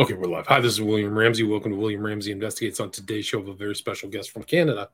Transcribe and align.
Okay, 0.00 0.14
we're 0.14 0.28
live. 0.30 0.46
Hi, 0.46 0.60
this 0.60 0.72
is 0.72 0.80
William 0.80 1.14
Ramsey. 1.14 1.42
Welcome 1.42 1.72
to 1.72 1.76
William 1.76 2.02
Ramsey 2.02 2.32
Investigates. 2.32 2.80
On 2.80 2.90
today's 2.90 3.26
show, 3.26 3.38
of 3.38 3.48
a 3.48 3.52
very 3.52 3.74
special 3.74 4.08
guest 4.08 4.30
from 4.30 4.44
Canada. 4.44 4.88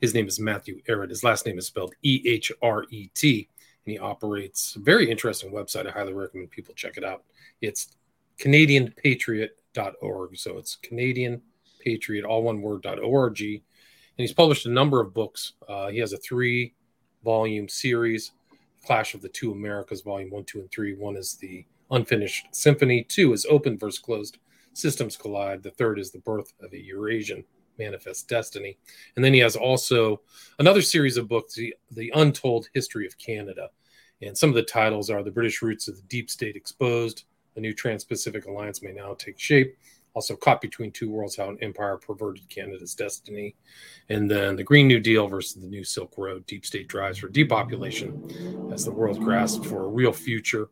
His 0.00 0.14
name 0.14 0.26
is 0.26 0.40
Matthew 0.40 0.82
Ehret. 0.88 1.10
His 1.10 1.22
last 1.22 1.46
name 1.46 1.58
is 1.58 1.68
spelled 1.68 1.94
E 2.02 2.24
H 2.26 2.50
R 2.60 2.84
E 2.90 3.08
T, 3.14 3.48
and 3.86 3.92
he 3.92 4.00
operates 4.00 4.74
a 4.74 4.80
very 4.80 5.08
interesting 5.08 5.52
website. 5.52 5.86
I 5.86 5.92
highly 5.92 6.12
recommend 6.12 6.50
people 6.50 6.74
check 6.74 6.96
it 6.96 7.04
out. 7.04 7.22
It's 7.60 7.94
CanadianPatriot.org. 8.40 10.36
So 10.36 10.58
it's 10.58 10.74
Canadian 10.74 11.40
Patriot, 11.78 12.24
all 12.24 12.42
one 12.42 12.60
word, 12.60 12.84
.org. 12.84 13.40
And 13.40 13.60
he's 14.16 14.32
published 14.32 14.66
a 14.66 14.70
number 14.70 15.00
of 15.00 15.14
books. 15.14 15.52
Uh, 15.68 15.86
he 15.86 15.98
has 15.98 16.12
a 16.12 16.18
three 16.18 16.74
volume 17.22 17.68
series, 17.68 18.32
Clash 18.84 19.14
of 19.14 19.22
the 19.22 19.28
Two 19.28 19.52
Americas, 19.52 20.00
volume 20.00 20.30
one, 20.30 20.42
two, 20.42 20.58
and 20.58 20.70
three. 20.72 20.96
One 20.96 21.16
is 21.16 21.36
the 21.36 21.64
Unfinished 21.92 22.48
Symphony, 22.50 23.04
two 23.04 23.32
is 23.32 23.46
Open 23.48 23.78
versus 23.78 24.00
Closed 24.00 24.38
Systems 24.78 25.16
Collide. 25.16 25.62
The 25.62 25.70
third 25.72 25.98
is 25.98 26.10
The 26.10 26.20
Birth 26.20 26.52
of 26.60 26.72
a 26.72 26.80
Eurasian 26.80 27.44
Manifest 27.78 28.28
Destiny. 28.28 28.78
And 29.16 29.24
then 29.24 29.34
he 29.34 29.40
has 29.40 29.56
also 29.56 30.20
another 30.58 30.82
series 30.82 31.16
of 31.16 31.28
books, 31.28 31.54
The, 31.54 31.74
the 31.90 32.12
Untold 32.14 32.68
History 32.74 33.06
of 33.06 33.18
Canada. 33.18 33.70
And 34.22 34.36
some 34.36 34.48
of 34.48 34.54
the 34.54 34.62
titles 34.62 35.10
are 35.10 35.22
The 35.22 35.30
British 35.30 35.62
Roots 35.62 35.88
of 35.88 35.96
the 35.96 36.02
Deep 36.02 36.30
State 36.30 36.56
Exposed, 36.56 37.24
A 37.56 37.60
New 37.60 37.74
Trans 37.74 38.04
Pacific 38.04 38.46
Alliance 38.46 38.82
May 38.82 38.92
Now 38.92 39.14
Take 39.14 39.38
Shape. 39.38 39.76
Also, 40.14 40.34
Caught 40.34 40.60
Between 40.60 40.90
Two 40.90 41.10
Worlds 41.10 41.36
How 41.36 41.48
an 41.48 41.58
Empire 41.60 41.96
Perverted 41.96 42.48
Canada's 42.48 42.94
Destiny. 42.94 43.54
And 44.08 44.28
then 44.28 44.56
The 44.56 44.64
Green 44.64 44.88
New 44.88 44.98
Deal 44.98 45.28
versus 45.28 45.62
the 45.62 45.68
New 45.68 45.84
Silk 45.84 46.14
Road 46.16 46.46
Deep 46.46 46.66
State 46.66 46.88
Drives 46.88 47.18
for 47.18 47.28
Depopulation 47.28 48.70
as 48.72 48.84
the 48.84 48.90
world 48.90 49.20
grasps 49.20 49.66
for 49.66 49.84
a 49.84 49.88
real 49.88 50.12
future 50.12 50.70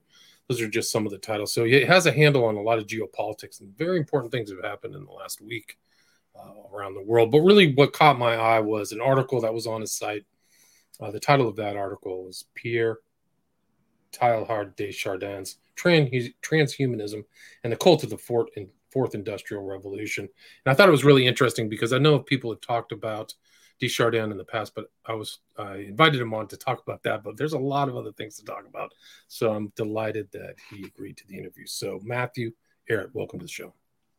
those 0.48 0.60
are 0.60 0.68
just 0.68 0.92
some 0.92 1.06
of 1.06 1.12
the 1.12 1.18
titles. 1.18 1.52
So 1.52 1.64
it 1.64 1.88
has 1.88 2.06
a 2.06 2.12
handle 2.12 2.45
on 2.45 2.56
a 2.56 2.62
lot 2.62 2.78
of 2.78 2.86
geopolitics 2.86 3.60
and 3.60 3.77
very 3.77 3.98
important 3.98 4.32
things 4.32 4.50
have 4.50 4.62
happened 4.62 4.95
in 4.95 5.05
the 5.05 5.12
last 5.12 5.41
week 5.41 5.77
uh, 6.36 6.74
around 6.74 6.95
the 6.95 7.02
world. 7.02 7.32
But 7.32 7.41
really, 7.41 7.75
what 7.75 7.92
caught 7.92 8.19
my 8.19 8.36
eye 8.36 8.61
was 8.61 8.92
an 8.92 9.00
article 9.00 9.41
that 9.41 9.55
was 9.55 9.66
on 9.66 9.80
his 9.80 9.92
site. 9.92 10.25
Uh, 11.00 11.11
the 11.11 11.20
title 11.20 11.48
of 11.48 11.56
that 11.56 11.77
article 11.77 12.25
was 12.25 12.47
Pierre 12.55 12.98
Teilhard 14.12 14.77
de 14.77 14.92
Chardin's 14.92 15.56
Trans- 15.75 16.30
Transhumanism 16.42 17.25
and 17.64 17.72
the 17.72 17.77
Cult 17.77 18.05
of 18.05 18.10
the 18.10 18.19
Fourth, 18.19 18.48
Fourth 18.91 19.14
Industrial 19.14 19.62
Revolution. 19.62 20.25
And 20.25 20.72
I 20.72 20.75
thought 20.75 20.88
it 20.88 20.92
was 20.92 21.05
really 21.05 21.27
interesting 21.27 21.69
because 21.69 21.92
I 21.92 21.98
know 21.98 22.19
people 22.19 22.50
have 22.50 22.60
talked 22.60 22.92
about 22.92 23.34
de 23.78 23.88
Chardin 23.88 24.30
in 24.30 24.38
the 24.38 24.44
past, 24.44 24.74
but 24.74 24.86
I 25.05 25.14
was 25.14 25.38
I 25.56 25.77
invited 25.77 26.20
him 26.20 26.34
on 26.34 26.48
to 26.48 26.56
talk 26.56 26.82
about 26.82 27.02
that. 27.05 27.22
But 27.22 27.36
there's 27.36 27.52
a 27.52 27.58
lot 27.58 27.88
of 27.88 27.96
other 27.96 28.12
things 28.12 28.36
to 28.36 28.44
talk 28.44 28.66
about, 28.66 28.92
so 29.28 29.52
I'm 29.52 29.72
delighted 29.77 30.28
that 30.32 30.55
he 30.70 30.84
agreed 30.84 31.16
to 31.19 31.27
the 31.27 31.38
interview. 31.38 31.66
So 31.66 32.00
Matthew, 32.02 32.52
Ehret, 32.91 33.10
welcome 33.12 33.38
to 33.38 33.44
the 33.44 33.50
show. 33.50 33.74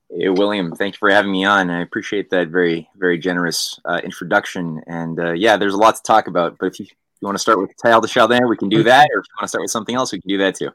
Hey, 0.09 0.29
William, 0.29 0.71
thank 0.73 0.95
you 0.95 0.99
for 0.99 1.09
having 1.09 1.31
me 1.31 1.43
on. 1.43 1.69
I 1.69 1.81
appreciate 1.81 2.29
that 2.29 2.49
very 2.49 2.87
very 2.95 3.17
generous 3.17 3.79
uh, 3.85 4.01
introduction. 4.03 4.81
And 4.87 5.19
uh, 5.19 5.33
yeah, 5.33 5.57
there's 5.57 5.73
a 5.73 5.77
lot 5.77 5.95
to 5.95 6.03
talk 6.03 6.27
about. 6.27 6.57
But 6.59 6.67
if 6.67 6.79
you, 6.79 6.85
you 7.21 7.25
want 7.25 7.35
to 7.35 7.41
start 7.41 7.59
with 7.59 7.71
Teilhard 7.83 8.03
de 8.03 8.07
Chardin, 8.07 8.47
we 8.47 8.57
can 8.57 8.69
do 8.69 8.83
that. 8.83 9.09
Or 9.13 9.19
if 9.19 9.25
you 9.27 9.35
want 9.37 9.43
to 9.43 9.47
start 9.47 9.61
with 9.63 9.71
something 9.71 9.95
else, 9.95 10.11
we 10.11 10.21
can 10.21 10.29
do 10.29 10.37
that 10.37 10.55
too. 10.55 10.71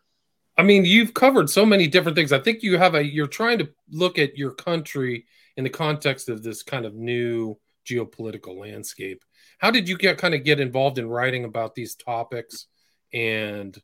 I 0.59 0.63
mean, 0.63 0.85
you've 0.85 1.15
covered 1.15 1.49
so 1.49 1.65
many 1.65 1.87
different 1.87 2.17
things. 2.17 2.33
I 2.33 2.39
think 2.39 2.63
you 2.63 2.77
have 2.77 2.95
a 2.95 3.05
you're 3.05 3.27
trying 3.27 3.59
to 3.59 3.71
look 3.91 4.19
at 4.19 4.37
your 4.37 4.51
country 4.51 5.25
in 5.57 5.65
the 5.65 5.71
context 5.71 6.29
of 6.29 6.43
this 6.43 6.63
kind 6.63 6.85
of 6.85 6.95
new 6.95 7.59
geopolitical 7.87 8.59
landscape. 8.59 9.23
How 9.59 9.71
did 9.71 9.89
you 9.89 9.97
get 9.97 10.19
kind 10.19 10.35
of 10.35 10.45
get 10.45 10.61
involved 10.61 10.99
in 10.99 11.09
writing 11.09 11.45
about 11.45 11.75
these 11.75 11.95
topics? 11.95 12.67
And 13.13 13.77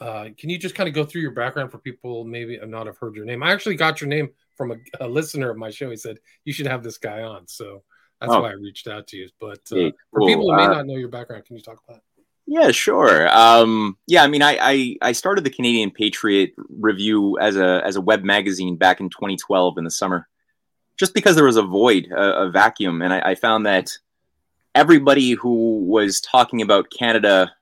uh, 0.00 0.28
can 0.38 0.50
you 0.50 0.58
just 0.58 0.74
kind 0.74 0.88
of 0.88 0.94
go 0.94 1.04
through 1.04 1.22
your 1.22 1.32
background 1.32 1.72
for 1.72 1.78
people 1.78 2.24
maybe 2.24 2.60
I've 2.60 2.68
not 2.68 2.86
have 2.86 2.98
heard 2.98 3.16
your 3.16 3.24
name? 3.24 3.42
I 3.42 3.52
actually 3.52 3.76
got 3.76 4.00
your 4.00 4.08
name 4.08 4.28
from 4.56 4.72
a, 4.72 4.76
a 5.00 5.08
listener 5.08 5.50
of 5.50 5.56
my 5.56 5.70
show. 5.70 5.90
He 5.90 5.96
said 5.96 6.18
you 6.44 6.52
should 6.52 6.66
have 6.66 6.82
this 6.82 6.98
guy 6.98 7.22
on, 7.22 7.46
so 7.48 7.82
that's 8.20 8.32
oh. 8.32 8.42
why 8.42 8.50
I 8.50 8.54
reached 8.54 8.88
out 8.88 9.06
to 9.08 9.16
you. 9.16 9.28
But 9.40 9.60
uh, 9.72 9.76
hey, 9.76 9.92
cool. 10.14 10.26
for 10.26 10.28
people 10.28 10.50
who 10.50 10.56
may 10.56 10.64
uh, 10.64 10.74
not 10.74 10.86
know 10.86 10.96
your 10.96 11.08
background, 11.08 11.44
can 11.46 11.56
you 11.56 11.62
talk 11.62 11.80
about? 11.86 11.98
It? 11.98 12.02
Yeah, 12.50 12.70
sure. 12.70 13.28
Um, 13.36 13.98
yeah, 14.06 14.24
I 14.24 14.28
mean, 14.28 14.40
I, 14.40 14.56
I, 14.58 14.96
I 15.02 15.12
started 15.12 15.44
the 15.44 15.50
Canadian 15.50 15.90
Patriot 15.90 16.52
Review 16.70 17.38
as 17.38 17.56
a 17.56 17.82
as 17.84 17.96
a 17.96 18.00
web 18.00 18.24
magazine 18.24 18.76
back 18.76 19.00
in 19.00 19.10
2012 19.10 19.78
in 19.78 19.84
the 19.84 19.90
summer 19.90 20.26
just 20.98 21.14
because 21.14 21.36
there 21.36 21.44
was 21.44 21.56
a 21.56 21.62
void, 21.62 22.08
a, 22.10 22.42
a 22.42 22.50
vacuum, 22.50 23.02
and 23.02 23.12
I, 23.12 23.30
I, 23.30 23.34
found 23.34 23.64
that 23.66 23.96
everybody 24.74 25.32
who 25.32 25.84
was 25.84 26.20
talking 26.20 26.60
about 26.60 26.90
Canada 26.90 27.52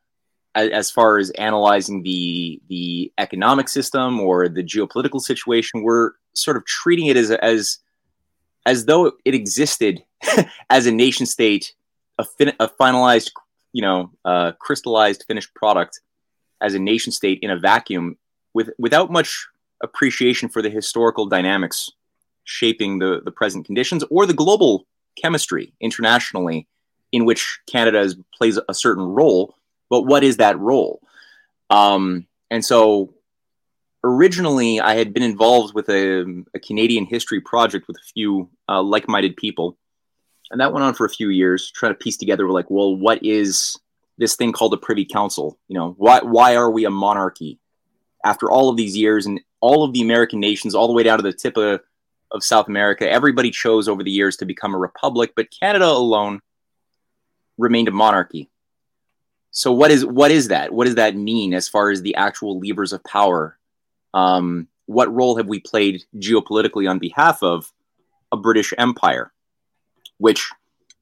as, 0.55 0.71
as, 0.71 0.91
far 0.91 1.19
as 1.19 1.31
analyzing 1.31 2.03
the 2.03 2.61
the 2.69 3.13
economic 3.19 3.69
system 3.69 4.21
or 4.21 4.49
the 4.49 4.65
geopolitical 4.65 5.21
situation 5.21 5.83
were 5.83 6.17
sort 6.33 6.57
of 6.57 6.65
treating 6.65 7.07
it 7.07 7.17
as 7.17 7.31
as 7.31 7.79
as 8.65 8.87
though 8.87 9.13
it 9.25 9.35
existed 9.35 10.03
as 10.71 10.87
a 10.87 10.93
nation 10.93 11.27
state, 11.27 11.75
a, 12.19 12.25
fin- 12.25 12.57
a 12.59 12.69
finalized, 12.69 13.31
you 13.73 13.83
know, 13.83 14.11
uh, 14.25 14.53
crystallized 14.59 15.25
finished 15.29 15.55
product 15.55 16.01
as 16.61 16.75
a 16.75 16.79
nation 16.79 17.13
state 17.13 17.39
in 17.43 17.51
a 17.51 17.59
vacuum 17.59 18.17
with 18.55 18.71
without 18.79 19.13
much 19.13 19.47
appreciation 19.83 20.49
for 20.49 20.63
the 20.63 20.71
historical 20.71 21.27
dynamics 21.27 21.91
shaping 22.47 22.99
the, 22.99 23.21
the 23.23 23.31
present 23.31 23.67
conditions 23.67 24.03
or 24.11 24.25
the 24.25 24.33
global 24.33 24.87
chemistry 25.21 25.75
internationally 25.81 26.67
in 27.13 27.25
which 27.25 27.61
Canada 27.67 28.01
is, 28.01 28.17
plays 28.37 28.59
a 28.69 28.75
certain 28.75 29.05
role. 29.05 29.55
But 29.91 30.03
what 30.03 30.25
is 30.25 30.39
that 30.39 30.59
role? 30.59 31.01
Um, 31.71 32.27
and 32.51 32.65
so 32.65 33.15
originally, 34.03 34.81
I 34.81 34.95
had 34.95 35.13
been 35.13 35.23
involved 35.23 35.75
with 35.75 35.89
a, 35.89 36.45
a 36.55 36.61
Canadian 36.61 37.05
history 37.05 37.41
project 37.41 37.89
with 37.89 37.97
a 37.97 38.13
few 38.15 38.49
uh, 38.69 38.83
like 38.83 39.09
minded 39.09 39.37
people. 39.37 39.77
And 40.51 40.61
that 40.61 40.73
went 40.73 40.85
on 40.85 40.95
for 40.95 41.05
a 41.05 41.11
few 41.11 41.29
years, 41.29 41.71
trying 41.71 41.93
to 41.93 41.99
piece 41.99 42.17
together, 42.17 42.49
like, 42.49 42.71
well, 42.71 42.95
what 42.95 43.25
is 43.25 43.77
this 44.19 44.37
thing 44.37 44.53
called 44.53 44.75
a 44.75 44.77
Privy 44.77 45.05
Council? 45.05 45.59
You 45.67 45.77
know, 45.77 45.95
why, 45.99 46.21
why 46.21 46.55
are 46.55 46.71
we 46.71 46.85
a 46.85 46.91
monarchy? 46.91 47.59
After 48.25 48.51
all 48.51 48.69
of 48.69 48.77
these 48.77 48.97
years 48.97 49.27
and 49.27 49.41
all 49.61 49.83
of 49.83 49.93
the 49.93 50.03
American 50.03 50.39
nations, 50.39 50.75
all 50.75 50.87
the 50.87 50.93
way 50.93 51.03
down 51.03 51.19
to 51.19 51.23
the 51.23 51.33
tip 51.33 51.57
of 51.57 51.81
of 52.37 52.45
South 52.45 52.69
America. 52.69 53.11
Everybody 53.11 53.51
chose 53.51 53.89
over 53.89 54.03
the 54.03 54.11
years 54.11 54.37
to 54.37 54.45
become 54.45 54.75
a 54.75 54.79
republic, 54.79 55.33
but 55.35 55.51
Canada 55.51 55.87
alone 55.87 56.41
remained 57.59 57.89
a 57.89 57.93
monarchy. 57.93 58.49
So 59.51 59.73
what 59.73 59.91
is 59.91 60.05
what 60.05 60.31
is 60.31 60.49
that? 60.49 60.73
What 60.73 60.85
does 60.85 60.97
that 60.97 61.17
mean 61.17 61.55
as 61.55 61.67
far 61.69 61.91
as 61.91 62.03
the 62.03 62.15
actual 62.15 62.61
levers 62.61 62.93
of 62.93 63.03
power? 63.05 63.59
Um, 64.13 64.69
what 64.85 65.13
role 65.13 65.37
have 65.37 65.47
we 65.47 65.61
played 65.61 66.05
geopolitically 66.17 66.89
on 66.89 66.99
behalf 66.99 67.43
of 67.43 67.73
a 68.31 68.37
British 68.37 68.75
Empire? 68.77 69.33
Which, 70.19 70.51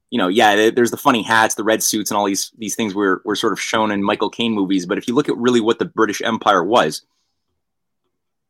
you 0.09 0.17
know, 0.17 0.29
yeah, 0.29 0.69
there's 0.69 0.91
the 0.91 0.97
funny 0.97 1.21
hats, 1.21 1.55
the 1.55 1.63
red 1.63 1.83
suits, 1.83 2.11
and 2.11 2.17
all 2.17 2.25
these 2.25 2.51
these 2.57 2.75
things 2.75 2.95
were 2.95 3.21
were 3.25 3.35
sort 3.35 3.53
of 3.53 3.59
shown 3.59 3.91
in 3.91 4.01
Michael 4.03 4.29
Caine 4.29 4.53
movies. 4.53 4.85
But 4.85 4.97
if 4.97 5.07
you 5.07 5.13
look 5.13 5.29
at 5.29 5.37
really 5.37 5.61
what 5.61 5.79
the 5.79 5.85
British 5.85 6.21
Empire 6.21 6.63
was, 6.63 7.03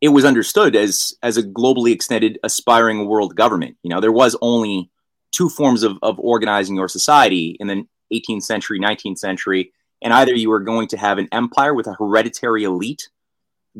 it 0.02 0.10
was 0.10 0.26
understood 0.26 0.76
as 0.76 1.14
as 1.24 1.38
a 1.38 1.44
globally 1.44 1.92
extended 1.92 2.40
aspiring 2.44 3.08
world 3.08 3.36
government. 3.36 3.78
You 3.84 3.90
know 3.90 4.02
there 4.02 4.12
was 4.12 4.36
only 4.42 4.90
two 5.32 5.50
forms 5.50 5.84
of, 5.84 5.98
of 6.02 6.20
organizing 6.20 6.76
your 6.76 6.88
society 6.88 7.58
in 7.60 7.68
the 7.68 7.86
18th 8.14 8.44
century 8.44 8.80
19th 8.80 9.18
century 9.18 9.72
and 10.02 10.14
either 10.14 10.34
you 10.34 10.50
were 10.50 10.60
going 10.60 10.88
to 10.88 10.98
have 10.98 11.18
an 11.18 11.28
empire 11.32 11.74
with 11.74 11.88
a 11.88 11.94
hereditary 11.94 12.64
elite 12.64 13.10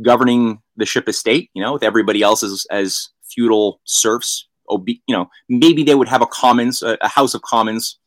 governing 0.02 0.60
the 0.76 0.86
ship 0.86 1.08
of 1.08 1.16
state 1.16 1.52
you 1.54 1.62
know 1.62 1.74
with 1.74 1.84
everybody 1.84 2.24
else 2.24 2.42
as, 2.42 2.66
as 2.72 3.10
feudal 3.24 3.80
serfs 3.84 4.48
obe- 4.68 4.88
you 4.88 5.16
know 5.16 5.30
maybe 5.48 5.84
they 5.84 5.94
would 5.94 6.08
have 6.08 6.24
a 6.24 6.26
commons 6.26 6.82
a, 6.82 6.98
a 7.02 7.08
house 7.08 7.36
of 7.36 7.44
commons 7.44 8.00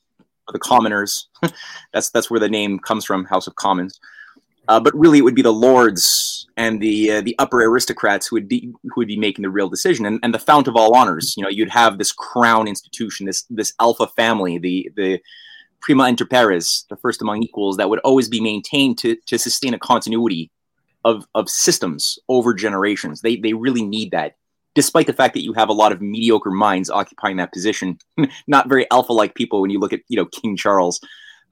the 0.52 0.58
commoners. 0.58 1.28
That's 1.92 2.10
that's 2.10 2.30
where 2.30 2.40
the 2.40 2.48
name 2.48 2.78
comes 2.78 3.04
from 3.04 3.24
house 3.24 3.46
of 3.46 3.56
commons 3.56 3.98
uh, 4.68 4.78
but 4.78 4.94
really, 4.94 5.18
it 5.18 5.22
would 5.22 5.34
be 5.34 5.42
the 5.42 5.52
lords 5.52 6.46
and 6.58 6.80
the 6.80 7.10
uh, 7.10 7.20
the 7.22 7.34
upper 7.38 7.62
aristocrats 7.62 8.26
who 8.26 8.36
would 8.36 8.48
be 8.48 8.70
who 8.82 8.92
would 8.98 9.08
be 9.08 9.16
making 9.16 9.42
the 9.42 9.50
real 9.50 9.68
decision, 9.68 10.04
and, 10.04 10.20
and 10.22 10.34
the 10.34 10.38
fount 10.38 10.68
of 10.68 10.76
all 10.76 10.94
honors. 10.94 11.34
You 11.36 11.42
know, 11.42 11.48
you'd 11.48 11.70
have 11.70 11.96
this 11.96 12.12
crown 12.12 12.68
institution, 12.68 13.24
this 13.26 13.44
this 13.48 13.72
alpha 13.80 14.06
family, 14.08 14.58
the 14.58 14.90
the 14.94 15.20
prima 15.80 16.06
inter 16.06 16.26
pares, 16.26 16.84
the 16.90 16.96
first 16.96 17.22
among 17.22 17.42
equals, 17.42 17.78
that 17.78 17.88
would 17.88 18.00
always 18.00 18.28
be 18.28 18.40
maintained 18.40 18.98
to 18.98 19.16
to 19.26 19.38
sustain 19.38 19.72
a 19.72 19.78
continuity 19.78 20.50
of 21.02 21.26
of 21.34 21.48
systems 21.48 22.18
over 22.28 22.52
generations. 22.52 23.22
They 23.22 23.36
they 23.36 23.54
really 23.54 23.82
need 23.82 24.10
that, 24.10 24.36
despite 24.74 25.06
the 25.06 25.14
fact 25.14 25.32
that 25.32 25.44
you 25.44 25.54
have 25.54 25.70
a 25.70 25.72
lot 25.72 25.92
of 25.92 26.02
mediocre 26.02 26.50
minds 26.50 26.90
occupying 26.90 27.38
that 27.38 27.54
position, 27.54 27.98
not 28.46 28.68
very 28.68 28.86
alpha 28.90 29.14
like 29.14 29.34
people. 29.34 29.62
When 29.62 29.70
you 29.70 29.78
look 29.78 29.94
at 29.94 30.00
you 30.08 30.18
know 30.18 30.26
King 30.26 30.58
Charles. 30.58 31.00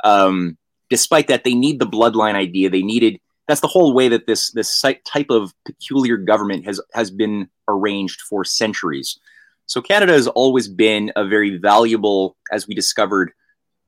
Um, 0.05 0.59
despite 0.91 1.29
that, 1.29 1.45
they 1.45 1.55
need 1.55 1.79
the 1.79 1.87
bloodline 1.87 2.35
idea. 2.35 2.71
They 2.71 2.83
needed 2.83 3.21
that's 3.49 3.61
the 3.61 3.69
whole 3.69 3.95
way 3.95 4.09
that 4.09 4.27
this 4.27 4.51
this 4.51 4.83
type 5.05 5.31
of 5.31 5.55
peculiar 5.65 6.17
government 6.17 6.65
has 6.65 6.81
has 6.95 7.11
been 7.11 7.49
arranged 7.69 8.21
for 8.23 8.45
centuries. 8.45 9.19
So 9.67 9.81
Canada 9.81 10.13
has 10.13 10.29
always 10.29 10.69
been 10.69 11.13
a 11.17 11.25
very 11.25 11.59
valuable, 11.59 12.37
as 12.53 12.69
we 12.69 12.75
discovered, 12.75 13.33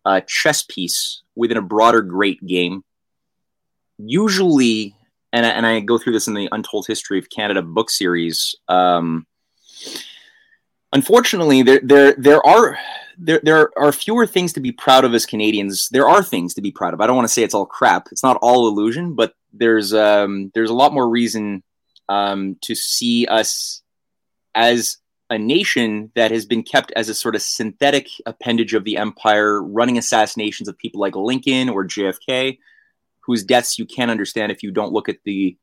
uh, 0.04 0.20
chess 0.26 0.62
piece 0.62 1.22
within 1.36 1.56
a 1.56 1.62
broader 1.62 2.02
great 2.02 2.44
game. 2.44 2.82
Usually, 3.96 4.96
and, 5.32 5.46
and 5.46 5.64
I 5.64 5.78
go 5.80 5.98
through 5.98 6.14
this 6.14 6.26
in 6.26 6.34
the 6.34 6.48
Untold 6.50 6.86
History 6.86 7.18
of 7.18 7.30
Canada 7.30 7.62
book 7.62 7.90
series. 7.90 8.56
Um, 8.68 9.26
unfortunately, 10.92 11.62
there 11.62 11.80
there 11.82 12.14
there 12.16 12.46
are 12.46 12.78
there 13.18 13.40
there 13.42 13.70
are 13.76 13.92
fewer 13.92 14.26
things 14.26 14.52
to 14.54 14.60
be 14.60 14.72
proud 14.72 15.04
of 15.04 15.14
as 15.14 15.26
Canadians. 15.26 15.88
There 15.90 16.08
are 16.08 16.22
things 16.22 16.54
to 16.54 16.62
be 16.62 16.70
proud 16.70 16.94
of. 16.94 17.00
I 17.00 17.06
don't 17.06 17.16
want 17.16 17.26
to 17.26 17.32
say 17.32 17.42
it's 17.42 17.54
all 17.54 17.66
crap. 17.66 18.08
It's 18.12 18.22
not 18.22 18.38
all 18.40 18.68
illusion, 18.68 19.14
but 19.14 19.34
there's 19.52 19.92
um, 19.92 20.50
there's 20.54 20.70
a 20.70 20.74
lot 20.74 20.94
more 20.94 21.08
reason 21.08 21.62
um, 22.08 22.56
to 22.62 22.74
see 22.74 23.26
us 23.26 23.82
as 24.54 24.98
a 25.30 25.38
nation 25.38 26.10
that 26.14 26.30
has 26.30 26.46
been 26.46 26.62
kept 26.62 26.90
as 26.96 27.08
a 27.08 27.14
sort 27.14 27.34
of 27.34 27.42
synthetic 27.42 28.06
appendage 28.24 28.72
of 28.72 28.84
the 28.84 28.96
empire, 28.96 29.62
running 29.62 29.98
assassinations 29.98 30.68
of 30.68 30.78
people 30.78 31.00
like 31.00 31.16
Lincoln 31.16 31.68
or 31.68 31.84
JFK, 31.84 32.58
whose 33.20 33.44
deaths 33.44 33.78
you 33.78 33.84
can't 33.84 34.10
understand 34.10 34.50
if 34.50 34.62
you 34.62 34.70
don't 34.70 34.92
look 34.92 35.08
at 35.08 35.18
the 35.24 35.56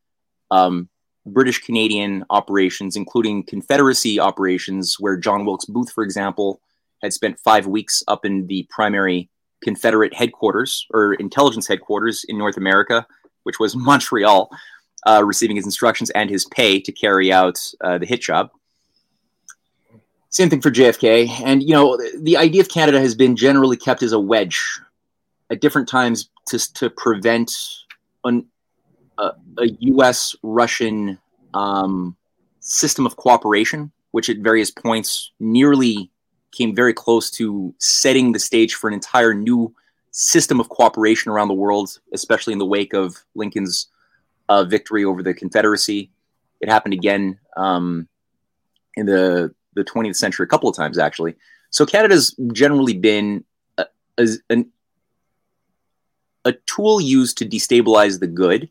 um, 0.52 0.88
British 1.26 1.60
Canadian 1.60 2.26
operations, 2.30 2.96
including 2.96 3.44
Confederacy 3.44 4.20
operations, 4.20 4.98
where 5.00 5.18
John 5.18 5.46
Wilkes 5.46 5.66
Booth, 5.66 5.92
for 5.92 6.04
example, 6.04 6.62
had 7.02 7.14
spent 7.14 7.40
five 7.40 7.68
weeks 7.68 8.04
up 8.08 8.26
in 8.26 8.48
the 8.48 8.68
primary 8.70 9.30
Confederate 9.64 10.14
headquarters 10.14 10.86
or 10.94 11.14
intelligence 11.16 11.68
headquarters 11.68 12.24
in 12.28 12.38
North 12.38 12.58
America, 12.58 13.06
which 13.44 13.60
was 13.60 13.76
Montreal, 13.76 14.50
uh, 15.06 15.24
receiving 15.24 15.56
his 15.56 15.66
instructions 15.66 16.10
and 16.12 16.30
his 16.30 16.46
pay 16.46 16.80
to 16.80 16.92
carry 16.92 17.32
out 17.32 17.58
uh, 17.82 17.98
the 17.98 18.06
hit 18.06 18.22
job. 18.22 18.50
Same 20.30 20.50
thing 20.50 20.62
for 20.62 20.72
JFK. 20.72 21.30
And, 21.46 21.64
you 21.64 21.72
know, 21.74 21.98
the 22.20 22.38
idea 22.38 22.62
of 22.62 22.70
Canada 22.70 23.00
has 23.00 23.16
been 23.16 23.36
generally 23.36 23.78
kept 23.78 24.04
as 24.04 24.12
a 24.12 24.20
wedge 24.20 24.62
at 25.50 25.62
different 25.62 25.88
times 25.88 26.30
to, 26.48 26.74
to 26.74 26.90
prevent 26.90 27.54
an, 28.26 28.46
a, 29.18 29.32
a 29.60 29.68
U.S. 29.80 30.36
Russian 30.44 31.20
um, 31.54 32.18
system 32.60 33.06
of 33.06 33.16
cooperation, 33.16 33.92
which 34.12 34.30
at 34.30 34.40
various 34.40 34.72
points 34.72 35.32
nearly 35.40 36.12
came 36.56 36.76
very 36.76 36.94
close 36.94 37.30
to 37.32 37.74
setting 37.80 38.32
the 38.32 38.40
stage 38.40 38.76
for 38.76 38.88
an 38.88 38.94
entire 38.94 39.34
new 39.34 39.74
system 40.12 40.60
of 40.60 40.70
cooperation 40.70 41.32
around 41.32 41.50
the 41.50 41.54
world, 41.54 42.00
especially 42.14 42.54
in 42.54 42.60
the 42.60 42.66
wake 42.66 42.94
of 42.94 43.16
Lincoln's 43.36 43.88
uh, 44.48 44.64
victory 44.64 45.04
over 45.04 45.22
the 45.22 45.34
Confederacy. 45.34 46.10
It 46.62 46.70
happened 46.70 46.94
again 46.94 47.38
um, 47.58 48.08
in 48.96 49.06
the 49.06 49.54
the 49.76 49.84
20th 49.84 50.16
century 50.16 50.46
a 50.46 50.48
couple 50.48 50.70
of 50.70 50.76
times 50.76 50.98
actually. 50.98 51.36
So 51.70 51.86
Canada's 51.86 52.34
generally 52.54 52.94
been 52.94 53.44
a, 53.78 53.86
a, 54.18 54.28
an, 54.50 54.72
a 56.46 56.54
tool 56.66 57.02
used 57.02 57.38
to 57.40 57.46
destabilize 57.46 58.20
the 58.20 58.28
good. 58.28 58.70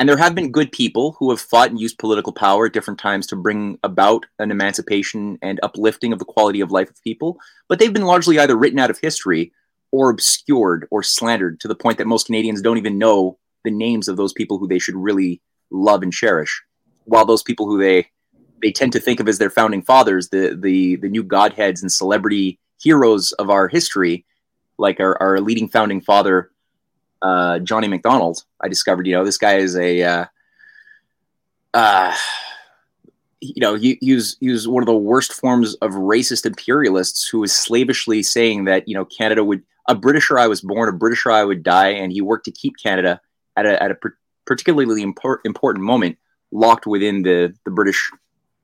And 0.00 0.08
there 0.08 0.16
have 0.16 0.34
been 0.34 0.50
good 0.50 0.72
people 0.72 1.14
who 1.18 1.28
have 1.28 1.42
fought 1.42 1.68
and 1.68 1.78
used 1.78 1.98
political 1.98 2.32
power 2.32 2.64
at 2.64 2.72
different 2.72 2.98
times 2.98 3.26
to 3.26 3.36
bring 3.36 3.78
about 3.84 4.24
an 4.38 4.50
emancipation 4.50 5.38
and 5.42 5.60
uplifting 5.62 6.14
of 6.14 6.18
the 6.18 6.24
quality 6.24 6.62
of 6.62 6.70
life 6.70 6.88
of 6.88 7.02
people. 7.04 7.36
But 7.68 7.78
they've 7.78 7.92
been 7.92 8.06
largely 8.06 8.38
either 8.38 8.56
written 8.56 8.78
out 8.78 8.88
of 8.88 8.98
history 8.98 9.52
or 9.92 10.08
obscured 10.08 10.88
or 10.90 11.02
slandered 11.02 11.60
to 11.60 11.68
the 11.68 11.74
point 11.74 11.98
that 11.98 12.06
most 12.06 12.28
Canadians 12.28 12.62
don't 12.62 12.78
even 12.78 12.96
know 12.96 13.36
the 13.62 13.70
names 13.70 14.08
of 14.08 14.16
those 14.16 14.32
people 14.32 14.56
who 14.56 14.66
they 14.66 14.78
should 14.78 14.96
really 14.96 15.42
love 15.70 16.02
and 16.02 16.14
cherish. 16.14 16.62
While 17.04 17.26
those 17.26 17.42
people 17.42 17.66
who 17.66 17.78
they 17.78 18.08
they 18.62 18.72
tend 18.72 18.92
to 18.92 19.00
think 19.00 19.20
of 19.20 19.28
as 19.28 19.36
their 19.36 19.50
founding 19.50 19.82
fathers, 19.82 20.30
the 20.30 20.58
the 20.58 20.96
the 20.96 21.10
new 21.10 21.22
godheads 21.22 21.82
and 21.82 21.92
celebrity 21.92 22.58
heroes 22.80 23.32
of 23.32 23.50
our 23.50 23.68
history, 23.68 24.24
like 24.78 24.98
our, 24.98 25.20
our 25.20 25.42
leading 25.42 25.68
founding 25.68 26.00
father, 26.00 26.49
uh, 27.22 27.58
John 27.60 27.84
A. 27.84 27.88
Macdonald. 27.88 28.44
I 28.60 28.68
discovered, 28.68 29.06
you 29.06 29.14
know, 29.14 29.24
this 29.24 29.38
guy 29.38 29.56
is 29.56 29.76
a, 29.76 30.02
uh, 30.02 30.24
uh, 31.74 32.14
you 33.40 33.60
know, 33.60 33.74
he, 33.74 33.98
he 34.00 34.14
was 34.14 34.36
he 34.40 34.50
was 34.50 34.68
one 34.68 34.82
of 34.82 34.86
the 34.86 34.94
worst 34.94 35.32
forms 35.32 35.74
of 35.76 35.92
racist 35.92 36.44
imperialists 36.44 37.26
who 37.28 37.40
was 37.40 37.52
slavishly 37.52 38.22
saying 38.22 38.64
that 38.64 38.86
you 38.86 38.94
know 38.94 39.04
Canada 39.04 39.42
would 39.42 39.62
a 39.88 39.94
Britisher 39.94 40.38
I 40.38 40.46
was 40.46 40.60
born, 40.60 40.88
a 40.88 40.92
Britisher 40.92 41.30
I 41.30 41.44
would 41.44 41.62
die, 41.62 41.88
and 41.88 42.12
he 42.12 42.20
worked 42.20 42.44
to 42.44 42.50
keep 42.50 42.74
Canada 42.82 43.20
at 43.56 43.66
a 43.66 43.82
at 43.82 43.90
a 43.90 43.96
particularly 44.46 45.02
import, 45.02 45.40
important 45.44 45.84
moment 45.84 46.18
locked 46.52 46.86
within 46.86 47.22
the 47.22 47.54
the 47.64 47.70
British 47.70 48.10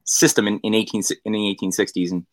system 0.05 0.47
in, 0.47 0.61
in 0.61 0.75
18 0.75 1.02
in 1.25 1.32
the 1.32 1.56
1860s 1.61 2.12
and 2.12 2.26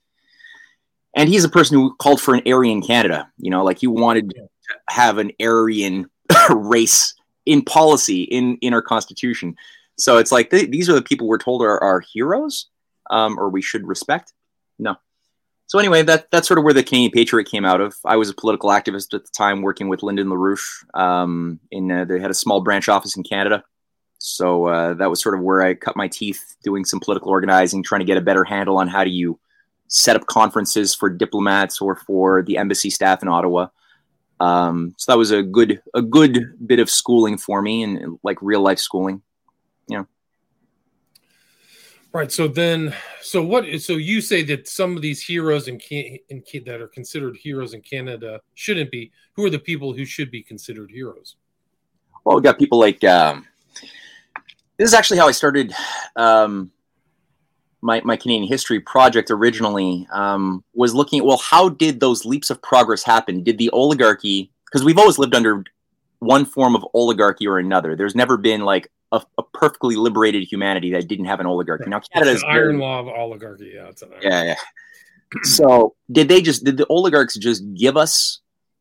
and 1.16 1.28
he's 1.28 1.44
a 1.44 1.50
person 1.50 1.76
who 1.76 1.96
called 1.96 2.22
for 2.22 2.36
an 2.36 2.44
Aryan 2.46 2.84
Canada 2.84 3.32
you 3.38 3.50
know 3.50 3.64
like 3.64 3.80
he 3.80 3.88
wanted 3.88 4.30
to 4.30 4.48
have 4.90 5.18
an 5.18 5.32
Aryan 5.42 6.08
race 6.50 7.14
in 7.46 7.62
policy 7.64 8.24
in 8.24 8.58
in 8.62 8.74
our 8.74 8.82
constitution. 8.82 9.56
So 9.98 10.18
it's 10.18 10.32
like 10.32 10.50
th- 10.50 10.70
these 10.70 10.90
are 10.90 10.94
the 10.94 11.02
people 11.02 11.28
we're 11.28 11.38
told 11.38 11.62
are 11.62 11.82
our 11.84 12.00
heroes 12.00 12.68
um, 13.10 13.38
or 13.38 13.50
we 13.50 13.62
should 13.62 13.88
respect. 13.88 14.34
No. 14.80 14.96
So 15.68 15.80
anyway 15.80 16.04
that 16.04 16.30
that's 16.32 16.48
sort 16.48 16.58
of 16.58 16.64
where 16.64 16.74
the 16.74 16.84
Canadian 16.84 17.12
Patriot 17.12 17.46
came 17.46 17.66
out 17.66 17.82
of. 17.82 17.96
I 18.06 18.16
was 18.16 18.30
a 18.30 18.34
political 18.34 18.70
activist 18.70 19.14
at 19.14 19.26
the 19.26 19.32
time 19.32 19.62
working 19.62 19.90
with 19.90 20.04
Lyndon 20.04 20.28
LaRouche 20.28 20.84
um, 20.94 21.60
in 21.72 21.92
uh, 21.92 22.06
they 22.06 22.20
had 22.20 22.32
a 22.32 22.36
small 22.36 22.62
branch 22.62 22.90
office 22.90 23.16
in 23.16 23.24
Canada. 23.24 23.64
So 24.26 24.68
uh, 24.68 24.94
that 24.94 25.10
was 25.10 25.22
sort 25.22 25.36
of 25.36 25.42
where 25.42 25.62
I 25.62 25.74
cut 25.74 25.98
my 25.98 26.08
teeth 26.08 26.56
doing 26.64 26.86
some 26.86 27.02
political 27.02 27.30
organizing, 27.30 27.84
trying 27.84 28.00
to 28.00 28.06
get 28.06 28.18
a 28.18 28.22
better 28.22 28.46
handle 28.46 28.78
on 28.78 28.88
how 28.88 29.04
do 29.04 29.10
you 29.10 29.38
set 29.90 30.16
up 30.16 30.26
conferences 30.28 30.96
for 30.96 31.10
diplomats 31.10 31.82
or 31.82 31.98
for 31.98 32.42
the 32.42 32.58
embassy 32.58 32.90
staff 32.90 33.22
in 33.22 33.28
Ottawa. 33.28 33.68
Um, 34.44 34.94
so 34.98 35.12
that 35.12 35.18
was 35.18 35.32
a 35.32 35.42
good 35.42 35.82
a 35.94 36.02
good 36.02 36.68
bit 36.68 36.80
of 36.80 36.90
schooling 36.90 37.38
for 37.38 37.62
me 37.62 37.84
and 37.84 38.20
like 38.24 38.38
real 38.42 38.60
life 38.62 38.80
schooling. 38.80 39.22
Yeah. 39.88 40.04
Right. 42.12 42.30
So 42.30 42.50
then, 42.50 42.94
so 43.22 43.42
what? 43.42 43.64
So 43.80 43.94
you 43.94 44.20
say 44.20 44.44
that 44.44 44.68
some 44.68 44.98
of 44.98 45.02
these 45.02 45.22
heroes 45.22 45.70
in, 45.70 45.80
in 46.30 46.44
that 46.66 46.82
are 46.82 46.90
considered 46.90 47.38
heroes 47.38 47.74
in 47.74 47.82
Canada 47.82 48.42
shouldn't 48.54 48.92
be. 48.92 49.12
Who 49.36 49.46
are 49.46 49.50
the 49.50 49.60
people 49.60 49.94
who 49.94 50.04
should 50.04 50.30
be 50.30 50.44
considered 50.44 50.92
heroes? 50.92 51.38
Well, 52.26 52.36
we 52.36 52.42
got 52.42 52.60
people 52.60 52.80
like 52.80 53.02
um, 53.06 53.48
this 54.78 54.90
is 54.90 54.94
actually 54.94 55.20
how 55.20 55.28
I 55.28 55.32
started 55.32 55.74
um, 56.18 56.70
my, 57.84 58.02
my 58.04 58.16
Canadian 58.16 58.48
history 58.48 58.80
project 58.80 59.30
originally 59.30 60.08
um, 60.12 60.64
was 60.74 60.96
looking 60.96 61.20
at, 61.20 61.26
well, 61.26 61.38
how 61.38 61.70
did 61.70 62.00
those 62.00 62.26
leaps 62.26 62.50
of 62.50 62.62
progress 62.62 63.04
happen? 63.04 63.44
Did 63.44 63.58
the 63.58 63.70
oligarchy, 63.72 64.52
because 64.66 64.84
we've 64.84 64.98
always 64.98 65.20
lived 65.20 65.36
under 65.36 65.64
one 66.20 66.46
form 66.46 66.76
of 66.76 66.86
oligarchy 66.94 67.48
or 67.48 67.60
another. 67.60 67.96
There's 67.96 68.16
never 68.16 68.38
been 68.38 68.62
like 68.62 68.90
a, 69.12 69.22
a 69.38 69.44
perfectly 69.44 69.96
liberated 69.96 70.44
humanity 70.44 70.92
that 70.94 71.08
didn't 71.08 71.26
have 71.26 71.40
an 71.40 71.46
oligarchy. 71.46 71.90
Now 71.90 72.00
Canada's 72.00 72.44
iron 72.48 72.80
law 72.80 73.00
of 73.00 73.08
oligarchy. 73.08 73.74
Yeah, 73.76 73.92
yeah, 74.22 74.44
yeah. 74.44 74.56
so 75.44 75.96
did 76.12 76.30
they 76.30 76.42
just 76.42 76.64
did 76.64 76.78
the 76.78 76.88
oligarchs 76.88 77.38
just 77.38 77.64
give 77.76 77.98
us 77.98 78.40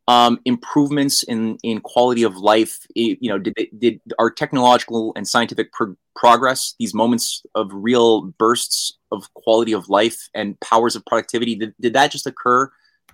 um, 0.09 0.41
improvements 0.45 1.23
in 1.23 1.59
in 1.63 1.81
quality 1.81 2.23
of 2.23 2.37
life. 2.37 2.87
You 2.95 3.17
know 3.23 3.39
did 3.39 3.55
did 3.79 4.01
our 4.19 4.31
technological 4.31 5.13
and 5.17 5.27
scientific 5.27 5.73
pro- 5.73 5.97
progress 6.15 6.75
these 6.79 6.95
moments 6.95 7.43
of 7.55 7.71
real 7.73 8.23
bursts 8.23 8.99
of 9.11 9.33
quality 9.35 9.73
of 9.73 9.89
life 9.89 10.29
and 10.35 10.59
powers 10.61 10.97
of 10.97 11.05
productivity 11.07 11.55
did, 11.55 11.75
did 11.81 11.93
that 11.95 12.11
just 12.11 12.27
occur 12.27 12.71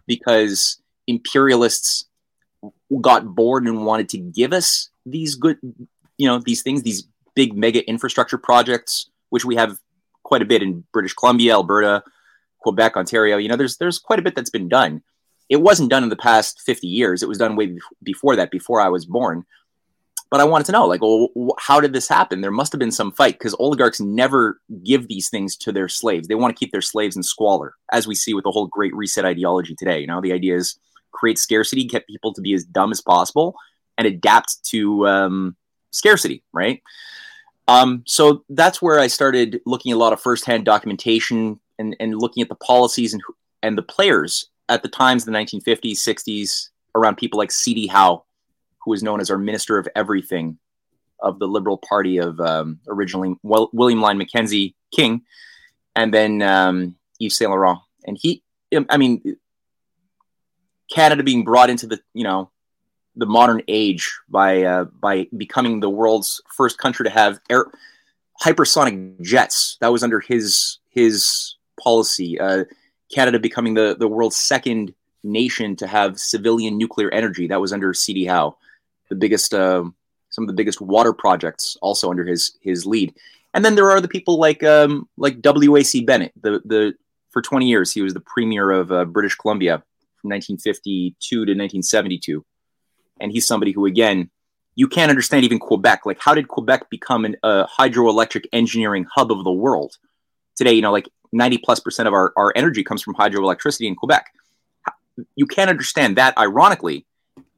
because 0.07 0.81
imperialists 1.07 2.07
got 3.01 3.35
bored 3.35 3.65
and 3.65 3.85
wanted 3.85 4.09
to 4.09 4.19
give 4.19 4.53
us 4.53 4.91
these 5.07 5.35
good 5.35 5.59
you 6.17 6.27
know 6.27 6.41
these 6.45 6.63
things 6.63 6.83
these 6.83 7.07
big 7.35 7.57
mega 7.57 7.87
infrastructure 7.89 8.39
projects 8.39 9.11
which 9.31 9.45
we 9.45 9.55
have 9.55 9.79
quite 10.23 10.43
a 10.43 10.47
bit 10.47 10.63
in 10.63 10.85
British 10.93 11.15
Columbia 11.15 11.53
Alberta 11.53 12.03
Quebec 12.61 12.97
Ontario? 12.97 13.37
You 13.37 13.49
know 13.49 13.57
there's 13.57 13.77
there's 13.77 13.99
quite 13.99 14.19
a 14.19 14.23
bit 14.23 14.35
that's 14.35 14.51
been 14.51 14.69
done 14.69 15.03
it 15.49 15.63
wasn't 15.63 15.91
done 15.91 16.03
in 16.03 16.09
the 16.09 16.17
past 16.17 16.61
50 16.63 16.87
years. 16.87 17.23
It 17.23 17.29
was 17.29 17.39
done 17.39 17.57
way 17.57 17.79
before 18.03 18.37
that, 18.37 18.51
before 18.51 18.81
I 18.81 18.89
was 18.89 19.07
born. 19.07 19.45
But 20.31 20.41
I 20.41 20.45
wanted 20.45 20.65
to 20.67 20.73
know, 20.73 20.87
like, 20.87 21.01
well, 21.01 21.31
how 21.59 21.81
did 21.81 21.95
this 21.95 22.07
happen? 22.07 22.43
There 22.43 22.51
must 22.51 22.71
have 22.73 22.79
been 22.79 22.93
some 22.93 23.13
fight 23.13 23.39
because 23.39 23.55
oligarchs 23.59 23.99
never 23.99 24.61
give 24.85 25.09
these 25.09 25.31
things 25.31 25.57
to 25.57 25.73
their 25.73 25.89
slaves. 25.89 26.29
They 26.29 26.35
want 26.35 26.55
to 26.55 26.59
keep 26.59 26.71
their 26.71 26.83
slaves 26.83 27.17
in 27.17 27.23
squalor, 27.23 27.75
as 27.93 28.07
we 28.07 28.15
see 28.15 28.35
with 28.35 28.45
the 28.45 28.51
whole 28.51 28.67
Great 28.67 28.95
Reset 28.95 29.25
ideology 29.25 29.75
today. 29.75 30.01
You 30.01 30.07
know, 30.07 30.21
the 30.21 30.35
idea 30.35 30.57
is 30.57 30.79
create 31.13 31.39
scarcity, 31.39 31.85
get 31.85 32.07
people 32.07 32.35
to 32.35 32.43
be 32.43 32.53
as 32.53 32.65
dumb 32.65 32.93
as 32.93 33.01
possible, 33.01 33.55
and 33.97 34.07
adapt 34.07 34.63
to 34.65 35.09
um, 35.09 35.57
scarcity, 35.93 36.43
right? 36.53 36.83
Um, 37.67 38.03
so 38.07 38.45
that's 38.51 38.83
where 38.83 38.99
I 38.99 39.07
started 39.07 39.63
looking 39.65 39.93
a 39.93 39.97
lot 39.97 40.13
of 40.13 40.21
firsthand 40.21 40.67
documentation 40.67 41.59
and, 41.79 41.97
and 42.01 42.21
looking 42.21 42.43
at 42.43 42.51
the 42.51 42.55
policies 42.55 43.15
and 43.15 43.23
and 43.63 43.77
the 43.77 43.83
players 43.83 44.51
at 44.69 44.83
the 44.83 44.89
times, 44.89 45.25
the 45.25 45.33
1950s, 45.33 45.93
60s, 45.93 46.69
around 46.95 47.17
people 47.17 47.39
like 47.39 47.51
C.D. 47.51 47.87
Howe, 47.87 48.25
who 48.85 48.91
was 48.91 49.03
known 49.03 49.21
as 49.21 49.31
our 49.31 49.39
Minister 49.39 49.79
of 49.79 49.89
Everything 49.95 50.59
of 51.21 51.39
the 51.39 51.49
Liberal 51.49 51.79
Party 51.79 52.19
of 52.19 52.39
um, 52.41 52.81
originally 52.89 53.35
William 53.43 54.01
Lyon 54.01 54.19
Mackenzie 54.19 54.75
King, 54.95 55.23
and 55.97 56.13
then 56.13 56.43
um, 56.43 56.97
Yves 57.21 57.37
Saint 57.37 57.51
Laurent. 57.51 57.81
And 58.07 58.17
he, 58.21 58.43
I 58.89 58.97
mean, 58.97 59.37
Canada 60.93 61.23
being 61.23 61.45
brought 61.45 61.71
into 61.71 61.87
the, 61.87 62.01
you 62.15 62.25
know, 62.25 62.51
the 63.17 63.27
modern 63.27 63.63
age 63.69 64.17
by 64.29 64.63
uh, 64.63 64.85
by 64.85 65.27
becoming 65.37 65.81
the 65.81 65.91
world's 65.91 66.41
first 66.57 66.79
country 66.79 67.05
to 67.05 67.11
have 67.11 67.41
air 67.51 67.67
hypersonic 68.41 69.21
jets. 69.21 69.77
That 69.81 69.93
was 69.93 70.03
under 70.03 70.21
his 70.21 70.79
his 70.89 71.57
policy. 71.83 72.39
Uh, 72.39 72.65
Canada 73.13 73.39
becoming 73.39 73.75
the, 73.75 73.97
the 73.99 74.09
world's 74.09 74.37
second 74.37 74.95
nation 75.25 75.77
to 75.77 75.87
have 75.87 76.19
civilian 76.19 76.79
nuclear 76.79 77.11
energy. 77.11 77.47
That 77.47 77.61
was 77.61 77.73
under 77.73 77.93
CD 77.95 78.25
Howe, 78.25 78.57
the 79.09 79.17
biggest, 79.17 79.55
uh, 79.55 79.85
some 80.31 80.45
of 80.45 80.49
the 80.49 80.55
biggest 80.55 80.81
water 80.81 81.13
projects 81.13 81.77
also 81.81 82.11
under 82.11 82.25
his 82.25 82.57
his 82.61 82.87
lead. 82.87 83.15
And 83.55 83.65
then 83.65 83.75
there 83.75 83.91
are 83.91 84.01
the 84.01 84.09
people 84.09 84.39
like 84.39 84.63
um, 84.63 85.09
like 85.17 85.41
W.A.C. 85.41 86.05
Bennett. 86.05 86.33
The 86.41 86.61
the 86.65 86.95
for 87.31 87.43
20 87.43 87.67
years 87.67 87.93
he 87.93 88.03
was 88.03 88.15
the 88.15 88.21
premier 88.21 88.71
of 88.71 88.93
uh, 88.93 89.05
British 89.05 89.35
Columbia 89.35 89.83
from 90.21 90.31
1952 90.31 91.17
to 91.29 91.41
1972, 91.41 92.45
and 93.21 93.33
he's 93.33 93.47
somebody 93.47 93.73
who 93.73 93.87
again 93.87 94.31
you 94.75 94.87
can't 94.87 95.11
understand 95.11 95.45
even 95.45 95.59
Quebec. 95.59 96.07
Like, 96.07 96.21
how 96.21 96.35
did 96.35 96.47
Quebec 96.47 96.89
become 96.89 97.25
a 97.43 97.67
hydroelectric 97.67 98.47
engineering 98.53 99.07
hub 99.13 99.33
of 99.33 99.43
the 99.43 99.51
world? 99.51 99.99
Today, 100.59 100.73
you 100.73 100.83
know, 100.83 100.93
like 100.93 101.09
90 101.33 101.59
plus 101.59 101.81
percent 101.81 102.07
of 102.09 102.13
our, 102.15 102.33
our 102.37 102.53
energy 102.55 102.85
comes 102.85 103.01
from 103.01 103.15
hydroelectricity 103.15 103.87
in 103.87 103.95
Quebec. 103.95 104.27
You 105.35 105.47
can't 105.47 105.71
understand 105.71 106.17
that, 106.17 106.37
ironically, 106.37 107.07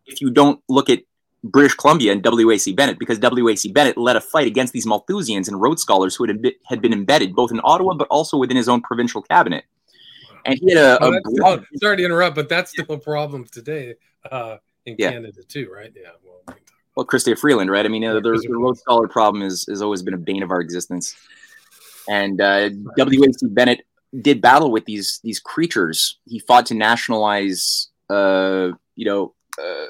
if 0.07 0.21
you 0.21 0.31
don't 0.31 0.63
look 0.69 0.89
at 0.89 1.01
British 1.43 1.75
Columbia 1.75 2.13
and 2.13 2.23
W.A.C. 2.23 2.73
Bennett, 2.73 2.99
because 2.99 3.19
W.A.C. 3.19 3.73
Bennett 3.73 3.97
led 3.97 4.17
a 4.17 4.21
fight 4.21 4.47
against 4.47 4.73
these 4.73 4.87
Malthusians 4.87 5.49
and 5.49 5.61
Rhodes 5.61 5.83
scholars 5.83 6.15
who 6.15 6.27
had, 6.27 6.43
had 6.67 6.83
been 6.83 6.93
embedded 6.93 7.35
both 7.35 7.51
in 7.51 7.61
Ottawa 7.65 7.95
but 7.95 8.07
also 8.09 8.37
within 8.37 8.57
his 8.57 8.69
own 8.69 8.83
provincial 8.83 9.23
cabinet. 9.23 9.65
And 10.45 10.59
he 10.59 10.71
had 10.71 10.79
a. 10.79 11.05
a 11.05 11.21
oh, 11.43 11.65
sorry 11.77 11.99
to 11.99 12.05
interrupt, 12.05 12.35
but 12.35 12.49
that's 12.49 12.71
still 12.71 12.87
a 12.89 12.99
problem 12.99 13.47
today 13.47 13.95
uh, 14.31 14.57
in 14.87 14.97
yeah. 14.99 15.13
Canada, 15.13 15.43
too, 15.43 15.71
right? 15.73 15.93
Yeah. 15.95 16.11
Well, 16.25 16.57
well, 16.97 17.07
Chrystia 17.07 17.39
Freeland, 17.39 17.71
right? 17.71 17.85
I 17.85 17.89
mean, 17.89 18.05
uh, 18.05 18.15
the, 18.15 18.21
the 18.21 18.49
Rhodes 18.51 18.81
Scholar 18.81 19.09
problem 19.09 19.43
is 19.43 19.67
has 19.69 19.81
always 19.81 20.03
been 20.03 20.15
a 20.15 20.19
bane 20.19 20.43
of 20.43 20.51
our 20.51 20.61
existence. 20.61 21.15
And 22.11 22.41
uh, 22.41 22.71
W.A.C. 22.97 23.47
Bennett 23.51 23.87
did 24.21 24.41
battle 24.41 24.73
with 24.73 24.85
these 24.85 25.21
these 25.23 25.39
creatures. 25.39 26.19
He 26.27 26.41
fought 26.41 26.67
to 26.67 26.75
nationalize, 26.75 27.89
uh, 28.11 28.71
you 28.97 29.05
know, 29.05 29.35
uh, 29.63 29.87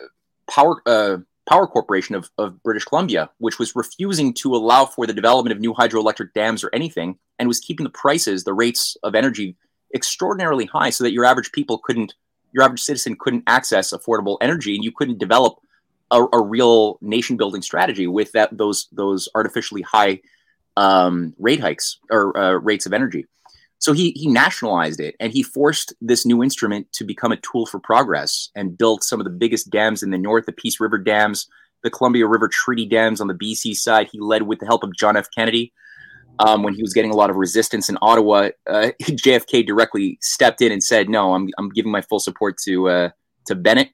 power 0.50 0.82
uh, 0.84 1.16
power 1.48 1.66
corporation 1.66 2.14
of, 2.14 2.30
of 2.36 2.62
British 2.62 2.84
Columbia, 2.84 3.30
which 3.38 3.58
was 3.58 3.74
refusing 3.74 4.34
to 4.34 4.54
allow 4.54 4.84
for 4.84 5.06
the 5.06 5.14
development 5.14 5.54
of 5.54 5.60
new 5.60 5.72
hydroelectric 5.72 6.34
dams 6.34 6.62
or 6.62 6.68
anything, 6.74 7.18
and 7.38 7.48
was 7.48 7.58
keeping 7.58 7.84
the 7.84 7.90
prices, 7.90 8.44
the 8.44 8.52
rates 8.52 8.98
of 9.02 9.14
energy, 9.14 9.56
extraordinarily 9.94 10.66
high, 10.66 10.90
so 10.90 11.02
that 11.02 11.12
your 11.12 11.24
average 11.24 11.50
people 11.52 11.78
couldn't, 11.78 12.12
your 12.52 12.62
average 12.62 12.82
citizen 12.82 13.16
couldn't 13.18 13.44
access 13.46 13.94
affordable 13.94 14.36
energy, 14.42 14.74
and 14.74 14.84
you 14.84 14.92
couldn't 14.92 15.18
develop 15.18 15.56
a, 16.10 16.22
a 16.34 16.42
real 16.42 16.98
nation 17.00 17.38
building 17.38 17.62
strategy 17.62 18.06
with 18.06 18.30
that 18.32 18.54
those 18.58 18.88
those 18.92 19.26
artificially 19.34 19.82
high 19.82 20.20
um, 20.76 21.34
rate 21.38 21.60
hikes 21.60 21.98
or 22.10 22.36
uh, 22.36 22.52
rates 22.52 22.86
of 22.86 22.92
energy. 22.92 23.26
So 23.78 23.92
he 23.94 24.12
he 24.14 24.28
nationalized 24.28 25.00
it 25.00 25.16
and 25.20 25.32
he 25.32 25.42
forced 25.42 25.94
this 26.00 26.26
new 26.26 26.42
instrument 26.42 26.92
to 26.92 27.04
become 27.04 27.32
a 27.32 27.38
tool 27.38 27.66
for 27.66 27.78
progress 27.80 28.50
and 28.54 28.76
built 28.76 29.02
some 29.02 29.20
of 29.20 29.24
the 29.24 29.30
biggest 29.30 29.70
dams 29.70 30.02
in 30.02 30.10
the 30.10 30.18
north, 30.18 30.46
the 30.46 30.52
Peace 30.52 30.80
River 30.80 30.98
dams, 30.98 31.48
the 31.82 31.90
Columbia 31.90 32.26
River 32.26 32.48
Treaty 32.48 32.86
dams 32.86 33.20
on 33.20 33.26
the 33.26 33.34
BC 33.34 33.74
side. 33.74 34.08
He 34.12 34.20
led 34.20 34.42
with 34.42 34.58
the 34.58 34.66
help 34.66 34.84
of 34.84 34.94
John 34.94 35.16
F. 35.16 35.28
Kennedy. 35.34 35.72
Um, 36.38 36.62
when 36.62 36.74
he 36.74 36.82
was 36.82 36.94
getting 36.94 37.10
a 37.10 37.16
lot 37.16 37.28
of 37.28 37.36
resistance 37.36 37.90
in 37.90 37.98
Ottawa, 38.00 38.48
uh, 38.66 38.90
JFK 39.02 39.66
directly 39.66 40.18
stepped 40.22 40.62
in 40.62 40.72
and 40.72 40.82
said, 40.82 41.08
"No, 41.08 41.34
I'm, 41.34 41.48
I'm 41.58 41.70
giving 41.70 41.92
my 41.92 42.00
full 42.02 42.20
support 42.20 42.56
to 42.64 42.88
uh, 42.88 43.10
to 43.46 43.54
Bennett." 43.54 43.90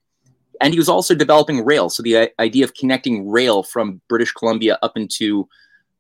and 0.61 0.73
he 0.73 0.78
was 0.78 0.88
also 0.88 1.14
developing 1.14 1.64
rail. 1.64 1.88
So 1.88 2.02
the 2.02 2.30
idea 2.40 2.64
of 2.64 2.75
connecting 2.75 3.28
rail 3.28 3.62
from 3.62 4.00
British 4.09 4.33
Columbia 4.33 4.78
up 4.83 4.97
into 4.97 5.49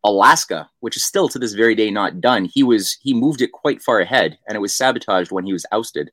Alaska, 0.06 0.70
which 0.80 0.96
is 0.96 1.04
still 1.04 1.28
to 1.28 1.38
this 1.38 1.52
very 1.52 1.74
day 1.74 1.90
not 1.90 2.20
done, 2.20 2.44
he 2.44 2.62
was 2.62 2.96
he 3.02 3.12
moved 3.12 3.42
it 3.42 3.52
quite 3.52 3.82
far 3.82 4.00
ahead, 4.00 4.38
and 4.46 4.56
it 4.56 4.60
was 4.60 4.74
sabotaged 4.74 5.32
when 5.32 5.44
he 5.44 5.52
was 5.52 5.66
ousted. 5.72 6.10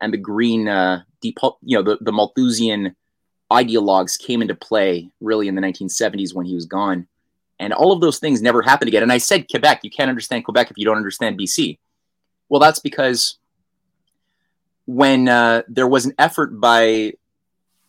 And 0.00 0.12
the 0.12 0.18
green, 0.18 0.68
uh, 0.68 1.02
you 1.22 1.32
know, 1.62 1.82
the, 1.82 1.98
the 2.00 2.12
Malthusian 2.12 2.96
ideologues 3.52 4.18
came 4.18 4.40
into 4.40 4.54
play 4.54 5.10
really 5.20 5.48
in 5.48 5.54
the 5.54 5.60
1970s 5.60 6.34
when 6.34 6.46
he 6.46 6.54
was 6.54 6.66
gone. 6.66 7.06
And 7.58 7.74
all 7.74 7.92
of 7.92 8.00
those 8.00 8.18
things 8.18 8.40
never 8.40 8.62
happened 8.62 8.88
again. 8.88 9.02
And 9.02 9.12
I 9.12 9.18
said 9.18 9.48
Quebec, 9.50 9.80
you 9.82 9.90
can't 9.90 10.08
understand 10.08 10.44
Quebec 10.44 10.70
if 10.70 10.78
you 10.78 10.86
don't 10.86 10.96
understand 10.96 11.38
BC. 11.38 11.78
Well, 12.48 12.60
that's 12.60 12.78
because 12.78 13.38
when 14.86 15.28
uh, 15.28 15.62
there 15.68 15.86
was 15.86 16.06
an 16.06 16.14
effort 16.18 16.58
by 16.58 17.12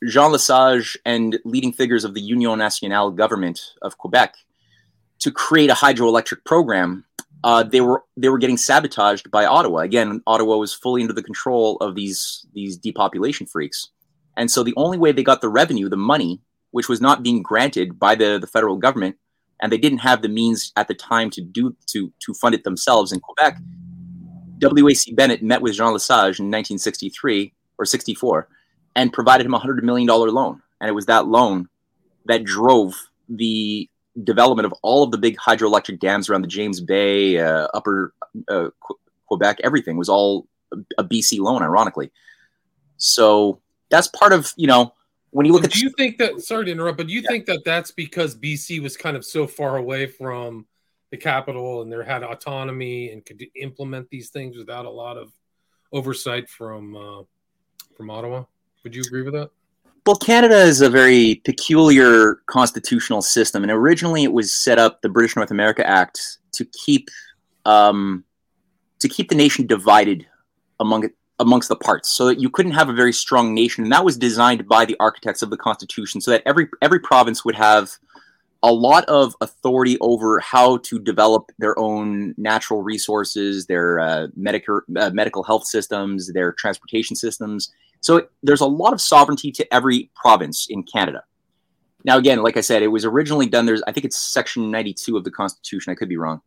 Jean 0.05 0.31
Lesage 0.31 0.97
and 1.05 1.39
leading 1.45 1.71
figures 1.71 2.03
of 2.03 2.13
the 2.13 2.21
Union 2.21 2.59
Nationale 2.59 3.11
government 3.11 3.61
of 3.81 3.97
Quebec 3.97 4.35
to 5.21 5.31
create 5.31 5.69
a 5.69 5.73
hydroelectric 5.73 6.43
program. 6.45 7.05
Uh, 7.43 7.63
they 7.63 7.81
were 7.81 8.03
they 8.17 8.29
were 8.29 8.37
getting 8.37 8.57
sabotaged 8.57 9.31
by 9.31 9.45
Ottawa. 9.45 9.79
Again, 9.79 10.21
Ottawa 10.27 10.57
was 10.57 10.73
fully 10.73 11.01
under 11.01 11.13
the 11.13 11.23
control 11.23 11.77
of 11.77 11.95
these 11.95 12.45
these 12.53 12.77
depopulation 12.77 13.47
freaks, 13.47 13.89
and 14.37 14.51
so 14.51 14.63
the 14.63 14.73
only 14.77 14.97
way 14.97 15.11
they 15.11 15.23
got 15.23 15.41
the 15.41 15.49
revenue, 15.49 15.89
the 15.89 15.97
money, 15.97 16.41
which 16.69 16.87
was 16.87 17.01
not 17.01 17.23
being 17.23 17.41
granted 17.41 17.97
by 17.97 18.13
the 18.13 18.37
the 18.39 18.45
federal 18.45 18.75
government, 18.75 19.15
and 19.59 19.71
they 19.71 19.77
didn't 19.77 19.99
have 19.99 20.21
the 20.21 20.29
means 20.29 20.71
at 20.75 20.87
the 20.87 20.93
time 20.93 21.31
to 21.31 21.41
do 21.41 21.75
to 21.87 22.11
to 22.19 22.33
fund 22.35 22.53
it 22.53 22.63
themselves 22.63 23.11
in 23.11 23.19
Quebec. 23.19 23.57
W.A.C. 24.59 25.11
Bennett 25.13 25.41
met 25.41 25.63
with 25.63 25.73
Jean 25.73 25.91
Lesage 25.93 26.39
in 26.39 26.45
1963 26.45 27.51
or 27.79 27.85
64 27.85 28.47
and 28.95 29.11
provided 29.11 29.45
him 29.45 29.55
a 29.55 29.59
$100 29.59 29.81
million 29.81 30.07
loan. 30.07 30.61
And 30.79 30.87
it 30.87 30.93
was 30.93 31.07
that 31.07 31.25
loan 31.25 31.67
that 32.25 32.43
drove 32.43 32.93
the 33.27 33.89
development 34.23 34.65
of 34.65 34.73
all 34.81 35.03
of 35.03 35.11
the 35.11 35.17
big 35.17 35.37
hydroelectric 35.37 35.99
dams 35.99 36.29
around 36.29 36.41
the 36.41 36.47
James 36.47 36.81
Bay, 36.81 37.39
uh, 37.39 37.67
upper 37.73 38.13
uh, 38.47 38.69
Qu- 38.79 38.99
Quebec, 39.27 39.59
everything 39.63 39.97
was 39.97 40.09
all 40.09 40.47
a 40.97 41.03
BC 41.03 41.39
loan, 41.39 41.61
ironically. 41.61 42.11
So 42.97 43.61
that's 43.89 44.07
part 44.07 44.33
of, 44.33 44.53
you 44.57 44.67
know, 44.67 44.93
when 45.31 45.45
you 45.45 45.53
look 45.53 45.63
so 45.63 45.65
at. 45.65 45.71
Do 45.71 45.79
you 45.79 45.89
think 45.97 46.17
that, 46.17 46.41
sorry 46.41 46.65
to 46.65 46.71
interrupt, 46.71 46.97
but 46.97 47.07
do 47.07 47.13
you 47.13 47.21
yeah. 47.21 47.29
think 47.29 47.45
that 47.45 47.63
that's 47.65 47.91
because 47.91 48.35
BC 48.35 48.81
was 48.81 48.97
kind 48.97 49.17
of 49.17 49.25
so 49.25 49.47
far 49.47 49.77
away 49.77 50.07
from 50.07 50.65
the 51.11 51.17
capital 51.17 51.81
and 51.81 51.91
they 51.91 52.03
had 52.03 52.23
autonomy 52.23 53.11
and 53.11 53.25
could 53.25 53.43
implement 53.55 54.09
these 54.09 54.29
things 54.29 54.57
without 54.57 54.85
a 54.85 54.89
lot 54.89 55.17
of 55.17 55.31
oversight 55.91 56.49
from 56.49 56.95
uh, 56.95 57.23
from 57.95 58.09
Ottawa? 58.09 58.43
Would 58.83 58.95
you 58.95 59.03
agree 59.05 59.21
with 59.21 59.33
that? 59.33 59.51
Well, 60.07 60.15
Canada 60.15 60.57
is 60.57 60.81
a 60.81 60.89
very 60.89 61.41
peculiar 61.45 62.41
constitutional 62.47 63.21
system, 63.21 63.61
and 63.61 63.71
originally 63.71 64.23
it 64.23 64.33
was 64.33 64.51
set 64.51 64.79
up 64.79 65.01
the 65.01 65.09
British 65.09 65.35
North 65.35 65.51
America 65.51 65.87
Act 65.87 66.39
to 66.53 66.65
keep 66.65 67.09
um, 67.65 68.23
to 68.99 69.07
keep 69.07 69.29
the 69.29 69.35
nation 69.35 69.67
divided 69.67 70.25
among 70.79 71.09
amongst 71.37 71.69
the 71.69 71.75
parts, 71.75 72.09
so 72.09 72.25
that 72.25 72.39
you 72.39 72.49
couldn't 72.49 72.71
have 72.71 72.89
a 72.89 72.93
very 72.93 73.13
strong 73.13 73.53
nation. 73.53 73.83
And 73.83 73.93
that 73.93 74.03
was 74.03 74.17
designed 74.17 74.67
by 74.67 74.85
the 74.85 74.95
architects 74.99 75.43
of 75.43 75.51
the 75.51 75.57
Constitution, 75.57 76.19
so 76.19 76.31
that 76.31 76.41
every 76.47 76.67
every 76.81 76.99
province 76.99 77.45
would 77.45 77.55
have 77.55 77.91
a 78.63 78.71
lot 78.71 79.05
of 79.05 79.35
authority 79.41 79.97
over 80.01 80.39
how 80.39 80.77
to 80.77 80.99
develop 80.99 81.51
their 81.57 81.77
own 81.79 82.35
natural 82.37 82.83
resources, 82.83 83.65
their 83.65 83.99
uh, 83.99 84.27
medical 84.35 84.81
uh, 84.97 85.09
medical 85.09 85.43
health 85.43 85.65
systems, 85.65 86.31
their 86.33 86.51
transportation 86.51 87.15
systems, 87.15 87.71
so 88.01 88.27
there's 88.41 88.61
a 88.61 88.67
lot 88.67 88.93
of 88.93 88.99
sovereignty 88.99 89.51
to 89.53 89.73
every 89.73 90.09
province 90.15 90.67
in 90.69 90.83
Canada. 90.83 91.23
Now, 92.03 92.17
again, 92.17 92.41
like 92.41 92.57
I 92.57 92.61
said, 92.61 92.81
it 92.81 92.87
was 92.87 93.05
originally 93.05 93.45
done. 93.45 93.67
There's, 93.67 93.83
I 93.83 93.91
think 93.91 94.05
it's 94.05 94.17
Section 94.17 94.71
92 94.71 95.15
of 95.15 95.23
the 95.23 95.29
Constitution. 95.29 95.91
I 95.91 95.95
could 95.95 96.09
be 96.09 96.17
wrong, 96.17 96.41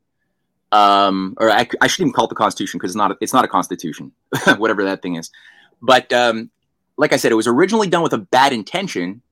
um, 0.72 1.34
or 1.38 1.50
I, 1.50 1.68
I 1.80 1.86
shouldn't 1.86 2.08
even 2.08 2.12
call 2.12 2.24
it 2.24 2.30
the 2.30 2.34
Constitution 2.34 2.78
because 2.78 2.90
it's 2.90 2.96
not. 2.96 3.12
A, 3.12 3.16
it's 3.20 3.32
not 3.32 3.44
a 3.44 3.48
constitution, 3.48 4.10
whatever 4.58 4.84
that 4.84 5.00
thing 5.00 5.14
is. 5.14 5.30
But 5.80 6.12
um, 6.12 6.50
like 6.96 7.12
I 7.12 7.16
said, 7.16 7.30
it 7.30 7.36
was 7.36 7.46
originally 7.46 7.86
done 7.86 8.02
with 8.02 8.12
a 8.12 8.18
bad 8.18 8.52
intention, 8.52 9.22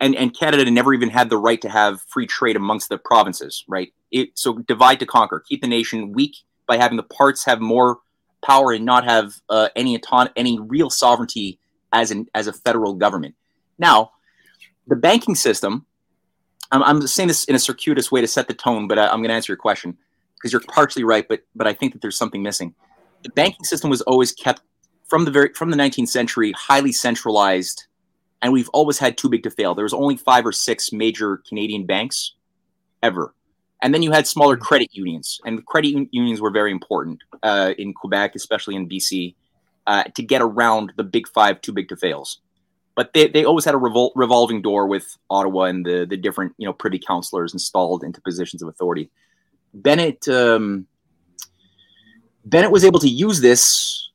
and 0.00 0.14
and 0.14 0.36
Canada 0.36 0.70
never 0.70 0.94
even 0.94 1.10
had 1.10 1.30
the 1.30 1.36
right 1.36 1.60
to 1.62 1.68
have 1.68 2.00
free 2.02 2.26
trade 2.26 2.56
amongst 2.56 2.88
the 2.88 2.98
provinces. 2.98 3.64
Right? 3.68 3.92
It, 4.10 4.38
so 4.38 4.58
divide 4.58 5.00
to 5.00 5.06
conquer, 5.06 5.42
keep 5.46 5.60
the 5.60 5.68
nation 5.68 6.12
weak 6.12 6.36
by 6.66 6.76
having 6.76 6.96
the 6.96 7.02
parts 7.02 7.44
have 7.44 7.60
more 7.60 7.98
power 8.42 8.72
and 8.72 8.84
not 8.84 9.04
have 9.04 9.34
uh, 9.48 9.68
any 9.76 9.96
auton- 9.96 10.30
any 10.36 10.58
real 10.58 10.90
sovereignty 10.90 11.58
as 11.92 12.10
an 12.10 12.26
as 12.34 12.46
a 12.46 12.52
federal 12.52 12.94
government. 12.94 13.34
Now, 13.78 14.12
the 14.86 14.96
banking 14.96 15.34
system. 15.34 15.84
I'm, 16.70 16.82
I'm 16.82 17.06
saying 17.06 17.28
this 17.28 17.44
in 17.44 17.54
a 17.54 17.58
circuitous 17.58 18.12
way 18.12 18.20
to 18.20 18.26
set 18.26 18.46
the 18.46 18.52
tone, 18.52 18.88
but 18.88 18.98
I, 18.98 19.06
I'm 19.06 19.20
going 19.20 19.30
to 19.30 19.34
answer 19.34 19.52
your 19.52 19.56
question 19.56 19.96
because 20.34 20.52
you're 20.52 20.60
partially 20.68 21.04
right, 21.04 21.26
but 21.26 21.42
but 21.54 21.66
I 21.66 21.72
think 21.72 21.92
that 21.92 22.02
there's 22.02 22.18
something 22.18 22.42
missing. 22.42 22.74
The 23.22 23.30
banking 23.30 23.64
system 23.64 23.90
was 23.90 24.02
always 24.02 24.32
kept 24.32 24.60
from 25.06 25.24
the 25.24 25.30
very 25.30 25.52
from 25.54 25.70
the 25.70 25.76
19th 25.76 26.08
century 26.08 26.52
highly 26.52 26.92
centralized, 26.92 27.86
and 28.42 28.52
we've 28.52 28.68
always 28.70 28.98
had 28.98 29.16
too 29.16 29.28
big 29.28 29.42
to 29.42 29.50
fail. 29.50 29.74
There 29.74 29.84
was 29.84 29.94
only 29.94 30.16
five 30.16 30.46
or 30.46 30.52
six 30.52 30.92
major 30.92 31.38
Canadian 31.38 31.86
banks 31.86 32.34
ever 33.02 33.34
and 33.82 33.94
then 33.94 34.02
you 34.02 34.10
had 34.10 34.26
smaller 34.26 34.56
mm-hmm. 34.56 34.64
credit 34.64 34.88
unions, 34.92 35.40
and 35.44 35.64
credit 35.66 36.08
unions 36.10 36.40
were 36.40 36.50
very 36.50 36.72
important 36.72 37.22
uh, 37.42 37.74
in 37.78 37.94
Quebec, 37.94 38.34
especially 38.34 38.74
in 38.74 38.88
BC, 38.88 39.34
uh, 39.86 40.04
to 40.14 40.22
get 40.22 40.42
around 40.42 40.92
the 40.96 41.04
big 41.04 41.28
five 41.28 41.60
too 41.60 41.72
big 41.72 41.88
to 41.88 41.96
fails. 41.96 42.40
But 42.96 43.12
they, 43.12 43.28
they 43.28 43.44
always 43.44 43.64
had 43.64 43.76
a 43.76 43.78
revol- 43.78 44.10
revolving 44.16 44.60
door 44.60 44.88
with 44.88 45.16
Ottawa 45.30 45.64
and 45.64 45.86
the, 45.86 46.04
the 46.08 46.16
different 46.16 46.54
you 46.58 46.66
know 46.66 46.72
privy 46.72 46.98
councillors 46.98 47.52
installed 47.52 48.02
into 48.02 48.20
positions 48.20 48.62
of 48.62 48.68
authority. 48.68 49.10
Bennett 49.72 50.26
um, 50.28 50.86
Bennett 52.44 52.72
was 52.72 52.84
able 52.84 53.00
to 53.00 53.08
use 53.08 53.40
this 53.40 54.10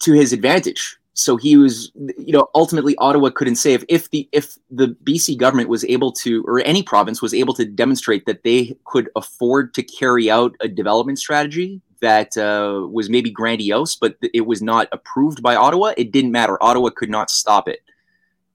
to 0.00 0.12
his 0.12 0.32
advantage. 0.32 0.96
So 1.16 1.36
he 1.36 1.56
was, 1.56 1.92
you 2.18 2.32
know, 2.32 2.48
ultimately 2.56 2.96
Ottawa 2.96 3.30
couldn't 3.30 3.64
if, 3.64 3.84
if 3.88 4.10
the 4.10 4.28
if 4.32 4.58
the 4.68 4.88
BC 5.04 5.38
government 5.38 5.68
was 5.68 5.84
able 5.84 6.10
to, 6.12 6.42
or 6.42 6.60
any 6.64 6.82
province 6.82 7.22
was 7.22 7.32
able 7.32 7.54
to 7.54 7.64
demonstrate 7.64 8.26
that 8.26 8.42
they 8.42 8.76
could 8.84 9.08
afford 9.14 9.74
to 9.74 9.82
carry 9.84 10.28
out 10.28 10.56
a 10.60 10.66
development 10.66 11.20
strategy 11.20 11.80
that 12.00 12.36
uh, 12.36 12.86
was 12.88 13.08
maybe 13.08 13.30
grandiose, 13.30 13.94
but 13.94 14.16
it 14.34 14.42
was 14.46 14.60
not 14.60 14.88
approved 14.90 15.40
by 15.40 15.54
Ottawa. 15.54 15.94
It 15.96 16.10
didn't 16.10 16.32
matter. 16.32 16.60
Ottawa 16.60 16.90
could 16.90 17.10
not 17.10 17.30
stop 17.30 17.68
it, 17.68 17.80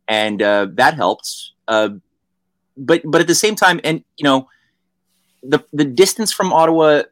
and 0.10 0.42
uh, 0.42 0.68
that 0.74 0.96
helped. 0.96 1.52
Uh, 1.70 1.90
but 2.76 3.02
but 3.06 3.22
at 3.22 3.28
the 3.28 3.36
same 3.36 3.56
time, 3.56 3.80
and 3.86 4.04
you 4.18 4.26
know, 4.26 4.50
the 5.44 5.60
the 5.72 5.86
distance 5.86 6.34
from 6.34 6.52
Ottawa 6.52 7.04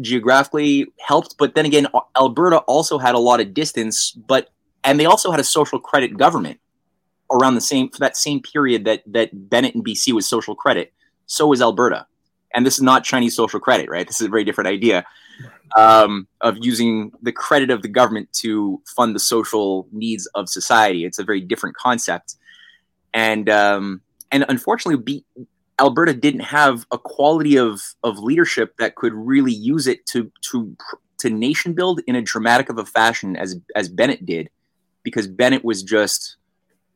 geographically 0.00 0.86
helped, 0.98 1.36
but 1.38 1.54
then 1.54 1.66
again, 1.66 1.86
Alberta 2.16 2.58
also 2.60 2.96
had 2.96 3.14
a 3.14 3.18
lot 3.18 3.40
of 3.40 3.52
distance, 3.52 4.10
but 4.12 4.50
and 4.84 5.00
they 5.00 5.06
also 5.06 5.30
had 5.30 5.40
a 5.40 5.44
social 5.44 5.80
credit 5.80 6.16
government 6.16 6.60
around 7.32 7.54
the 7.54 7.60
same 7.60 7.88
for 7.88 7.98
that 7.98 8.16
same 8.16 8.40
period 8.40 8.84
that 8.84 9.02
that 9.06 9.30
Bennett 9.50 9.74
and 9.74 9.84
BC 9.84 10.12
was 10.12 10.26
social 10.26 10.54
credit. 10.54 10.92
So 11.26 11.46
was 11.46 11.62
Alberta, 11.62 12.06
and 12.54 12.64
this 12.66 12.74
is 12.74 12.82
not 12.82 13.04
Chinese 13.04 13.34
social 13.34 13.60
credit, 13.60 13.88
right? 13.88 14.06
This 14.06 14.20
is 14.20 14.26
a 14.26 14.30
very 14.30 14.44
different 14.44 14.68
idea 14.68 15.04
um, 15.76 16.28
of 16.40 16.58
using 16.60 17.12
the 17.22 17.32
credit 17.32 17.70
of 17.70 17.82
the 17.82 17.88
government 17.88 18.32
to 18.34 18.80
fund 18.94 19.14
the 19.14 19.20
social 19.20 19.88
needs 19.90 20.26
of 20.34 20.48
society. 20.48 21.04
It's 21.04 21.18
a 21.18 21.24
very 21.24 21.40
different 21.40 21.76
concept, 21.76 22.36
and 23.12 23.48
um, 23.48 24.02
and 24.30 24.44
unfortunately, 24.48 25.02
B- 25.02 25.46
Alberta 25.80 26.12
didn't 26.12 26.40
have 26.40 26.86
a 26.92 26.98
quality 26.98 27.56
of 27.56 27.80
of 28.02 28.18
leadership 28.18 28.76
that 28.78 28.96
could 28.96 29.14
really 29.14 29.52
use 29.52 29.86
it 29.86 30.04
to 30.06 30.30
to 30.50 30.76
to 31.18 31.30
nation 31.30 31.72
build 31.72 32.00
in 32.06 32.14
a 32.14 32.22
dramatic 32.22 32.68
of 32.68 32.78
a 32.78 32.84
fashion 32.84 33.36
as 33.36 33.56
as 33.74 33.88
Bennett 33.88 34.26
did, 34.26 34.50
because 35.04 35.28
Bennett 35.28 35.64
was 35.64 35.84
just 35.84 36.36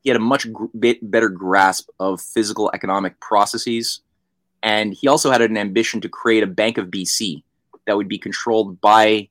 he 0.00 0.10
had 0.10 0.16
a 0.16 0.20
much 0.20 0.52
gr- 0.52 0.66
better 1.02 1.28
grasp 1.28 1.90
of 2.00 2.20
physical 2.20 2.70
economic 2.74 3.20
processes, 3.20 4.00
and 4.62 4.92
he 4.92 5.06
also 5.06 5.30
had 5.30 5.42
an 5.42 5.56
ambition 5.56 6.00
to 6.00 6.08
create 6.08 6.42
a 6.42 6.46
Bank 6.46 6.78
of 6.78 6.86
BC 6.88 7.42
that 7.86 7.96
would 7.96 8.08
be 8.08 8.18
controlled 8.18 8.80
by 8.80 9.28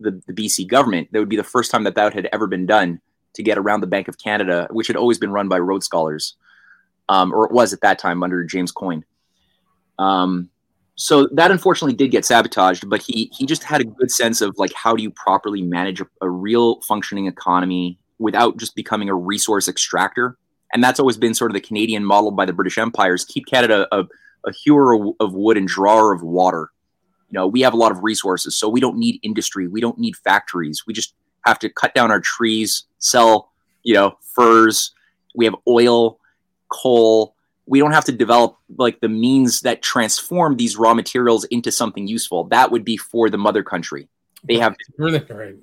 the, 0.00 0.20
the 0.26 0.32
BC 0.32 0.66
government. 0.66 1.08
That 1.12 1.20
would 1.20 1.28
be 1.28 1.36
the 1.36 1.44
first 1.44 1.70
time 1.70 1.84
that 1.84 1.94
that 1.94 2.12
had 2.12 2.28
ever 2.32 2.46
been 2.46 2.66
done 2.66 3.00
to 3.34 3.42
get 3.42 3.58
around 3.58 3.80
the 3.80 3.86
Bank 3.86 4.08
of 4.08 4.18
Canada, 4.18 4.66
which 4.70 4.86
had 4.86 4.96
always 4.96 5.18
been 5.18 5.30
run 5.30 5.48
by 5.48 5.58
Rhodes 5.58 5.86
Scholars, 5.86 6.36
um, 7.08 7.32
or 7.32 7.46
it 7.46 7.52
was 7.52 7.72
at 7.72 7.80
that 7.82 7.98
time 7.98 8.22
under 8.22 8.42
James 8.42 8.72
Coyne. 8.72 9.04
Um, 9.98 10.50
so 10.94 11.28
that 11.32 11.50
unfortunately 11.50 11.94
did 11.94 12.10
get 12.10 12.24
sabotaged, 12.24 12.88
but 12.88 13.02
he 13.02 13.30
he 13.36 13.44
just 13.44 13.62
had 13.62 13.82
a 13.82 13.84
good 13.84 14.10
sense 14.10 14.40
of 14.40 14.56
like 14.56 14.72
how 14.72 14.96
do 14.96 15.02
you 15.02 15.10
properly 15.10 15.62
manage 15.62 16.00
a, 16.00 16.06
a 16.22 16.30
real 16.30 16.80
functioning 16.80 17.26
economy 17.26 17.98
without 18.18 18.56
just 18.56 18.74
becoming 18.74 19.08
a 19.08 19.14
resource 19.14 19.68
extractor. 19.68 20.36
And 20.72 20.82
that's 20.82 21.00
always 21.00 21.16
been 21.16 21.34
sort 21.34 21.50
of 21.50 21.54
the 21.54 21.60
Canadian 21.60 22.04
model 22.04 22.30
by 22.30 22.44
the 22.44 22.52
British 22.52 22.78
empires: 22.78 23.24
keep 23.24 23.46
Canada 23.46 23.86
a, 23.92 24.04
a 24.44 24.52
hewer 24.52 25.14
of 25.20 25.32
wood 25.32 25.56
and 25.56 25.68
drawer 25.68 26.12
of 26.12 26.22
water. 26.22 26.70
You 27.28 27.38
know 27.38 27.46
we 27.46 27.60
have 27.62 27.74
a 27.74 27.76
lot 27.76 27.92
of 27.92 28.02
resources 28.02 28.56
so 28.56 28.68
we 28.68 28.80
don't 28.80 28.98
need 28.98 29.20
industry. 29.22 29.68
We 29.68 29.80
don't 29.80 29.98
need 29.98 30.16
factories. 30.16 30.84
We 30.86 30.94
just 30.94 31.14
have 31.44 31.58
to 31.60 31.68
cut 31.68 31.94
down 31.94 32.10
our 32.10 32.20
trees 32.20 32.84
sell 32.98 33.52
you 33.82 33.94
know 33.94 34.18
furs. 34.34 34.92
We 35.34 35.44
have 35.44 35.54
oil 35.68 36.18
coal. 36.68 37.34
We 37.66 37.78
don't 37.80 37.92
have 37.92 38.04
to 38.04 38.12
develop 38.12 38.56
like 38.78 39.00
the 39.00 39.08
means 39.08 39.60
that 39.60 39.82
transform 39.82 40.56
these 40.56 40.76
raw 40.76 40.94
materials 40.94 41.44
into 41.44 41.72
something 41.72 42.06
useful. 42.06 42.44
That 42.44 42.70
would 42.70 42.84
be 42.84 42.96
for 42.96 43.28
the 43.28 43.38
mother 43.38 43.62
country. 43.62 44.08
They 44.44 44.58
have 44.58 44.76
right 45.30 45.56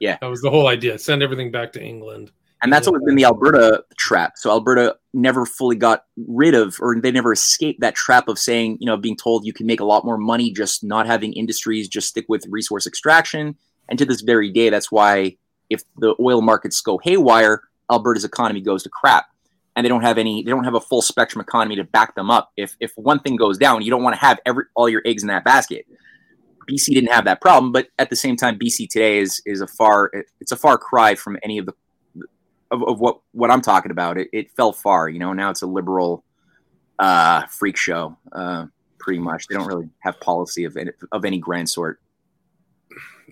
yeah 0.00 0.18
that 0.20 0.26
was 0.26 0.40
the 0.40 0.50
whole 0.50 0.66
idea 0.66 0.98
send 0.98 1.22
everything 1.22 1.50
back 1.50 1.72
to 1.72 1.80
england 1.80 2.32
and 2.62 2.72
that's 2.72 2.86
always 2.86 3.02
been 3.04 3.14
the 3.14 3.24
Alberta 3.24 3.84
trap. 3.96 4.34
So 4.36 4.50
Alberta 4.50 4.96
never 5.14 5.46
fully 5.46 5.76
got 5.76 6.04
rid 6.28 6.54
of, 6.54 6.76
or 6.80 7.00
they 7.00 7.10
never 7.10 7.32
escaped 7.32 7.80
that 7.80 7.94
trap 7.94 8.28
of 8.28 8.38
saying, 8.38 8.76
you 8.80 8.86
know, 8.86 8.98
being 8.98 9.16
told 9.16 9.46
you 9.46 9.52
can 9.52 9.66
make 9.66 9.80
a 9.80 9.84
lot 9.84 10.04
more 10.04 10.18
money 10.18 10.52
just 10.52 10.84
not 10.84 11.06
having 11.06 11.32
industries, 11.32 11.88
just 11.88 12.08
stick 12.08 12.26
with 12.28 12.44
resource 12.48 12.86
extraction. 12.86 13.56
And 13.88 13.98
to 13.98 14.04
this 14.04 14.20
very 14.20 14.50
day, 14.50 14.68
that's 14.68 14.92
why 14.92 15.36
if 15.70 15.82
the 15.96 16.14
oil 16.20 16.42
markets 16.42 16.80
go 16.82 17.00
haywire, 17.02 17.62
Alberta's 17.90 18.24
economy 18.24 18.60
goes 18.60 18.82
to 18.82 18.90
crap. 18.90 19.26
And 19.74 19.84
they 19.84 19.88
don't 19.88 20.02
have 20.02 20.18
any, 20.18 20.42
they 20.42 20.50
don't 20.50 20.64
have 20.64 20.74
a 20.74 20.80
full 20.80 21.00
spectrum 21.00 21.40
economy 21.40 21.76
to 21.76 21.84
back 21.84 22.14
them 22.14 22.30
up. 22.30 22.52
If 22.56 22.76
if 22.80 22.92
one 22.96 23.20
thing 23.20 23.36
goes 23.36 23.56
down, 23.56 23.82
you 23.82 23.90
don't 23.90 24.02
want 24.02 24.14
to 24.14 24.20
have 24.20 24.38
every 24.44 24.64
all 24.74 24.88
your 24.88 25.00
eggs 25.06 25.22
in 25.22 25.28
that 25.28 25.44
basket. 25.44 25.86
BC 26.68 26.94
didn't 26.94 27.10
have 27.10 27.24
that 27.24 27.40
problem, 27.40 27.72
but 27.72 27.88
at 27.98 28.10
the 28.10 28.16
same 28.16 28.36
time, 28.36 28.58
BC 28.58 28.88
today 28.88 29.18
is 29.18 29.42
is 29.46 29.60
a 29.60 29.66
far 29.66 30.10
it's 30.40 30.52
a 30.52 30.56
far 30.56 30.78
cry 30.78 31.14
from 31.14 31.36
any 31.42 31.58
of 31.58 31.66
the 31.66 31.74
of, 32.70 32.82
of 32.82 33.00
what 33.00 33.20
what 33.32 33.50
I'm 33.50 33.60
talking 33.60 33.90
about. 33.90 34.18
It, 34.18 34.28
it 34.32 34.50
fell 34.52 34.72
far. 34.72 35.08
You 35.08 35.18
know, 35.18 35.32
now 35.32 35.50
it's 35.50 35.62
a 35.62 35.66
liberal 35.66 36.24
uh, 36.98 37.46
freak 37.46 37.76
show. 37.76 38.16
Uh, 38.32 38.66
pretty 38.98 39.18
much, 39.18 39.46
they 39.48 39.56
don't 39.56 39.66
really 39.66 39.88
have 40.00 40.20
policy 40.20 40.64
of 40.64 40.76
any, 40.76 40.92
of 41.12 41.24
any 41.24 41.38
grand 41.38 41.68
sort. 41.68 42.00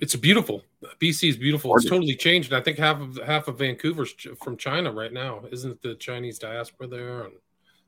It's 0.00 0.14
beautiful. 0.16 0.62
BC 1.00 1.28
is 1.30 1.36
beautiful. 1.36 1.74
It's 1.76 1.88
totally 1.88 2.14
changed. 2.14 2.52
I 2.52 2.60
think 2.60 2.78
half 2.78 3.00
of 3.00 3.18
half 3.24 3.48
of 3.48 3.58
Vancouver's 3.58 4.14
from 4.40 4.56
China 4.56 4.92
right 4.92 5.12
now. 5.12 5.42
Isn't 5.50 5.72
it 5.72 5.82
the 5.82 5.96
Chinese 5.96 6.38
diaspora 6.38 6.86
there? 6.86 7.22
And 7.22 7.32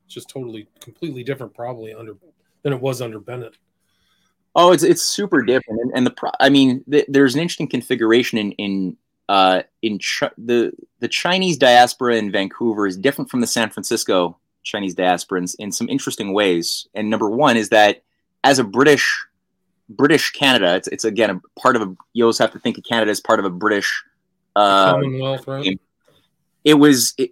it's 0.05 0.13
just 0.13 0.29
totally, 0.29 0.67
completely 0.81 1.23
different, 1.23 1.53
probably 1.53 1.93
under 1.93 2.15
than 2.63 2.73
it 2.73 2.81
was 2.81 3.01
under 3.01 3.19
Bennett. 3.19 3.57
Oh, 4.53 4.73
it's 4.73 4.83
it's 4.83 5.01
super 5.01 5.43
different, 5.43 5.79
and, 5.81 5.91
and 5.95 6.05
the 6.05 6.11
pro- 6.11 6.31
I 6.39 6.49
mean, 6.49 6.83
the, 6.85 7.05
there's 7.07 7.35
an 7.35 7.41
interesting 7.41 7.67
configuration 7.67 8.37
in 8.37 8.51
in 8.53 8.97
uh, 9.29 9.63
in 9.81 9.99
Ch- 9.99 10.23
the 10.37 10.73
the 10.99 11.07
Chinese 11.07 11.57
diaspora 11.57 12.17
in 12.17 12.31
Vancouver 12.31 12.85
is 12.85 12.97
different 12.97 13.31
from 13.31 13.39
the 13.39 13.47
San 13.47 13.69
Francisco 13.69 14.37
Chinese 14.63 14.93
diaspora 14.93 15.39
in, 15.39 15.47
in 15.59 15.71
some 15.71 15.87
interesting 15.87 16.33
ways. 16.33 16.87
And 16.93 17.09
number 17.09 17.29
one 17.29 17.55
is 17.55 17.69
that 17.69 18.03
as 18.43 18.59
a 18.59 18.63
British 18.63 19.25
British 19.89 20.31
Canada, 20.31 20.75
it's, 20.75 20.87
it's 20.89 21.05
again 21.05 21.29
a 21.29 21.59
part 21.59 21.75
of 21.75 21.81
a. 21.81 21.95
You 22.13 22.25
always 22.25 22.37
have 22.39 22.51
to 22.51 22.59
think 22.59 22.77
of 22.77 22.83
Canada 22.83 23.11
as 23.11 23.21
part 23.21 23.39
of 23.39 23.45
a 23.45 23.49
British 23.49 24.03
uh, 24.55 24.91
Commonwealth, 24.93 25.47
right? 25.47 25.79
It 26.63 26.73
was 26.75 27.13
it, 27.17 27.31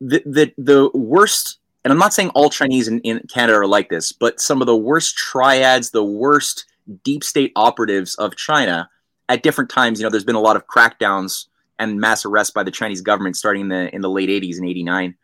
the 0.00 0.22
the 0.24 0.52
the 0.58 0.90
worst. 0.94 1.58
And 1.84 1.92
I'm 1.92 1.98
not 1.98 2.14
saying 2.14 2.30
all 2.30 2.48
Chinese 2.48 2.88
in, 2.88 3.00
in 3.00 3.20
Canada 3.28 3.58
are 3.58 3.66
like 3.66 3.88
this, 3.88 4.12
but 4.12 4.40
some 4.40 4.60
of 4.60 4.66
the 4.66 4.76
worst 4.76 5.16
triads, 5.16 5.90
the 5.90 6.04
worst 6.04 6.66
deep 7.02 7.24
state 7.24 7.52
operatives 7.56 8.14
of 8.16 8.36
China 8.36 8.88
at 9.28 9.42
different 9.42 9.70
times, 9.70 9.98
you 9.98 10.04
know, 10.04 10.10
there's 10.10 10.24
been 10.24 10.34
a 10.34 10.40
lot 10.40 10.56
of 10.56 10.66
crackdowns 10.66 11.46
and 11.78 12.00
mass 12.00 12.24
arrests 12.24 12.52
by 12.52 12.62
the 12.62 12.70
Chinese 12.70 13.00
government 13.00 13.36
starting 13.36 13.62
in 13.62 13.68
the 13.68 13.94
in 13.94 14.02
the 14.02 14.10
late 14.10 14.28
80s 14.28 14.58
and 14.58 14.68
89 14.68 15.14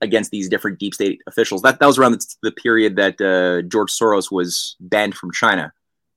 against 0.00 0.30
these 0.30 0.48
different 0.48 0.78
deep 0.78 0.94
state 0.94 1.20
officials. 1.26 1.62
That 1.62 1.78
that 1.78 1.86
was 1.86 1.98
around 1.98 2.12
the, 2.12 2.34
the 2.42 2.52
period 2.52 2.96
that 2.96 3.20
uh, 3.20 3.66
George 3.68 3.90
Soros 3.90 4.30
was 4.30 4.76
banned 4.80 5.14
from 5.14 5.32
China. 5.32 5.72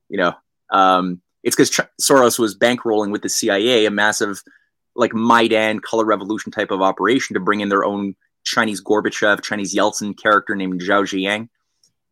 You 0.09 0.17
know, 0.17 0.33
um, 0.71 1.21
it's 1.43 1.55
because 1.55 1.69
Ch- 1.69 2.01
Soros 2.01 2.39
was 2.39 2.57
bankrolling 2.57 3.11
with 3.11 3.21
the 3.21 3.29
CIA 3.29 3.85
a 3.85 3.91
massive 3.91 4.41
like 4.95 5.13
Maidan 5.13 5.79
color 5.79 6.05
revolution 6.05 6.51
type 6.51 6.71
of 6.71 6.81
operation 6.81 7.35
to 7.35 7.39
bring 7.39 7.61
in 7.61 7.69
their 7.69 7.85
own 7.85 8.15
Chinese 8.47 8.83
Gorbachev, 8.83 9.41
Chinese 9.41 9.75
Yeltsin 9.75 10.17
character 10.17 10.55
named 10.55 10.81
Zhao 10.81 11.03
Ziyang. 11.03 11.49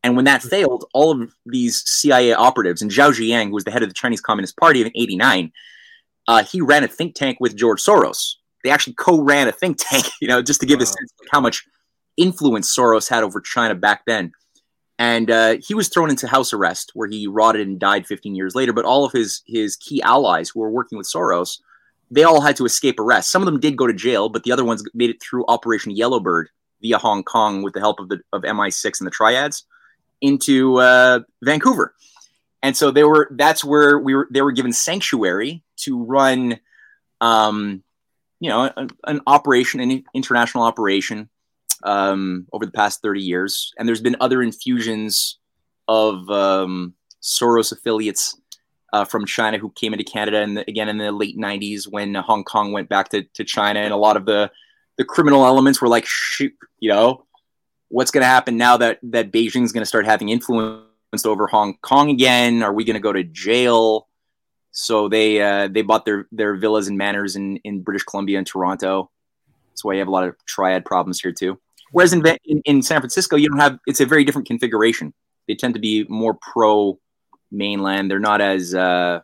And 0.03 0.15
when 0.15 0.25
that 0.25 0.43
failed, 0.43 0.85
all 0.93 1.19
of 1.19 1.33
these 1.45 1.81
CIA 1.85 2.33
operatives, 2.33 2.81
and 2.81 2.91
Zhao 2.91 3.11
Ziyang, 3.11 3.47
who 3.47 3.53
was 3.53 3.63
the 3.63 3.71
head 3.71 3.81
of 3.81 3.89
the 3.89 3.93
Chinese 3.93 4.21
Communist 4.21 4.57
Party 4.57 4.81
in 4.81 4.91
89, 4.93 5.51
uh, 6.27 6.43
he 6.43 6.61
ran 6.61 6.83
a 6.83 6.87
think 6.87 7.15
tank 7.15 7.37
with 7.39 7.55
George 7.55 7.81
Soros. 7.81 8.35
They 8.63 8.69
actually 8.69 8.93
co-ran 8.93 9.47
a 9.47 9.51
think 9.51 9.77
tank, 9.79 10.05
you 10.21 10.27
know, 10.27 10.41
just 10.41 10.59
to 10.59 10.65
give 10.65 10.79
wow. 10.79 10.83
a 10.83 10.87
sense 10.87 11.13
of 11.21 11.27
how 11.31 11.39
much 11.39 11.65
influence 12.17 12.75
Soros 12.75 13.09
had 13.09 13.23
over 13.23 13.41
China 13.41 13.75
back 13.75 14.03
then. 14.05 14.31
And 14.97 15.29
uh, 15.29 15.57
he 15.59 15.73
was 15.73 15.89
thrown 15.89 16.09
into 16.09 16.27
house 16.27 16.53
arrest, 16.53 16.91
where 16.93 17.07
he 17.07 17.27
rotted 17.27 17.67
and 17.67 17.79
died 17.79 18.07
15 18.07 18.35
years 18.35 18.55
later. 18.55 18.71
But 18.73 18.85
all 18.85 19.05
of 19.05 19.11
his 19.11 19.41
his 19.45 19.75
key 19.75 20.01
allies 20.01 20.49
who 20.49 20.61
were 20.61 20.69
working 20.69 20.97
with 20.97 21.07
Soros, 21.07 21.59
they 22.11 22.23
all 22.23 22.41
had 22.41 22.55
to 22.57 22.65
escape 22.65 22.99
arrest. 22.99 23.31
Some 23.31 23.41
of 23.41 23.45
them 23.45 23.59
did 23.59 23.77
go 23.77 23.87
to 23.87 23.93
jail, 23.93 24.29
but 24.29 24.43
the 24.43 24.51
other 24.51 24.65
ones 24.65 24.83
made 24.93 25.09
it 25.09 25.21
through 25.21 25.45
Operation 25.47 25.91
Yellowbird 25.91 26.49
via 26.81 26.97
Hong 26.97 27.23
Kong 27.23 27.63
with 27.63 27.73
the 27.73 27.79
help 27.79 27.99
of 27.99 28.09
the 28.09 28.19
of 28.31 28.43
MI6 28.43 28.99
and 28.99 29.07
the 29.07 29.11
Triads 29.11 29.65
into 30.21 30.77
uh, 30.77 31.19
Vancouver. 31.43 31.93
And 32.61 32.75
so 32.75 32.91
they 32.91 33.03
were 33.03 33.29
that's 33.31 33.63
where 33.63 33.99
we 33.99 34.15
were 34.15 34.27
they 34.31 34.41
were 34.41 34.51
given 34.51 34.73
sanctuary 34.73 35.63
to 35.77 36.03
run 36.03 36.59
um, 37.21 37.83
you 38.39 38.49
know 38.49 38.71
an, 38.75 38.89
an 39.05 39.21
operation 39.27 39.79
an 39.79 40.03
international 40.13 40.63
operation 40.63 41.29
um, 41.83 42.47
over 42.53 42.65
the 42.65 42.71
past 42.71 43.01
30 43.01 43.21
years 43.21 43.73
and 43.77 43.87
there's 43.87 44.01
been 44.01 44.15
other 44.19 44.41
infusions 44.41 45.37
of 45.87 46.29
um, 46.29 46.93
Soros 47.21 47.71
affiliates 47.71 48.35
uh, 48.93 49.05
from 49.05 49.25
China 49.25 49.57
who 49.57 49.71
came 49.71 49.93
into 49.93 50.05
Canada 50.05 50.41
and 50.41 50.59
again 50.67 50.89
in 50.89 50.97
the 50.97 51.11
late 51.11 51.37
90s 51.37 51.85
when 51.89 52.15
Hong 52.15 52.43
Kong 52.43 52.71
went 52.71 52.89
back 52.89 53.09
to, 53.09 53.23
to 53.33 53.43
China 53.43 53.79
and 53.79 53.93
a 53.93 53.97
lot 53.97 54.17
of 54.17 54.25
the 54.25 54.51
the 54.97 55.03
criminal 55.03 55.45
elements 55.45 55.81
were 55.81 55.89
like 55.89 56.05
shoot 56.05 56.53
you 56.79 56.89
know 56.89 57.25
what's 57.89 58.11
going 58.11 58.21
to 58.21 58.27
happen 58.27 58.57
now 58.57 58.77
that 58.77 58.99
that 59.03 59.31
Beijing's 59.31 59.71
going 59.71 59.81
to 59.81 59.85
start 59.85 60.05
having 60.05 60.29
influence 60.29 60.85
over 61.25 61.47
Hong 61.47 61.77
Kong 61.81 62.09
again? 62.09 62.63
Are 62.63 62.73
we 62.73 62.83
going 62.83 62.95
to 62.95 62.99
go 62.99 63.13
to 63.13 63.23
jail? 63.23 64.07
So 64.71 65.07
they 65.07 65.41
uh, 65.41 65.69
they 65.69 65.81
bought 65.81 66.05
their 66.05 66.27
their 66.31 66.55
villas 66.55 66.87
and 66.87 66.97
manors 66.97 67.35
in 67.35 67.57
in 67.57 67.81
British 67.81 68.03
Columbia 68.03 68.37
and 68.37 68.47
Toronto. 68.47 69.09
That's 69.69 69.83
why 69.83 69.93
you 69.93 69.99
have 69.99 70.07
a 70.07 70.11
lot 70.11 70.27
of 70.27 70.35
triad 70.45 70.85
problems 70.85 71.21
here 71.21 71.31
too. 71.31 71.59
Whereas 71.91 72.11
in, 72.11 72.25
in, 72.45 72.61
in 72.65 72.81
San 72.81 72.99
Francisco, 72.99 73.37
you 73.37 73.47
don't 73.47 73.59
have. 73.59 73.79
It's 73.87 74.01
a 74.01 74.05
very 74.05 74.25
different 74.25 74.47
configuration. 74.47 75.13
They 75.47 75.55
tend 75.55 75.75
to 75.75 75.79
be 75.79 76.05
more 76.09 76.37
pro 76.41 76.99
mainland. 77.55 78.09
They're 78.09 78.19
not 78.19 78.41
as 78.41 78.73
uh, 78.73 79.21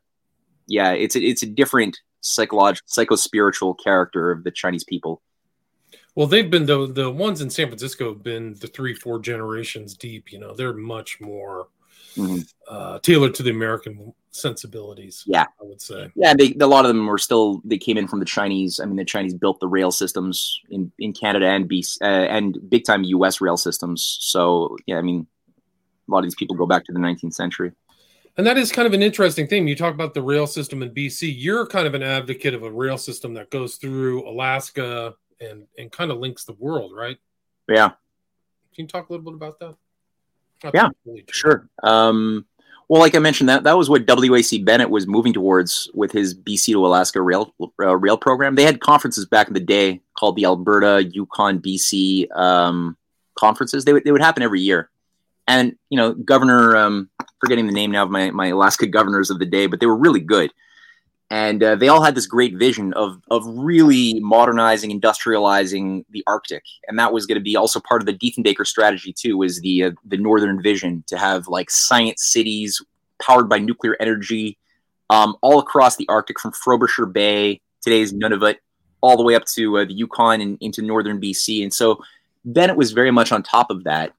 yeah. 0.67 0.91
It's 0.91 1.15
a, 1.15 1.21
it's 1.21 1.43
a 1.43 1.47
different 1.47 1.99
psychological 2.21 2.85
psycho 2.87 3.15
spiritual 3.15 3.73
character 3.73 4.31
of 4.31 4.43
the 4.43 4.51
Chinese 4.51 4.83
people. 4.83 5.21
Well, 6.15 6.27
they've 6.27 6.49
been 6.49 6.65
the 6.65 6.87
the 6.87 7.09
ones 7.09 7.41
in 7.41 7.49
San 7.49 7.67
Francisco 7.67 8.13
have 8.13 8.23
been 8.23 8.55
the 8.55 8.67
three 8.67 8.93
four 8.93 9.19
generations 9.19 9.95
deep. 9.95 10.31
You 10.31 10.39
know, 10.39 10.53
they're 10.53 10.73
much 10.73 11.21
more 11.21 11.67
mm-hmm. 12.15 12.39
uh, 12.67 12.99
tailored 12.99 13.35
to 13.35 13.43
the 13.43 13.51
American 13.51 14.13
sensibilities. 14.31 15.23
Yeah, 15.25 15.43
I 15.43 15.63
would 15.63 15.81
say. 15.81 16.11
Yeah, 16.15 16.33
they, 16.33 16.55
a 16.59 16.67
lot 16.67 16.85
of 16.85 16.89
them 16.89 17.05
were 17.05 17.17
still 17.17 17.61
they 17.63 17.77
came 17.77 17.97
in 17.97 18.07
from 18.07 18.19
the 18.19 18.25
Chinese. 18.25 18.79
I 18.79 18.85
mean, 18.85 18.97
the 18.97 19.05
Chinese 19.05 19.33
built 19.33 19.59
the 19.59 19.67
rail 19.67 19.91
systems 19.91 20.59
in 20.69 20.91
in 20.99 21.13
Canada 21.13 21.47
and 21.47 21.69
BC, 21.69 22.01
uh, 22.01 22.05
and 22.05 22.57
big 22.69 22.83
time 22.85 23.03
U.S. 23.03 23.39
rail 23.39 23.57
systems. 23.57 24.17
So 24.21 24.77
yeah, 24.85 24.97
I 24.97 25.01
mean, 25.01 25.27
a 26.07 26.11
lot 26.11 26.19
of 26.19 26.25
these 26.25 26.35
people 26.35 26.55
go 26.55 26.65
back 26.65 26.85
to 26.85 26.91
the 26.91 26.99
19th 26.99 27.33
century. 27.33 27.71
And 28.37 28.47
that 28.47 28.57
is 28.57 28.71
kind 28.71 28.87
of 28.87 28.93
an 28.93 29.01
interesting 29.01 29.47
thing. 29.47 29.67
You 29.67 29.75
talk 29.75 29.93
about 29.93 30.13
the 30.13 30.21
rail 30.21 30.47
system 30.47 30.81
in 30.81 30.91
BC. 30.91 31.33
You're 31.35 31.67
kind 31.67 31.85
of 31.85 31.93
an 31.93 32.03
advocate 32.03 32.53
of 32.53 32.63
a 32.63 32.71
rail 32.71 32.97
system 32.97 33.33
that 33.33 33.49
goes 33.49 33.75
through 33.75 34.27
Alaska 34.27 35.15
and 35.39 35.67
and 35.77 35.91
kind 35.91 36.11
of 36.11 36.17
links 36.17 36.45
the 36.45 36.53
world, 36.53 36.93
right? 36.95 37.17
Yeah. 37.67 37.89
Can 38.73 38.85
you 38.85 38.87
talk 38.87 39.09
a 39.09 39.13
little 39.13 39.25
bit 39.25 39.33
about 39.33 39.59
that? 39.59 39.75
Not 40.63 40.73
yeah, 40.73 40.89
really 41.05 41.25
sure. 41.29 41.67
Um, 41.83 42.45
well, 42.87 42.99
like 42.99 43.15
I 43.15 43.19
mentioned, 43.19 43.49
that 43.49 43.63
that 43.63 43.77
was 43.77 43.89
what 43.89 44.05
WAC 44.05 44.63
Bennett 44.63 44.89
was 44.89 45.07
moving 45.07 45.33
towards 45.33 45.89
with 45.93 46.11
his 46.11 46.37
BC 46.37 46.73
to 46.73 46.85
Alaska 46.85 47.21
rail 47.21 47.53
uh, 47.79 47.97
rail 47.97 48.17
program. 48.17 48.55
They 48.55 48.63
had 48.63 48.79
conferences 48.79 49.25
back 49.25 49.47
in 49.47 49.53
the 49.53 49.59
day 49.59 50.01
called 50.17 50.35
the 50.35 50.45
Alberta, 50.45 51.03
Yukon, 51.09 51.59
BC 51.59 52.29
um, 52.35 52.97
conferences. 53.35 53.85
They 53.85 53.93
would 53.93 54.03
they 54.03 54.11
would 54.11 54.21
happen 54.21 54.43
every 54.43 54.61
year, 54.61 54.89
and 55.47 55.75
you 55.89 55.97
know, 55.97 56.13
Governor, 56.13 56.77
um, 56.77 57.09
forgetting 57.39 57.67
the 57.67 57.73
name 57.73 57.91
now 57.91 58.03
of 58.03 58.09
my 58.09 58.31
my 58.31 58.47
Alaska 58.47 58.87
governors 58.87 59.29
of 59.29 59.39
the 59.39 59.45
day, 59.45 59.67
but 59.67 59.79
they 59.79 59.85
were 59.85 59.97
really 59.97 60.21
good 60.21 60.51
and 61.31 61.63
uh, 61.63 61.75
they 61.75 61.87
all 61.87 62.03
had 62.03 62.13
this 62.13 62.27
great 62.27 62.57
vision 62.57 62.91
of 62.93 63.21
of 63.31 63.43
really 63.47 64.19
modernizing, 64.19 64.91
industrializing 64.91 66.03
the 66.09 66.21
Arctic, 66.27 66.63
and 66.87 66.99
that 66.99 67.13
was 67.13 67.25
going 67.25 67.37
to 67.37 67.43
be 67.43 67.55
also 67.55 67.79
part 67.79 68.01
of 68.01 68.05
the 68.05 68.13
Diefenbaker 68.13 68.67
strategy 68.67 69.13
too. 69.13 69.37
Was 69.37 69.61
the 69.61 69.85
uh, 69.85 69.91
the 70.05 70.17
northern 70.17 70.61
vision 70.61 71.05
to 71.07 71.17
have 71.17 71.47
like 71.47 71.71
science 71.71 72.25
cities 72.25 72.81
powered 73.21 73.47
by 73.47 73.59
nuclear 73.59 73.95
energy 74.01 74.57
um, 75.09 75.37
all 75.41 75.57
across 75.57 75.95
the 75.95 76.07
Arctic, 76.09 76.37
from 76.37 76.51
Frobisher 76.51 77.05
Bay, 77.05 77.61
today's 77.81 78.11
Nunavut, 78.11 78.57
all 78.99 79.15
the 79.15 79.23
way 79.23 79.33
up 79.33 79.45
to 79.55 79.77
uh, 79.77 79.85
the 79.85 79.93
Yukon 79.93 80.41
and 80.41 80.57
into 80.59 80.81
northern 80.81 81.21
BC, 81.21 81.63
and 81.63 81.73
so 81.73 82.03
Bennett 82.43 82.75
was 82.75 82.91
very 82.91 83.11
much 83.11 83.31
on 83.31 83.41
top 83.41 83.71
of 83.71 83.85
that. 83.85 84.13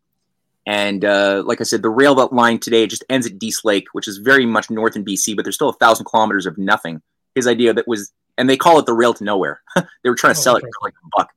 And 0.66 1.04
uh, 1.04 1.42
like 1.44 1.60
I 1.60 1.64
said, 1.64 1.82
the 1.82 1.90
rail 1.90 2.14
line 2.30 2.58
today 2.58 2.86
just 2.86 3.04
ends 3.08 3.26
at 3.26 3.38
Dease 3.38 3.64
Lake, 3.64 3.86
which 3.92 4.06
is 4.06 4.18
very 4.18 4.46
much 4.46 4.70
north 4.70 4.94
in 4.94 5.04
BC, 5.04 5.34
but 5.34 5.44
there's 5.44 5.56
still 5.56 5.70
a 5.70 5.74
thousand 5.74 6.04
kilometers 6.06 6.46
of 6.46 6.56
nothing. 6.56 7.02
His 7.34 7.46
idea 7.46 7.72
that 7.74 7.88
was, 7.88 8.12
and 8.38 8.48
they 8.48 8.56
call 8.56 8.78
it 8.78 8.86
the 8.86 8.94
rail 8.94 9.12
to 9.14 9.24
nowhere. 9.24 9.60
they 9.76 10.10
were 10.10 10.14
trying 10.14 10.34
to 10.34 10.40
oh, 10.40 10.42
sell 10.42 10.56
okay. 10.56 10.66
it 10.66 10.70
for 10.80 10.86
like 10.86 10.94
a 10.94 11.08
buck 11.16 11.30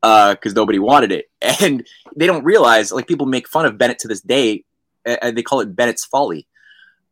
because 0.00 0.52
uh, 0.52 0.60
nobody 0.60 0.78
wanted 0.78 1.12
it, 1.12 1.26
and 1.60 1.86
they 2.14 2.26
don't 2.26 2.44
realize 2.44 2.92
like 2.92 3.08
people 3.08 3.26
make 3.26 3.48
fun 3.48 3.66
of 3.66 3.78
Bennett 3.78 4.00
to 4.00 4.08
this 4.08 4.20
day. 4.20 4.64
Uh, 5.06 5.30
they 5.30 5.42
call 5.42 5.60
it 5.60 5.74
Bennett's 5.74 6.04
folly. 6.04 6.46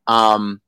Um, 0.06 0.60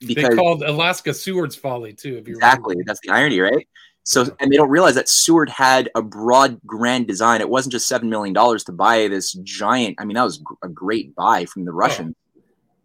because 0.00 0.28
they 0.28 0.36
called 0.36 0.62
Alaska 0.62 1.14
Seward's 1.14 1.56
folly 1.56 1.94
too. 1.94 2.22
exactly, 2.26 2.74
remember. 2.74 2.84
that's 2.86 3.00
the 3.00 3.10
irony, 3.10 3.40
right? 3.40 3.66
So, 4.04 4.36
and 4.38 4.52
they 4.52 4.56
don't 4.56 4.68
realize 4.68 4.94
that 4.96 5.08
Seward 5.08 5.48
had 5.48 5.90
a 5.94 6.02
broad, 6.02 6.60
grand 6.66 7.06
design. 7.06 7.40
It 7.40 7.48
wasn't 7.48 7.72
just 7.72 7.88
seven 7.88 8.10
million 8.10 8.34
dollars 8.34 8.62
to 8.64 8.72
buy 8.72 9.08
this 9.08 9.32
giant. 9.32 9.96
I 9.98 10.04
mean, 10.04 10.14
that 10.14 10.24
was 10.24 10.42
a 10.62 10.68
great 10.68 11.14
buy 11.14 11.46
from 11.46 11.64
the 11.64 11.72
oh, 11.72 11.76
Russians. 11.76 12.14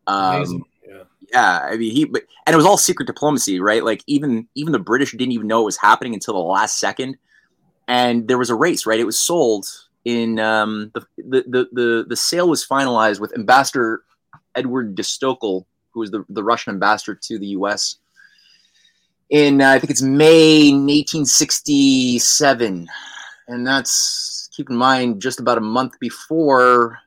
Oh. 0.07 0.13
Um, 0.13 0.63
yeah. 0.87 1.03
yeah, 1.31 1.59
I 1.63 1.75
mean, 1.75 1.91
he, 1.91 2.05
but, 2.05 2.23
and 2.47 2.53
it 2.53 2.57
was 2.57 2.65
all 2.65 2.77
secret 2.77 3.05
diplomacy, 3.05 3.59
right? 3.59 3.83
Like 3.83 4.01
even 4.07 4.47
even 4.55 4.71
the 4.71 4.79
British 4.79 5.11
didn't 5.11 5.33
even 5.33 5.47
know 5.47 5.61
it 5.61 5.65
was 5.65 5.77
happening 5.77 6.13
until 6.13 6.35
the 6.35 6.39
last 6.39 6.79
second, 6.79 7.17
and 7.87 8.29
there 8.29 8.37
was 8.37 8.49
a 8.49 8.55
race, 8.55 8.85
right? 8.85 8.99
It 8.99 9.05
was 9.05 9.19
sold 9.19 9.67
in 10.05 10.39
um, 10.39 10.91
the, 10.93 11.05
the 11.17 11.43
the 11.47 11.69
the 11.73 12.05
the 12.07 12.15
sale 12.15 12.47
was 12.47 12.65
finalized 12.65 13.19
with 13.19 13.37
Ambassador 13.37 14.03
Edward 14.55 14.95
de 14.95 15.03
Stoeckl, 15.03 15.65
who 15.91 15.99
was 15.99 16.11
the 16.11 16.23
the 16.29 16.45
Russian 16.45 16.73
ambassador 16.73 17.13
to 17.23 17.37
the 17.37 17.47
U.S 17.47 17.97
in 19.29 19.61
uh, 19.61 19.71
I 19.71 19.79
think 19.79 19.91
it's 19.91 20.01
May 20.01 20.71
1867, 20.71 22.89
and 23.47 23.67
that's 23.67 24.49
keep 24.51 24.69
in 24.69 24.75
mind 24.75 25.21
just 25.21 25.39
about 25.39 25.57
a 25.57 25.61
month 25.61 25.99
before, 25.99 26.99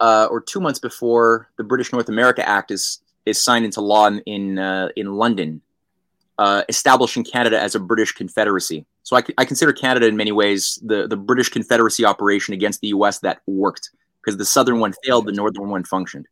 uh, 0.00 0.28
or 0.30 0.40
two 0.40 0.60
months 0.60 0.78
before 0.78 1.48
the 1.56 1.64
British 1.64 1.92
North 1.92 2.08
America 2.08 2.48
Act 2.48 2.70
is 2.70 3.00
is 3.26 3.42
signed 3.42 3.64
into 3.64 3.80
law 3.80 4.06
in 4.06 4.20
in, 4.20 4.58
uh, 4.58 4.88
in 4.96 5.14
London, 5.14 5.60
uh, 6.38 6.62
establishing 6.68 7.24
Canada 7.24 7.60
as 7.60 7.74
a 7.74 7.80
British 7.80 8.12
Confederacy. 8.12 8.86
So 9.02 9.16
I, 9.16 9.22
I 9.38 9.44
consider 9.44 9.72
Canada 9.72 10.06
in 10.06 10.16
many 10.16 10.32
ways 10.32 10.78
the 10.84 11.08
the 11.08 11.16
British 11.16 11.48
Confederacy 11.48 12.04
operation 12.04 12.54
against 12.54 12.80
the 12.80 12.88
U.S. 12.88 13.18
that 13.20 13.40
worked 13.46 13.90
because 14.20 14.36
the 14.36 14.44
southern 14.44 14.78
one 14.78 14.94
failed, 15.04 15.26
the 15.26 15.32
northern 15.32 15.68
one 15.68 15.82
functioned, 15.82 16.28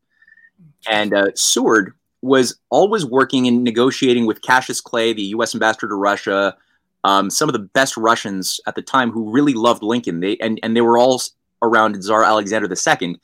and 0.89 1.13
uh, 1.13 1.31
Seward 1.35 1.95
was 2.27 2.59
always 2.71 3.05
working 3.05 3.47
and 3.47 3.65
negotiating 3.65 4.27
with 4.27 4.43
Cassius 4.43 4.81
Clay, 4.81 5.13
the 5.13 5.23
U.S. 5.23 5.55
ambassador 5.55 5.89
to 5.89 5.95
Russia, 5.95 6.57
um, 7.05 7.31
some 7.31 7.49
of 7.49 7.53
the 7.53 7.61
best 7.61 7.97
Russians 7.97 8.61
at 8.67 8.75
the 8.75 8.83
time 8.83 9.11
who 9.11 9.31
really 9.31 9.55
loved 9.55 9.83
Lincoln. 9.83 10.21
They 10.21 10.37
and 10.39 10.59
and 10.63 10.77
they 10.77 10.81
were 10.81 10.99
all 10.99 11.21
around 11.63 12.01
Tsar 12.03 12.25
Alexander 12.25 12.69
II. 12.69 13.21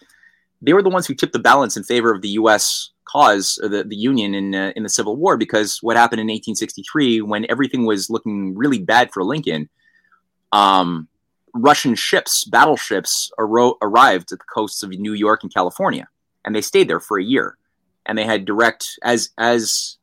They 0.62 0.72
were 0.72 0.82
the 0.82 0.90
ones 0.90 1.06
who 1.06 1.14
tipped 1.14 1.32
the 1.32 1.38
balance 1.38 1.76
in 1.76 1.82
favor 1.82 2.12
of 2.12 2.22
the 2.22 2.28
U.S. 2.30 2.90
cause, 3.04 3.58
the 3.60 3.84
the 3.84 3.96
Union 3.96 4.34
in 4.34 4.54
uh, 4.54 4.72
in 4.76 4.84
the 4.84 4.88
Civil 4.88 5.16
War, 5.16 5.36
because 5.36 5.82
what 5.82 5.96
happened 5.96 6.20
in 6.20 6.26
1863 6.26 7.22
when 7.22 7.44
everything 7.50 7.84
was 7.84 8.08
looking 8.08 8.54
really 8.54 8.78
bad 8.78 9.12
for 9.12 9.24
Lincoln. 9.24 9.68
Um, 10.52 11.08
Russian 11.54 11.94
ships, 11.94 12.46
battleships, 12.46 13.30
arrived 13.38 14.32
at 14.32 14.38
the 14.38 14.44
coasts 14.54 14.82
of 14.82 14.88
New 14.90 15.12
York 15.12 15.42
and 15.42 15.52
California, 15.52 16.08
and 16.46 16.54
they 16.54 16.62
stayed 16.62 16.88
there 16.88 17.00
for 17.00 17.18
a 17.18 17.24
year 17.24 17.58
and 18.06 18.16
they 18.16 18.24
had 18.24 18.44
direct 18.44 18.98
as 19.02 19.30
as 19.38 19.96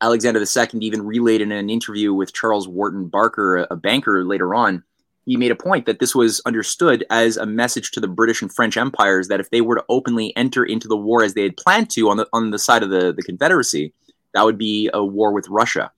Alexander 0.00 0.40
II 0.40 0.80
even 0.80 1.02
relayed 1.02 1.40
in 1.40 1.52
an 1.52 1.70
interview 1.70 2.12
with 2.12 2.34
Charles 2.34 2.68
Wharton 2.68 3.08
Barker, 3.08 3.66
a 3.70 3.76
banker 3.76 4.24
later 4.24 4.54
on. 4.54 4.82
He 5.24 5.38
made 5.38 5.50
a 5.50 5.56
point 5.56 5.86
that 5.86 6.00
this 6.00 6.14
was 6.14 6.42
understood 6.44 7.06
as 7.08 7.38
a 7.38 7.46
message 7.46 7.90
to 7.92 8.00
the 8.00 8.08
British 8.08 8.42
and 8.42 8.52
French 8.52 8.76
empires 8.76 9.28
that 9.28 9.40
if 9.40 9.48
they 9.48 9.62
were 9.62 9.76
to 9.76 9.84
openly 9.88 10.36
enter 10.36 10.64
into 10.64 10.88
the 10.88 10.96
war 10.96 11.22
as 11.22 11.32
they 11.32 11.44
had 11.44 11.56
planned 11.56 11.88
to 11.90 12.10
on 12.10 12.18
the 12.18 12.28
on 12.32 12.50
the 12.50 12.58
side 12.58 12.82
of 12.82 12.90
the, 12.90 13.12
the 13.12 13.22
Confederacy, 13.22 13.94
that 14.34 14.44
would 14.44 14.58
be 14.58 14.90
a 14.92 15.02
war 15.02 15.32
with 15.32 15.48
Russia. 15.48 15.90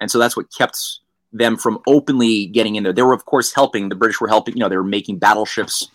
And 0.00 0.10
so 0.10 0.18
that's 0.18 0.36
what 0.36 0.52
kept 0.52 0.76
them 1.32 1.56
from 1.56 1.78
openly 1.86 2.46
getting 2.46 2.76
in 2.76 2.82
there. 2.82 2.92
They 2.92 3.02
were, 3.02 3.14
of 3.14 3.24
course, 3.24 3.54
helping. 3.54 3.88
The 3.88 3.94
British 3.94 4.20
were 4.20 4.28
helping. 4.28 4.54
You 4.56 4.60
know, 4.60 4.68
they 4.68 4.76
were 4.76 4.84
making 4.84 5.18
battleships 5.18 5.88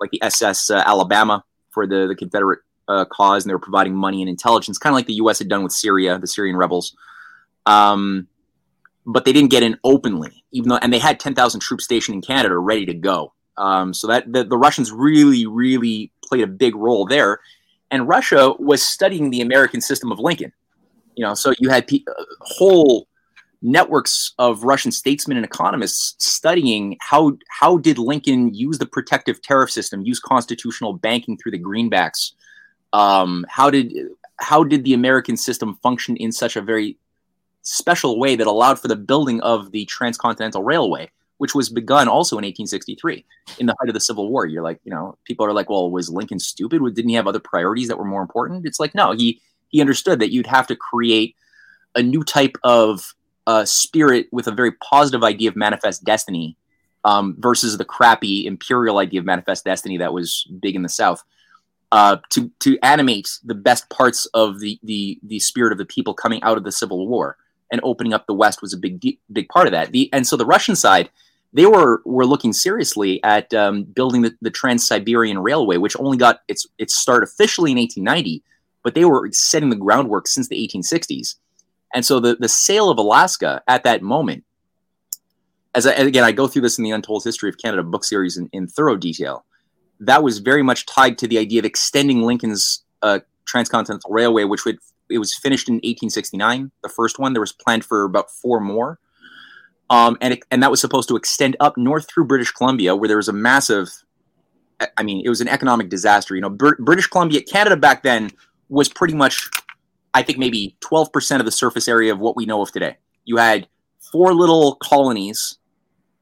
like 0.00 0.10
the 0.10 0.22
SS 0.22 0.70
uh, 0.70 0.82
Alabama 0.84 1.44
for 1.70 1.86
the, 1.86 2.06
the 2.08 2.14
Confederate 2.14 2.60
uh, 2.88 3.04
cause 3.04 3.44
and 3.44 3.50
they 3.50 3.54
were 3.54 3.60
providing 3.60 3.94
money 3.94 4.22
and 4.22 4.28
intelligence, 4.28 4.78
kind 4.78 4.92
of 4.92 4.96
like 4.96 5.06
the 5.06 5.14
U.S. 5.14 5.38
had 5.38 5.48
done 5.48 5.62
with 5.62 5.72
Syria, 5.72 6.18
the 6.18 6.26
Syrian 6.26 6.56
rebels. 6.56 6.96
Um, 7.66 8.28
but 9.06 9.24
they 9.24 9.32
didn't 9.32 9.50
get 9.50 9.62
in 9.62 9.78
openly, 9.84 10.44
even 10.52 10.68
though, 10.68 10.76
and 10.76 10.92
they 10.92 10.98
had 10.98 11.18
10,000 11.18 11.60
troops 11.60 11.84
stationed 11.84 12.14
in 12.14 12.22
Canada 12.22 12.56
ready 12.56 12.86
to 12.86 12.94
go. 12.94 13.32
Um, 13.56 13.92
so 13.92 14.06
that 14.06 14.32
the, 14.32 14.44
the 14.44 14.56
Russians 14.56 14.92
really, 14.92 15.46
really 15.46 16.10
played 16.24 16.42
a 16.42 16.46
big 16.46 16.74
role 16.74 17.06
there. 17.06 17.40
And 17.90 18.08
Russia 18.08 18.54
was 18.58 18.82
studying 18.82 19.30
the 19.30 19.42
American 19.42 19.80
system 19.80 20.10
of 20.10 20.18
Lincoln. 20.18 20.52
You 21.14 21.24
know, 21.24 21.34
so 21.34 21.52
you 21.58 21.68
had 21.68 21.86
pe- 21.86 22.04
uh, 22.08 22.24
whole 22.40 23.06
networks 23.60 24.34
of 24.38 24.64
Russian 24.64 24.90
statesmen 24.90 25.36
and 25.36 25.44
economists 25.44 26.14
studying 26.18 26.96
how 27.00 27.36
how 27.48 27.76
did 27.76 27.98
Lincoln 27.98 28.52
use 28.52 28.78
the 28.78 28.86
protective 28.86 29.40
tariff 29.40 29.70
system, 29.70 30.02
use 30.02 30.18
constitutional 30.18 30.94
banking 30.94 31.36
through 31.36 31.52
the 31.52 31.62
greenbacks, 31.62 32.32
um, 32.92 33.44
how 33.48 33.70
did 33.70 33.92
how 34.38 34.64
did 34.64 34.84
the 34.84 34.94
American 34.94 35.36
system 35.36 35.76
function 35.82 36.16
in 36.16 36.32
such 36.32 36.56
a 36.56 36.60
very 36.60 36.98
special 37.62 38.18
way 38.18 38.34
that 38.36 38.46
allowed 38.46 38.78
for 38.78 38.88
the 38.88 38.96
building 38.96 39.40
of 39.40 39.70
the 39.70 39.84
transcontinental 39.84 40.64
railway, 40.64 41.10
which 41.38 41.54
was 41.54 41.68
begun 41.68 42.08
also 42.08 42.34
in 42.34 42.44
1863 42.44 43.24
in 43.58 43.66
the 43.66 43.74
height 43.78 43.88
of 43.88 43.94
the 43.94 44.00
Civil 44.00 44.28
War? 44.28 44.46
You're 44.46 44.62
like, 44.62 44.80
you 44.84 44.90
know, 44.90 45.16
people 45.24 45.46
are 45.46 45.52
like, 45.52 45.70
well, 45.70 45.90
was 45.90 46.10
Lincoln 46.10 46.40
stupid? 46.40 46.82
Didn't 46.94 47.08
he 47.08 47.14
have 47.14 47.28
other 47.28 47.38
priorities 47.38 47.88
that 47.88 47.98
were 47.98 48.04
more 48.04 48.22
important? 48.22 48.66
It's 48.66 48.80
like, 48.80 48.94
no, 48.94 49.12
he 49.12 49.40
he 49.68 49.80
understood 49.80 50.20
that 50.20 50.32
you'd 50.32 50.46
have 50.46 50.66
to 50.66 50.76
create 50.76 51.36
a 51.94 52.02
new 52.02 52.24
type 52.24 52.56
of 52.62 53.14
uh, 53.46 53.64
spirit 53.64 54.28
with 54.32 54.46
a 54.46 54.52
very 54.52 54.72
positive 54.72 55.24
idea 55.24 55.48
of 55.48 55.56
manifest 55.56 56.04
destiny 56.04 56.56
um, 57.04 57.36
versus 57.38 57.76
the 57.78 57.84
crappy 57.84 58.46
imperial 58.46 58.98
idea 58.98 59.20
of 59.20 59.26
manifest 59.26 59.64
destiny 59.64 59.96
that 59.98 60.12
was 60.12 60.46
big 60.60 60.76
in 60.76 60.82
the 60.82 60.88
South. 60.88 61.24
Uh, 61.92 62.16
to 62.30 62.50
to 62.58 62.78
animate 62.82 63.38
the 63.44 63.54
best 63.54 63.88
parts 63.90 64.26
of 64.34 64.58
the 64.58 64.80
the 64.82 65.20
the 65.22 65.38
spirit 65.38 65.72
of 65.72 65.78
the 65.78 65.84
people 65.84 66.14
coming 66.14 66.42
out 66.42 66.56
of 66.56 66.64
the 66.64 66.72
Civil 66.72 67.06
War 67.06 67.36
and 67.70 67.80
opening 67.84 68.14
up 68.14 68.26
the 68.26 68.34
West 68.34 68.62
was 68.62 68.72
a 68.72 68.78
big 68.78 69.18
big 69.30 69.48
part 69.50 69.66
of 69.66 69.72
that. 69.72 69.92
The 69.92 70.10
and 70.12 70.26
so 70.26 70.36
the 70.36 70.46
Russian 70.46 70.74
side 70.74 71.10
they 71.52 71.66
were 71.66 72.00
were 72.06 72.24
looking 72.24 72.54
seriously 72.54 73.22
at 73.22 73.52
um, 73.52 73.84
building 73.84 74.22
the, 74.22 74.34
the 74.40 74.50
Trans 74.50 74.86
Siberian 74.86 75.38
Railway, 75.38 75.76
which 75.76 75.94
only 75.98 76.16
got 76.16 76.40
its 76.48 76.66
its 76.78 76.94
start 76.94 77.22
officially 77.22 77.72
in 77.72 77.78
1890, 77.78 78.42
but 78.82 78.94
they 78.94 79.04
were 79.04 79.28
setting 79.32 79.68
the 79.68 79.76
groundwork 79.76 80.26
since 80.26 80.48
the 80.48 80.56
1860s. 80.66 81.36
And 81.94 82.06
so 82.06 82.20
the 82.20 82.36
the 82.36 82.48
sale 82.48 82.88
of 82.88 82.96
Alaska 82.96 83.62
at 83.68 83.84
that 83.84 84.00
moment, 84.00 84.44
as 85.74 85.86
I, 85.86 85.92
again 85.92 86.24
I 86.24 86.32
go 86.32 86.48
through 86.48 86.62
this 86.62 86.78
in 86.78 86.84
the 86.84 86.90
Untold 86.90 87.22
History 87.22 87.50
of 87.50 87.58
Canada 87.58 87.82
book 87.82 88.04
series 88.04 88.38
in, 88.38 88.48
in 88.54 88.66
thorough 88.66 88.96
detail, 88.96 89.44
that 90.00 90.22
was 90.22 90.38
very 90.38 90.62
much 90.62 90.86
tied 90.86 91.18
to 91.18 91.28
the 91.28 91.38
idea 91.38 91.60
of 91.60 91.64
extending 91.64 92.22
Lincoln's 92.22 92.84
uh, 93.02 93.20
transcontinental 93.44 94.10
railway, 94.10 94.44
which 94.44 94.64
would 94.64 94.78
it 95.10 95.18
was 95.18 95.34
finished 95.34 95.68
in 95.68 95.74
1869. 95.74 96.70
The 96.82 96.88
first 96.88 97.18
one 97.18 97.32
there 97.32 97.40
was 97.40 97.52
planned 97.52 97.84
for 97.84 98.04
about 98.04 98.30
four 98.30 98.60
more 98.60 98.98
um, 99.92 100.16
and 100.22 100.32
it, 100.32 100.42
and 100.50 100.62
that 100.62 100.70
was 100.70 100.80
supposed 100.80 101.10
to 101.10 101.16
extend 101.16 101.54
up 101.60 101.76
north 101.76 102.08
through 102.08 102.24
British 102.24 102.50
Columbia, 102.50 102.96
where 102.96 103.08
there 103.08 103.18
was 103.18 103.28
a 103.28 103.32
massive. 103.32 103.90
I 104.96 105.02
mean, 105.02 105.22
it 105.24 105.28
was 105.28 105.42
an 105.42 105.48
economic 105.48 105.90
disaster. 105.90 106.34
You 106.34 106.40
know, 106.40 106.48
Br- 106.48 106.80
British 106.80 107.06
Columbia, 107.08 107.42
Canada 107.42 107.76
back 107.76 108.02
then 108.02 108.30
was 108.70 108.88
pretty 108.88 109.14
much, 109.14 109.50
I 110.14 110.22
think, 110.22 110.38
maybe 110.38 110.76
twelve 110.80 111.12
percent 111.12 111.42
of 111.42 111.44
the 111.44 111.52
surface 111.52 111.88
area 111.88 112.10
of 112.10 112.18
what 112.18 112.36
we 112.36 112.46
know 112.46 112.62
of 112.62 112.72
today. 112.72 112.96
You 113.26 113.36
had 113.36 113.68
four 114.10 114.32
little 114.32 114.76
colonies 114.76 115.58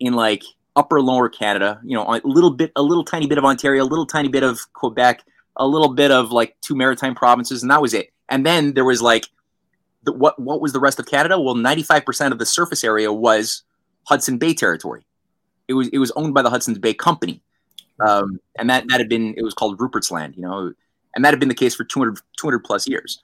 in 0.00 0.14
like 0.14 0.42
upper 0.80 1.02
lower 1.02 1.28
Canada. 1.28 1.78
You 1.84 1.94
know, 1.94 2.04
a 2.04 2.20
little 2.24 2.50
bit, 2.50 2.72
a 2.74 2.82
little 2.82 3.04
tiny 3.04 3.26
bit 3.26 3.36
of 3.36 3.44
Ontario, 3.44 3.84
a 3.84 3.84
little 3.84 4.06
tiny 4.06 4.28
bit 4.28 4.42
of 4.42 4.58
Quebec, 4.72 5.22
a 5.56 5.66
little 5.66 5.92
bit 5.92 6.10
of 6.10 6.32
like 6.32 6.56
two 6.62 6.74
maritime 6.74 7.14
provinces, 7.14 7.62
and 7.62 7.70
that 7.70 7.82
was 7.82 7.92
it. 7.92 8.10
And 8.30 8.46
then 8.46 8.72
there 8.72 8.84
was 8.84 9.02
like 9.02 9.26
the, 10.04 10.12
what 10.12 10.38
what 10.40 10.62
was 10.62 10.72
the 10.72 10.80
rest 10.80 10.98
of 10.98 11.06
Canada? 11.06 11.38
Well, 11.38 11.54
95% 11.54 12.32
of 12.32 12.38
the 12.38 12.46
surface 12.46 12.82
area 12.82 13.12
was 13.12 13.62
Hudson 14.04 14.38
Bay 14.38 14.54
territory. 14.54 15.04
It 15.68 15.74
was 15.74 15.88
it 15.88 15.98
was 15.98 16.10
owned 16.12 16.32
by 16.32 16.40
the 16.42 16.50
Hudson's 16.50 16.78
Bay 16.78 16.94
Company, 16.94 17.42
um, 18.00 18.40
and 18.58 18.70
that 18.70 18.84
that 18.88 19.00
had 19.00 19.08
been 19.10 19.34
it 19.36 19.42
was 19.42 19.52
called 19.52 19.78
Rupert's 19.78 20.10
Land, 20.10 20.34
you 20.34 20.42
know, 20.42 20.72
and 21.14 21.24
that 21.24 21.30
had 21.30 21.40
been 21.40 21.50
the 21.50 21.54
case 21.54 21.74
for 21.74 21.84
200 21.84 22.18
200 22.38 22.60
plus 22.60 22.88
years. 22.88 23.20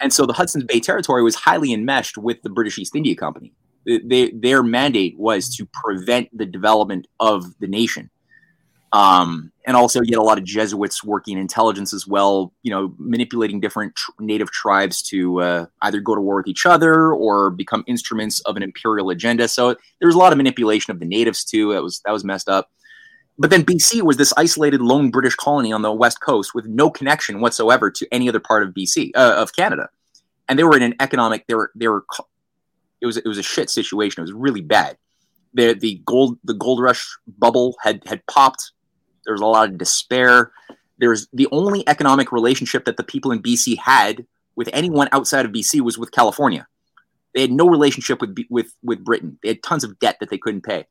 And 0.00 0.12
so 0.12 0.26
the 0.26 0.32
Hudson's 0.32 0.64
Bay 0.64 0.80
territory 0.80 1.22
was 1.22 1.34
highly 1.34 1.72
enmeshed 1.72 2.18
with 2.18 2.42
the 2.42 2.50
British 2.50 2.78
East 2.78 2.94
India 2.94 3.16
Company. 3.16 3.52
They, 3.86 4.30
their 4.30 4.62
mandate 4.62 5.18
was 5.18 5.54
to 5.56 5.66
prevent 5.66 6.36
the 6.36 6.46
development 6.46 7.06
of 7.20 7.58
the 7.58 7.66
nation 7.66 8.10
um, 8.94 9.50
and 9.66 9.76
also 9.76 10.00
you 10.00 10.06
get 10.06 10.18
a 10.18 10.22
lot 10.22 10.38
of 10.38 10.44
Jesuits 10.44 11.02
working 11.02 11.36
intelligence 11.36 11.92
as 11.92 12.06
well, 12.06 12.52
you 12.62 12.70
know, 12.70 12.94
manipulating 12.96 13.58
different 13.58 13.96
tr- 13.96 14.12
native 14.20 14.52
tribes 14.52 15.02
to 15.02 15.40
uh, 15.40 15.66
either 15.82 15.98
go 15.98 16.14
to 16.14 16.20
war 16.20 16.36
with 16.36 16.46
each 16.46 16.64
other 16.64 17.12
or 17.12 17.50
become 17.50 17.82
instruments 17.88 18.38
of 18.42 18.56
an 18.56 18.62
imperial 18.62 19.10
agenda. 19.10 19.48
So 19.48 19.74
there 19.98 20.06
was 20.06 20.14
a 20.14 20.18
lot 20.18 20.32
of 20.32 20.36
manipulation 20.36 20.92
of 20.92 21.00
the 21.00 21.06
natives 21.06 21.42
too. 21.42 21.72
That 21.72 21.82
was 21.82 22.02
that 22.04 22.12
was 22.12 22.22
messed 22.22 22.48
up. 22.48 22.70
But 23.36 23.50
then 23.50 23.64
BC 23.64 24.02
was 24.02 24.16
this 24.16 24.32
isolated 24.36 24.80
lone 24.80 25.10
British 25.10 25.34
colony 25.34 25.72
on 25.72 25.82
the 25.82 25.92
west 25.92 26.20
coast 26.20 26.54
with 26.54 26.66
no 26.66 26.88
connection 26.88 27.40
whatsoever 27.40 27.90
to 27.90 28.06
any 28.12 28.28
other 28.28 28.38
part 28.38 28.62
of 28.62 28.72
BC 28.74 29.10
uh, 29.16 29.34
of 29.36 29.56
Canada, 29.56 29.88
and 30.48 30.56
they 30.56 30.62
were 30.62 30.76
in 30.76 30.84
an 30.84 30.94
economic. 31.00 31.48
They 31.48 31.54
were 31.54 31.72
they 31.74 31.88
were. 31.88 32.04
It 33.04 33.06
was 33.06 33.18
it 33.18 33.28
was 33.28 33.36
a 33.36 33.42
shit 33.42 33.68
situation. 33.68 34.22
It 34.22 34.24
was 34.24 34.32
really 34.32 34.62
bad. 34.62 34.96
The 35.52 35.74
the 35.74 36.00
gold 36.06 36.38
the 36.42 36.54
gold 36.54 36.80
rush 36.80 37.06
bubble 37.38 37.76
had 37.82 38.02
had 38.06 38.26
popped 38.26 38.72
there 39.24 39.34
was 39.34 39.42
a 39.42 39.46
lot 39.46 39.68
of 39.68 39.76
despair. 39.76 40.52
There 40.98 41.10
was 41.10 41.28
the 41.34 41.48
only 41.52 41.86
economic 41.86 42.32
relationship 42.32 42.86
that 42.86 42.96
the 42.96 43.04
people 43.04 43.30
in 43.30 43.42
BC 43.42 43.76
had 43.76 44.26
with 44.56 44.70
anyone 44.72 45.08
outside 45.12 45.44
of 45.44 45.52
BC 45.52 45.82
was 45.82 45.98
with 45.98 46.12
California. 46.12 46.66
They 47.34 47.42
had 47.42 47.52
no 47.52 47.68
relationship 47.68 48.22
with 48.22 48.36
with 48.48 48.72
with 48.82 49.04
Britain. 49.04 49.38
They 49.42 49.48
had 49.48 49.62
tons 49.62 49.84
of 49.84 49.98
debt 49.98 50.16
that 50.20 50.30
they 50.30 50.38
couldn't 50.38 50.62
pay, 50.62 50.86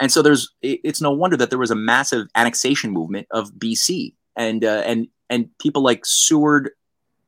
and 0.00 0.10
so 0.10 0.22
there's 0.22 0.50
it's 0.60 1.00
no 1.00 1.12
wonder 1.12 1.36
that 1.36 1.50
there 1.50 1.58
was 1.58 1.70
a 1.70 1.76
massive 1.76 2.26
annexation 2.34 2.90
movement 2.90 3.28
of 3.30 3.52
BC 3.52 4.14
and 4.34 4.64
uh, 4.64 4.82
and 4.86 5.06
and 5.30 5.50
people 5.58 5.82
like 5.82 6.04
Seward, 6.04 6.70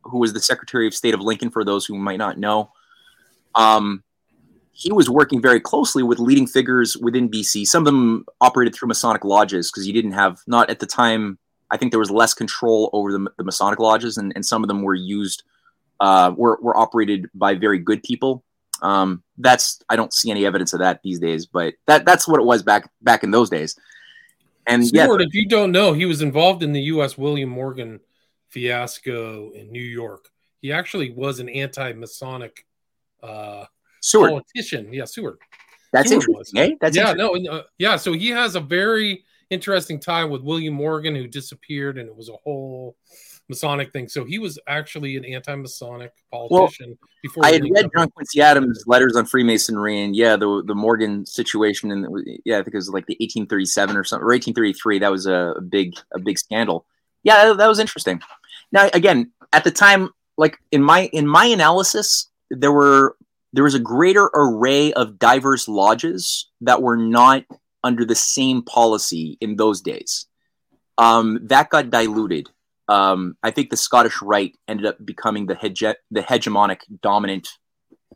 who 0.03 0.19
was 0.19 0.33
the 0.33 0.41
Secretary 0.41 0.89
of 0.89 0.95
State 0.95 1.15
of 1.15 1.21
Lincoln, 1.21 1.51
for 1.51 1.65
those 1.65 1.85
who 1.85 1.97
might 1.97 2.19
not 2.19 2.39
know. 2.39 2.73
Um, 3.55 4.03
he 4.79 4.93
was 4.93 5.09
working 5.09 5.41
very 5.41 5.59
closely 5.59 6.03
with 6.03 6.19
leading 6.19 6.47
figures 6.47 6.99
within 6.99 7.31
BC. 7.31 7.67
Some 7.67 7.81
of 7.81 7.87
them 7.87 8.27
operated 8.43 8.75
through 8.75 8.89
Masonic 8.89 9.25
lodges 9.25 9.71
because 9.71 9.87
you 9.87 9.93
didn't 9.95 10.13
have, 10.13 10.43
not 10.47 10.69
at 10.69 10.81
the 10.81 10.87
time, 10.87 11.39
I 11.71 11.79
think 11.79 11.93
there 11.93 11.99
was 11.99 12.11
less 12.11 12.35
control 12.35 12.91
over 12.93 13.11
the, 13.11 13.27
the 13.39 13.45
Masonic 13.45 13.79
lodges, 13.79 14.19
and, 14.19 14.35
and 14.37 14.45
some 14.45 14.63
of 14.63 14.69
them 14.69 14.83
were 14.83 14.95
used, 14.95 15.45
uh, 15.99 16.31
were, 16.37 16.59
were 16.61 16.77
operated 16.77 17.31
by 17.33 17.55
very 17.55 17.79
good 17.79 18.03
people. 18.03 18.45
Um, 18.83 19.23
that's 19.39 19.81
I 19.89 19.97
don't 19.97 20.13
see 20.13 20.31
any 20.31 20.45
evidence 20.45 20.75
of 20.75 20.81
that 20.81 21.01
these 21.03 21.19
days, 21.19 21.47
but 21.47 21.73
that 21.87 22.05
that's 22.05 22.29
what 22.29 22.39
it 22.39 22.45
was 22.45 22.63
back 22.63 22.91
back 23.01 23.25
in 23.25 23.31
those 23.31 23.49
days. 23.49 23.75
And 24.67 24.87
Seward, 24.87 25.23
yeah, 25.23 25.27
if 25.27 25.33
you 25.33 25.49
don't 25.49 25.73
know, 25.73 25.95
he 25.95 26.05
was 26.05 26.21
involved 26.21 26.63
in 26.63 26.73
the 26.73 26.83
U.S. 26.83 27.17
William 27.17 27.49
Morgan 27.49 28.01
fiasco 28.49 29.51
in 29.53 29.73
New 29.73 29.81
York. 29.81 30.29
He 30.61 30.75
actually 30.75 31.11
was 31.11 31.41
an 31.41 31.49
anti-Masonic 31.49 32.67
uh, 33.23 33.65
Seward. 34.07 34.31
Politician. 34.31 34.93
Yeah, 34.93 35.05
Seward. 35.05 35.39
That's 35.93 36.11
Seward 36.11 36.29
interesting. 36.29 36.61
Eh? 36.61 36.75
That's 36.81 36.97
yeah, 36.97 37.13
no, 37.13 37.37
uh, 37.51 37.63
yeah. 37.79 37.97
So 37.97 38.13
he 38.13 38.29
has 38.29 38.55
a 38.55 38.61
very 38.61 39.25
interesting 39.51 39.99
tie 39.99 40.25
with 40.25 40.43
William 40.43 40.75
Morgan, 40.75 41.17
who 41.17 41.27
disappeared, 41.27 41.99
and 41.99 42.09
it 42.09 42.15
was 42.15 42.29
a 42.29 42.37
whole 42.45 42.97
Masonic 43.49 43.93
thing. 43.93 44.09
So 44.09 44.25
he 44.25 44.39
was 44.39 44.61
actually 44.69 45.17
an 45.17 45.25
anti-Masonic 45.25 46.13
politician 46.31 46.91
well, 46.91 47.09
before. 47.21 47.45
I 47.45 47.53
had 47.53 47.63
read 47.63 47.91
John 47.97 48.09
Quincy 48.11 48.41
Adams' 48.41 48.85
letters 48.87 49.17
on 49.17 49.27
Freemasonry, 49.27 50.01
and 50.01 50.15
yeah, 50.15 50.37
the 50.37 50.63
the 50.65 50.75
Morgan 50.77 51.27
situation, 51.27 51.91
and 51.91 52.07
yeah, 52.45 52.59
I 52.59 52.63
think 52.63 52.75
it 52.75 52.79
was 52.79 52.89
like 52.89 53.07
the 53.07 53.17
1837 53.19 53.97
or 53.97 54.05
something, 54.05 54.23
or 54.23 54.29
1833. 54.29 55.01
That 55.01 55.11
was 55.11 55.27
a, 55.27 55.55
a 55.57 55.61
big 55.61 55.95
a 56.15 56.21
big 56.21 56.39
scandal. 56.39 56.87
Yeah, 57.25 57.47
that, 57.47 57.57
that 57.59 57.67
was 57.67 57.81
interesting. 57.81 58.21
Now, 58.71 58.89
again, 58.95 59.33
at 59.53 59.65
the 59.65 59.73
time, 59.73 60.11
like 60.39 60.59
in 60.71 60.81
my 60.81 61.07
in 61.13 61.27
my 61.27 61.47
analysis, 61.47 62.29
there 62.51 62.73
were 62.73 63.17
there 63.57 63.65
was 63.65 63.75
a 63.75 63.81
greater 63.81 64.31
array 64.35 64.93
of 64.93 65.19
diverse 65.19 65.67
lodges 65.67 66.51
that 66.61 66.83
were 66.83 66.97
not 66.97 67.45
under 67.83 68.05
the 68.05 68.15
same 68.15 68.61
policy 68.61 69.39
in 69.41 69.57
those 69.57 69.81
days. 69.81 70.27
Um, 70.99 71.41
that 71.45 71.71
got 71.71 71.89
diluted. 71.89 72.51
Um, 72.87 73.37
I 73.43 73.51
think 73.51 73.71
the 73.71 73.77
Scottish 73.79 74.21
Rite 74.21 74.59
ended 74.69 74.85
up 74.85 75.05
becoming 75.05 75.47
the, 75.47 75.55
hege- 75.55 75.95
the 76.11 76.21
hegemonic, 76.21 76.81
dominant 77.01 77.49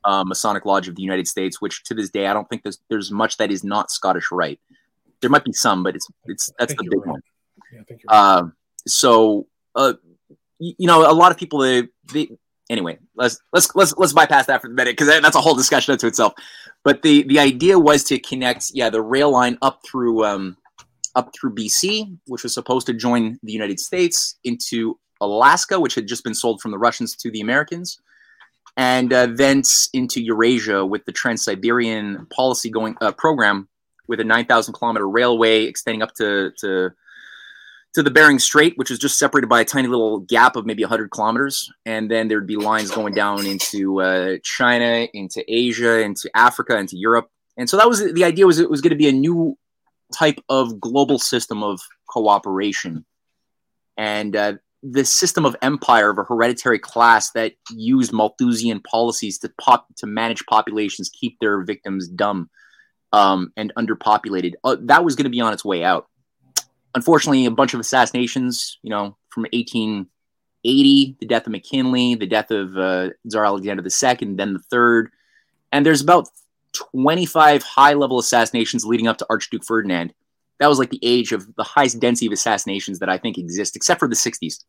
uh, 0.04 0.24
Masonic 0.24 0.66
Lodge 0.66 0.88
of 0.88 0.96
the 0.96 1.02
United 1.02 1.26
States, 1.26 1.58
which 1.58 1.84
to 1.84 1.94
this 1.94 2.10
day 2.10 2.26
I 2.26 2.34
don't 2.34 2.48
think 2.50 2.62
there's, 2.62 2.78
there's 2.90 3.10
much 3.10 3.38
that 3.38 3.50
is 3.50 3.64
not 3.64 3.90
Scottish 3.90 4.30
Rite. 4.30 4.60
There 5.22 5.30
might 5.30 5.44
be 5.44 5.54
some, 5.54 5.82
but 5.82 5.94
it's 5.94 6.06
it's 6.26 6.50
that's 6.58 6.74
the 6.74 6.84
big 6.84 7.00
right. 7.00 7.08
one. 7.08 7.20
Yeah, 7.72 7.80
right. 7.88 8.00
uh, 8.08 8.42
so, 8.86 9.46
uh, 9.74 9.94
you 10.58 10.86
know, 10.86 11.10
a 11.10 11.12
lot 11.12 11.32
of 11.32 11.38
people 11.38 11.60
they, 11.60 11.88
they 12.12 12.28
anyway, 12.70 12.98
let's 13.16 13.38
let's 13.52 13.74
let's 13.74 13.94
let's 13.98 14.12
bypass 14.14 14.46
that 14.46 14.62
for 14.62 14.68
the 14.68 14.74
minute 14.74 14.92
because 14.96 15.08
that's 15.08 15.36
a 15.36 15.40
whole 15.40 15.54
discussion 15.54 15.92
unto 15.92 16.06
itself. 16.06 16.32
But 16.84 17.02
the 17.02 17.24
the 17.24 17.38
idea 17.38 17.78
was 17.78 18.04
to 18.04 18.18
connect, 18.18 18.70
yeah, 18.72 18.88
the 18.88 19.02
rail 19.02 19.30
line 19.30 19.58
up 19.60 19.80
through 19.84 20.24
um, 20.24 20.56
up 21.14 21.34
through 21.38 21.54
BC, 21.54 22.16
which 22.26 22.44
was 22.44 22.54
supposed 22.54 22.86
to 22.86 22.94
join 22.94 23.38
the 23.42 23.52
United 23.52 23.80
States, 23.80 24.38
into 24.44 24.98
Alaska, 25.20 25.78
which 25.78 25.96
had 25.96 26.06
just 26.06 26.24
been 26.24 26.34
sold 26.34 26.62
from 26.62 26.70
the 26.70 26.78
Russians 26.78 27.14
to 27.16 27.30
the 27.30 27.40
Americans, 27.40 28.00
and 28.76 29.12
uh, 29.12 29.26
thence 29.26 29.90
into 29.92 30.22
Eurasia 30.22 30.86
with 30.86 31.04
the 31.04 31.12
Trans 31.12 31.44
Siberian 31.44 32.26
policy 32.34 32.70
going 32.70 32.96
uh, 33.02 33.12
program 33.12 33.68
with 34.08 34.20
a 34.20 34.24
9,000 34.24 34.74
kilometer 34.74 35.08
railway 35.08 35.64
extending 35.64 36.02
up 36.02 36.14
to 36.14 36.52
to 36.58 36.90
to 37.94 38.02
the 38.02 38.10
Bering 38.10 38.38
Strait, 38.38 38.74
which 38.76 38.90
is 38.90 38.98
just 38.98 39.18
separated 39.18 39.48
by 39.48 39.60
a 39.60 39.64
tiny 39.64 39.88
little 39.88 40.20
gap 40.20 40.56
of 40.56 40.64
maybe 40.64 40.84
100 40.84 41.10
kilometers. 41.10 41.70
And 41.84 42.10
then 42.10 42.28
there'd 42.28 42.46
be 42.46 42.56
lines 42.56 42.90
going 42.90 43.14
down 43.14 43.46
into 43.46 44.00
uh, 44.00 44.36
China, 44.44 45.08
into 45.12 45.42
Asia, 45.48 46.00
into 46.00 46.30
Africa, 46.34 46.76
into 46.78 46.96
Europe. 46.96 47.28
And 47.56 47.68
so 47.68 47.76
that 47.76 47.88
was 47.88 48.12
the 48.12 48.24
idea 48.24 48.46
was 48.46 48.58
it 48.58 48.70
was 48.70 48.80
going 48.80 48.90
to 48.90 48.96
be 48.96 49.08
a 49.08 49.12
new 49.12 49.58
type 50.14 50.40
of 50.48 50.80
global 50.80 51.18
system 51.18 51.62
of 51.62 51.80
cooperation. 52.08 53.04
And 53.96 54.36
uh, 54.36 54.54
the 54.82 55.04
system 55.04 55.44
of 55.44 55.56
empire 55.60 56.10
of 56.10 56.18
a 56.18 56.24
hereditary 56.24 56.78
class 56.78 57.32
that 57.32 57.52
used 57.70 58.12
Malthusian 58.12 58.80
policies 58.80 59.38
to 59.40 59.52
pop 59.60 59.86
to 59.96 60.06
manage 60.06 60.46
populations, 60.46 61.10
keep 61.10 61.38
their 61.40 61.62
victims 61.62 62.08
dumb 62.08 62.48
um, 63.12 63.52
and 63.56 63.72
underpopulated. 63.76 64.54
Uh, 64.64 64.76
that 64.82 65.04
was 65.04 65.16
going 65.16 65.24
to 65.24 65.30
be 65.30 65.40
on 65.40 65.52
its 65.52 65.64
way 65.64 65.84
out 65.84 66.06
unfortunately, 66.94 67.46
a 67.46 67.50
bunch 67.50 67.74
of 67.74 67.80
assassinations, 67.80 68.78
you 68.82 68.90
know, 68.90 69.16
from 69.28 69.44
1880, 69.52 71.16
the 71.20 71.26
death 71.26 71.46
of 71.46 71.52
McKinley, 71.52 72.14
the 72.14 72.26
death 72.26 72.50
of 72.50 72.76
uh, 72.76 73.10
Tsar 73.28 73.44
Alexander 73.44 73.82
II, 73.82 74.34
then 74.34 74.52
the 74.52 74.62
third. 74.70 75.10
And 75.72 75.86
there's 75.86 76.02
about 76.02 76.28
25 76.72 77.62
high 77.62 77.94
level 77.94 78.18
assassinations 78.18 78.84
leading 78.84 79.08
up 79.08 79.18
to 79.18 79.26
Archduke 79.30 79.64
Ferdinand. 79.64 80.12
That 80.58 80.68
was 80.68 80.78
like 80.78 80.90
the 80.90 81.00
age 81.02 81.32
of 81.32 81.54
the 81.54 81.64
highest 81.64 82.00
density 82.00 82.26
of 82.26 82.32
assassinations 82.32 82.98
that 82.98 83.08
I 83.08 83.18
think 83.18 83.38
exist, 83.38 83.76
except 83.76 84.00
for 84.00 84.08
the 84.08 84.14
60s. 84.14 84.64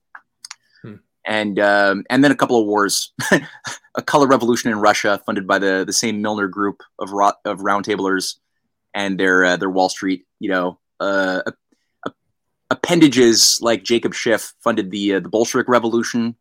hmm. 0.82 0.96
and 1.26 1.60
um, 1.60 2.06
and 2.10 2.24
then 2.24 2.32
a 2.32 2.36
couple 2.36 2.60
of 2.60 2.66
wars, 2.66 3.12
a 3.96 4.02
color 4.02 4.28
revolution 4.28 4.72
in 4.72 4.80
Russia, 4.80 5.22
funded 5.26 5.46
by 5.46 5.60
the 5.60 5.84
the 5.86 5.94
same 5.94 6.22
Milner 6.22 6.48
group 6.48 6.82
of 6.98 7.12
ro- 7.12 7.34
of 7.44 7.60
roundtablers 7.60 8.36
and 8.94 9.20
their 9.20 9.44
uh, 9.44 9.58
their 9.58 9.70
Wall 9.70 9.90
Street, 9.90 10.26
you 10.40 10.50
know, 10.50 10.80
uh, 11.02 11.42
appendages 12.72 13.60
like 13.62 13.84
Jacob 13.84 14.14
Schiff 14.16 14.54
funded 14.62 14.90
the 14.90 15.16
uh, 15.16 15.20
the 15.20 15.30
Bolshevik 15.30 15.68
Revolution, 15.68 16.36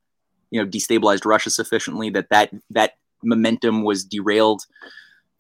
you 0.51 0.63
know, 0.63 0.67
destabilized 0.67 1.27
Russia 1.27 1.51
sufficiently 1.51 2.09
that 2.11 2.29
that 2.31 2.51
that 2.71 2.93
momentum 3.23 3.83
was 3.83 4.05
derailed. 4.05 4.65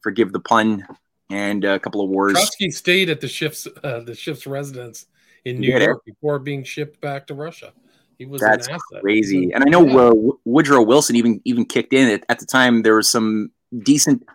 Forgive 0.02 0.32
the 0.32 0.40
pun, 0.40 0.86
and 1.30 1.64
a 1.64 1.78
couple 1.78 2.02
of 2.02 2.10
wars. 2.10 2.32
Trotsky 2.32 2.70
stayed 2.70 3.08
at 3.08 3.20
the 3.20 3.28
Schiff's 3.28 3.66
uh, 3.82 4.00
the 4.00 4.14
Schiff's 4.14 4.46
residence 4.46 5.06
in 5.44 5.60
New 5.60 5.78
York 5.78 6.04
before 6.04 6.38
being 6.38 6.64
shipped 6.64 7.00
back 7.00 7.26
to 7.28 7.34
Russia. 7.34 7.72
He 8.18 8.26
was 8.26 8.42
that's 8.42 8.68
crazy, 9.00 9.52
and 9.52 9.64
I 9.64 9.70
know 9.70 9.86
yeah. 9.86 10.08
uh, 10.08 10.32
Woodrow 10.44 10.82
Wilson 10.82 11.16
even 11.16 11.40
even 11.44 11.64
kicked 11.64 11.94
in 11.94 12.08
at, 12.08 12.24
at 12.28 12.40
the 12.40 12.46
time. 12.46 12.82
There 12.82 12.96
was 12.96 13.08
some 13.08 13.52
decent 13.82 14.26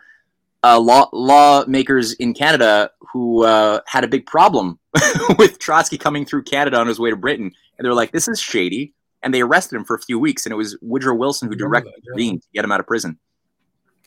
uh, 0.66 0.80
law 0.80 1.08
lawmakers 1.12 2.12
in 2.14 2.34
Canada 2.34 2.90
who 3.12 3.44
uh, 3.44 3.80
had 3.86 4.02
a 4.02 4.08
big 4.08 4.26
problem 4.26 4.78
with 5.38 5.58
Trotsky 5.58 5.96
coming 5.96 6.24
through 6.24 6.42
Canada 6.42 6.78
on 6.78 6.88
his 6.88 6.98
way 6.98 7.10
to 7.10 7.16
Britain, 7.16 7.52
and 7.78 7.84
they 7.84 7.88
were 7.88 7.94
like, 7.94 8.12
"This 8.12 8.26
is 8.26 8.40
shady," 8.40 8.92
and 9.22 9.32
they 9.32 9.42
arrested 9.42 9.76
him 9.76 9.84
for 9.84 9.94
a 9.94 10.00
few 10.00 10.18
weeks, 10.18 10.44
and 10.44 10.52
it 10.52 10.56
was 10.56 10.76
Woodrow 10.82 11.14
Wilson 11.14 11.48
who 11.48 11.54
directly 11.54 11.92
intervened 11.96 12.42
to 12.42 12.48
get 12.52 12.64
him 12.64 12.72
out 12.72 12.80
of 12.80 12.86
prison. 12.86 13.18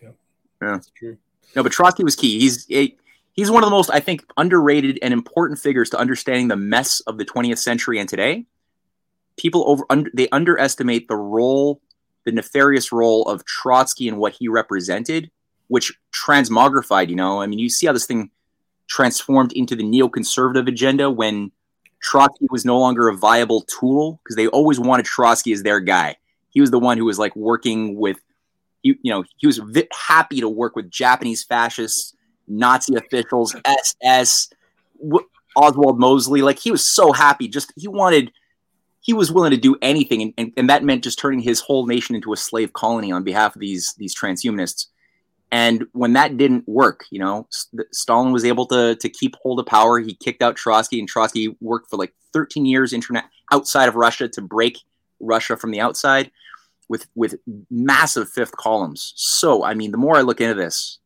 Yeah, 0.01 0.09
yeah. 0.61 0.71
that's 0.71 0.91
true. 0.91 1.17
No, 1.55 1.63
but 1.63 1.71
Trotsky 1.71 2.03
was 2.03 2.15
key. 2.15 2.39
He's 2.39 2.69
a, 2.71 2.95
he's 3.31 3.49
one 3.49 3.63
of 3.63 3.69
the 3.69 3.75
most, 3.75 3.89
I 3.91 4.01
think, 4.01 4.25
underrated 4.35 4.99
and 5.01 5.13
important 5.13 5.59
figures 5.59 5.89
to 5.91 5.97
understanding 5.97 6.49
the 6.49 6.57
mess 6.57 6.99
of 7.01 7.17
the 7.17 7.25
20th 7.25 7.57
century 7.57 7.99
and 7.99 8.07
today. 8.07 8.45
People 9.37 9.63
over 9.67 9.85
under, 9.89 10.11
they 10.13 10.27
underestimate 10.29 11.07
the 11.07 11.15
role, 11.15 11.81
the 12.25 12.33
nefarious 12.33 12.91
role 12.91 13.23
of 13.23 13.45
Trotsky 13.45 14.09
and 14.09 14.17
what 14.17 14.33
he 14.33 14.49
represented 14.49 15.31
which 15.69 15.93
transmogrified, 16.11 17.09
you 17.09 17.15
know, 17.15 17.41
I 17.41 17.47
mean, 17.47 17.59
you 17.59 17.69
see 17.69 17.87
how 17.87 17.93
this 17.93 18.05
thing 18.05 18.29
transformed 18.87 19.53
into 19.53 19.75
the 19.75 19.83
neoconservative 19.83 20.67
agenda 20.67 21.09
when 21.09 21.51
Trotsky 22.01 22.47
was 22.49 22.65
no 22.65 22.77
longer 22.79 23.07
a 23.07 23.15
viable 23.15 23.61
tool 23.61 24.19
because 24.23 24.35
they 24.35 24.47
always 24.47 24.79
wanted 24.79 25.05
Trotsky 25.05 25.53
as 25.53 25.63
their 25.63 25.79
guy. 25.79 26.17
He 26.49 26.59
was 26.59 26.71
the 26.71 26.79
one 26.79 26.97
who 26.97 27.05
was 27.05 27.19
like 27.19 27.35
working 27.35 27.95
with, 27.95 28.19
you, 28.81 28.95
you 29.03 29.11
know, 29.11 29.23
he 29.37 29.47
was 29.47 29.61
happy 29.91 30.39
to 30.41 30.49
work 30.49 30.75
with 30.75 30.89
Japanese 30.89 31.43
fascists, 31.43 32.15
Nazi 32.47 32.95
officials, 32.95 33.55
SS, 33.63 34.49
Oswald 35.55 35.99
Mosley. 35.99 36.41
Like 36.41 36.57
he 36.57 36.71
was 36.71 36.89
so 36.89 37.11
happy. 37.11 37.47
Just 37.47 37.71
he 37.75 37.87
wanted, 37.87 38.31
he 39.01 39.13
was 39.13 39.31
willing 39.31 39.51
to 39.51 39.57
do 39.57 39.77
anything, 39.81 40.21
and, 40.21 40.33
and, 40.37 40.53
and 40.57 40.69
that 40.69 40.83
meant 40.83 41.03
just 41.03 41.19
turning 41.19 41.39
his 41.41 41.59
whole 41.59 41.85
nation 41.85 42.15
into 42.15 42.33
a 42.33 42.37
slave 42.37 42.73
colony 42.73 43.11
on 43.11 43.23
behalf 43.23 43.55
of 43.55 43.59
these 43.59 43.93
these 43.97 44.15
transhumanists. 44.15 44.87
And 45.51 45.85
when 45.93 46.13
that 46.13 46.37
didn't 46.37 46.67
work, 46.67 47.05
you 47.09 47.19
know, 47.19 47.47
Stalin 47.91 48.31
was 48.31 48.45
able 48.45 48.67
to 48.67 48.95
to 48.95 49.09
keep 49.09 49.35
hold 49.41 49.59
of 49.59 49.65
power. 49.65 49.99
He 49.99 50.13
kicked 50.13 50.43
out 50.43 50.55
Trotsky, 50.55 50.99
and 50.99 51.07
Trotsky 51.07 51.55
worked 51.59 51.89
for 51.89 51.97
like 51.97 52.13
13 52.33 52.65
years 52.65 52.93
internet 52.93 53.25
outside 53.51 53.89
of 53.89 53.95
Russia 53.95 54.27
to 54.29 54.41
break 54.41 54.77
Russia 55.19 55.57
from 55.57 55.71
the 55.71 55.81
outside 55.81 56.31
with 56.87 57.07
with 57.15 57.35
massive 57.71 58.29
fifth 58.29 58.55
columns. 58.57 59.13
So, 59.15 59.63
I 59.63 59.73
mean, 59.73 59.91
the 59.91 59.97
more 59.97 60.17
I 60.17 60.21
look 60.21 60.39
into 60.39 60.53
this, 60.53 60.99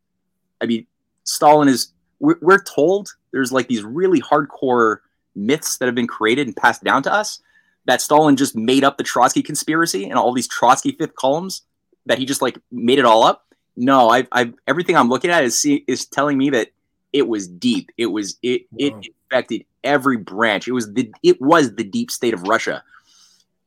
I 0.61 0.65
mean, 0.65 0.87
Stalin 1.23 1.69
is 1.69 1.93
we're, 2.19 2.39
we're 2.41 2.63
told 2.63 3.09
there's 3.31 3.51
like 3.51 3.67
these 3.67 3.83
really 3.83 4.21
hardcore 4.21 4.97
myths 5.35 5.77
that 5.77 5.85
have 5.85 5.95
been 5.95 6.07
created 6.07 6.47
and 6.47 6.55
passed 6.55 6.83
down 6.83 7.03
to 7.03 7.13
us 7.13 7.41
that 7.85 8.01
Stalin 8.01 8.35
just 8.35 8.55
made 8.55 8.83
up 8.83 8.97
the 8.97 9.03
Trotsky 9.03 9.41
conspiracy 9.41 10.05
and 10.05 10.13
all 10.13 10.33
these 10.33 10.47
Trotsky 10.47 10.91
fifth 10.93 11.15
columns 11.15 11.63
that 12.05 12.17
he 12.17 12.25
just 12.25 12.41
like 12.41 12.57
made 12.71 12.99
it 12.99 13.05
all 13.05 13.23
up 13.23 13.52
no, 13.75 14.09
I, 14.09 14.27
I 14.31 14.53
everything 14.67 14.95
I'm 14.95 15.09
looking 15.09 15.31
at 15.31 15.43
is 15.43 15.59
see, 15.59 15.83
is 15.87 16.05
telling 16.05 16.37
me 16.37 16.51
that 16.51 16.69
it 17.11 17.27
was 17.27 17.47
deep. 17.47 17.91
It 17.97 18.07
was 18.07 18.37
it 18.43 18.63
wow. 18.71 18.77
it 18.79 19.07
affected 19.29 19.65
every 19.83 20.17
branch. 20.17 20.67
It 20.67 20.73
was 20.73 20.91
the 20.93 21.11
it 21.23 21.41
was 21.41 21.75
the 21.75 21.83
deep 21.83 22.11
state 22.11 22.33
of 22.33 22.43
Russia, 22.43 22.83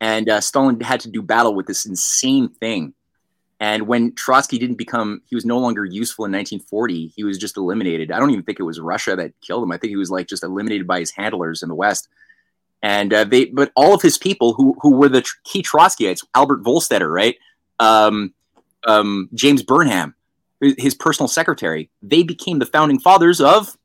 and 0.00 0.28
uh, 0.28 0.40
Stalin 0.40 0.80
had 0.80 1.00
to 1.00 1.10
do 1.10 1.22
battle 1.22 1.54
with 1.54 1.66
this 1.66 1.86
insane 1.86 2.48
thing. 2.48 2.94
And 3.58 3.86
when 3.86 4.14
Trotsky 4.14 4.58
didn't 4.58 4.76
become, 4.76 5.22
he 5.30 5.34
was 5.34 5.46
no 5.46 5.58
longer 5.58 5.84
useful 5.84 6.26
in 6.26 6.32
1940. 6.32 7.08
He 7.16 7.24
was 7.24 7.38
just 7.38 7.56
eliminated. 7.56 8.12
I 8.12 8.18
don't 8.18 8.30
even 8.30 8.44
think 8.44 8.60
it 8.60 8.64
was 8.64 8.78
Russia 8.78 9.16
that 9.16 9.32
killed 9.40 9.62
him. 9.62 9.72
I 9.72 9.78
think 9.78 9.88
he 9.88 9.96
was 9.96 10.10
like 10.10 10.26
just 10.26 10.44
eliminated 10.44 10.86
by 10.86 11.00
his 11.00 11.10
handlers 11.10 11.62
in 11.62 11.70
the 11.70 11.74
West. 11.74 12.08
And 12.82 13.14
uh, 13.14 13.24
they, 13.24 13.46
but 13.46 13.72
all 13.74 13.94
of 13.94 14.02
his 14.02 14.18
people 14.18 14.52
who 14.52 14.76
who 14.82 14.96
were 14.96 15.08
the 15.08 15.24
key 15.44 15.62
Trotskyites, 15.62 16.24
Albert 16.34 16.64
Wohlstetter, 16.64 17.10
right? 17.10 17.36
Um, 17.78 18.34
um, 18.87 19.29
James 19.35 19.62
Burnham, 19.62 20.14
his 20.61 20.94
personal 20.94 21.29
secretary, 21.29 21.90
they 22.03 22.22
became 22.22 22.59
the 22.59 22.66
founding 22.66 22.99
fathers 22.99 23.40
of 23.40 23.77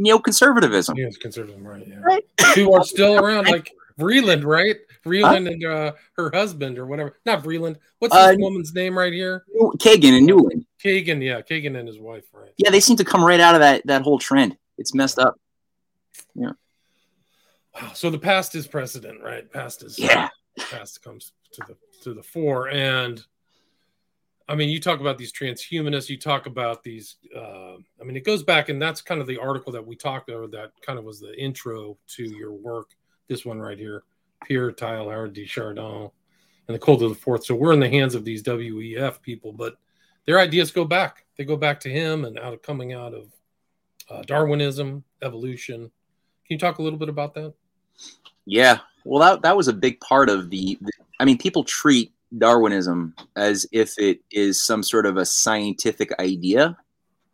neoconservatism. 0.00 0.96
Yes, 0.96 1.16
conservatism, 1.16 1.66
right? 1.66 1.86
Yeah. 1.86 2.00
Right. 2.00 2.24
Who 2.54 2.72
are 2.72 2.84
still 2.84 3.18
around, 3.18 3.46
like 3.50 3.72
Vreeland, 3.98 4.44
right? 4.44 4.76
Vreeland 5.04 5.46
huh? 5.46 5.52
and 5.52 5.64
uh, 5.64 5.92
her 6.14 6.30
husband, 6.34 6.78
or 6.78 6.86
whatever. 6.86 7.16
Not 7.24 7.42
Vreeland. 7.42 7.76
What's 7.98 8.14
this 8.14 8.22
uh, 8.22 8.36
woman's 8.38 8.74
name 8.74 8.98
right 8.98 9.12
here? 9.12 9.44
Kagan 9.78 10.18
and 10.18 10.28
Nuland. 10.28 10.64
Kagan, 10.82 11.22
yeah, 11.22 11.40
Kagan 11.40 11.78
and 11.78 11.86
his 11.86 11.98
wife, 11.98 12.24
right? 12.32 12.52
Yeah, 12.56 12.70
they 12.70 12.80
seem 12.80 12.96
to 12.96 13.04
come 13.04 13.24
right 13.24 13.40
out 13.40 13.54
of 13.54 13.60
that 13.60 13.86
that 13.86 14.02
whole 14.02 14.18
trend. 14.18 14.56
It's 14.78 14.94
messed 14.94 15.18
up. 15.18 15.38
Yeah. 16.34 16.52
Wow. 17.74 17.92
So 17.94 18.10
the 18.10 18.18
past 18.18 18.54
is 18.54 18.66
precedent, 18.66 19.22
right? 19.22 19.50
Past 19.50 19.82
is 19.82 19.98
yeah. 19.98 20.28
Past 20.70 21.02
comes 21.02 21.32
to 21.52 21.62
the 21.68 21.76
to 22.02 22.14
the 22.14 22.22
fore, 22.22 22.68
and 22.68 23.24
I 24.48 24.54
mean, 24.54 24.68
you 24.68 24.80
talk 24.80 25.00
about 25.00 25.18
these 25.18 25.32
transhumanists, 25.32 26.08
you 26.08 26.18
talk 26.18 26.46
about 26.46 26.82
these. 26.82 27.16
Uh, 27.34 27.74
I 28.00 28.04
mean, 28.04 28.16
it 28.16 28.24
goes 28.24 28.42
back, 28.42 28.68
and 28.68 28.80
that's 28.80 29.00
kind 29.00 29.20
of 29.20 29.26
the 29.26 29.38
article 29.38 29.72
that 29.72 29.84
we 29.84 29.96
talked 29.96 30.30
over. 30.30 30.46
That 30.46 30.70
kind 30.82 30.98
of 30.98 31.04
was 31.04 31.20
the 31.20 31.36
intro 31.40 31.98
to 32.16 32.24
your 32.24 32.52
work. 32.52 32.90
This 33.28 33.44
one 33.44 33.58
right 33.58 33.78
here, 33.78 34.04
Pierre 34.44 34.70
Teilhard 34.70 35.32
de 35.32 35.46
Chardin, 35.46 36.10
and 36.68 36.74
the 36.74 36.78
Cold 36.78 37.02
of 37.02 37.08
the 37.08 37.16
Fourth. 37.16 37.44
So 37.44 37.56
we're 37.56 37.72
in 37.72 37.80
the 37.80 37.88
hands 37.88 38.14
of 38.14 38.24
these 38.24 38.42
WEF 38.42 39.20
people, 39.20 39.52
but 39.52 39.76
their 40.26 40.38
ideas 40.38 40.70
go 40.70 40.84
back. 40.84 41.24
They 41.36 41.44
go 41.44 41.56
back 41.56 41.80
to 41.80 41.90
him 41.90 42.24
and 42.24 42.38
out 42.38 42.54
of 42.54 42.62
coming 42.62 42.92
out 42.92 43.14
of 43.14 43.32
uh, 44.08 44.22
Darwinism, 44.22 45.02
evolution. 45.22 45.80
Can 45.80 45.90
you 46.54 46.58
talk 46.58 46.78
a 46.78 46.82
little 46.82 46.98
bit 46.98 47.08
about 47.08 47.34
that? 47.34 47.52
Yeah, 48.44 48.78
well, 49.04 49.20
that 49.20 49.42
that 49.42 49.56
was 49.56 49.66
a 49.66 49.72
big 49.72 49.98
part 50.00 50.30
of 50.30 50.50
the. 50.50 50.78
the 50.80 50.92
I 51.18 51.24
mean, 51.24 51.38
people 51.38 51.64
treat 51.64 52.12
Darwinism 52.36 53.14
as 53.34 53.66
if 53.72 53.98
it 53.98 54.20
is 54.30 54.60
some 54.60 54.82
sort 54.82 55.06
of 55.06 55.16
a 55.16 55.26
scientific 55.26 56.12
idea, 56.18 56.76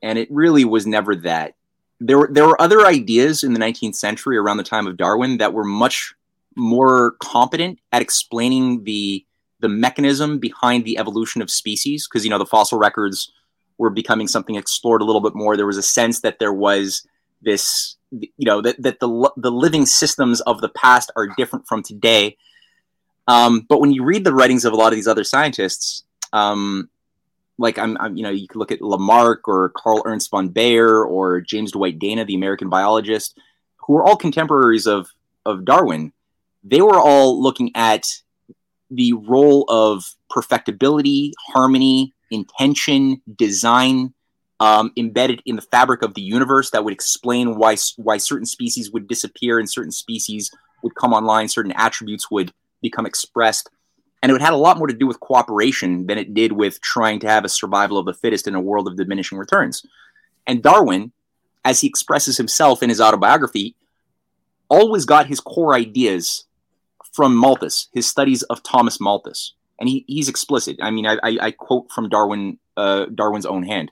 and 0.02 0.18
it 0.18 0.28
really 0.30 0.64
was 0.64 0.86
never 0.86 1.14
that. 1.16 1.54
There 2.00 2.18
were 2.18 2.28
there 2.30 2.46
were 2.46 2.60
other 2.60 2.86
ideas 2.86 3.44
in 3.44 3.52
the 3.52 3.60
19th 3.60 3.94
century 3.94 4.36
around 4.36 4.56
the 4.56 4.64
time 4.64 4.86
of 4.86 4.96
Darwin 4.96 5.38
that 5.38 5.52
were 5.52 5.64
much 5.64 6.14
more 6.56 7.12
competent 7.20 7.78
at 7.92 8.02
explaining 8.02 8.84
the 8.84 9.24
the 9.60 9.68
mechanism 9.68 10.38
behind 10.38 10.84
the 10.84 10.98
evolution 10.98 11.40
of 11.40 11.50
species 11.50 12.06
because 12.06 12.24
you 12.24 12.30
know 12.30 12.38
the 12.38 12.44
fossil 12.44 12.78
records 12.78 13.32
were 13.78 13.90
becoming 13.90 14.28
something 14.28 14.56
explored 14.56 15.00
a 15.00 15.04
little 15.04 15.20
bit 15.20 15.34
more 15.34 15.56
there 15.56 15.66
was 15.66 15.78
a 15.78 15.82
sense 15.82 16.20
that 16.20 16.38
there 16.38 16.52
was 16.52 17.06
this 17.40 17.96
you 18.10 18.28
know 18.40 18.60
that, 18.60 18.80
that 18.82 19.00
the 19.00 19.30
the 19.36 19.50
living 19.50 19.86
systems 19.86 20.40
of 20.42 20.60
the 20.60 20.68
past 20.68 21.10
are 21.16 21.28
different 21.38 21.66
from 21.66 21.82
today 21.82 22.36
um, 23.28 23.66
but 23.68 23.80
when 23.80 23.92
you 23.92 24.04
read 24.04 24.24
the 24.24 24.34
writings 24.34 24.64
of 24.64 24.72
a 24.72 24.76
lot 24.76 24.92
of 24.92 24.96
these 24.96 25.08
other 25.08 25.24
scientists, 25.24 26.04
um, 26.32 26.88
like 27.58 27.78
I'm, 27.78 27.96
I'm, 27.98 28.16
you 28.16 28.22
know, 28.22 28.30
you 28.30 28.48
could 28.48 28.58
look 28.58 28.72
at 28.72 28.80
Lamarck 28.80 29.46
or 29.46 29.70
Carl 29.76 30.02
Ernst 30.04 30.30
von 30.30 30.48
Baer 30.48 31.04
or 31.04 31.40
James 31.40 31.72
Dwight 31.72 31.98
Dana, 31.98 32.24
the 32.24 32.34
American 32.34 32.68
biologist, 32.68 33.38
who 33.76 33.94
were 33.94 34.04
all 34.04 34.16
contemporaries 34.16 34.86
of 34.86 35.08
of 35.44 35.64
Darwin. 35.64 36.12
They 36.64 36.80
were 36.80 36.98
all 36.98 37.42
looking 37.42 37.72
at 37.74 38.06
the 38.90 39.12
role 39.12 39.64
of 39.68 40.04
perfectibility, 40.30 41.32
harmony, 41.48 42.14
intention, 42.30 43.20
design 43.36 44.14
um, 44.60 44.92
embedded 44.96 45.42
in 45.44 45.56
the 45.56 45.62
fabric 45.62 46.02
of 46.02 46.14
the 46.14 46.22
universe 46.22 46.70
that 46.70 46.84
would 46.84 46.92
explain 46.92 47.56
why 47.56 47.76
why 47.96 48.16
certain 48.16 48.46
species 48.46 48.92
would 48.92 49.08
disappear 49.08 49.58
and 49.58 49.70
certain 49.70 49.90
species 49.92 50.50
would 50.82 50.94
come 50.94 51.12
online, 51.12 51.48
certain 51.48 51.72
attributes 51.72 52.30
would 52.30 52.52
become 52.82 53.06
expressed. 53.06 53.70
And 54.22 54.30
it 54.30 54.40
had 54.40 54.52
a 54.52 54.56
lot 54.56 54.78
more 54.78 54.86
to 54.86 54.94
do 54.94 55.06
with 55.06 55.20
cooperation 55.20 56.06
than 56.06 56.18
it 56.18 56.34
did 56.34 56.52
with 56.52 56.80
trying 56.80 57.18
to 57.20 57.28
have 57.28 57.44
a 57.44 57.48
survival 57.48 57.98
of 57.98 58.06
the 58.06 58.14
fittest 58.14 58.46
in 58.46 58.54
a 58.54 58.60
world 58.60 58.86
of 58.86 58.96
diminishing 58.96 59.38
returns. 59.38 59.84
And 60.46 60.62
Darwin, 60.62 61.12
as 61.64 61.80
he 61.80 61.88
expresses 61.88 62.36
himself 62.36 62.82
in 62.82 62.88
his 62.88 63.00
autobiography, 63.00 63.74
always 64.68 65.04
got 65.04 65.26
his 65.26 65.40
core 65.40 65.74
ideas 65.74 66.44
from 67.12 67.36
Malthus, 67.36 67.88
his 67.92 68.06
studies 68.06 68.42
of 68.44 68.62
Thomas 68.62 69.00
Malthus. 69.00 69.54
And 69.78 69.88
he, 69.88 70.04
he's 70.06 70.28
explicit. 70.28 70.76
I 70.80 70.90
mean, 70.90 71.06
I, 71.06 71.18
I, 71.22 71.38
I 71.40 71.50
quote 71.50 71.90
from 71.90 72.08
Darwin, 72.08 72.58
uh, 72.76 73.06
Darwin's 73.06 73.46
own 73.46 73.64
hand, 73.64 73.90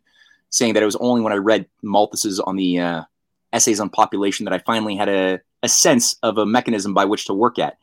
saying 0.49 0.74
that 0.74 0.82
it 0.82 0.86
was 0.86 0.97
only 0.97 1.22
when 1.22 1.32
I 1.32 1.36
read 1.36 1.66
Malthus's 1.82 2.38
on 2.38 2.57
the 2.57 2.78
uh, 2.78 3.03
essays 3.53 3.80
on 3.80 3.91
population 3.91 4.45
that 4.45 4.55
I 4.55 4.59
finally 4.59 4.97
had 4.97 5.09
a, 5.09 5.41
a 5.62 5.68
sense 5.68 6.16
of 6.22 6.38
a 6.38 6.47
mechanism 6.47 6.95
by 6.95 7.05
which 7.05 7.26
to 7.26 7.34
work 7.34 7.59
at. 7.59 7.78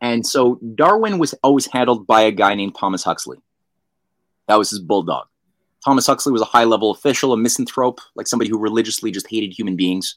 And 0.00 0.26
so 0.26 0.56
Darwin 0.74 1.18
was 1.18 1.34
always 1.42 1.66
handled 1.66 2.06
by 2.06 2.22
a 2.22 2.30
guy 2.30 2.54
named 2.54 2.74
Thomas 2.78 3.04
Huxley. 3.04 3.38
That 4.48 4.56
was 4.56 4.70
his 4.70 4.80
bulldog. 4.80 5.26
Thomas 5.84 6.06
Huxley 6.06 6.32
was 6.32 6.42
a 6.42 6.46
high 6.46 6.64
level 6.64 6.90
official, 6.90 7.32
a 7.32 7.36
misanthrope, 7.36 8.00
like 8.14 8.26
somebody 8.26 8.50
who 8.50 8.58
religiously 8.58 9.10
just 9.10 9.28
hated 9.28 9.52
human 9.52 9.76
beings. 9.76 10.16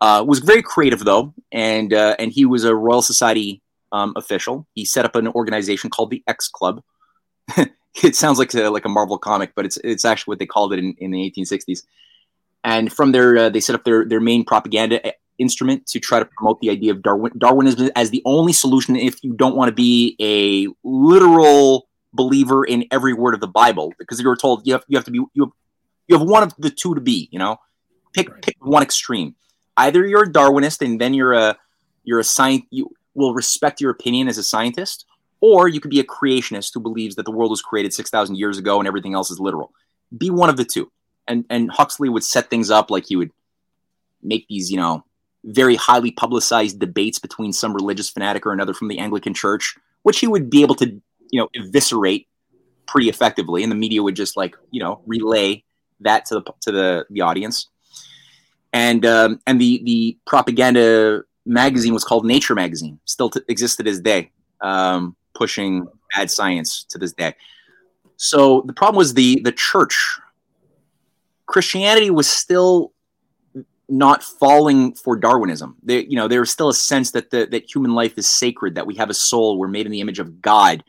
Uh, 0.00 0.24
was 0.26 0.40
very 0.40 0.62
creative 0.62 1.04
though, 1.04 1.32
and 1.52 1.92
uh, 1.92 2.16
and 2.18 2.32
he 2.32 2.44
was 2.44 2.64
a 2.64 2.74
Royal 2.74 3.02
Society 3.02 3.62
um, 3.92 4.12
official. 4.16 4.66
He 4.74 4.84
set 4.84 5.04
up 5.04 5.14
an 5.14 5.28
organization 5.28 5.88
called 5.88 6.10
the 6.10 6.22
X 6.26 6.48
Club. 6.48 6.82
it 8.02 8.16
sounds 8.16 8.38
like 8.38 8.52
a, 8.54 8.68
like 8.68 8.84
a 8.84 8.88
Marvel 8.88 9.18
comic, 9.18 9.52
but 9.54 9.64
it's 9.64 9.76
it's 9.78 10.04
actually 10.04 10.32
what 10.32 10.38
they 10.38 10.46
called 10.46 10.72
it 10.72 10.78
in, 10.78 10.94
in 10.98 11.10
the 11.10 11.30
1860s. 11.30 11.84
And 12.64 12.92
from 12.92 13.12
there, 13.12 13.36
uh, 13.36 13.48
they 13.50 13.60
set 13.60 13.74
up 13.74 13.84
their 13.84 14.04
their 14.04 14.20
main 14.20 14.44
propaganda 14.44 15.12
instrument 15.38 15.86
to 15.86 16.00
try 16.00 16.18
to 16.18 16.24
promote 16.24 16.60
the 16.60 16.70
idea 16.70 16.92
of 16.92 17.02
Darwin, 17.02 17.32
Darwinism 17.38 17.90
as 17.96 18.10
the 18.10 18.22
only 18.24 18.52
solution 18.52 18.96
if 18.96 19.22
you 19.22 19.32
don't 19.32 19.56
want 19.56 19.68
to 19.68 19.74
be 19.74 20.16
a 20.20 20.68
literal 20.86 21.88
believer 22.12 22.64
in 22.64 22.86
every 22.90 23.12
word 23.12 23.34
of 23.34 23.40
the 23.40 23.48
Bible, 23.48 23.92
because 23.98 24.20
you 24.20 24.28
were 24.28 24.36
told 24.36 24.66
you 24.66 24.74
have 24.74 24.84
you 24.88 24.96
have 24.96 25.04
to 25.04 25.10
be 25.10 25.18
you 25.34 25.44
have, 25.44 25.52
you 26.08 26.18
have 26.18 26.26
one 26.26 26.42
of 26.42 26.54
the 26.58 26.70
two 26.70 26.94
to 26.94 27.00
be. 27.00 27.28
You 27.32 27.38
know, 27.38 27.56
pick 28.12 28.30
right. 28.30 28.42
pick 28.42 28.56
one 28.60 28.82
extreme. 28.82 29.34
Either 29.76 30.06
you're 30.06 30.24
a 30.24 30.32
Darwinist 30.32 30.84
and 30.84 31.00
then 31.00 31.14
you're 31.14 31.32
a 31.32 31.56
you're 32.04 32.20
a 32.20 32.24
science 32.24 32.64
you 32.70 32.90
will 33.14 33.34
respect 33.34 33.80
your 33.80 33.90
opinion 33.90 34.28
as 34.28 34.38
a 34.38 34.42
scientist, 34.42 35.06
or 35.40 35.68
you 35.68 35.80
could 35.80 35.90
be 35.90 36.00
a 36.00 36.04
creationist 36.04 36.72
who 36.74 36.80
believes 36.80 37.16
that 37.16 37.24
the 37.24 37.30
world 37.32 37.50
was 37.50 37.62
created 37.62 37.92
six 37.92 38.10
thousand 38.10 38.36
years 38.36 38.58
ago 38.58 38.78
and 38.78 38.86
everything 38.86 39.14
else 39.14 39.30
is 39.30 39.40
literal. 39.40 39.72
Be 40.16 40.30
one 40.30 40.48
of 40.48 40.56
the 40.56 40.64
two. 40.64 40.90
And 41.26 41.44
and 41.50 41.70
Huxley 41.70 42.08
would 42.08 42.24
set 42.24 42.50
things 42.50 42.70
up 42.70 42.90
like 42.90 43.06
he 43.06 43.16
would 43.16 43.30
make 44.22 44.46
these 44.48 44.70
you 44.70 44.76
know 44.76 45.04
very 45.44 45.76
highly 45.76 46.10
publicized 46.10 46.78
debates 46.78 47.18
between 47.18 47.52
some 47.52 47.74
religious 47.74 48.10
fanatic 48.10 48.46
or 48.46 48.52
another 48.52 48.74
from 48.74 48.88
the 48.88 48.98
Anglican 48.98 49.34
Church, 49.34 49.76
which 50.02 50.18
he 50.18 50.26
would 50.26 50.50
be 50.50 50.62
able 50.62 50.74
to 50.76 51.00
you 51.30 51.40
know 51.40 51.48
eviscerate 51.54 52.28
pretty 52.86 53.08
effectively, 53.08 53.62
and 53.62 53.70
the 53.70 53.76
media 53.76 54.02
would 54.02 54.16
just 54.16 54.36
like 54.36 54.56
you 54.70 54.80
know 54.80 55.00
relay 55.06 55.62
that 56.00 56.24
to 56.26 56.34
the 56.36 56.42
to 56.62 56.72
the 56.72 57.06
the 57.10 57.20
audience. 57.20 57.68
And 58.72 59.06
um, 59.06 59.40
and 59.46 59.60
the 59.60 59.82
the 59.84 60.18
propaganda 60.26 61.22
magazine 61.46 61.92
was 61.92 62.04
called 62.04 62.24
Nature 62.24 62.54
Magazine, 62.54 62.98
still 63.04 63.30
t- 63.30 63.40
exists 63.48 63.76
to 63.76 64.00
day, 64.00 64.30
um, 64.62 65.14
pushing 65.34 65.86
bad 66.14 66.30
science 66.30 66.84
to 66.90 66.98
this 66.98 67.12
day. 67.12 67.34
So 68.16 68.62
the 68.66 68.72
problem 68.72 68.96
was 68.96 69.14
the 69.14 69.40
the 69.42 69.52
church. 69.52 70.18
Christianity 71.46 72.10
was 72.10 72.28
still 72.28 72.93
not 73.88 74.22
falling 74.22 74.94
for 74.94 75.16
Darwinism. 75.16 75.76
There, 75.82 76.00
you 76.00 76.16
know, 76.16 76.28
there's 76.28 76.50
still 76.50 76.68
a 76.68 76.74
sense 76.74 77.10
that 77.12 77.30
the, 77.30 77.46
that 77.50 77.72
human 77.72 77.94
life 77.94 78.16
is 78.16 78.28
sacred, 78.28 78.74
that 78.76 78.86
we 78.86 78.94
have 78.96 79.10
a 79.10 79.14
soul, 79.14 79.58
we're 79.58 79.68
made 79.68 79.86
in 79.86 79.92
the 79.92 80.00
image 80.00 80.18
of 80.18 80.40
God, 80.40 80.82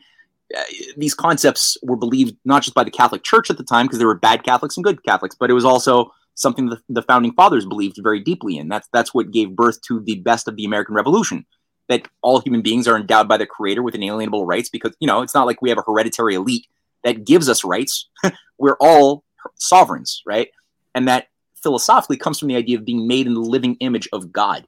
uh, 0.54 0.62
these 0.96 1.14
concepts 1.14 1.76
were 1.82 1.96
believed 1.96 2.36
not 2.44 2.62
just 2.62 2.74
by 2.74 2.84
the 2.84 2.90
Catholic 2.90 3.22
Church 3.24 3.50
at 3.50 3.56
the 3.56 3.64
time, 3.64 3.86
because 3.86 3.98
there 3.98 4.06
were 4.06 4.14
bad 4.14 4.44
Catholics 4.44 4.76
and 4.76 4.84
good 4.84 5.02
Catholics, 5.02 5.34
but 5.38 5.50
it 5.50 5.54
was 5.54 5.64
also 5.64 6.12
something 6.34 6.66
that 6.68 6.80
the 6.88 7.02
founding 7.02 7.32
fathers 7.32 7.66
believed 7.66 7.98
very 8.02 8.20
deeply 8.20 8.58
in. 8.58 8.68
That's 8.68 8.88
that's 8.92 9.12
what 9.12 9.32
gave 9.32 9.56
birth 9.56 9.80
to 9.82 10.00
the 10.00 10.16
best 10.16 10.46
of 10.46 10.56
the 10.56 10.64
American 10.64 10.94
Revolution. 10.94 11.46
That 11.88 12.08
all 12.22 12.40
human 12.40 12.62
beings 12.62 12.86
are 12.86 12.96
endowed 12.96 13.28
by 13.28 13.38
the 13.38 13.46
Creator 13.46 13.82
with 13.82 13.94
inalienable 13.94 14.46
rights, 14.46 14.68
because 14.68 14.94
you 15.00 15.06
know 15.06 15.22
it's 15.22 15.34
not 15.34 15.46
like 15.46 15.62
we 15.62 15.70
have 15.70 15.78
a 15.78 15.84
hereditary 15.86 16.34
elite 16.34 16.66
that 17.02 17.24
gives 17.24 17.48
us 17.48 17.64
rights. 17.64 18.08
we're 18.58 18.76
all 18.80 19.24
sovereigns, 19.56 20.22
right? 20.26 20.48
And 20.94 21.08
that 21.08 21.26
philosophically 21.66 22.16
comes 22.16 22.38
from 22.38 22.46
the 22.46 22.54
idea 22.54 22.78
of 22.78 22.84
being 22.84 23.08
made 23.08 23.26
in 23.26 23.34
the 23.34 23.40
living 23.40 23.76
image 23.80 24.08
of 24.12 24.30
God. 24.32 24.64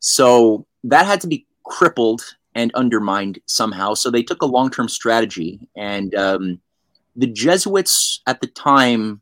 So 0.00 0.64
that 0.84 1.04
had 1.04 1.20
to 1.20 1.26
be 1.26 1.46
crippled 1.62 2.22
and 2.54 2.72
undermined 2.74 3.38
somehow. 3.44 3.92
So 3.92 4.10
they 4.10 4.22
took 4.22 4.40
a 4.40 4.46
long 4.46 4.70
term 4.70 4.88
strategy. 4.88 5.68
And 5.76 6.14
um, 6.14 6.60
the 7.16 7.26
Jesuits 7.26 8.22
at 8.26 8.40
the 8.40 8.46
time 8.46 9.20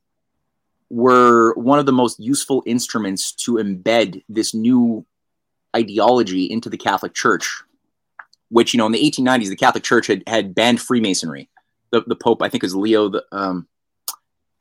were 0.88 1.54
one 1.54 1.80
of 1.80 1.86
the 1.86 1.92
most 1.92 2.20
useful 2.20 2.62
instruments 2.64 3.32
to 3.32 3.54
embed 3.54 4.22
this 4.28 4.54
new 4.54 5.04
ideology 5.74 6.44
into 6.44 6.70
the 6.70 6.78
Catholic 6.78 7.14
Church, 7.14 7.62
which, 8.50 8.72
you 8.72 8.78
know, 8.78 8.86
in 8.86 8.92
the 8.92 9.02
1890s, 9.02 9.48
the 9.48 9.56
Catholic 9.56 9.82
Church 9.82 10.06
had, 10.06 10.22
had 10.28 10.54
banned 10.54 10.80
Freemasonry. 10.80 11.48
The, 11.90 12.02
the 12.06 12.14
Pope, 12.14 12.40
I 12.40 12.48
think, 12.48 12.62
is 12.62 12.74
Leo. 12.76 13.08
The, 13.08 13.24
um, 13.32 13.66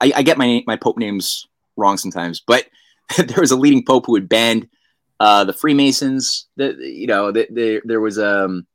I, 0.02 0.12
I 0.16 0.22
get 0.24 0.40
my, 0.40 0.64
my 0.66 0.78
Pope 0.78 0.98
names 0.98 1.48
wrong 1.80 1.98
sometimes, 1.98 2.42
but 2.46 2.66
there 3.18 3.40
was 3.40 3.52
a 3.52 3.58
leading 3.58 3.84
Pope 3.86 4.06
who 4.06 4.16
had 4.16 4.30
banned 4.30 4.68
uh, 5.20 5.44
the 5.44 5.54
Freemasons. 5.54 6.48
The, 6.56 6.76
you 6.80 7.08
know, 7.08 7.32
the, 7.32 7.48
the, 7.50 7.82
there 7.86 8.02
was 8.02 8.20
um, 8.20 8.66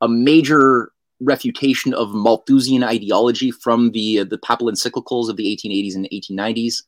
a 0.00 0.08
major 0.08 0.92
refutation 1.20 1.92
of 1.94 2.12
Malthusian 2.12 2.82
ideology 2.82 3.50
from 3.50 3.92
the 3.92 4.20
uh, 4.20 4.24
the 4.24 4.38
papal 4.38 4.70
encyclicals 4.70 5.28
of 5.28 5.36
the 5.36 5.44
1880s 5.44 5.94
and 5.94 6.08
1890s. 6.10 6.82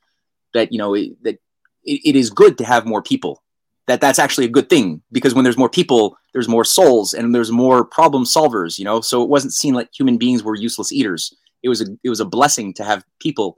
That 0.54 0.72
you 0.72 0.78
know 0.78 0.94
it, 0.94 1.22
that 1.22 1.38
it, 1.84 2.00
it 2.04 2.16
is 2.16 2.30
good 2.30 2.58
to 2.58 2.64
have 2.64 2.86
more 2.86 3.02
people. 3.02 3.42
That 3.86 4.00
that's 4.00 4.18
actually 4.18 4.46
a 4.46 4.50
good 4.50 4.68
thing 4.68 5.02
because 5.10 5.34
when 5.34 5.44
there's 5.44 5.58
more 5.58 5.68
people, 5.68 6.16
there's 6.32 6.48
more 6.48 6.64
souls 6.64 7.14
and 7.14 7.34
there's 7.34 7.50
more 7.50 7.84
problem 7.84 8.24
solvers. 8.24 8.78
You 8.78 8.84
know, 8.84 9.00
so 9.00 9.22
it 9.22 9.28
wasn't 9.28 9.54
seen 9.54 9.74
like 9.74 9.88
human 9.92 10.18
beings 10.18 10.42
were 10.42 10.54
useless 10.54 10.92
eaters. 10.92 11.34
It 11.62 11.68
was 11.68 11.80
a 11.80 11.86
it 12.02 12.08
was 12.08 12.20
a 12.20 12.26
blessing 12.26 12.74
to 12.74 12.84
have 12.84 13.04
people 13.20 13.56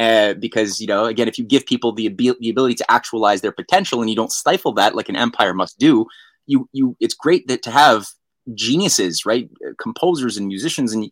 uh, 0.00 0.34
because 0.34 0.80
you 0.80 0.86
know 0.86 1.04
again 1.04 1.28
if 1.28 1.38
you 1.38 1.44
give 1.44 1.66
people 1.66 1.92
the, 1.92 2.08
the 2.08 2.50
ability 2.50 2.74
to 2.74 2.90
actualize 2.90 3.40
their 3.40 3.52
potential 3.52 4.00
and 4.00 4.08
you 4.08 4.16
don't 4.16 4.32
stifle 4.32 4.72
that 4.72 4.94
like 4.94 5.08
an 5.08 5.16
empire 5.16 5.52
must 5.52 5.78
do 5.78 6.06
you 6.46 6.68
you 6.72 6.96
it's 7.00 7.14
great 7.14 7.46
that 7.48 7.62
to 7.62 7.70
have 7.70 8.06
geniuses 8.54 9.26
right 9.26 9.50
composers 9.78 10.36
and 10.36 10.46
musicians 10.46 10.94
and 10.94 11.10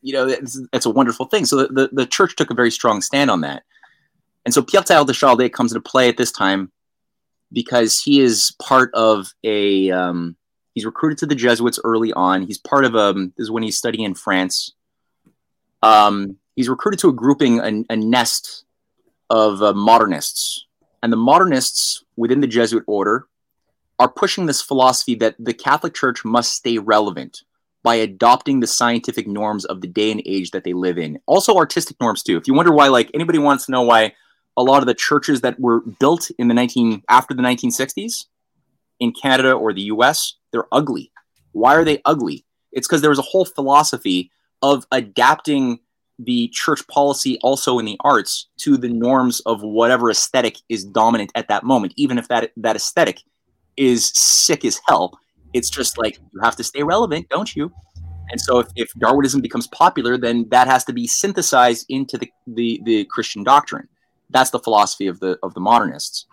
you 0.00 0.14
know 0.14 0.26
it's, 0.26 0.86
a 0.86 0.90
wonderful 0.90 1.26
thing 1.26 1.44
so 1.44 1.56
the, 1.56 1.66
the, 1.68 1.88
the, 1.92 2.06
church 2.06 2.34
took 2.36 2.50
a 2.50 2.54
very 2.54 2.70
strong 2.70 3.02
stand 3.02 3.30
on 3.30 3.42
that 3.42 3.62
and 4.44 4.52
so 4.52 4.62
Pierre 4.62 4.82
de 4.82 5.12
Chardin 5.12 5.50
comes 5.50 5.72
into 5.72 5.80
play 5.80 6.08
at 6.08 6.16
this 6.16 6.32
time 6.32 6.70
because 7.52 7.98
he 7.98 8.20
is 8.20 8.54
part 8.60 8.90
of 8.94 9.32
a 9.42 9.90
um, 9.90 10.36
he's 10.74 10.84
recruited 10.84 11.18
to 11.18 11.26
the 11.26 11.34
Jesuits 11.34 11.78
early 11.84 12.12
on. 12.12 12.42
He's 12.42 12.58
part 12.58 12.84
of 12.84 12.94
a 12.94 13.10
um, 13.10 13.32
this 13.36 13.44
is 13.44 13.50
when 13.50 13.62
he's 13.62 13.78
studying 13.78 14.04
in 14.04 14.14
France. 14.14 14.72
Um, 15.82 16.36
he's 16.56 16.68
recruited 16.68 17.00
to 17.00 17.08
a 17.08 17.12
grouping, 17.12 17.60
a, 17.60 17.84
a 17.92 17.96
nest 17.96 18.64
of 19.30 19.62
uh, 19.62 19.72
modernists. 19.72 20.66
And 21.02 21.12
the 21.12 21.16
modernists 21.16 22.04
within 22.16 22.40
the 22.40 22.46
Jesuit 22.46 22.84
order 22.86 23.26
are 23.98 24.08
pushing 24.08 24.46
this 24.46 24.62
philosophy 24.62 25.14
that 25.16 25.36
the 25.38 25.54
Catholic 25.54 25.94
Church 25.94 26.24
must 26.24 26.52
stay 26.52 26.78
relevant 26.78 27.42
by 27.82 27.96
adopting 27.96 28.60
the 28.60 28.66
scientific 28.66 29.26
norms 29.26 29.64
of 29.66 29.82
the 29.82 29.86
day 29.86 30.10
and 30.10 30.22
age 30.24 30.50
that 30.52 30.64
they 30.64 30.72
live 30.72 30.98
in. 30.98 31.18
Also 31.26 31.56
artistic 31.56 32.00
norms 32.00 32.22
too. 32.22 32.36
If 32.36 32.48
you 32.48 32.54
wonder 32.54 32.72
why 32.72 32.88
like 32.88 33.10
anybody 33.12 33.38
wants 33.38 33.66
to 33.66 33.72
know 33.72 33.82
why 33.82 34.14
a 34.56 34.62
lot 34.62 34.82
of 34.82 34.86
the 34.86 34.94
churches 34.94 35.42
that 35.42 35.60
were 35.60 35.80
built 35.80 36.30
in 36.38 36.48
the 36.48 36.54
19 36.54 37.02
after 37.08 37.34
the 37.34 37.42
1960s 37.42 38.26
in 39.00 39.12
Canada 39.12 39.52
or 39.52 39.72
the 39.72 39.82
US, 39.82 40.34
they're 40.50 40.66
ugly. 40.72 41.12
Why 41.52 41.74
are 41.74 41.84
they 41.84 42.00
ugly? 42.04 42.46
It's 42.72 42.88
because 42.88 43.02
there 43.02 43.10
was 43.10 43.18
a 43.18 43.22
whole 43.22 43.44
philosophy 43.44 44.30
of 44.62 44.86
adapting 44.90 45.80
the 46.18 46.48
church 46.48 46.86
policy 46.88 47.38
also 47.42 47.78
in 47.78 47.84
the 47.84 47.96
arts 48.00 48.48
to 48.58 48.76
the 48.76 48.88
norms 48.88 49.40
of 49.40 49.62
whatever 49.62 50.10
aesthetic 50.10 50.58
is 50.68 50.84
dominant 50.84 51.32
at 51.34 51.48
that 51.48 51.64
moment. 51.64 51.92
Even 51.96 52.18
if 52.18 52.28
that 52.28 52.52
that 52.56 52.76
aesthetic 52.76 53.22
is 53.76 54.12
sick 54.14 54.64
as 54.64 54.80
hell 54.86 55.18
it's 55.54 55.70
just 55.70 55.96
like 55.96 56.18
you 56.32 56.40
have 56.42 56.56
to 56.56 56.64
stay 56.64 56.82
relevant 56.82 57.28
don't 57.30 57.56
you? 57.56 57.72
And 58.30 58.40
so 58.40 58.58
if, 58.58 58.68
if 58.76 58.92
darwinism 58.98 59.40
becomes 59.40 59.66
popular 59.68 60.18
then 60.18 60.46
that 60.50 60.66
has 60.66 60.84
to 60.84 60.92
be 60.92 61.06
synthesized 61.06 61.86
into 61.88 62.18
the, 62.18 62.30
the 62.46 62.80
the 62.84 63.04
christian 63.06 63.42
doctrine. 63.42 63.88
That's 64.30 64.50
the 64.50 64.58
philosophy 64.58 65.06
of 65.06 65.20
the 65.20 65.38
of 65.42 65.54
the 65.54 65.60
modernists. 65.60 66.26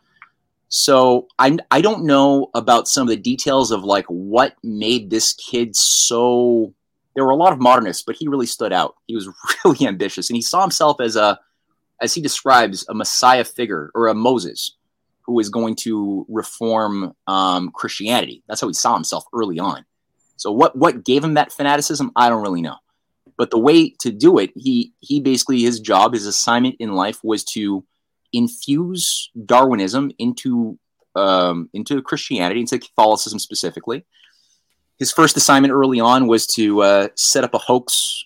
So 0.73 1.27
I, 1.37 1.57
I 1.69 1.81
don't 1.81 2.05
know 2.05 2.49
about 2.53 2.87
some 2.87 3.03
of 3.03 3.09
the 3.09 3.17
details 3.17 3.71
of 3.71 3.83
like 3.83 4.05
what 4.05 4.55
made 4.63 5.09
this 5.09 5.33
kid 5.33 5.75
so 5.75 6.73
there 7.15 7.25
were 7.25 7.31
a 7.31 7.35
lot 7.35 7.53
of 7.53 7.59
modernists, 7.59 8.03
but 8.03 8.15
he 8.15 8.27
really 8.27 8.45
stood 8.45 8.73
out. 8.73 8.95
He 9.07 9.15
was 9.15 9.27
really 9.65 9.87
ambitious, 9.87 10.29
and 10.29 10.35
he 10.35 10.41
saw 10.41 10.61
himself 10.61 11.01
as 11.01 11.15
a, 11.15 11.39
as 12.01 12.13
he 12.13 12.21
describes, 12.21 12.85
a 12.89 12.93
Messiah 12.93 13.43
figure 13.43 13.91
or 13.93 14.07
a 14.07 14.13
Moses 14.13 14.75
who 15.23 15.39
is 15.39 15.49
going 15.49 15.75
to 15.75 16.25
reform 16.29 17.13
um, 17.27 17.71
Christianity. 17.71 18.43
That's 18.47 18.61
how 18.61 18.67
he 18.67 18.73
saw 18.73 18.93
himself 18.95 19.23
early 19.33 19.59
on. 19.59 19.85
So 20.37 20.51
what 20.51 20.75
what 20.75 21.05
gave 21.05 21.23
him 21.23 21.35
that 21.35 21.53
fanaticism? 21.53 22.11
I 22.15 22.27
don't 22.29 22.41
really 22.41 22.61
know. 22.61 22.77
But 23.37 23.51
the 23.51 23.59
way 23.59 23.91
to 23.99 24.11
do 24.11 24.39
it, 24.39 24.51
he 24.55 24.93
he 24.99 25.19
basically 25.19 25.61
his 25.61 25.79
job, 25.79 26.13
his 26.13 26.25
assignment 26.25 26.77
in 26.79 26.93
life 26.93 27.19
was 27.23 27.43
to 27.55 27.85
infuse 28.33 29.29
Darwinism 29.45 30.11
into 30.17 30.79
um, 31.15 31.69
into 31.73 32.01
Christianity, 32.01 32.61
into 32.61 32.79
Catholicism 32.79 33.37
specifically, 33.37 34.05
his 35.01 35.11
first 35.11 35.35
assignment 35.35 35.73
early 35.73 35.99
on 35.99 36.27
was 36.27 36.45
to 36.45 36.83
uh, 36.83 37.07
set 37.15 37.43
up 37.43 37.55
a 37.55 37.57
hoax. 37.57 38.23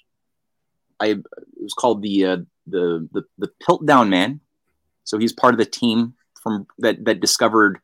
I 0.99 1.05
it 1.07 1.23
was 1.61 1.73
called 1.73 2.01
the 2.01 2.26
uh, 2.26 2.38
the 2.67 3.07
the 3.13 3.23
the 3.38 3.49
Piltdown 3.65 4.09
Man. 4.09 4.41
So 5.05 5.17
he's 5.17 5.32
part 5.32 5.53
of 5.53 5.57
the 5.57 5.65
team 5.65 6.15
from 6.43 6.67
that 6.80 7.05
that 7.05 7.21
discovered, 7.21 7.80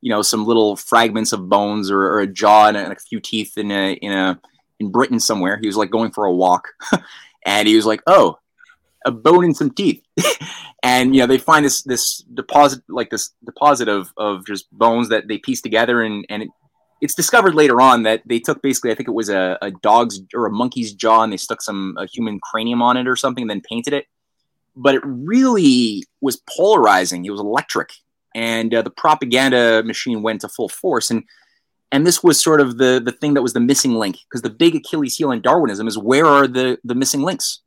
you 0.00 0.10
know 0.10 0.22
some 0.22 0.46
little 0.46 0.76
fragments 0.76 1.32
of 1.32 1.48
bones 1.48 1.90
or, 1.90 2.02
or 2.02 2.20
a 2.20 2.26
jaw 2.28 2.68
and 2.68 2.76
a, 2.76 2.84
and 2.84 2.92
a, 2.92 2.96
few 2.96 3.18
teeth 3.18 3.58
in 3.58 3.72
a 3.72 3.94
in 3.94 4.12
a 4.12 4.40
in 4.78 4.92
Britain 4.92 5.18
somewhere. 5.18 5.58
He 5.60 5.66
was 5.66 5.76
like 5.76 5.90
going 5.90 6.12
for 6.12 6.24
a 6.24 6.32
walk, 6.32 6.68
and 7.44 7.66
he 7.66 7.74
was 7.74 7.84
like, 7.84 8.00
"Oh, 8.06 8.38
a 9.04 9.10
bone 9.10 9.42
and 9.42 9.56
some 9.56 9.70
teeth," 9.70 10.04
and 10.84 11.16
you 11.16 11.20
know 11.20 11.26
they 11.26 11.38
find 11.38 11.64
this 11.64 11.82
this 11.82 12.18
deposit 12.32 12.84
like 12.88 13.10
this 13.10 13.32
deposit 13.44 13.88
of 13.88 14.12
of 14.16 14.46
just 14.46 14.70
bones 14.70 15.08
that 15.08 15.26
they 15.26 15.38
piece 15.38 15.62
together, 15.62 16.00
and 16.02 16.24
and 16.28 16.44
it, 16.44 16.50
it's 17.00 17.14
discovered 17.14 17.54
later 17.54 17.80
on 17.80 18.04
that 18.04 18.22
they 18.26 18.38
took 18.38 18.62
basically 18.62 18.90
I 18.90 18.94
think 18.94 19.08
it 19.08 19.12
was 19.12 19.28
a, 19.28 19.58
a 19.60 19.70
dog's 19.70 20.20
or 20.34 20.46
a 20.46 20.50
monkey's 20.50 20.94
jaw, 20.94 21.22
and 21.22 21.32
they 21.32 21.36
stuck 21.36 21.62
some 21.62 21.96
a 21.98 22.06
human 22.06 22.40
cranium 22.40 22.82
on 22.82 22.96
it 22.96 23.06
or 23.06 23.16
something, 23.16 23.42
and 23.42 23.50
then 23.50 23.60
painted 23.60 23.92
it. 23.92 24.06
But 24.74 24.94
it 24.94 25.02
really 25.04 26.04
was 26.20 26.40
polarizing. 26.56 27.24
It 27.24 27.30
was 27.30 27.40
electric, 27.40 27.90
and 28.34 28.74
uh, 28.74 28.82
the 28.82 28.90
propaganda 28.90 29.82
machine 29.84 30.22
went 30.22 30.40
to 30.42 30.48
full 30.48 30.68
force. 30.68 31.10
And 31.10 31.24
and 31.92 32.06
this 32.06 32.22
was 32.22 32.40
sort 32.40 32.60
of 32.60 32.78
the 32.78 33.00
the 33.04 33.12
thing 33.12 33.34
that 33.34 33.42
was 33.42 33.52
the 33.52 33.60
missing 33.60 33.94
link. 33.94 34.16
Because 34.28 34.42
the 34.42 34.50
big 34.50 34.74
achilles 34.74 35.16
heel 35.16 35.30
in 35.30 35.42
darwinism 35.42 35.86
is 35.86 35.98
where 35.98 36.26
are 36.26 36.46
the 36.46 36.78
the 36.82 36.94
missing 36.94 37.22
links? 37.22 37.60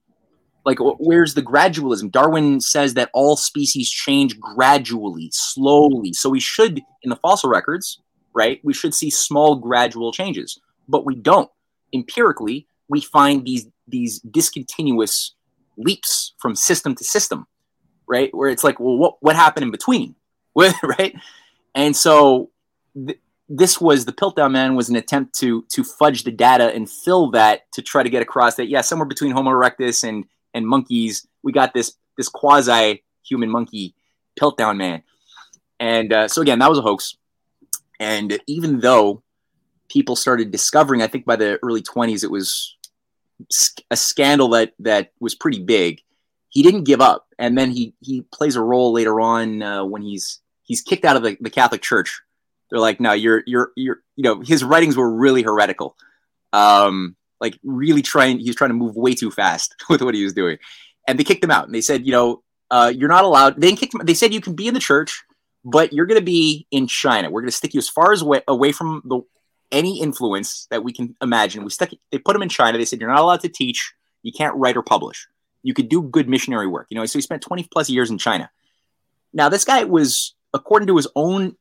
Like 0.65 0.79
where's 0.79 1.35
the 1.35 1.41
gradualism? 1.41 2.11
Darwin 2.11 2.61
says 2.61 2.95
that 2.95 3.09
all 3.13 3.37
species 3.37 3.89
change 3.89 4.39
gradually 4.39 5.29
slowly. 5.31 6.13
So 6.13 6.29
we 6.29 6.39
should 6.39 6.81
in 7.03 7.09
the 7.09 7.15
fossil 7.15 7.49
records 7.49 7.99
right 8.33 8.59
we 8.63 8.73
should 8.73 8.93
see 8.93 9.09
small 9.09 9.55
gradual 9.55 10.11
changes 10.11 10.59
but 10.87 11.05
we 11.05 11.15
don't 11.15 11.49
empirically 11.93 12.67
we 12.87 13.01
find 13.01 13.45
these 13.45 13.67
these 13.87 14.19
discontinuous 14.19 15.35
leaps 15.77 16.33
from 16.37 16.55
system 16.55 16.93
to 16.95 17.03
system 17.03 17.47
right 18.07 18.33
where 18.33 18.49
it's 18.49 18.63
like 18.63 18.79
well 18.79 18.97
what 18.97 19.17
what 19.21 19.35
happened 19.35 19.63
in 19.63 19.71
between 19.71 20.15
right? 20.83 21.15
And 21.75 21.95
so 21.95 22.49
th- 22.93 23.19
this 23.47 23.79
was 23.81 24.05
the 24.05 24.13
Piltdown 24.13 24.51
Man 24.51 24.75
was 24.75 24.89
an 24.89 24.95
attempt 24.95 25.33
to 25.39 25.63
to 25.69 25.83
fudge 25.83 26.23
the 26.23 26.31
data 26.31 26.73
and 26.73 26.89
fill 26.89 27.31
that 27.31 27.71
to 27.73 27.81
try 27.81 28.03
to 28.03 28.09
get 28.09 28.21
across 28.21 28.55
that 28.55 28.67
yeah 28.67 28.81
somewhere 28.81 29.07
between 29.07 29.31
Homo 29.31 29.51
erectus 29.51 30.07
and 30.07 30.25
and 30.53 30.67
monkeys 30.67 31.27
we 31.43 31.51
got 31.51 31.73
this 31.73 31.95
this 32.17 32.29
quasi 32.29 33.03
human 33.23 33.49
monkey 33.49 33.95
Piltdown 34.39 34.77
Man, 34.77 35.03
and 35.79 36.13
uh, 36.13 36.27
so 36.27 36.41
again 36.41 36.59
that 36.59 36.69
was 36.69 36.79
a 36.79 36.83
hoax. 36.83 37.15
And 37.99 38.39
even 38.47 38.79
though 38.79 39.23
people 39.89 40.15
started 40.15 40.51
discovering, 40.51 41.01
I 41.01 41.07
think 41.07 41.25
by 41.25 41.35
the 41.35 41.59
early 41.63 41.81
20s 41.81 42.23
it 42.23 42.31
was 42.31 42.77
a 43.89 43.97
scandal 43.97 44.49
that 44.49 44.73
that 44.79 45.11
was 45.19 45.35
pretty 45.35 45.63
big. 45.63 46.01
He 46.49 46.63
didn't 46.63 46.83
give 46.83 47.01
up, 47.01 47.27
and 47.37 47.57
then 47.57 47.71
he 47.71 47.93
he 48.01 48.21
plays 48.21 48.55
a 48.55 48.61
role 48.61 48.91
later 48.91 49.21
on 49.21 49.61
uh, 49.61 49.85
when 49.85 50.01
he's 50.01 50.39
he's 50.63 50.81
kicked 50.81 51.05
out 51.05 51.15
of 51.15 51.23
the, 51.23 51.37
the 51.39 51.49
Catholic 51.49 51.81
Church. 51.81 52.21
They're 52.69 52.79
like, 52.79 52.99
no, 52.99 53.13
you're 53.13 53.43
you're 53.45 53.71
you're 53.75 54.01
you 54.15 54.23
know 54.23 54.41
his 54.41 54.63
writings 54.63 54.97
were 54.97 55.09
really 55.09 55.43
heretical, 55.43 55.95
um, 56.53 57.15
like 57.39 57.59
really 57.63 58.01
trying. 58.01 58.39
He 58.39 58.49
was 58.49 58.55
trying 58.55 58.71
to 58.71 58.75
move 58.75 58.95
way 58.95 59.13
too 59.13 59.31
fast 59.31 59.75
with 59.89 60.01
what 60.01 60.15
he 60.15 60.23
was 60.23 60.33
doing, 60.33 60.57
and 61.07 61.19
they 61.19 61.23
kicked 61.23 61.43
him 61.43 61.51
out. 61.51 61.65
And 61.65 61.75
they 61.75 61.81
said, 61.81 62.05
you 62.05 62.11
know, 62.11 62.43
uh, 62.71 62.91
you're 62.95 63.09
not 63.09 63.23
allowed. 63.25 63.61
They 63.61 63.75
kicked 63.75 63.93
him. 63.93 64.01
They 64.03 64.15
said 64.15 64.33
you 64.33 64.41
can 64.41 64.55
be 64.55 64.67
in 64.67 64.73
the 64.73 64.79
church, 64.79 65.23
but 65.63 65.93
you're 65.93 66.05
going 66.05 66.19
to 66.19 66.25
be 66.25 66.67
in 66.71 66.87
China. 66.87 67.29
We're 67.29 67.41
going 67.41 67.49
to 67.49 67.55
stick 67.55 67.73
you 67.73 67.79
as 67.79 67.89
far 67.89 68.11
as 68.11 68.21
away, 68.21 68.41
away 68.47 68.71
from 68.71 69.01
the 69.05 69.21
any 69.71 70.01
influence 70.01 70.67
that 70.71 70.83
we 70.83 70.91
can 70.91 71.15
imagine. 71.21 71.63
We 71.63 71.69
stuck. 71.69 71.89
They 72.11 72.17
put 72.17 72.35
him 72.35 72.41
in 72.41 72.49
China. 72.49 72.77
They 72.77 72.85
said 72.85 72.99
you're 72.99 73.09
not 73.09 73.19
allowed 73.19 73.41
to 73.41 73.49
teach. 73.49 73.93
You 74.23 74.31
can't 74.31 74.55
write 74.55 74.77
or 74.77 74.83
publish. 74.83 75.27
You 75.61 75.73
could 75.73 75.89
do 75.89 76.01
good 76.01 76.27
missionary 76.27 76.67
work. 76.67 76.87
You 76.89 76.95
know, 76.95 77.05
so 77.05 77.19
he 77.19 77.21
spent 77.21 77.41
20 77.41 77.67
plus 77.71 77.89
years 77.89 78.09
in 78.09 78.17
China. 78.17 78.49
Now 79.33 79.49
this 79.49 79.65
guy 79.65 79.83
was 79.83 80.33
according 80.53 80.87
to 80.87 80.97
his 80.97 81.07
own 81.15 81.55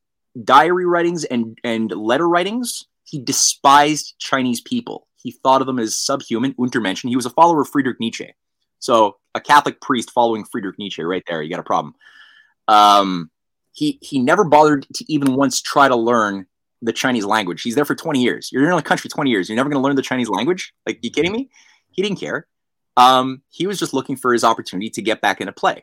diary 0.44 0.86
writings 0.86 1.24
and, 1.24 1.58
and 1.64 1.90
letter 1.90 2.28
writings, 2.28 2.86
he 3.04 3.18
despised 3.18 4.14
Chinese 4.18 4.60
people. 4.60 5.06
He 5.16 5.32
thought 5.32 5.60
of 5.60 5.66
them 5.66 5.78
as 5.78 5.96
subhuman, 5.96 6.54
Untermenschen. 6.54 7.08
He 7.08 7.16
was 7.16 7.26
a 7.26 7.30
follower 7.30 7.62
of 7.62 7.68
Friedrich 7.68 7.98
Nietzsche. 7.98 8.34
So 8.78 9.16
a 9.34 9.40
Catholic 9.40 9.80
priest 9.80 10.10
following 10.10 10.44
Friedrich 10.44 10.78
Nietzsche, 10.78 11.02
right 11.02 11.24
there, 11.26 11.42
you 11.42 11.50
got 11.50 11.60
a 11.60 11.64
problem. 11.64 11.94
Um, 12.68 13.30
he 13.78 13.98
he 14.02 14.18
never 14.18 14.44
bothered 14.44 14.86
to 14.94 15.12
even 15.12 15.34
once 15.34 15.60
try 15.60 15.88
to 15.88 15.96
learn 15.96 16.46
the 16.82 16.92
Chinese 16.92 17.24
language. 17.24 17.62
He's 17.62 17.74
there 17.74 17.84
for 17.84 17.94
20 17.94 18.22
years. 18.22 18.52
You're 18.52 18.64
in 18.64 18.78
a 18.78 18.82
country 18.82 19.10
20 19.10 19.30
years. 19.30 19.48
You're 19.48 19.56
never 19.56 19.68
going 19.68 19.82
to 19.82 19.84
learn 19.84 19.96
the 19.96 20.02
Chinese 20.02 20.28
language? 20.28 20.72
Like, 20.86 21.00
you 21.02 21.10
kidding 21.10 21.32
me? 21.32 21.50
He 21.90 22.02
didn't 22.02 22.20
care. 22.20 22.46
Um, 22.96 23.42
he 23.50 23.66
was 23.66 23.80
just 23.80 23.92
looking 23.92 24.16
for 24.16 24.32
his 24.32 24.44
opportunity 24.44 24.88
to 24.90 25.02
get 25.02 25.20
back 25.20 25.40
into 25.40 25.52
play 25.52 25.82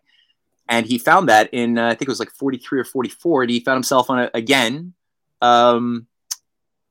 and 0.68 0.86
he 0.86 0.98
found 0.98 1.30
that 1.30 1.50
in 1.54 1.78
uh, 1.78 1.88
I 1.88 1.90
think 1.92 2.04
it 2.04 2.10
was 2.10 2.20
like 2.20 2.32
43 2.32 2.80
or 2.80 2.84
44, 2.84 3.44
and 3.44 3.52
he 3.52 3.60
found 3.60 3.78
himself 3.78 4.10
on 4.10 4.20
a, 4.20 4.32
again 4.34 4.94
um, 5.42 6.08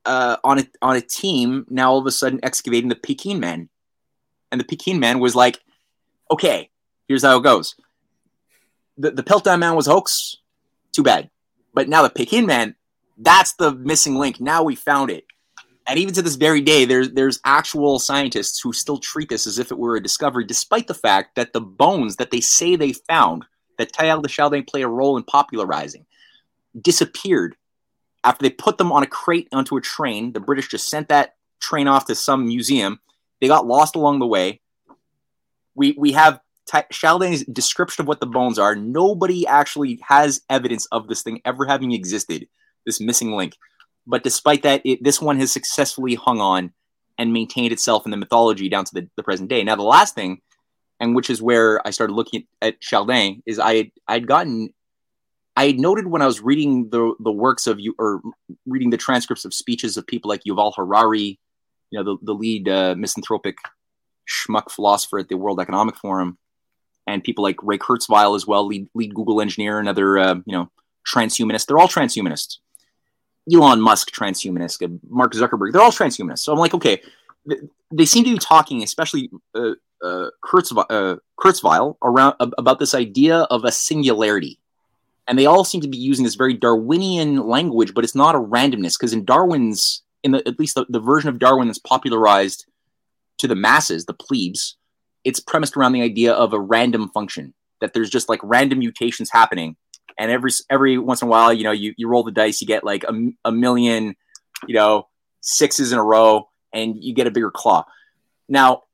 uh, 0.05 0.37
on 0.45 0.61
a 0.61 0.67
on 0.81 0.97
a 0.97 1.01
team 1.01 1.67
now 1.69 1.91
all 1.91 1.99
of 1.99 2.07
a 2.07 2.11
sudden 2.11 2.41
excavating 2.43 2.89
the 2.89 2.95
Peking 2.95 3.41
Man, 3.41 3.69
and 4.53 4.61
the 4.61 4.65
Peking 4.65 5.01
Man 5.01 5.19
was 5.19 5.35
like, 5.35 5.61
okay, 6.31 6.71
here's 7.09 7.25
how 7.25 7.37
it 7.37 7.43
goes. 7.43 7.75
The 8.99 9.11
the 9.11 9.25
Piltdown 9.25 9.59
Man 9.59 9.75
was 9.75 9.87
hoax, 9.87 10.37
too 10.95 11.03
bad, 11.03 11.31
but 11.73 11.89
now 11.89 12.03
the 12.03 12.11
Peking 12.11 12.47
Man, 12.47 12.75
that's 13.19 13.55
the 13.55 13.73
missing 13.73 14.17
link. 14.17 14.41
Now 14.41 14.63
we 14.63 14.75
found 14.75 15.11
it. 15.11 15.25
And 15.87 15.99
even 15.99 16.15
to 16.15 16.23
this 16.23 16.37
very 16.37 16.63
day, 16.63 16.85
there's 16.87 17.11
there's 17.11 17.41
actual 17.45 17.99
scientists 17.99 18.61
who 18.61 18.73
still 18.73 18.99
treat 18.99 19.29
this 19.29 19.47
as 19.47 19.59
if 19.59 19.71
it 19.71 19.79
were 19.79 19.97
a 19.97 20.03
discovery, 20.03 20.45
despite 20.45 20.87
the 20.87 20.95
fact 20.95 21.35
that 21.37 21.53
the 21.53 21.61
bones 21.61 22.17
that 22.17 22.31
they 22.31 22.41
say 22.41 22.75
they 22.77 22.93
found 22.93 23.45
that 23.77 23.93
Teilhard 23.93 24.23
de 24.23 24.29
Chardin 24.29 24.65
play 24.65 24.83
a 24.83 24.89
role 24.89 25.17
in 25.17 25.25
popularizing 25.25 26.07
disappeared 26.81 27.57
after 28.23 28.43
they 28.43 28.51
put 28.51 28.79
them 28.79 28.93
on 28.93 29.03
a 29.03 29.07
crate 29.07 29.49
onto 29.53 29.77
a 29.77 29.81
train. 29.81 30.33
The 30.33 30.41
British 30.41 30.69
just 30.69 30.89
sent 30.89 31.09
that 31.09 31.37
train 31.61 31.87
off 31.87 32.07
to 32.07 32.15
some 32.15 32.47
museum. 32.47 33.01
They 33.41 33.49
got 33.49 33.67
lost 33.67 33.95
along 33.95 34.21
the 34.21 34.27
way. 34.27 34.61
We 35.75 35.95
we 35.99 36.13
have 36.13 36.41
T- 36.67 37.45
description 37.53 38.03
of 38.03 38.09
what 38.09 38.21
the 38.21 38.27
bones 38.27 38.59
are. 38.59 38.75
Nobody 38.75 39.47
actually 39.47 40.01
has 40.07 40.41
evidence 40.49 40.87
of 40.93 41.09
this 41.09 41.23
thing 41.23 41.41
ever 41.45 41.67
having 41.67 41.93
existed. 41.93 42.49
This 42.87 43.01
missing 43.01 43.33
link. 43.33 43.55
But 44.07 44.23
despite 44.23 44.63
that, 44.63 44.83
it, 44.85 45.03
this 45.03 45.21
one 45.21 45.39
has 45.41 45.53
successfully 45.53 46.15
hung 46.15 46.41
on 46.41 46.73
and 47.19 47.33
maintained 47.33 47.73
itself 47.73 48.05
in 48.05 48.11
the 48.11 48.17
mythology 48.17 48.69
down 48.69 48.85
to 48.85 48.95
the, 48.95 49.09
the 49.17 49.23
present 49.23 49.49
day. 49.49 49.63
Now, 49.63 49.77
the 49.77 49.83
last 49.83 50.15
thing 50.15 50.41
and 51.01 51.15
which 51.15 51.31
is 51.31 51.43
where 51.43 51.87
I 51.87 51.91
started 51.91 52.15
looking 52.15 52.47
at 52.63 52.81
Chardin, 52.81 53.43
is 53.47 53.59
I 53.59 53.91
I'd 54.09 54.27
gotten, 54.27 54.73
I 55.57 55.67
had 55.67 55.79
noted 55.79 56.07
when 56.07 56.23
I 56.23 56.27
was 56.27 56.41
reading 56.41 56.89
the 56.91 57.15
the 57.21 57.33
works 57.33 57.67
of 57.67 57.81
you 57.81 57.95
or 57.99 58.21
reading 58.67 58.91
the 58.91 58.97
transcripts 58.97 59.45
of 59.45 59.55
speeches 59.55 59.97
of 59.97 60.07
people 60.07 60.29
like 60.29 60.43
Yuval 60.45 60.73
Harari, 60.75 61.39
you 61.91 61.99
know, 61.99 62.05
the, 62.05 62.17
the 62.23 62.35
lead 62.35 62.69
uh, 62.69 62.95
misanthropic 62.97 63.57
schmuck 64.29 64.71
philosopher 64.71 65.19
at 65.19 65.29
the 65.29 65.37
World 65.37 65.61
Economic 65.61 65.97
Forum, 65.97 66.39
and 67.07 67.23
people 67.23 67.43
like 67.43 67.57
Ray 67.63 67.79
Kurzweil 67.79 68.37
as 68.37 68.47
well, 68.47 68.67
lead, 68.67 68.89
lead 68.95 69.15
Google 69.15 69.41
engineer, 69.41 69.79
another, 69.79 70.19
uh, 70.19 70.35
you 70.47 70.53
know, 70.53 70.71
transhumanist. 71.07 71.67
They're 71.67 71.79
all 71.79 71.89
transhumanists. 71.89 72.59
Elon 73.53 73.81
Musk, 73.81 74.11
transhumanist. 74.11 75.01
Mark 75.09 75.33
Zuckerberg, 75.33 75.73
they're 75.73 75.83
all 75.83 75.93
transhumanists. 75.93 76.41
So 76.41 76.53
I'm 76.53 76.59
like, 76.59 76.75
okay, 76.75 77.03
they 77.91 78.07
seem 78.07 78.25
to 78.25 78.33
be 78.33 78.39
talking, 78.39 78.83
especially 78.83 79.31
uh, 79.55 79.73
uh, 80.03 80.31
Kurzweil, 80.45 80.87
uh, 80.91 81.17
Kurzweil 81.39 81.97
around 82.03 82.37
about 82.41 82.79
this 82.79 82.95
idea 82.95 83.41
of 83.41 83.65
a 83.65 83.73
singularity, 83.73 84.59
and 85.27 85.39
they 85.39 85.47
all 85.47 85.65
seem 85.65 85.81
to 85.81 85.89
be 85.89 85.99
using 85.99 86.25
this 86.25 86.35
very 86.35 86.55
Darwinian 86.55 87.47
language, 87.47 87.95
but 87.95 88.05
it's 88.05 88.15
not 88.15 88.35
a 88.35 88.41
randomness 88.41 88.99
because 88.99 89.13
in 89.13 89.25
Darwin's, 89.25 90.03
in 90.23 90.33
the, 90.33 90.47
at 90.47 90.59
least 90.59 90.75
the, 90.75 90.87
the 90.89 91.01
version 91.01 91.29
of 91.29 91.39
Darwin 91.39 91.69
that's 91.69 91.79
popularized 91.79 92.67
to 93.39 93.49
the 93.49 93.55
masses, 93.55 94.05
the 94.05 94.15
plebes, 94.15 94.77
it's 95.25 95.41
premised 95.41 95.77
around 95.77 95.93
the 95.93 96.03
idea 96.03 96.33
of 96.33 96.53
a 96.53 96.61
random 96.61 97.09
function 97.11 97.55
that 97.81 97.93
there's 97.93 98.11
just 98.11 98.29
like 98.29 98.41
random 98.43 98.79
mutations 98.79 99.31
happening, 99.31 99.77
and 100.19 100.31
every 100.31 100.51
every 100.71 100.99
once 100.99 101.23
in 101.23 101.29
a 101.29 101.31
while, 101.31 101.53
you 101.53 101.65
know, 101.65 101.73
you 101.73 101.95
you 101.97 102.09
roll 102.09 102.23
the 102.23 102.33
dice, 102.33 102.61
you 102.61 102.67
get 102.67 102.85
like 102.85 103.05
a, 103.05 103.13
a 103.45 103.53
million, 103.53 104.15
you 104.67 104.75
know, 104.75 105.09
sixes 105.41 105.93
in 105.93 105.99
a 105.99 106.05
row, 106.05 106.49
and 106.73 107.03
you 107.03 107.15
get 107.15 107.27
a 107.27 107.31
bigger 107.31 107.51
claw. 107.51 107.85
Now, 108.49 108.85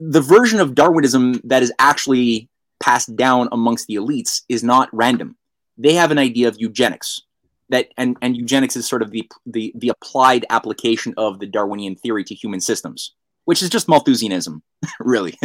the 0.00 0.20
version 0.20 0.60
of 0.60 0.74
Darwinism 0.74 1.40
that 1.44 1.62
is 1.62 1.72
actually 1.78 2.48
passed 2.80 3.14
down 3.16 3.48
amongst 3.52 3.86
the 3.86 3.94
elites 3.94 4.42
is 4.48 4.62
not 4.62 4.88
random. 4.92 5.36
They 5.78 5.94
have 5.94 6.10
an 6.10 6.18
idea 6.18 6.48
of 6.48 6.56
eugenics 6.58 7.22
that 7.70 7.88
and, 7.96 8.16
and 8.20 8.36
eugenics 8.36 8.76
is 8.76 8.86
sort 8.86 9.02
of 9.02 9.10
the, 9.10 9.28
the 9.46 9.72
the 9.76 9.88
applied 9.88 10.44
application 10.50 11.14
of 11.16 11.38
the 11.38 11.46
Darwinian 11.46 11.96
theory 11.96 12.24
to 12.24 12.34
human 12.34 12.60
systems, 12.60 13.14
which 13.44 13.62
is 13.62 13.70
just 13.70 13.88
Malthusianism, 13.88 14.62
really, 15.00 15.38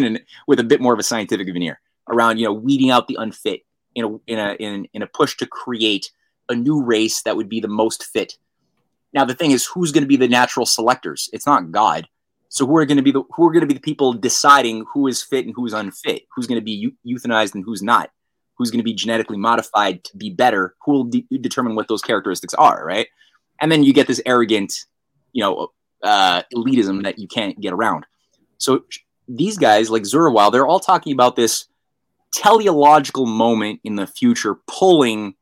with 0.47 0.59
a 0.59 0.63
bit 0.63 0.81
more 0.81 0.93
of 0.93 0.99
a 0.99 1.03
scientific 1.03 1.47
veneer 1.47 1.79
around 2.09 2.39
you 2.39 2.45
know 2.45 2.53
weeding 2.53 2.89
out 2.89 3.07
the 3.07 3.17
unfit 3.19 3.61
in 3.95 4.05
a 4.05 4.31
in 4.31 4.39
a 4.39 4.53
in, 4.53 4.87
in 4.93 5.01
a 5.01 5.07
push 5.07 5.37
to 5.37 5.45
create 5.45 6.11
a 6.49 6.55
new 6.55 6.83
race 6.83 7.21
that 7.23 7.35
would 7.35 7.49
be 7.49 7.59
the 7.59 7.67
most 7.67 8.05
fit. 8.05 8.33
Now 9.13 9.25
the 9.25 9.35
thing 9.35 9.51
is, 9.51 9.65
who's 9.65 9.91
going 9.91 10.03
to 10.03 10.07
be 10.07 10.17
the 10.17 10.27
natural 10.27 10.65
selectors? 10.65 11.29
It's 11.33 11.45
not 11.45 11.71
God. 11.71 12.07
So 12.51 12.65
who 12.65 12.77
are 12.77 12.85
going 12.85 12.97
to 12.97 13.03
be 13.03 13.11
the 13.11 13.23
who 13.35 13.47
are 13.47 13.51
going 13.51 13.61
to 13.61 13.67
be 13.67 13.75
the 13.75 13.79
people 13.79 14.13
deciding 14.13 14.85
who 14.93 15.07
is 15.07 15.21
fit 15.21 15.45
and 15.45 15.53
who's 15.55 15.73
unfit? 15.73 16.23
Who's 16.35 16.47
going 16.47 16.59
to 16.59 16.65
be 16.65 16.93
euthanized 17.05 17.55
and 17.55 17.63
who's 17.63 17.83
not? 17.83 18.09
who's 18.59 18.69
going 18.69 18.79
to 18.79 18.83
be 18.83 18.93
genetically 18.93 19.37
modified 19.37 20.03
to 20.03 20.17
be 20.17 20.29
better, 20.29 20.75
who 20.83 20.91
will 20.91 21.03
de- 21.05 21.25
determine 21.39 21.75
what 21.75 21.87
those 21.87 22.01
characteristics 22.01 22.53
are, 22.55 22.85
right? 22.85 23.07
And 23.61 23.71
then 23.71 23.83
you 23.83 23.93
get 23.93 24.05
this 24.05 24.21
arrogant, 24.25 24.85
you 25.31 25.41
know, 25.41 25.69
uh, 26.03 26.43
elitism 26.55 27.03
that 27.03 27.19
you 27.19 27.27
can't 27.27 27.59
get 27.59 27.73
around. 27.73 28.05
So 28.57 28.85
these 29.27 29.57
guys, 29.57 29.89
like 29.89 30.03
Kurzweil, 30.03 30.51
they're 30.51 30.67
all 30.67 30.79
talking 30.79 31.13
about 31.13 31.35
this 31.35 31.65
teleological 32.33 33.25
moment 33.25 33.79
in 33.83 33.95
the 33.95 34.07
future 34.07 34.55
pulling 34.67 35.35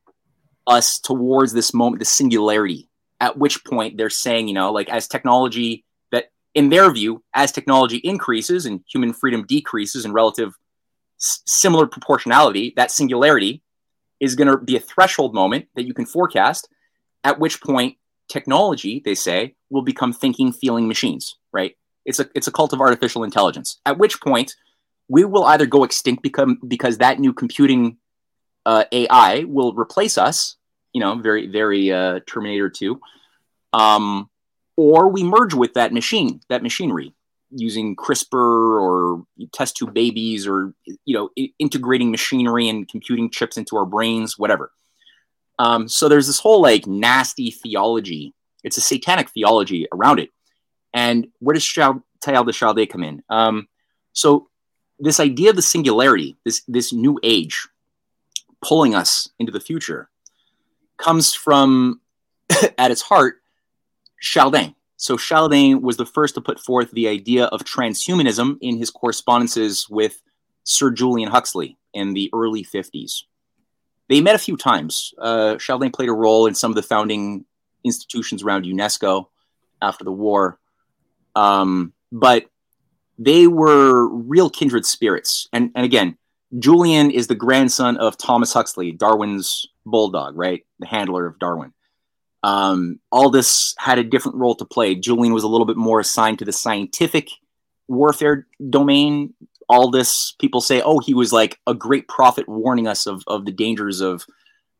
us 0.66 0.98
towards 0.98 1.52
this 1.52 1.72
moment, 1.72 1.98
the 1.98 2.04
singularity, 2.04 2.88
at 3.20 3.36
which 3.38 3.64
point 3.64 3.96
they're 3.96 4.10
saying, 4.10 4.48
you 4.48 4.54
know, 4.54 4.72
like 4.72 4.88
as 4.88 5.08
technology 5.08 5.84
that 6.12 6.26
in 6.54 6.68
their 6.68 6.92
view, 6.92 7.22
as 7.34 7.52
technology 7.52 7.96
increases 7.98 8.66
and 8.66 8.80
human 8.90 9.12
freedom 9.12 9.44
decreases 9.46 10.04
in 10.04 10.12
relative 10.12 10.54
s- 11.18 11.42
similar 11.46 11.86
proportionality, 11.86 12.72
that 12.76 12.90
singularity 12.90 13.62
is 14.20 14.34
going 14.34 14.48
to 14.48 14.58
be 14.58 14.76
a 14.76 14.80
threshold 14.80 15.34
moment 15.34 15.66
that 15.74 15.86
you 15.86 15.94
can 15.94 16.06
forecast, 16.06 16.68
at 17.24 17.38
which 17.38 17.60
point 17.60 17.96
technology, 18.28 19.00
they 19.04 19.14
say, 19.14 19.54
will 19.70 19.82
become 19.82 20.12
thinking, 20.12 20.52
feeling 20.52 20.88
machines, 20.88 21.36
right? 21.52 21.76
It's 22.04 22.18
a 22.18 22.28
it's 22.34 22.46
a 22.46 22.52
cult 22.52 22.72
of 22.72 22.80
artificial 22.80 23.24
intelligence. 23.24 23.80
At 23.84 23.98
which 23.98 24.20
point 24.20 24.54
we 25.08 25.24
will 25.24 25.44
either 25.44 25.66
go 25.66 25.84
extinct 25.84 26.22
become 26.22 26.58
because 26.66 26.98
that 26.98 27.18
new 27.18 27.32
computing 27.32 27.98
uh, 28.66 28.84
AI 28.92 29.44
will 29.44 29.74
replace 29.74 30.18
us, 30.18 30.56
you 30.92 31.00
know, 31.00 31.16
very 31.16 31.46
very 31.46 31.92
uh, 31.92 32.20
Terminator 32.26 32.70
Two, 32.70 33.00
um, 33.72 34.28
or 34.76 35.08
we 35.08 35.22
merge 35.22 35.54
with 35.54 35.74
that 35.74 35.92
machine, 35.92 36.40
that 36.48 36.62
machinery, 36.62 37.14
using 37.50 37.96
CRISPR 37.96 38.32
or 38.32 39.24
test 39.52 39.76
tube 39.76 39.94
babies, 39.94 40.46
or 40.46 40.72
you 41.04 41.14
know, 41.14 41.30
I- 41.38 41.52
integrating 41.58 42.10
machinery 42.10 42.68
and 42.68 42.88
computing 42.88 43.30
chips 43.30 43.56
into 43.56 43.76
our 43.76 43.86
brains, 43.86 44.38
whatever. 44.38 44.70
Um, 45.58 45.88
so 45.88 46.08
there's 46.08 46.26
this 46.26 46.38
whole 46.38 46.62
like 46.62 46.86
nasty 46.86 47.50
theology. 47.50 48.34
It's 48.68 48.76
a 48.76 48.82
satanic 48.82 49.30
theology 49.30 49.88
around 49.90 50.18
it. 50.18 50.28
And 50.92 51.28
where 51.38 51.54
does 51.54 51.64
Teilhard 51.64 52.46
de 52.46 52.52
Chardin 52.52 52.86
come 52.86 53.02
in? 53.02 53.22
Um, 53.30 53.66
so 54.12 54.50
this 54.98 55.20
idea 55.20 55.48
of 55.48 55.56
the 55.56 55.62
singularity, 55.62 56.36
this 56.44 56.62
this 56.68 56.92
new 56.92 57.18
age, 57.22 57.66
pulling 58.62 58.94
us 58.94 59.30
into 59.38 59.50
the 59.50 59.60
future, 59.60 60.10
comes 60.98 61.32
from 61.32 62.00
at 62.78 62.90
its 62.90 63.00
heart 63.00 63.40
Chardin. 64.20 64.74
So 64.98 65.16
Chardin 65.16 65.80
was 65.80 65.96
the 65.96 66.04
first 66.04 66.34
to 66.34 66.42
put 66.42 66.60
forth 66.60 66.90
the 66.90 67.08
idea 67.08 67.46
of 67.46 67.64
transhumanism 67.64 68.58
in 68.60 68.76
his 68.76 68.90
correspondences 68.90 69.88
with 69.88 70.20
Sir 70.64 70.90
Julian 70.90 71.30
Huxley 71.30 71.78
in 71.94 72.12
the 72.12 72.28
early 72.34 72.64
50s. 72.64 73.22
They 74.10 74.20
met 74.20 74.34
a 74.34 74.38
few 74.38 74.58
times. 74.58 75.14
Uh, 75.16 75.56
Chardin 75.56 75.90
played 75.90 76.10
a 76.10 76.12
role 76.12 76.46
in 76.46 76.54
some 76.54 76.70
of 76.70 76.74
the 76.74 76.82
founding 76.82 77.46
institutions 77.84 78.42
around 78.42 78.64
UNESCO 78.64 79.26
after 79.80 80.04
the 80.04 80.12
war. 80.12 80.58
Um, 81.34 81.92
but 82.10 82.46
they 83.18 83.46
were 83.46 84.08
real 84.08 84.50
kindred 84.50 84.86
spirits. 84.86 85.48
And, 85.52 85.70
and 85.74 85.84
again, 85.84 86.16
Julian 86.58 87.10
is 87.10 87.26
the 87.26 87.34
grandson 87.34 87.96
of 87.98 88.16
Thomas 88.16 88.52
Huxley, 88.52 88.92
Darwin's 88.92 89.66
bulldog, 89.84 90.36
right? 90.36 90.64
The 90.78 90.86
handler 90.86 91.26
of 91.26 91.38
Darwin. 91.38 91.72
Um, 92.42 93.00
Aldous 93.10 93.74
had 93.78 93.98
a 93.98 94.04
different 94.04 94.38
role 94.38 94.54
to 94.54 94.64
play. 94.64 94.94
Julian 94.94 95.34
was 95.34 95.42
a 95.42 95.48
little 95.48 95.66
bit 95.66 95.76
more 95.76 96.00
assigned 96.00 96.38
to 96.38 96.44
the 96.44 96.52
scientific 96.52 97.28
warfare 97.88 98.46
domain. 98.70 99.34
Aldous, 99.68 100.34
people 100.38 100.60
say, 100.60 100.80
oh, 100.80 101.00
he 101.00 101.12
was 101.12 101.32
like 101.32 101.58
a 101.66 101.74
great 101.74 102.08
prophet 102.08 102.48
warning 102.48 102.86
us 102.86 103.06
of, 103.06 103.22
of 103.26 103.44
the 103.44 103.52
dangers 103.52 104.00
of 104.00 104.24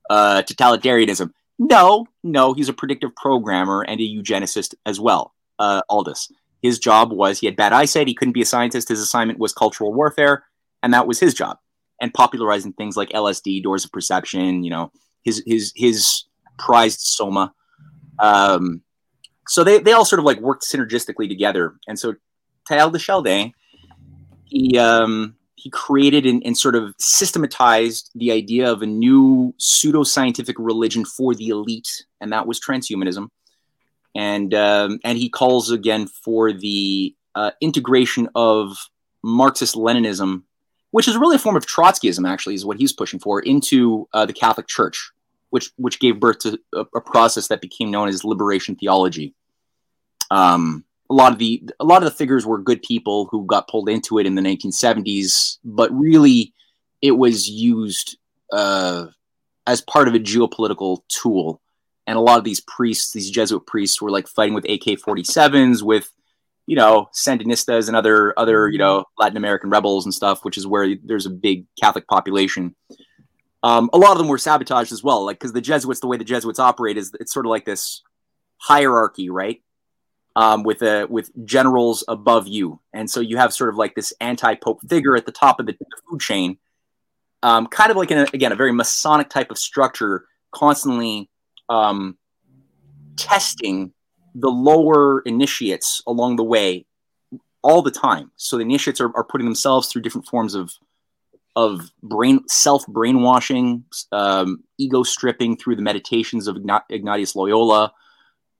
uh, 0.08 0.42
totalitarianism. 0.42 1.32
No, 1.58 2.06
no, 2.22 2.52
he's 2.52 2.68
a 2.68 2.72
predictive 2.72 3.14
programmer 3.16 3.82
and 3.82 4.00
a 4.00 4.04
eugenicist 4.04 4.74
as 4.86 5.00
well, 5.00 5.34
uh, 5.58 5.82
Aldous. 5.88 6.30
His 6.62 6.78
job 6.78 7.12
was 7.12 7.38
he 7.38 7.46
had 7.46 7.56
bad 7.56 7.72
eyesight. 7.72 8.08
He 8.08 8.14
couldn't 8.14 8.32
be 8.34 8.42
a 8.42 8.46
scientist. 8.46 8.88
His 8.88 9.00
assignment 9.00 9.38
was 9.38 9.52
cultural 9.52 9.92
warfare, 9.92 10.44
and 10.82 10.92
that 10.94 11.06
was 11.06 11.20
his 11.20 11.34
job. 11.34 11.58
And 12.00 12.14
popularizing 12.14 12.72
things 12.74 12.96
like 12.96 13.10
LSD, 13.10 13.62
doors 13.62 13.84
of 13.84 13.92
perception. 13.92 14.62
You 14.62 14.70
know, 14.70 14.92
his 15.22 15.42
his 15.46 15.72
his 15.74 16.24
prized 16.58 17.00
soma. 17.00 17.54
Um, 18.18 18.82
so 19.48 19.64
they 19.64 19.78
they 19.78 19.92
all 19.92 20.04
sort 20.04 20.18
of 20.18 20.24
like 20.24 20.40
worked 20.40 20.64
synergistically 20.64 21.28
together. 21.28 21.74
And 21.86 21.98
so 21.98 22.14
Teilhard 22.68 22.92
de 22.92 22.98
Chardin, 22.98 23.52
he 24.44 24.78
um, 24.78 25.36
he 25.58 25.70
created 25.70 26.24
and, 26.24 26.42
and 26.44 26.56
sort 26.56 26.74
of 26.74 26.94
systematized 26.98 28.10
the 28.14 28.32
idea 28.32 28.70
of 28.70 28.82
a 28.82 28.86
new 28.86 29.54
pseudoscientific 29.58 30.54
religion 30.58 31.04
for 31.04 31.34
the 31.34 31.48
elite, 31.48 32.04
and 32.20 32.32
that 32.32 32.46
was 32.46 32.60
transhumanism 32.60 33.28
and 34.14 34.52
um, 34.52 34.98
and 35.04 35.16
he 35.16 35.28
calls 35.28 35.70
again 35.70 36.08
for 36.08 36.52
the 36.52 37.14
uh, 37.36 37.52
integration 37.60 38.28
of 38.34 38.76
Marxist 39.22 39.76
Leninism, 39.76 40.42
which 40.90 41.06
is 41.06 41.16
really 41.16 41.36
a 41.36 41.38
form 41.38 41.56
of 41.56 41.66
Trotskyism. 41.66 42.28
Actually, 42.28 42.56
is 42.56 42.64
what 42.64 42.78
he's 42.78 42.92
pushing 42.92 43.20
for 43.20 43.40
into 43.40 44.08
uh, 44.12 44.26
the 44.26 44.32
Catholic 44.32 44.66
Church, 44.66 45.12
which 45.50 45.70
which 45.76 46.00
gave 46.00 46.18
birth 46.18 46.40
to 46.40 46.58
a, 46.74 46.80
a, 46.96 47.00
process 47.00 47.46
that 47.46 47.60
became 47.60 47.92
known 47.92 48.08
as 48.08 48.24
liberation 48.24 48.74
theology. 48.74 49.34
Um, 50.32 50.84
a 51.10 51.14
lot 51.14 51.32
of 51.32 51.38
the 51.38 51.62
a 51.80 51.84
lot 51.84 52.02
of 52.02 52.04
the 52.04 52.16
figures 52.16 52.44
were 52.44 52.58
good 52.58 52.82
people 52.82 53.28
who 53.30 53.46
got 53.46 53.68
pulled 53.68 53.88
into 53.88 54.18
it 54.18 54.26
in 54.26 54.34
the 54.34 54.42
1970s, 54.42 55.58
but 55.64 55.90
really 55.92 56.52
it 57.00 57.12
was 57.12 57.48
used 57.48 58.18
uh, 58.52 59.06
as 59.66 59.80
part 59.80 60.08
of 60.08 60.14
a 60.14 60.18
geopolitical 60.18 61.00
tool 61.08 61.60
and 62.08 62.16
a 62.16 62.22
lot 62.22 62.38
of 62.38 62.44
these 62.44 62.60
priests, 62.60 63.12
these 63.12 63.30
Jesuit 63.30 63.66
priests, 63.66 64.00
were 64.00 64.10
like 64.10 64.26
fighting 64.26 64.54
with 64.54 64.64
AK-47s, 64.64 65.82
with 65.82 66.10
you 66.66 66.74
know 66.74 67.08
Sandinistas 67.14 67.86
and 67.86 67.94
other 67.94 68.32
other 68.38 68.68
you 68.68 68.78
know 68.78 69.04
Latin 69.18 69.36
American 69.36 69.68
rebels 69.68 70.06
and 70.06 70.14
stuff, 70.14 70.42
which 70.42 70.56
is 70.56 70.66
where 70.66 70.94
there's 71.04 71.26
a 71.26 71.30
big 71.30 71.66
Catholic 71.78 72.06
population. 72.08 72.74
Um, 73.62 73.90
a 73.92 73.98
lot 73.98 74.12
of 74.12 74.18
them 74.18 74.28
were 74.28 74.38
sabotaged 74.38 74.90
as 74.90 75.04
well, 75.04 75.24
like 75.26 75.38
because 75.38 75.52
the 75.52 75.60
Jesuits, 75.60 76.00
the 76.00 76.06
way 76.06 76.16
the 76.16 76.24
Jesuits 76.24 76.58
operate 76.58 76.96
is 76.96 77.12
it's 77.20 77.32
sort 77.32 77.44
of 77.44 77.50
like 77.50 77.66
this 77.66 78.02
hierarchy, 78.56 79.28
right? 79.28 79.62
Um, 80.38 80.62
with 80.62 80.82
a 80.82 81.04
with 81.10 81.32
generals 81.44 82.04
above 82.06 82.46
you, 82.46 82.78
and 82.92 83.10
so 83.10 83.18
you 83.18 83.36
have 83.38 83.52
sort 83.52 83.70
of 83.70 83.76
like 83.76 83.96
this 83.96 84.12
anti-pope 84.20 84.78
figure 84.88 85.16
at 85.16 85.26
the 85.26 85.32
top 85.32 85.58
of 85.58 85.66
the, 85.66 85.74
food 86.08 86.20
chain, 86.20 86.58
um, 87.42 87.66
kind 87.66 87.90
of 87.90 87.96
like 87.96 88.12
in 88.12 88.18
a, 88.18 88.26
again 88.32 88.52
a 88.52 88.54
very 88.54 88.70
Masonic 88.70 89.30
type 89.30 89.50
of 89.50 89.58
structure, 89.58 90.26
constantly 90.52 91.28
um, 91.68 92.16
testing 93.16 93.92
the 94.36 94.48
lower 94.48 95.22
initiates 95.22 96.02
along 96.06 96.36
the 96.36 96.44
way 96.44 96.86
all 97.62 97.82
the 97.82 97.90
time. 97.90 98.30
So 98.36 98.58
the 98.58 98.62
initiates 98.62 99.00
are, 99.00 99.10
are 99.16 99.24
putting 99.24 99.44
themselves 99.44 99.88
through 99.88 100.02
different 100.02 100.28
forms 100.28 100.54
of 100.54 100.72
of 101.56 101.90
brain 102.04 102.46
self 102.46 102.86
brainwashing, 102.86 103.84
um, 104.12 104.62
ego 104.78 105.02
stripping 105.02 105.56
through 105.56 105.74
the 105.74 105.82
meditations 105.82 106.46
of 106.46 106.58
Ignatius 106.90 107.34
Loyola. 107.34 107.92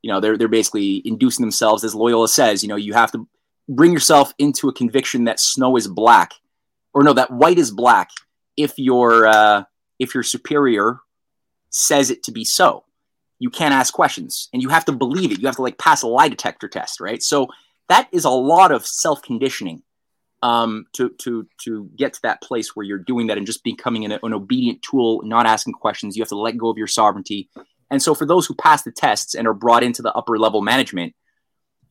You 0.03 0.13
know, 0.13 0.21
they're 0.21 0.37
they're 0.37 0.49
basically 0.49 1.03
inducing 1.05 1.43
themselves, 1.43 1.85
as 1.85 1.95
Loyola 1.95 2.29
says. 2.29 2.63
You 2.63 2.69
know, 2.69 2.77
you 2.77 2.93
have 2.95 3.13
to 3.13 3.27
bring 3.69 3.93
yourself 3.93 4.33
into 4.39 4.69
a 4.69 4.73
conviction 4.73 5.25
that 5.25 5.41
snow 5.41 5.77
is 5.77 5.89
black, 5.89 6.33
or 6.95 7.03
no, 7.03 7.13
that 7.13 7.31
white 7.31 7.59
is 7.59 7.71
black. 7.71 8.11
If 8.57 8.79
your 8.79 9.27
uh, 9.27 9.65
if 9.99 10.15
your 10.15 10.23
superior 10.23 11.01
says 11.71 12.11
it 12.11 12.23
to 12.25 12.33
be 12.33 12.45
so, 12.45 12.85
you 13.39 13.51
can't 13.51 13.75
ask 13.75 13.93
questions 13.93 14.49
and 14.53 14.63
you 14.63 14.69
have 14.69 14.85
to 14.87 14.93
believe 14.93 15.33
it. 15.33 15.41
You 15.41 15.47
have 15.47 15.57
to 15.57 15.63
like 15.63 15.79
pass 15.79 16.03
a 16.03 16.09
lie 16.09 16.29
detector 16.29 16.69
test, 16.69 17.01
right? 17.01 17.23
So 17.23 17.49
that 17.89 18.09
is 18.13 18.25
a 18.25 18.31
lot 18.31 18.73
of 18.73 18.87
self 18.87 19.23
conditioning 19.23 19.83
um, 20.43 20.87
to 20.93 21.11
to 21.21 21.47
to 21.65 21.91
get 21.97 22.15
to 22.15 22.23
that 22.23 22.43
place 22.43 22.75
where 22.75 22.85
you're 22.85 22.99
doing 22.99 23.27
that 23.27 23.39
and 23.39 23.47
just 23.47 23.65
becoming 23.65 24.05
an, 24.05 24.19
an, 24.23 24.35
obedient 24.35 24.83
tool, 24.83 25.23
not 25.25 25.47
asking 25.47 25.75
questions. 25.75 26.17
You 26.17 26.23
have 26.23 26.29
to 26.29 26.39
let 26.39 26.57
go 26.57 26.69
of 26.69 26.79
your 26.79 26.87
sovereignty. 26.87 27.49
And 27.91 28.03
so, 28.03 28.15
for 28.15 28.27
those 28.27 28.47
who 28.47 28.55
pass 28.55 28.83
the 28.83 28.93
tests 28.93 29.35
and 29.35 29.47
are 29.47 29.55
brought 29.55 29.83
into 29.83 30.03
the 30.03 30.13
upper 30.13 30.39
level 30.39 30.63
management, 30.63 31.15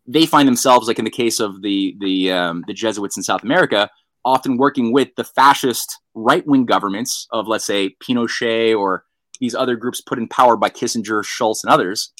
they 0.06 0.26
find 0.26 0.48
themselves, 0.48 0.88
like 0.88 1.00
in 1.00 1.06
the 1.06 1.12
case 1.12 1.39
of 1.39 1.62
the 1.62 1.95
the 2.00 2.32
um, 2.32 2.64
the 2.68 2.74
Jesuits 2.74 3.18
in 3.18 3.24
South 3.24 3.43
America, 3.43 3.89
often 4.24 4.58
working 4.58 4.91
with 4.91 5.10
the 5.16 5.24
fascist 5.24 6.00
right 6.14 6.45
wing 6.45 6.66
governments 6.66 7.28
of, 7.32 7.48
let's 7.48 7.66
say, 7.66 7.95
Pinochet 8.04 8.78
or 8.78 9.06
these 9.39 9.56
other 9.56 9.76
groups 9.76 10.02
put 10.02 10.18
in 10.18 10.28
power 10.28 10.58
by 10.58 10.70
Kissinger, 10.70 11.24
Shultz, 11.24 11.64
and 11.64 11.72
others, 11.72 12.12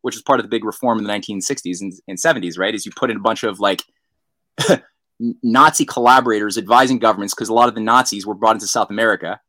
which 0.00 0.16
is 0.16 0.22
part 0.22 0.40
of 0.40 0.44
the 0.44 0.50
big 0.50 0.64
reform 0.64 0.98
in 0.98 1.04
the 1.04 1.12
1960s 1.12 1.80
and, 1.80 1.92
and 2.08 2.18
70s, 2.18 2.58
right? 2.58 2.74
Is 2.74 2.84
you 2.84 2.92
put 2.96 3.10
in 3.10 3.16
a 3.16 3.20
bunch 3.20 3.44
of 3.44 3.60
like 3.60 3.84
Nazi 5.42 5.84
collaborators 5.84 6.58
advising 6.58 6.98
governments 6.98 7.34
because 7.34 7.48
a 7.48 7.54
lot 7.54 7.68
of 7.68 7.74
the 7.74 7.80
Nazis 7.80 8.26
were 8.26 8.34
brought 8.34 8.56
into 8.56 8.66
South 8.66 8.90
America, 8.90 9.40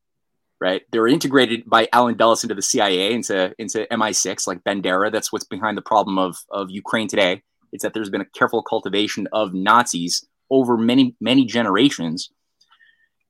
right? 0.63 0.81
They 0.91 0.99
were 0.99 1.09
integrated 1.09 1.69
by 1.69 1.89
Allen 1.91 2.15
Dulles 2.15 2.43
into 2.43 2.55
the 2.55 2.61
CIA, 2.61 3.11
into 3.11 3.53
into 3.59 3.85
MI6, 3.91 4.47
like 4.47 4.63
Bandera. 4.63 5.11
That's 5.11 5.29
what's 5.31 5.43
behind 5.43 5.77
the 5.77 5.81
problem 5.81 6.17
of 6.17 6.37
of 6.49 6.71
Ukraine 6.71 7.09
today. 7.09 7.43
It's 7.73 7.83
that 7.83 7.93
there's 7.93 8.09
been 8.09 8.21
a 8.21 8.31
careful 8.39 8.63
cultivation 8.63 9.27
of 9.33 9.53
Nazis 9.53 10.25
over 10.49 10.77
many 10.77 11.15
many 11.19 11.43
generations, 11.45 12.31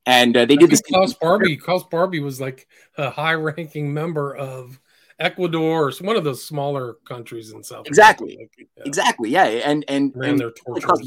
And 0.05 0.38
uh, 0.38 0.45
they 0.45 0.57
did 0.57 0.69
this. 0.69 0.81
Klaus 0.81 1.13
Barbie. 1.13 1.57
Klaus 1.57 1.84
Barbie 1.84 2.19
was 2.19 2.39
like 2.39 2.67
a 2.97 3.09
high-ranking 3.09 3.93
member 3.93 4.36
of 4.36 4.79
Ecuador, 5.20 5.89
or 5.89 5.91
one 6.01 6.16
of 6.16 6.24
those 6.24 6.45
smaller 6.45 6.97
countries 7.07 7.51
in 7.51 7.64
South. 7.64 7.86
Exactly, 7.88 8.38
like, 8.39 8.51
yeah. 8.78 8.84
exactly, 8.86 9.30
yeah, 9.30 9.45
and 9.45 9.86
and, 9.88 10.14
and 10.16 10.43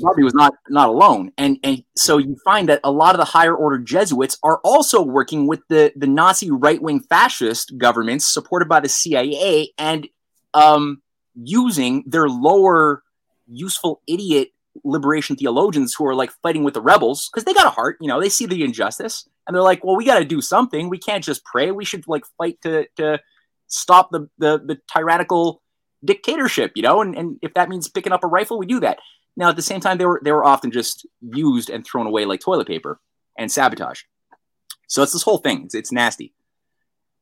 Barbie 0.01 0.23
was 0.23 0.35
not 0.35 0.55
not 0.69 0.89
alone, 0.89 1.33
and 1.39 1.59
and 1.63 1.83
so 1.97 2.19
you 2.19 2.37
find 2.45 2.69
that 2.69 2.81
a 2.85 2.91
lot 2.91 3.15
of 3.15 3.19
the 3.19 3.25
higher 3.25 3.55
order 3.55 3.79
Jesuits 3.79 4.39
are 4.43 4.61
also 4.65 5.03
working 5.03 5.47
with 5.47 5.61
the 5.69 5.93
the 5.97 6.07
Nazi 6.07 6.51
right 6.51 6.81
wing 6.81 7.01
fascist 7.01 7.77
governments 7.79 8.33
supported 8.33 8.69
by 8.69 8.81
the 8.81 8.89
CIA, 8.89 9.73
and 9.79 10.09
um, 10.55 11.03
using 11.35 12.05
their 12.07 12.29
lower 12.29 13.03
useful 13.47 14.03
idiot 14.07 14.51
liberation 14.85 15.37
theologians 15.37 15.95
who 15.95 16.07
are 16.07 16.15
like 16.15 16.31
fighting 16.43 16.65
with 16.65 16.75
the 16.75 16.81
rebels 16.81 17.29
because 17.29 17.45
they 17.45 17.55
got 17.55 17.67
a 17.67 17.71
heart, 17.71 17.97
you 18.01 18.09
know, 18.09 18.21
they 18.21 18.29
see 18.29 18.47
the 18.47 18.63
injustice 18.63 19.29
and 19.47 19.55
they're 19.55 19.63
like, 19.63 19.85
well, 19.85 19.97
we 19.97 20.05
got 20.05 20.19
to 20.19 20.25
do 20.25 20.41
something. 20.41 20.89
We 20.89 20.99
can't 20.99 21.25
just 21.25 21.45
pray. 21.45 21.71
We 21.71 21.85
should 21.85 22.07
like 22.09 22.25
fight 22.39 22.61
to 22.63 22.87
to 22.97 23.21
stop 23.69 24.11
the 24.11 24.29
the, 24.39 24.59
the 24.59 24.79
tyrannical 24.93 25.63
dictatorship, 26.05 26.73
you 26.75 26.83
know. 26.83 27.01
And 27.01 27.17
and 27.17 27.39
if 27.43 27.55
that 27.55 27.69
means 27.69 27.89
picking 27.89 28.13
up 28.13 28.25
a 28.25 28.29
rifle, 28.29 28.59
we 28.59 28.67
do 28.67 28.81
that. 28.81 28.99
Now 29.37 29.51
at 29.51 29.57
the 29.57 29.63
same 29.63 29.81
time, 29.81 29.99
they 29.99 30.07
were 30.07 30.21
they 30.23 30.33
were 30.33 30.45
often 30.45 30.71
just 30.71 31.07
used 31.21 31.71
and 31.71 31.85
thrown 31.85 32.07
away 32.07 32.25
like 32.25 32.41
toilet 32.41 32.67
paper 32.67 33.01
and 33.39 33.51
sabotage. 33.51 34.03
So 34.89 35.03
it's 35.03 35.13
this 35.13 35.23
whole 35.23 35.39
thing. 35.39 35.65
It's 35.65 35.75
it's 35.75 35.93
nasty. 35.93 36.33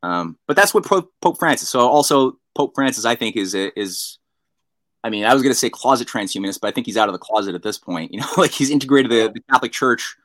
Um, 0.03 0.37
but 0.47 0.55
that's 0.55 0.75
what 0.75 0.85
Pope, 0.85 1.11
Pope 1.23 1.39
Francis. 1.39 1.71
So 1.71 1.81
also 1.81 2.39
Pope 2.55 2.75
Francis, 2.75 3.05
I 3.05 3.15
think, 3.15 3.37
is 3.37 3.55
is 3.55 4.19
I 5.03 5.11
mean, 5.11 5.25
I 5.25 5.35
was 5.35 5.43
going 5.43 5.53
to 5.53 5.59
say 5.59 5.69
closet 5.69 6.09
transhumanist, 6.09 6.61
but 6.61 6.69
I 6.69 6.71
think 6.71 6.87
he's 6.87 6.97
out 6.97 7.11
of 7.11 7.13
the 7.13 7.19
closet 7.19 7.55
at 7.55 7.63
this 7.63 7.79
point. 7.79 8.13
You 8.13 8.21
know, 8.21 8.27
like 8.37 8.53
he's 8.53 8.71
integrated 8.71 9.11
the, 9.11 9.31
the, 9.33 9.41
Catholic 9.51 9.73
Church 9.73 10.17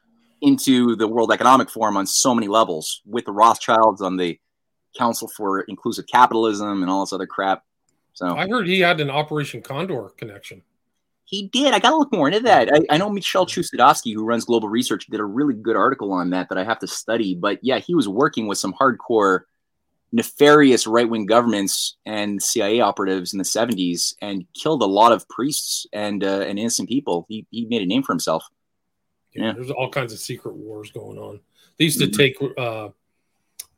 into 0.42 0.96
the 0.96 1.08
World 1.08 1.34
Economic 1.34 1.70
Forum 1.70 1.98
on 1.98 2.06
so 2.06 2.34
many 2.34 2.48
levels 2.48 3.02
with 3.06 3.26
the 3.26 3.34
Rothschilds 3.34 4.02
on 4.02 4.16
the 4.16 4.40
Council 4.98 5.30
for 5.36 5.62
Inclusive 5.62 6.06
Capitalism 6.08 6.82
and 6.82 6.90
all 6.90 7.02
this 7.02 7.14
other 7.14 7.28
crap. 7.28 7.64
So 8.14 8.36
I 8.36 8.48
heard 8.48 8.68
he 8.68 8.80
had 8.80 9.00
an 9.00 9.10
Operation 9.10 9.62
Condor 9.62 10.10
connection. 10.18 10.62
He 11.26 11.48
did. 11.48 11.74
I 11.74 11.80
got 11.80 11.92
to 11.92 11.96
look 11.96 12.12
more 12.12 12.28
into 12.28 12.40
that. 12.42 12.74
I, 12.74 12.96
I 12.96 12.98
know 12.98 13.10
Michel 13.10 13.46
Chossudovsky, 13.46 14.16
who 14.16 14.26
runs 14.26 14.46
Global 14.46 14.68
Research, 14.68 15.06
did 15.06 15.20
a 15.20 15.26
really 15.26 15.54
good 15.54 15.76
article 15.76 16.12
on 16.12 16.32
that 16.32 16.50
that 16.50 16.58
I 16.58 16.64
have 16.64 16.80
to 16.80 16.88
study. 16.88 17.36
But 17.36 17.60
yeah, 17.62 17.78
he 17.78 17.94
was 17.94 18.08
working 18.08 18.48
with 18.48 18.58
some 18.58 18.74
hardcore 18.74 19.42
nefarious 20.12 20.88
right 20.88 21.08
wing 21.08 21.28
governments 21.28 21.98
and 22.06 22.42
CIA 22.42 22.82
operatives 22.82 23.32
in 23.32 23.38
the 23.38 23.44
70s 23.44 24.16
and 24.22 24.46
killed 24.56 24.82
a 24.82 24.88
lot 24.88 25.12
of 25.12 25.28
priests 25.30 25.86
and 25.94 26.24
uh, 26.24 26.42
and 26.42 26.58
innocent 26.58 26.90
people. 26.90 27.26
He, 27.30 27.46
he 27.52 27.66
made 27.66 27.84
a 27.84 27.86
name 27.86 28.04
for 28.04 28.12
himself. 28.12 28.44
Yeah, 29.34 29.46
yeah. 29.46 29.54
there's 29.54 29.72
all 29.72 29.90
kinds 29.90 30.14
of 30.14 30.20
secret 30.20 30.56
wars 30.56 30.92
going 30.92 31.18
on. 31.18 31.40
They 31.78 31.86
used 31.86 32.00
to 32.00 32.08
mm-hmm. 32.08 32.18
take, 32.18 32.58
uh, 32.58 32.90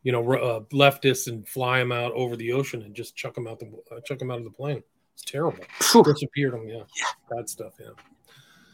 you 0.04 0.12
know, 0.12 0.34
uh, 0.34 0.62
leftists 0.72 1.28
and 1.28 1.48
fly 1.48 1.80
them 1.80 1.92
out 1.92 2.12
over 2.14 2.36
the 2.36 2.52
ocean 2.52 2.82
and 2.82 2.96
just 2.96 3.16
chuck 3.16 3.36
them 3.36 3.48
out 3.48 3.60
the 3.60 3.72
uh, 3.92 4.00
chuck 4.02 4.20
them 4.20 4.32
out 4.32 4.40
of 4.40 4.44
the 4.44 4.52
plane. 4.52 4.84
It's 5.14 5.24
terrible. 5.24 5.64
Disappeared 6.04 6.54
them. 6.54 6.68
Yeah. 6.68 6.84
yeah, 6.98 7.36
bad 7.36 7.50
stuff. 7.50 7.74
Yeah, 7.80 7.90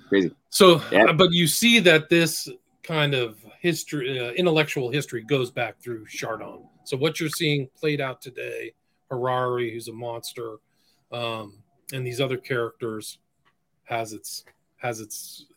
crazy. 0.07 0.31
So, 0.49 0.81
yeah. 0.91 1.11
but 1.11 1.31
you 1.31 1.47
see 1.47 1.79
that 1.79 2.09
this 2.09 2.47
kind 2.83 3.13
of 3.13 3.37
history, 3.59 4.19
uh, 4.19 4.31
intellectual 4.31 4.89
history, 4.89 5.23
goes 5.23 5.51
back 5.51 5.81
through 5.81 6.05
Chardin 6.05 6.63
so 6.87 6.95
what 6.95 7.19
you're 7.19 7.27
seeing 7.27 7.67
played 7.77 7.99
out 7.99 8.21
today, 8.21 8.71
Harari, 9.11 9.73
who's 9.73 9.89
a 9.89 9.93
monster, 9.93 10.55
um, 11.11 11.61
and 11.91 12.07
these 12.07 12.21
other 12.21 12.37
characters, 12.37 13.17
has 13.83 14.13
its 14.13 14.45
has 14.77 15.01
its 15.01 15.47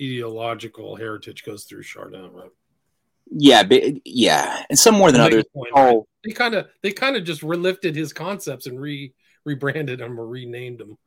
ideological 0.00 0.96
heritage 0.96 1.44
goes 1.44 1.64
through 1.64 1.84
Chardin, 1.84 2.32
right? 2.32 2.50
Yeah, 3.30 3.62
but, 3.62 3.82
yeah, 4.04 4.64
and 4.68 4.78
some 4.78 4.94
more 4.94 5.10
than 5.10 5.20
others. 5.20 5.44
Point, 5.54 5.72
oh, 5.74 5.84
right? 5.84 6.02
they 6.24 6.32
kind 6.32 6.54
of 6.54 6.68
they 6.82 6.92
kind 6.92 7.16
of 7.16 7.24
just 7.24 7.42
relifted 7.42 7.94
his 7.94 8.12
concepts 8.12 8.66
and 8.66 8.80
re 8.80 9.12
rebranded 9.44 10.00
them 10.00 10.18
or 10.18 10.26
renamed 10.26 10.78
them, 10.78 10.98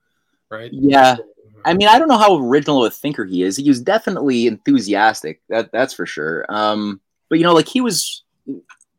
right? 0.50 0.72
Yeah, 0.74 1.18
I 1.66 1.74
mean, 1.74 1.88
I 1.88 2.00
don't 2.00 2.08
know 2.08 2.18
how 2.18 2.38
original 2.38 2.86
a 2.86 2.92
thinker 2.92 3.26
he 3.26 3.44
is. 3.44 3.58
He 3.58 3.70
was 3.70 3.82
definitely 3.82 4.48
enthusiastic. 4.48 5.42
That 5.50 5.72
that's 5.72 5.94
for 5.94 6.06
sure. 6.06 6.46
Um, 6.50 7.00
but 7.30 7.38
you 7.40 7.44
know, 7.44 7.54
like 7.54 7.68
he 7.68 7.82
was 7.82 8.24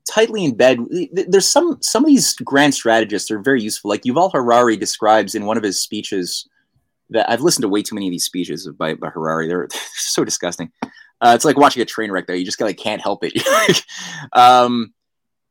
tightly 0.08 0.44
in 0.44 0.54
bed. 0.54 0.78
There's 1.12 1.48
some 1.48 1.78
some 1.82 2.04
of 2.04 2.08
these 2.08 2.34
grand 2.34 2.74
strategists 2.74 3.30
are 3.30 3.40
very 3.40 3.62
useful. 3.62 3.88
Like 3.88 4.02
Yuval 4.02 4.32
Harari 4.32 4.76
describes 4.76 5.34
in 5.34 5.46
one 5.46 5.56
of 5.56 5.62
his 5.62 5.80
speeches 5.80 6.48
that 7.10 7.30
I've 7.30 7.40
listened 7.40 7.62
to 7.62 7.68
way 7.68 7.82
too 7.82 7.94
many 7.94 8.08
of 8.08 8.10
these 8.10 8.24
speeches 8.24 8.68
by, 8.68 8.94
by 8.94 9.10
Harari. 9.10 9.46
They're, 9.46 9.68
they're 9.70 9.80
so 9.94 10.24
disgusting. 10.24 10.72
Uh, 11.20 11.32
it's 11.34 11.44
like 11.44 11.56
watching 11.56 11.82
a 11.82 11.86
train 11.86 12.10
wreck. 12.10 12.26
Though 12.26 12.34
you 12.34 12.44
just 12.44 12.60
like 12.60 12.76
can't 12.76 13.02
help 13.02 13.24
it. 13.24 13.32
um, 14.32 14.92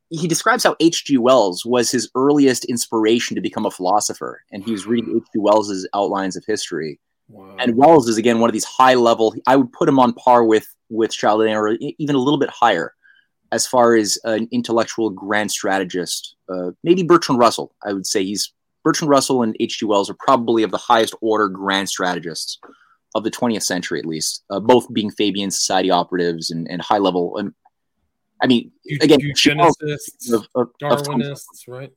he 0.10 0.28
describes 0.28 0.64
how 0.64 0.76
H.G. 0.80 1.18
Wells 1.18 1.66
was 1.66 1.90
his 1.90 2.10
earliest 2.16 2.66
inspiration 2.66 3.36
to 3.36 3.42
become 3.42 3.66
a 3.66 3.72
philosopher, 3.72 4.44
and 4.52 4.64
he 4.64 4.72
was 4.72 4.86
reading 4.86 5.18
H.G. 5.18 5.40
Wells's 5.40 5.88
Outlines 5.94 6.36
of 6.36 6.46
History. 6.46 7.00
Wow. 7.28 7.56
And 7.60 7.76
Wells 7.76 8.08
is 8.08 8.18
again 8.18 8.40
one 8.40 8.50
of 8.50 8.54
these 8.54 8.66
high 8.66 8.94
level. 8.94 9.36
I 9.48 9.56
would 9.56 9.72
put 9.72 9.90
him 9.90 10.00
on 10.00 10.14
par 10.14 10.44
with 10.46 10.68
with 10.90 11.14
Chardin, 11.14 11.56
or 11.56 11.76
even 11.98 12.16
a 12.16 12.20
little 12.20 12.40
bit 12.40 12.50
higher 12.50 12.94
as 13.52 13.66
far 13.66 13.96
as 13.96 14.20
an 14.24 14.48
intellectual 14.52 15.10
grand 15.10 15.52
strategist. 15.52 16.36
Uh, 16.50 16.72
maybe 16.84 17.04
Bertrand 17.04 17.40
Russell. 17.40 17.74
I 17.84 17.94
would 17.94 18.06
say 18.06 18.24
he's 18.24 18.54
Bertrand 18.84 19.10
Russell 19.10 19.42
and 19.42 19.56
H.G. 19.60 19.86
Wells 19.86 20.10
are 20.10 20.18
probably 20.20 20.62
of 20.62 20.72
the 20.72 20.78
highest 20.78 21.16
order 21.22 21.50
grand 21.50 21.90
strategists 21.90 22.60
of 23.16 23.24
the 23.24 23.32
20th 23.32 23.64
century, 23.64 23.98
at 23.98 24.06
least, 24.06 24.44
uh, 24.50 24.60
both 24.60 24.94
being 24.94 25.10
Fabian 25.10 25.50
Society 25.50 25.90
operatives 25.90 26.52
and, 26.52 26.70
and 26.70 26.82
high 26.82 26.98
level. 26.98 27.38
And 27.38 27.54
I 28.44 28.48
mean, 28.48 28.72
again, 29.02 29.20
eugenicists, 29.20 30.32
of, 30.32 30.48
of, 30.54 30.70
Darwinists, 30.82 31.68
of 31.68 31.74
right? 31.74 31.92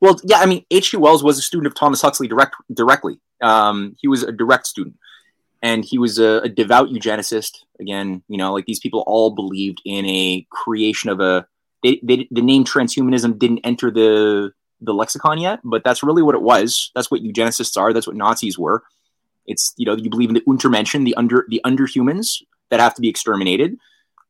Well, 0.00 0.18
yeah, 0.24 0.40
I 0.40 0.46
mean, 0.46 0.64
H.G. 0.70 0.96
Wells 0.96 1.22
was 1.22 1.38
a 1.38 1.42
student 1.42 1.68
of 1.68 1.74
Thomas 1.74 2.02
Huxley 2.02 2.26
direct, 2.26 2.56
directly. 2.72 3.20
Um, 3.40 3.94
he 4.00 4.08
was 4.08 4.24
a 4.24 4.32
direct 4.32 4.66
student 4.66 4.96
and 5.62 5.84
he 5.84 5.98
was 5.98 6.18
a, 6.18 6.40
a, 6.40 6.48
devout 6.48 6.88
eugenicist. 6.88 7.58
Again, 7.80 8.22
you 8.28 8.36
know, 8.36 8.52
like 8.52 8.66
these 8.66 8.80
people 8.80 9.04
all 9.06 9.30
believed 9.30 9.80
in 9.84 10.04
a 10.06 10.46
creation 10.50 11.10
of 11.10 11.20
a. 11.20 11.46
They, 11.82 12.00
they, 12.02 12.28
the 12.30 12.42
name 12.42 12.64
transhumanism 12.64 13.38
didn't 13.38 13.60
enter 13.64 13.90
the 13.90 14.52
the 14.80 14.92
lexicon 14.94 15.38
yet, 15.38 15.60
but 15.62 15.84
that's 15.84 16.02
really 16.02 16.22
what 16.22 16.34
it 16.34 16.42
was. 16.42 16.90
That's 16.94 17.10
what 17.10 17.22
eugenicists 17.22 17.76
are. 17.76 17.92
That's 17.92 18.06
what 18.06 18.16
Nazis 18.16 18.58
were. 18.58 18.82
It's 19.46 19.74
you 19.76 19.86
know 19.86 19.96
you 19.96 20.10
believe 20.10 20.30
in 20.30 20.34
the 20.34 20.42
Untermenschen, 20.42 21.04
the 21.04 21.14
under 21.14 21.46
the 21.48 21.60
underhumans 21.64 22.42
that 22.70 22.80
have 22.80 22.94
to 22.94 23.02
be 23.02 23.08
exterminated. 23.08 23.76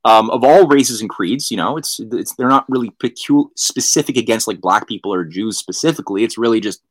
Um, 0.05 0.31
of 0.31 0.43
all 0.43 0.67
races 0.67 1.01
and 1.01 1.09
creeds, 1.09 1.51
you 1.51 1.57
know, 1.57 1.77
it's 1.77 2.01
it's 2.01 2.35
they're 2.35 2.49
not 2.49 2.69
really 2.69 2.91
peculiar 2.99 3.49
specific 3.57 4.17
against 4.17 4.49
like 4.49 4.61
black 4.61 4.89
people 4.89 5.15
or 5.15 5.25
Jews 5.25 5.59
specifically. 5.59 6.25
It's 6.25 6.37
really 6.37 6.61
just 6.61 6.83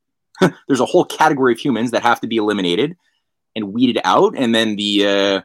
there's 0.67 0.79
a 0.79 0.85
whole 0.85 1.05
category 1.05 1.53
of 1.53 1.59
humans 1.59 1.91
that 1.91 2.03
have 2.03 2.21
to 2.21 2.27
be 2.27 2.37
eliminated 2.37 2.95
and 3.55 3.73
weeded 3.73 3.99
out, 4.03 4.35
and 4.37 4.55
then 4.55 4.75
the 4.77 5.43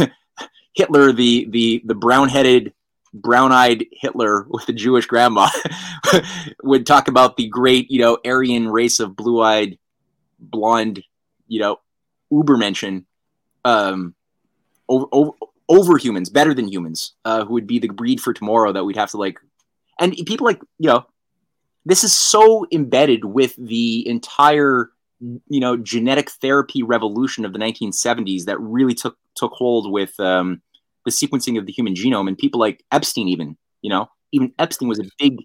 uh, 0.00 0.06
Hitler, 0.74 1.12
the 1.12 1.46
the 1.50 1.82
the 1.84 1.94
brown-headed, 1.94 2.72
brown-eyed 3.12 3.86
Hitler 3.92 4.46
with 4.48 4.66
the 4.66 4.72
Jewish 4.72 5.06
grandma, 5.06 5.48
would 6.62 6.86
talk 6.86 7.08
about 7.08 7.36
the 7.36 7.48
great, 7.48 7.90
you 7.90 8.00
know, 8.00 8.18
Aryan 8.24 8.68
race 8.68 9.00
of 9.00 9.16
blue-eyed, 9.16 9.78
blonde, 10.38 11.02
you 11.48 11.60
know, 11.60 11.80
Ubermenschen, 12.34 13.04
um, 13.64 14.14
over, 14.88 15.06
over, 15.12 15.30
over 15.68 15.98
humans, 15.98 16.30
better 16.30 16.54
than 16.54 16.68
humans, 16.68 17.14
uh, 17.24 17.44
who 17.44 17.54
would 17.54 17.66
be 17.66 17.78
the 17.78 17.88
breed 17.88 18.20
for 18.20 18.32
tomorrow 18.32 18.72
that 18.72 18.84
we'd 18.84 18.96
have 18.96 19.10
to 19.10 19.16
like, 19.16 19.38
and 19.98 20.12
people 20.26 20.44
like, 20.44 20.60
you 20.78 20.88
know, 20.88 21.06
this 21.86 22.04
is 22.04 22.12
so 22.12 22.66
embedded 22.72 23.24
with 23.24 23.54
the 23.56 24.06
entire 24.08 24.90
you 25.48 25.60
know 25.60 25.76
genetic 25.76 26.28
therapy 26.28 26.82
revolution 26.82 27.44
of 27.44 27.52
the 27.52 27.58
1970s 27.58 28.44
that 28.44 28.60
really 28.60 28.94
took 28.94 29.16
took 29.34 29.52
hold 29.52 29.90
with 29.90 30.18
um, 30.20 30.60
the 31.06 31.10
sequencing 31.10 31.56
of 31.56 31.64
the 31.64 31.72
human 31.72 31.94
genome 31.94 32.28
and 32.28 32.36
people 32.36 32.60
like 32.60 32.84
Epstein 32.92 33.28
even 33.28 33.56
you 33.80 33.88
know 33.88 34.10
even 34.32 34.52
Epstein 34.58 34.88
was 34.88 34.98
a 34.98 35.04
big 35.18 35.38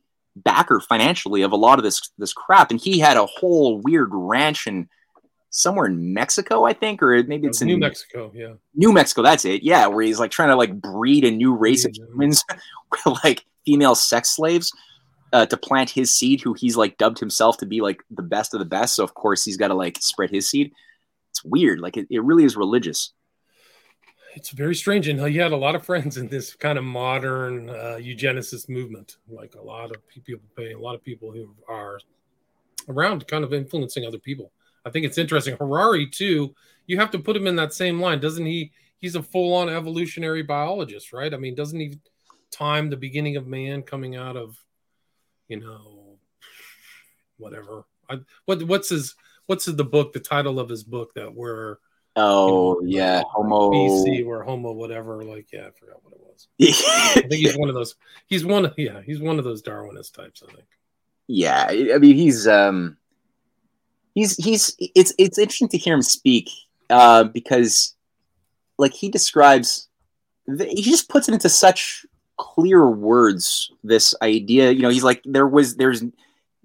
backer 0.44 0.80
financially 0.80 1.42
of 1.42 1.52
a 1.52 1.58
lot 1.58 1.80
of 1.80 1.84
this 1.84 2.10
this 2.18 2.34
crap. 2.34 2.72
And 2.72 2.80
he 2.80 3.00
had 3.00 3.18
a 3.18 3.26
whole 3.26 3.80
weird 3.82 4.10
ranch 4.12 4.68
and 4.68 4.88
somewhere 5.50 5.88
in 5.88 6.14
Mexico 6.14 6.66
I 6.66 6.74
think 6.74 7.02
or 7.02 7.24
maybe 7.24 7.48
it's 7.48 7.62
in 7.62 7.68
New 7.68 7.78
Mexico 7.78 8.32
yeah 8.36 8.54
New 8.76 8.92
Mexico 8.94 9.22
that's 9.22 9.46
it 9.46 9.64
yeah 9.64 9.88
where 9.88 10.04
he's 10.04 10.20
like 10.20 10.32
trying 10.32 10.50
to 10.50 10.56
like 10.56 10.80
breed 10.80 11.24
a 11.24 11.32
new 11.32 11.56
race 11.56 11.86
of 11.86 11.96
humans 11.96 12.44
like 13.24 13.46
female 13.66 13.96
sex 13.96 14.30
slaves 14.30 14.72
uh, 15.34 15.46
to 15.46 15.58
plant 15.58 15.90
his 15.90 16.16
seed, 16.16 16.42
who 16.42 16.54
he's 16.54 16.76
like 16.76 16.98
dubbed 16.98 17.20
himself 17.20 17.58
to 17.58 17.66
be 17.66 17.82
like 17.82 18.02
the 18.10 18.24
best 18.24 18.54
of 18.54 18.60
the 18.60 18.66
best. 18.66 18.96
So 18.96 19.04
of 19.04 19.14
course 19.14 19.46
he's 19.46 19.58
got 19.58 19.68
to 19.70 19.76
like 19.76 19.98
spread 20.02 20.30
his 20.30 20.48
seed. 20.48 20.72
It's 21.32 21.44
weird. 21.44 21.80
Like 21.80 21.98
it, 21.98 22.08
it 22.10 22.24
really 22.24 22.44
is 22.44 22.56
religious. 22.56 23.14
It's 24.36 24.52
very 24.52 24.76
strange, 24.76 25.08
and 25.08 25.20
he 25.28 25.38
had 25.38 25.52
a 25.52 25.58
lot 25.58 25.76
of 25.76 25.84
friends 25.84 26.18
in 26.18 26.28
this 26.28 26.54
kind 26.54 26.78
of 26.78 26.84
modern 26.84 27.70
uh, 27.70 27.98
eugenicist 28.00 28.70
movement. 28.70 29.18
Like 29.28 29.56
a 29.56 29.62
lot 29.62 29.96
of 29.96 30.08
people 30.08 30.40
a 30.60 30.76
lot 30.76 30.96
of 30.96 31.04
people 31.04 31.32
who 31.32 31.50
are 31.68 32.00
around, 32.88 33.28
kind 33.28 33.44
of 33.44 33.54
influencing 33.54 34.06
other 34.06 34.20
people. 34.20 34.52
I 34.86 34.90
think 34.90 35.06
it's 35.06 35.18
interesting. 35.18 35.56
Harari 35.58 36.08
too. 36.08 36.56
You 36.88 36.98
have 36.98 37.12
to 37.12 37.20
put 37.20 37.36
him 37.36 37.48
in 37.48 37.56
that 37.58 37.74
same 37.74 38.00
line, 38.00 38.20
doesn't 38.20 38.46
he? 38.46 38.72
he's 39.00 39.16
a 39.16 39.24
full 39.24 39.54
on 39.56 39.70
evolutionary 39.70 40.44
biologist, 40.44 41.12
right? 41.12 41.34
I 41.34 41.38
mean, 41.38 41.56
doesn't 41.56 41.80
he 41.80 42.00
time 42.52 42.90
the 42.90 42.98
beginning 42.98 43.38
of 43.38 43.48
man 43.48 43.82
coming 43.82 44.16
out 44.16 44.38
of, 44.38 44.58
you 45.48 45.60
know, 45.60 46.18
whatever. 47.38 47.86
I, 48.10 48.20
what 48.46 48.64
what's 48.64 48.90
his 48.90 49.16
what's 49.48 49.66
the 49.66 49.84
book? 49.84 50.14
The 50.14 50.20
title 50.20 50.60
of 50.60 50.70
his 50.70 50.84
book 50.84 51.14
that 51.16 51.34
we're 51.34 51.78
Oh 52.16 52.82
you 52.82 52.88
know, 52.88 52.98
yeah, 52.98 53.22
Homo 53.32 53.72
BC 53.72 54.26
or 54.26 54.44
Homo 54.44 54.74
whatever. 54.74 55.24
Like 55.24 55.52
yeah, 55.54 55.68
I 55.68 55.72
forgot 55.72 56.04
what 56.04 56.14
it 56.14 56.20
was. 56.20 56.48
I 56.62 57.22
think 57.22 57.34
he's 57.34 57.58
one 57.58 57.70
of 57.70 57.76
those. 57.76 57.96
He's 58.28 58.44
one. 58.44 58.72
Yeah, 58.78 59.02
he's 59.02 59.22
one 59.22 59.38
of 59.38 59.46
those 59.46 59.62
Darwinist 59.62 60.14
types. 60.14 60.44
I 60.48 60.52
think. 60.52 60.68
Yeah, 61.28 61.68
I 61.70 61.98
mean 62.00 62.16
he's 62.16 62.48
um 62.48 62.98
he's 64.20 64.36
he's 64.44 64.76
it's 64.80 65.14
it's 65.18 65.38
interesting 65.38 65.70
to 65.70 65.78
hear 65.78 65.94
him 65.94 66.02
speak 66.02 66.50
uh, 66.90 67.24
because 67.24 67.96
like 68.78 68.94
he 68.94 69.10
describes 69.10 69.88
he 70.46 70.82
just 70.82 71.10
puts 71.10 71.30
it 71.30 71.34
into 71.34 71.50
such 71.50 72.06
clear 72.38 72.90
words 72.90 73.72
this 73.84 74.16
idea 74.22 74.72
you 74.72 74.82
know 74.82 74.90
he's 74.90 75.04
like 75.04 75.22
there 75.26 75.48
was 75.48 75.76
there's 75.76 76.04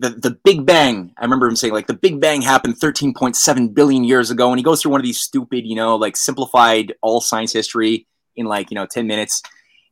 the, 0.01 0.11
the 0.11 0.33
Big 0.43 0.67
Bang. 0.67 1.15
I 1.17 1.23
remember 1.23 1.47
him 1.47 1.55
saying 1.55 1.73
like 1.73 1.87
the 1.87 1.95
Big 1.95 2.21
Bang 2.21 2.43
happened 2.43 2.81
13.7 2.81 3.75
billion 3.75 4.03
years 4.03 4.29
ago, 4.29 4.51
and 4.51 4.59
he 4.59 4.65
goes 4.65 4.83
through 4.83 4.91
one 4.91 5.01
of 5.01 5.05
these 5.05 5.21
stupid, 5.21 5.65
you 5.65 5.77
know, 5.77 5.95
like 5.95 6.17
simplified 6.17 6.95
all 7.01 7.21
science 7.21 7.53
history 7.53 8.09
in 8.35 8.47
like 8.47 8.73
you 8.73 8.75
know 8.75 8.87
10 8.87 9.07
minutes, 9.07 9.41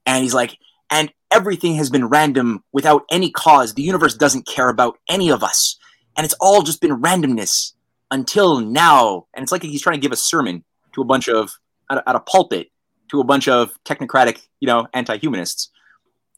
and 0.05 0.25
he's 0.25 0.35
like, 0.35 0.59
and 0.91 1.13
everything 1.31 1.77
has 1.77 1.89
been 1.89 2.09
random 2.09 2.65
without 2.73 3.05
any 3.13 3.31
cause. 3.31 3.75
The 3.75 3.83
universe 3.83 4.17
doesn't 4.17 4.45
care 4.45 4.69
about 4.69 4.99
any 5.09 5.31
of 5.31 5.45
us, 5.45 5.79
and 6.17 6.25
it's 6.25 6.35
all 6.41 6.63
just 6.63 6.81
been 6.81 7.03
randomness 7.03 7.73
until 8.11 8.61
now. 8.61 9.27
And 9.35 9.43
it's 9.43 9.53
like 9.53 9.63
he's 9.63 9.83
trying 9.83 9.97
to 9.97 10.01
give 10.01 10.13
a 10.13 10.17
sermon 10.17 10.65
to 10.95 11.01
a 11.01 11.05
bunch 11.05 11.29
of 11.29 11.51
at 11.91 12.03
a, 12.07 12.21
pulpit 12.21 12.71
to 13.11 13.21
a 13.21 13.25
bunch 13.25 13.49
of 13.49 13.73
technocratic, 13.85 14.47
you 14.61 14.67
know, 14.67 14.87
anti-humanists, 14.95 15.71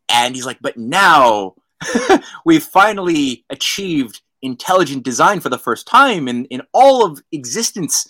and 0.08 0.34
he's 0.34 0.46
like, 0.46 0.58
but 0.60 0.76
now 0.76 1.54
we've 2.44 2.64
finally 2.64 3.44
achieved 3.50 4.20
intelligent 4.42 5.04
design 5.04 5.40
for 5.40 5.48
the 5.48 5.58
first 5.58 5.86
time 5.86 6.28
in, 6.28 6.44
in 6.46 6.62
all 6.72 7.04
of 7.04 7.22
existence, 7.32 8.06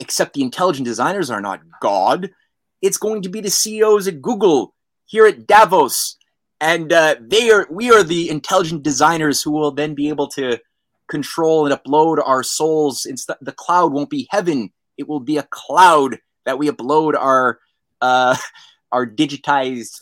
except 0.00 0.34
the 0.34 0.42
intelligent 0.42 0.86
designers 0.86 1.30
are 1.30 1.40
not 1.40 1.60
God. 1.80 2.30
It's 2.80 2.98
going 2.98 3.22
to 3.22 3.28
be 3.28 3.40
the 3.40 3.50
CEOs 3.50 4.08
at 4.08 4.22
Google 4.22 4.74
here 5.04 5.26
at 5.26 5.46
Davos. 5.46 6.16
And 6.60 6.92
uh, 6.92 7.16
they 7.20 7.50
are 7.50 7.66
we 7.70 7.90
are 7.90 8.02
the 8.02 8.30
intelligent 8.30 8.82
designers 8.82 9.42
who 9.42 9.50
will 9.50 9.72
then 9.72 9.94
be 9.94 10.08
able 10.08 10.28
to 10.28 10.58
control 11.14 11.66
and 11.66 11.74
upload 11.74 12.18
our 12.26 12.42
souls. 12.42 13.06
Instead, 13.06 13.36
the 13.40 13.52
cloud 13.52 13.92
won't 13.92 14.10
be 14.10 14.26
heaven; 14.30 14.70
it 14.98 15.08
will 15.08 15.20
be 15.20 15.38
a 15.38 15.48
cloud 15.50 16.18
that 16.44 16.58
we 16.58 16.68
upload 16.68 17.14
our 17.14 17.60
uh, 18.00 18.36
our 18.92 19.06
digitized 19.06 20.00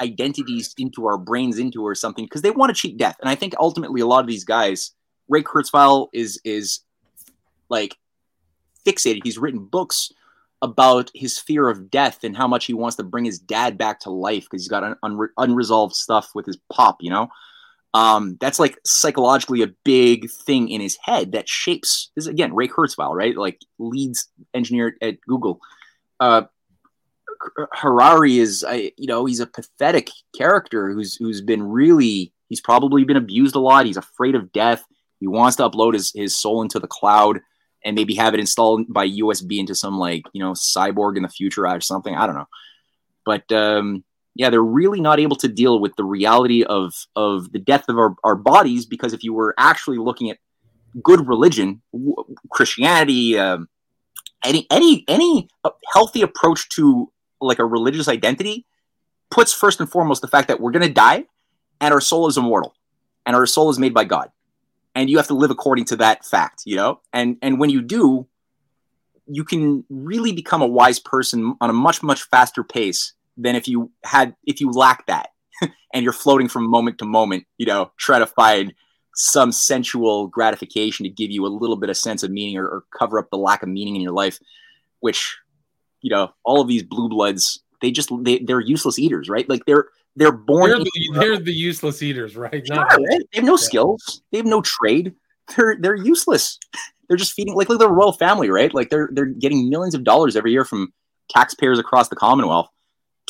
identities 0.00 0.74
into 0.78 1.06
our 1.06 1.18
brains 1.18 1.58
into 1.58 1.86
or 1.86 1.94
something 1.94 2.24
because 2.24 2.42
they 2.42 2.50
want 2.50 2.74
to 2.74 2.80
cheat 2.80 2.96
death. 2.96 3.16
And 3.20 3.28
I 3.28 3.34
think 3.34 3.54
ultimately 3.58 4.00
a 4.00 4.06
lot 4.06 4.20
of 4.20 4.26
these 4.26 4.44
guys, 4.44 4.92
Ray 5.28 5.42
Kurzweil 5.42 6.08
is 6.12 6.40
is 6.44 6.80
like 7.68 7.96
fixated. 8.86 9.20
He's 9.24 9.38
written 9.38 9.64
books 9.64 10.12
about 10.62 11.10
his 11.14 11.38
fear 11.38 11.68
of 11.68 11.90
death 11.90 12.22
and 12.22 12.36
how 12.36 12.46
much 12.46 12.66
he 12.66 12.74
wants 12.74 12.96
to 12.96 13.02
bring 13.02 13.24
his 13.24 13.38
dad 13.38 13.78
back 13.78 14.00
to 14.00 14.10
life 14.10 14.44
because 14.44 14.62
he's 14.62 14.68
got 14.68 14.98
unre- 15.02 15.28
unresolved 15.38 15.94
stuff 15.94 16.30
with 16.34 16.44
his 16.44 16.58
pop, 16.70 16.98
you 17.00 17.10
know. 17.10 17.28
Um, 17.92 18.36
that's 18.40 18.60
like 18.60 18.78
psychologically 18.84 19.62
a 19.62 19.74
big 19.84 20.30
thing 20.30 20.68
in 20.68 20.80
his 20.80 20.96
head 21.02 21.32
that 21.32 21.48
shapes 21.48 22.10
this 22.14 22.26
again, 22.26 22.54
Ray 22.54 22.68
Kurzweil, 22.68 23.14
right? 23.14 23.36
Like 23.36 23.60
leads 23.78 24.28
engineer 24.54 24.96
at 25.02 25.20
Google. 25.22 25.60
Uh, 26.20 26.42
Harari 27.72 28.38
is, 28.38 28.64
I, 28.66 28.92
you 28.96 29.06
know, 29.06 29.24
he's 29.24 29.40
a 29.40 29.46
pathetic 29.46 30.10
character 30.36 30.92
who's 30.92 31.16
who's 31.16 31.40
been 31.40 31.62
really, 31.62 32.32
he's 32.48 32.60
probably 32.60 33.04
been 33.04 33.16
abused 33.16 33.56
a 33.56 33.60
lot. 33.60 33.86
He's 33.86 33.96
afraid 33.96 34.34
of 34.34 34.52
death. 34.52 34.84
He 35.18 35.26
wants 35.26 35.56
to 35.56 35.68
upload 35.68 35.94
his, 35.94 36.12
his 36.14 36.40
soul 36.40 36.62
into 36.62 36.78
the 36.78 36.86
cloud 36.86 37.40
and 37.84 37.96
maybe 37.96 38.14
have 38.14 38.34
it 38.34 38.40
installed 38.40 38.92
by 38.92 39.08
USB 39.08 39.58
into 39.58 39.74
some 39.74 39.98
like 39.98 40.22
you 40.32 40.42
know 40.42 40.52
cyborg 40.52 41.16
in 41.16 41.22
the 41.22 41.28
future 41.28 41.66
or 41.66 41.80
something. 41.80 42.14
I 42.14 42.26
don't 42.26 42.36
know, 42.36 42.48
but 43.24 43.50
um, 43.52 44.04
yeah, 44.34 44.50
they're 44.50 44.62
really 44.62 45.00
not 45.00 45.18
able 45.18 45.36
to 45.36 45.48
deal 45.48 45.80
with 45.80 45.96
the 45.96 46.04
reality 46.04 46.62
of 46.62 46.94
of 47.16 47.52
the 47.52 47.58
death 47.58 47.84
of 47.88 47.98
our, 47.98 48.14
our 48.24 48.36
bodies 48.36 48.86
because 48.86 49.12
if 49.12 49.24
you 49.24 49.32
were 49.32 49.54
actually 49.58 49.98
looking 49.98 50.30
at 50.30 50.38
good 51.02 51.26
religion, 51.26 51.82
Christianity, 52.50 53.38
um, 53.38 53.68
any 54.44 54.66
any 54.70 55.04
any 55.08 55.48
healthy 55.92 56.22
approach 56.22 56.68
to 56.70 57.12
like 57.40 57.58
a 57.58 57.64
religious 57.64 58.08
identity 58.08 58.66
puts 59.30 59.52
first 59.52 59.80
and 59.80 59.90
foremost 59.90 60.22
the 60.22 60.28
fact 60.28 60.48
that 60.48 60.60
we're 60.60 60.72
going 60.72 60.86
to 60.86 60.92
die 60.92 61.24
and 61.80 61.94
our 61.94 62.00
soul 62.00 62.26
is 62.26 62.36
immortal 62.36 62.74
and 63.26 63.36
our 63.36 63.46
soul 63.46 63.70
is 63.70 63.78
made 63.78 63.94
by 63.94 64.04
God. 64.04 64.30
And 64.94 65.08
you 65.08 65.18
have 65.18 65.28
to 65.28 65.34
live 65.34 65.50
according 65.50 65.84
to 65.86 65.96
that 65.96 66.24
fact, 66.24 66.62
you 66.66 66.76
know? 66.76 67.00
And 67.12 67.36
and 67.42 67.58
when 67.58 67.70
you 67.70 67.80
do, 67.82 68.26
you 69.26 69.44
can 69.44 69.84
really 69.88 70.32
become 70.32 70.62
a 70.62 70.66
wise 70.66 70.98
person 70.98 71.56
on 71.60 71.70
a 71.70 71.72
much 71.72 72.02
much 72.02 72.22
faster 72.22 72.64
pace 72.64 73.12
than 73.40 73.56
if 73.56 73.66
you 73.68 73.90
had 74.04 74.34
if 74.44 74.60
you 74.60 74.70
lack 74.70 75.06
that 75.06 75.30
and 75.94 76.02
you're 76.04 76.12
floating 76.12 76.48
from 76.48 76.68
moment 76.68 76.98
to 76.98 77.04
moment, 77.04 77.44
you 77.58 77.66
know, 77.66 77.90
try 77.98 78.18
to 78.18 78.26
find 78.26 78.74
some 79.14 79.52
sensual 79.52 80.28
gratification 80.28 81.04
to 81.04 81.10
give 81.10 81.30
you 81.30 81.44
a 81.44 81.48
little 81.48 81.76
bit 81.76 81.90
of 81.90 81.96
sense 81.96 82.22
of 82.22 82.30
meaning 82.30 82.56
or, 82.56 82.66
or 82.66 82.84
cover 82.96 83.18
up 83.18 83.28
the 83.30 83.36
lack 83.36 83.62
of 83.62 83.68
meaning 83.68 83.96
in 83.96 84.02
your 84.02 84.12
life, 84.12 84.38
which 85.00 85.36
you 86.02 86.10
know, 86.10 86.32
all 86.44 86.60
of 86.60 86.68
these 86.68 86.82
blue 86.82 87.08
bloods, 87.08 87.62
they 87.82 87.90
just 87.90 88.10
they, 88.22 88.38
they're 88.38 88.60
useless 88.60 88.98
eaters, 88.98 89.28
right? 89.28 89.48
Like 89.48 89.64
they're 89.66 89.86
they're 90.16 90.32
born. 90.32 90.70
They're 90.70 90.78
the, 90.78 91.10
they're 91.14 91.38
the 91.38 91.52
useless 91.52 92.02
eaters, 92.02 92.36
right? 92.36 92.66
Sure, 92.66 92.76
right? 92.76 92.98
They 92.98 93.38
have 93.38 93.44
no 93.44 93.56
skills. 93.56 94.22
They 94.32 94.38
have 94.38 94.46
no 94.46 94.62
trade. 94.62 95.14
They're 95.56 95.76
they're 95.80 95.96
useless. 95.96 96.58
They're 97.08 97.16
just 97.16 97.32
feeding 97.32 97.56
like 97.56 97.68
at 97.68 97.80
the 97.80 97.90
royal 97.90 98.12
family, 98.12 98.50
right? 98.50 98.72
Like 98.72 98.88
they're 98.88 99.10
they're 99.12 99.24
getting 99.26 99.68
millions 99.68 99.96
of 99.96 100.04
dollars 100.04 100.36
every 100.36 100.52
year 100.52 100.64
from 100.64 100.92
taxpayers 101.28 101.80
across 101.80 102.08
the 102.08 102.14
Commonwealth 102.14 102.68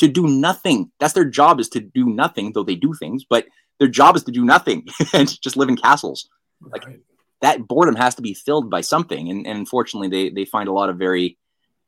to 0.01 0.07
do 0.07 0.27
nothing. 0.27 0.91
That's 0.99 1.13
their 1.13 1.25
job 1.25 1.59
is 1.59 1.69
to 1.69 1.79
do 1.79 2.07
nothing, 2.07 2.51
though 2.53 2.63
they 2.63 2.75
do 2.75 2.93
things, 2.93 3.23
but 3.23 3.45
their 3.79 3.87
job 3.87 4.15
is 4.15 4.23
to 4.23 4.31
do 4.31 4.43
nothing 4.43 4.87
and 5.13 5.41
just 5.41 5.55
live 5.55 5.69
in 5.69 5.77
castles. 5.77 6.27
Like 6.59 6.85
right. 6.85 6.99
that 7.41 7.67
boredom 7.67 7.95
has 7.95 8.15
to 8.15 8.21
be 8.21 8.33
filled 8.33 8.69
by 8.69 8.81
something. 8.81 9.29
And, 9.29 9.47
and 9.47 9.57
unfortunately 9.57 10.09
they 10.09 10.29
they 10.29 10.45
find 10.45 10.67
a 10.67 10.73
lot 10.73 10.89
of 10.89 10.97
very 10.97 11.37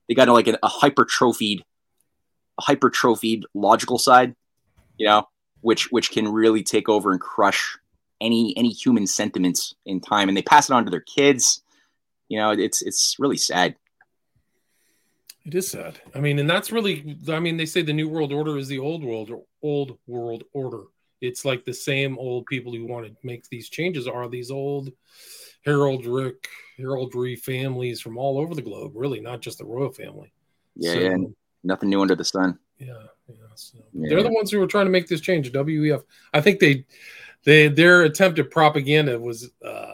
they 0.07 0.13
got 0.13 0.27
like 0.27 0.47
a, 0.47 0.57
a 0.61 0.67
hypertrophied, 0.67 1.61
a 2.59 2.61
hypertrophied 2.61 3.43
logical 3.53 3.97
side, 3.97 4.35
you 4.97 5.07
know, 5.07 5.27
which 5.61 5.91
which 5.91 6.11
can 6.11 6.31
really 6.31 6.63
take 6.63 6.89
over 6.89 7.11
and 7.11 7.19
crush 7.19 7.77
any 8.21 8.53
any 8.57 8.69
human 8.69 9.07
sentiments 9.07 9.75
in 9.85 10.01
time, 10.01 10.27
and 10.27 10.37
they 10.37 10.41
pass 10.41 10.69
it 10.69 10.73
on 10.73 10.85
to 10.85 10.91
their 10.91 11.01
kids. 11.01 11.63
You 12.29 12.37
know, 12.37 12.51
it's 12.51 12.81
it's 12.81 13.15
really 13.17 13.37
sad. 13.37 13.75
It 15.45 15.55
is 15.55 15.69
sad. 15.69 15.99
I 16.15 16.19
mean, 16.19 16.39
and 16.39 16.49
that's 16.49 16.71
really. 16.71 17.17
I 17.27 17.39
mean, 17.39 17.57
they 17.57 17.65
say 17.65 17.81
the 17.81 17.93
new 17.93 18.07
world 18.07 18.31
order 18.31 18.57
is 18.57 18.67
the 18.67 18.79
old 18.79 19.03
world 19.03 19.29
or 19.29 19.43
old 19.61 19.97
world 20.07 20.45
order. 20.53 20.83
It's 21.19 21.45
like 21.45 21.65
the 21.65 21.73
same 21.73 22.17
old 22.17 22.45
people 22.45 22.73
who 22.73 22.85
want 22.85 23.07
to 23.07 23.15
make 23.23 23.47
these 23.49 23.69
changes 23.69 24.07
are 24.07 24.27
these 24.27 24.51
old 24.51 24.91
heraldric 25.65 26.45
heraldry 26.77 27.35
families 27.35 28.01
from 28.01 28.17
all 28.17 28.37
over 28.37 28.55
the 28.55 28.61
globe, 28.61 28.93
really, 28.95 29.19
not 29.19 29.41
just 29.41 29.57
the 29.57 29.65
royal 29.65 29.91
family. 29.91 30.33
Yeah, 30.75 30.93
so, 30.93 30.99
yeah 30.99 31.17
nothing 31.63 31.89
new 31.89 32.01
under 32.01 32.15
the 32.15 32.25
sun. 32.25 32.59
Yeah, 32.77 32.87
yeah, 33.27 33.35
so 33.55 33.79
yeah. 33.93 34.09
They're 34.09 34.23
the 34.23 34.31
ones 34.31 34.51
who 34.51 34.59
were 34.59 34.67
trying 34.67 34.85
to 34.85 34.91
make 34.91 35.07
this 35.07 35.21
change. 35.21 35.51
WEF. 35.51 36.03
I 36.33 36.41
think 36.41 36.59
they, 36.59 36.85
they 37.43 37.67
their 37.67 38.03
attempt 38.03 38.39
at 38.39 38.51
propaganda 38.51 39.19
was 39.19 39.49
uh, 39.65 39.93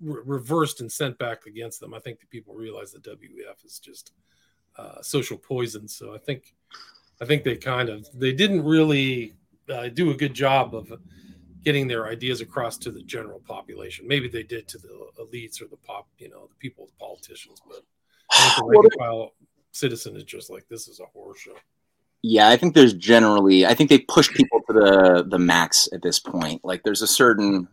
re- 0.00 0.22
reversed 0.24 0.80
and 0.80 0.90
sent 0.90 1.18
back 1.18 1.46
against 1.46 1.80
them. 1.80 1.94
I 1.94 2.00
think 2.00 2.20
the 2.20 2.26
people 2.26 2.54
realize 2.54 2.92
that 2.92 3.04
WEF 3.04 3.64
is 3.64 3.78
just 3.78 4.12
uh, 4.76 5.02
social 5.02 5.38
poison. 5.38 5.88
So 5.88 6.14
I 6.14 6.18
think, 6.18 6.54
I 7.20 7.24
think 7.24 7.44
they 7.44 7.56
kind 7.56 7.88
of 7.88 8.06
they 8.14 8.32
didn't 8.32 8.64
really 8.64 9.34
uh, 9.68 9.88
do 9.88 10.10
a 10.10 10.14
good 10.14 10.34
job 10.34 10.74
of 10.74 10.92
getting 11.64 11.88
their 11.88 12.06
ideas 12.06 12.40
across 12.40 12.76
to 12.78 12.90
the 12.90 13.02
general 13.02 13.40
population. 13.40 14.06
Maybe 14.06 14.28
they 14.28 14.42
did 14.42 14.68
to 14.68 14.78
the 14.78 15.08
elites 15.18 15.62
or 15.62 15.66
the 15.66 15.78
pop, 15.78 16.06
you 16.18 16.28
know, 16.28 16.46
the 16.48 16.54
people, 16.56 16.86
the 16.86 16.92
politicians, 17.00 17.60
but 17.66 17.82
the 18.30 18.64
rank 18.64 18.92
file 18.98 19.32
citizen 19.72 20.16
is 20.16 20.24
just 20.24 20.50
like 20.50 20.66
this 20.68 20.88
is 20.88 21.00
a 21.00 21.06
horror 21.06 21.34
show. 21.36 21.54
Yeah, 22.22 22.48
I 22.48 22.56
think 22.56 22.74
there's 22.74 22.94
generally 22.94 23.66
I 23.66 23.74
think 23.74 23.90
they 23.90 23.98
push 23.98 24.30
people 24.30 24.60
to 24.66 24.72
the 24.72 25.26
the 25.28 25.38
max 25.38 25.88
at 25.92 26.02
this 26.02 26.18
point. 26.18 26.64
Like 26.64 26.82
there's 26.82 27.02
a 27.02 27.06
certain 27.06 27.68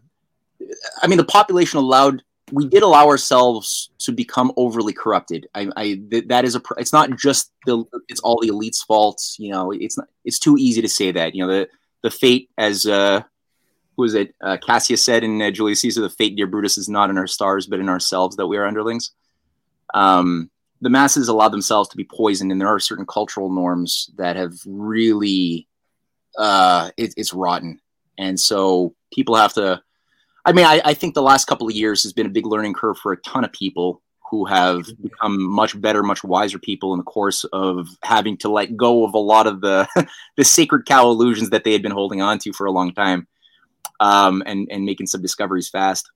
I 1.02 1.08
mean 1.08 1.18
the 1.18 1.24
population 1.24 1.78
allowed 1.78 2.24
we 2.52 2.68
did 2.68 2.84
allow 2.84 3.08
ourselves 3.08 3.89
to 3.99 4.12
become 4.12 4.52
overly 4.58 4.93
corrupted. 4.93 5.47
I, 5.56 5.70
I 5.76 6.02
that 6.28 6.45
is 6.45 6.56
a 6.56 6.62
it's 6.78 6.93
not 6.93 7.18
just 7.18 7.52
the 7.66 7.84
it's 8.08 8.22
all 8.22 8.39
the 8.41 8.49
elites' 8.49 8.86
fault. 8.86 9.22
You 9.38 9.52
know, 9.52 9.72
it's 9.72 9.97
not 9.97 10.08
it's 10.26 10.39
too 10.39 10.56
easy 10.58 10.82
to 10.82 10.89
say 10.89 11.12
that. 11.12 11.36
You 11.36 11.45
know, 11.45 11.52
the 11.52 11.70
the 12.04 12.12
fate 12.12 12.49
as 12.58 12.86
uh 12.86 13.24
who 13.97 14.04
is 14.04 14.14
it? 14.14 14.34
Uh, 14.41 14.58
Cassius 14.58 15.04
said 15.04 15.24
in 15.24 15.41
uh, 15.41 15.52
Julius 15.52 15.82
Caesar, 15.82 16.02
"The 16.02 16.10
fate, 16.10 16.36
dear 16.36 16.47
Brutus, 16.47 16.78
is 16.78 16.89
not 16.89 17.10
in 17.10 17.18
our 17.18 17.28
stars, 17.28 17.68
but 17.68 17.80
in 17.80 17.89
ourselves 17.89 18.36
that 18.38 18.47
we 18.47 18.58
are 18.58 18.66
underlings." 18.66 19.12
Um, 19.93 20.49
the 20.82 20.89
masses 20.89 21.28
allow 21.28 21.49
themselves 21.49 21.89
to 21.89 21.97
be 21.97 22.04
poisoned, 22.04 22.52
and 22.52 22.60
there 22.60 22.68
are 22.68 22.80
certain 22.80 23.06
cultural 23.06 23.52
norms 23.52 24.10
that 24.18 24.36
have 24.36 24.54
really 24.66 25.68
uh, 26.38 26.91
it, 26.97 27.14
it's 27.18 27.34
rotten, 27.34 27.80
and 28.18 28.39
so 28.39 28.95
people 29.14 29.36
have 29.36 29.54
to. 29.54 29.82
I 30.46 30.54
mean, 30.54 30.66
I, 30.66 30.82
I 30.84 30.94
think 30.94 31.14
the 31.14 31.22
last 31.22 31.46
couple 31.46 31.68
of 31.68 31.74
years 31.74 32.04
has 32.04 32.14
been 32.14 32.26
a 32.26 32.30
big 32.30 32.46
learning 32.46 32.74
curve 32.74 32.98
for 32.98 33.12
a 33.12 33.18
ton 33.18 33.44
of 33.44 33.52
people 33.52 34.02
who 34.32 34.46
have 34.46 34.86
become 35.02 35.42
much 35.44 35.80
better, 35.80 36.02
much 36.02 36.24
wiser 36.24 36.58
people 36.58 36.94
in 36.94 36.98
the 36.98 37.04
course 37.04 37.44
of 37.52 37.89
having 38.02 38.38
to 38.38 38.50
let 38.50 38.78
go 38.78 39.06
of 39.06 39.14
a 39.14 39.20
lot 39.20 39.46
of 39.46 39.60
the 39.62 39.88
the 40.38 40.44
sacred 40.44 40.86
cow 40.86 41.10
illusions 41.10 41.50
that 41.50 41.64
they 41.64 41.74
had 41.74 41.82
been 41.82 41.92
holding 41.92 42.22
on 42.22 42.39
to 42.39 42.54
for 42.54 42.66
a 42.66 42.72
long 42.72 42.94
time, 42.94 43.28
um, 44.00 44.42
and 44.46 44.68
and 44.72 44.86
making 44.86 45.08
some 45.08 45.22
discoveries 45.22 45.70
fast. 45.70 46.10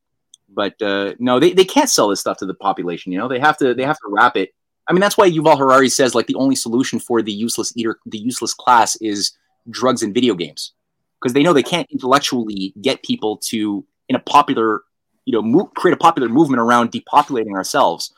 But 0.47 0.82
uh, 0.82 1.15
no, 1.19 1.39
they, 1.39 1.51
they 1.51 1.65
can't 1.65 1.89
sell 1.89 2.07
this 2.07 2.21
stuff 2.21 2.38
to 2.38 2.45
the 2.45 2.53
population. 2.53 3.11
You 3.11 3.17
know, 3.17 3.28
they 3.28 3.39
have 3.39 3.57
to 3.57 3.73
they 3.73 3.84
have 3.84 3.97
to 3.97 4.09
wrap 4.09 4.38
it. 4.38 4.53
I 4.88 4.93
mean, 4.93 5.01
that's 5.01 5.17
why 5.17 5.30
Yuval 5.30 5.57
Harari 5.57 5.89
says 5.89 6.15
like 6.15 6.28
the 6.28 6.36
only 6.36 6.55
solution 6.55 6.99
for 6.99 7.21
the 7.21 7.34
useless 7.34 7.76
eater, 7.76 7.99
the 8.05 8.19
useless 8.19 8.53
class, 8.53 8.95
is 8.97 9.34
drugs 9.69 10.03
and 10.03 10.13
video 10.13 10.36
games, 10.36 10.73
because 11.19 11.34
they 11.34 11.43
know 11.43 11.51
they 11.51 11.63
can't 11.63 11.89
intellectually 11.91 12.73
get 12.82 13.03
people 13.03 13.38
to 13.38 13.86
in 14.10 14.16
a 14.16 14.20
popular, 14.20 14.82
you 15.26 15.34
know, 15.34 15.41
mo- 15.41 15.72
create 15.76 15.93
a 15.93 15.97
popular 15.97 16.30
movement 16.30 16.62
around 16.62 16.91
depopulating 16.91 17.53
ourselves 17.53 18.14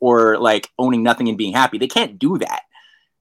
or 0.00 0.38
like 0.38 0.70
owning 0.78 1.02
nothing 1.02 1.28
and 1.28 1.38
being 1.38 1.52
happy. 1.52 1.78
They 1.78 1.88
can't 1.88 2.18
do 2.18 2.38
that. 2.38 2.62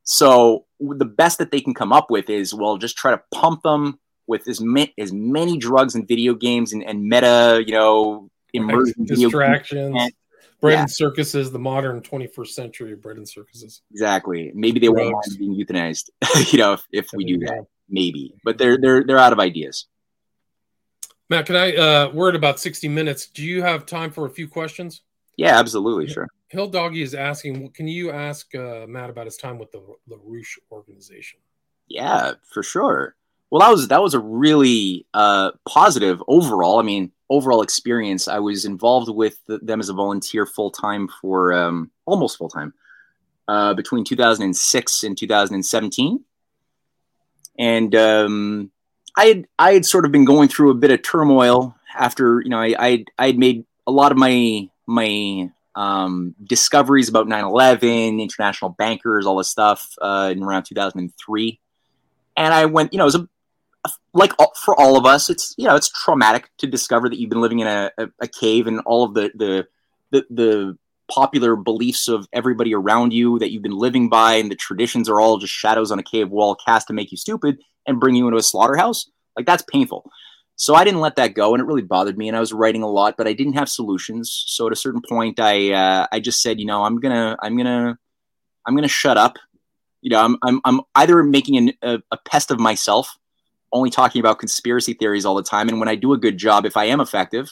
So 0.03 0.65
the 0.79 1.05
best 1.05 1.37
that 1.37 1.51
they 1.51 1.61
can 1.61 1.73
come 1.73 1.93
up 1.93 2.09
with 2.09 2.29
is 2.29 2.53
well, 2.53 2.77
just 2.77 2.97
try 2.97 3.11
to 3.11 3.21
pump 3.33 3.63
them 3.63 3.99
with 4.27 4.47
as, 4.47 4.59
ma- 4.61 4.85
as 4.97 5.11
many 5.11 5.57
drugs 5.57 5.95
and 5.95 6.07
video 6.07 6.33
games 6.33 6.73
and, 6.73 6.83
and 6.83 7.03
meta, 7.03 7.63
you 7.65 7.73
know, 7.73 8.29
immersion 8.53 9.05
distractions. 9.05 10.11
Bread 10.59 10.73
yeah. 10.73 10.81
and 10.81 10.91
circuses, 10.91 11.51
the 11.51 11.59
modern 11.59 12.01
21st 12.01 12.47
century 12.47 12.95
bread 12.95 13.17
and 13.17 13.27
circuses. 13.27 13.81
Exactly. 13.91 14.51
Maybe 14.53 14.79
they 14.79 14.89
won't 14.89 15.11
mind 15.11 15.39
being 15.39 15.55
euthanized, 15.55 16.09
you 16.53 16.59
know, 16.59 16.73
if, 16.73 16.83
if 16.91 17.07
we 17.13 17.25
do 17.25 17.39
that. 17.39 17.65
Maybe. 17.89 18.35
But 18.43 18.59
they're 18.59 18.77
they're 18.77 19.03
they're 19.03 19.17
out 19.17 19.33
of 19.33 19.39
ideas. 19.39 19.87
Matt, 21.31 21.45
can 21.45 21.55
I 21.55 21.73
uh 21.75 22.11
we're 22.13 22.27
at 22.27 22.35
about 22.35 22.59
60 22.59 22.89
minutes. 22.89 23.27
Do 23.27 23.41
you 23.41 23.63
have 23.63 23.85
time 23.85 24.11
for 24.11 24.25
a 24.25 24.29
few 24.29 24.49
questions? 24.49 25.01
Yeah, 25.37 25.57
absolutely, 25.57 26.07
sure. 26.09 26.27
Hill 26.49 26.67
Doggy 26.67 27.01
is 27.01 27.15
asking, 27.15 27.69
can 27.69 27.87
you 27.87 28.11
ask 28.11 28.53
uh, 28.53 28.85
Matt 28.85 29.09
about 29.09 29.27
his 29.27 29.37
time 29.37 29.57
with 29.57 29.71
the 29.71 29.81
LaRouche 30.09 30.57
organization? 30.69 31.39
Yeah, 31.87 32.33
for 32.53 32.61
sure. 32.61 33.15
Well, 33.49 33.61
that 33.61 33.69
was 33.69 33.87
that 33.87 34.01
was 34.01 34.13
a 34.13 34.19
really 34.19 35.05
uh, 35.13 35.51
positive 35.65 36.21
overall. 36.27 36.79
I 36.79 36.83
mean, 36.83 37.13
overall 37.29 37.61
experience. 37.61 38.27
I 38.27 38.39
was 38.39 38.65
involved 38.65 39.09
with 39.09 39.39
them 39.47 39.79
as 39.79 39.87
a 39.87 39.93
volunteer 39.93 40.45
full 40.45 40.69
time 40.69 41.07
for 41.21 41.53
um, 41.53 41.91
almost 42.05 42.37
full 42.37 42.49
time 42.49 42.73
uh, 43.47 43.73
between 43.73 44.03
2006 44.03 45.03
and 45.03 45.17
2017, 45.17 46.25
and 47.57 47.95
um, 47.95 48.71
I 49.15 49.25
had 49.25 49.47
I 49.59 49.73
had 49.73 49.85
sort 49.85 50.05
of 50.05 50.11
been 50.11 50.25
going 50.25 50.49
through 50.49 50.71
a 50.71 50.75
bit 50.75 50.91
of 50.91 51.01
turmoil 51.01 51.75
after 51.95 52.41
you 52.41 52.49
know 52.49 52.59
I 52.59 52.75
I 52.79 53.05
I 53.17 53.27
had 53.27 53.37
made 53.37 53.65
a 53.87 53.91
lot 53.91 54.11
of 54.11 54.17
my 54.17 54.69
my 54.87 55.49
um, 55.73 56.35
discoveries 56.43 57.07
about 57.07 57.27
9/11, 57.27 58.21
international 58.21 58.71
bankers, 58.71 59.25
all 59.25 59.37
this 59.37 59.47
stuff 59.47 59.95
uh, 60.01 60.29
in 60.31 60.43
around 60.43 60.63
2003, 60.63 61.59
and 62.37 62.53
I 62.53 62.65
went 62.65 62.93
you 62.93 62.97
know 62.97 63.03
it 63.03 63.13
was 63.13 63.15
a 63.15 63.27
like 64.13 64.33
for 64.55 64.79
all 64.79 64.97
of 64.97 65.05
us, 65.05 65.29
it's 65.29 65.55
you 65.57 65.65
know 65.65 65.75
it's 65.75 65.89
traumatic 65.89 66.49
to 66.57 66.67
discover 66.67 67.09
that 67.09 67.17
you've 67.17 67.29
been 67.29 67.41
living 67.41 67.59
in 67.59 67.67
a, 67.67 67.91
a, 67.97 68.09
a 68.21 68.27
cave 68.27 68.67
and 68.67 68.79
all 68.81 69.03
of 69.03 69.13
the, 69.13 69.31
the 69.35 69.67
the 70.11 70.25
the 70.29 70.77
popular 71.11 71.55
beliefs 71.55 72.07
of 72.07 72.27
everybody 72.33 72.73
around 72.73 73.11
you 73.13 73.37
that 73.39 73.51
you've 73.51 73.61
been 73.61 73.77
living 73.77 74.09
by 74.09 74.35
and 74.35 74.49
the 74.49 74.55
traditions 74.55 75.09
are 75.09 75.19
all 75.19 75.37
just 75.37 75.53
shadows 75.53 75.91
on 75.91 75.99
a 75.99 76.03
cave 76.03 76.29
wall 76.29 76.55
cast 76.55 76.87
to 76.87 76.93
make 76.93 77.11
you 77.11 77.17
stupid 77.17 77.59
and 77.85 77.99
bring 77.99 78.15
you 78.15 78.27
into 78.27 78.37
a 78.37 78.43
slaughterhouse. 78.43 79.09
Like 79.35 79.45
that's 79.45 79.63
painful. 79.63 80.09
So 80.55 80.75
I 80.75 80.83
didn't 80.83 80.99
let 80.99 81.15
that 81.15 81.33
go, 81.33 81.53
and 81.53 81.61
it 81.61 81.65
really 81.65 81.81
bothered 81.81 82.17
me. 82.17 82.27
And 82.27 82.37
I 82.37 82.39
was 82.39 82.53
writing 82.53 82.83
a 82.83 82.87
lot, 82.87 83.15
but 83.17 83.27
I 83.27 83.33
didn't 83.33 83.53
have 83.53 83.67
solutions. 83.67 84.43
So 84.47 84.67
at 84.67 84.73
a 84.73 84.75
certain 84.75 85.01
point, 85.07 85.39
I 85.39 85.71
uh, 85.71 86.07
I 86.11 86.19
just 86.19 86.41
said, 86.41 86.59
you 86.59 86.65
know, 86.65 86.83
I'm 86.83 86.99
gonna 86.99 87.35
I'm 87.41 87.57
gonna 87.57 87.97
I'm 88.65 88.75
gonna 88.75 88.87
shut 88.87 89.17
up. 89.17 89.37
You 90.01 90.11
know, 90.11 90.23
I'm 90.23 90.37
I'm, 90.43 90.61
I'm 90.63 90.81
either 90.95 91.23
making 91.23 91.57
an, 91.57 91.73
a, 91.81 91.99
a 92.11 92.17
pest 92.25 92.51
of 92.51 92.59
myself 92.59 93.17
only 93.71 93.89
talking 93.89 94.19
about 94.19 94.39
conspiracy 94.39 94.93
theories 94.93 95.25
all 95.25 95.35
the 95.35 95.43
time. 95.43 95.69
And 95.69 95.79
when 95.79 95.89
I 95.89 95.95
do 95.95 96.13
a 96.13 96.17
good 96.17 96.37
job, 96.37 96.65
if 96.65 96.77
I 96.77 96.85
am 96.85 97.01
effective, 97.01 97.51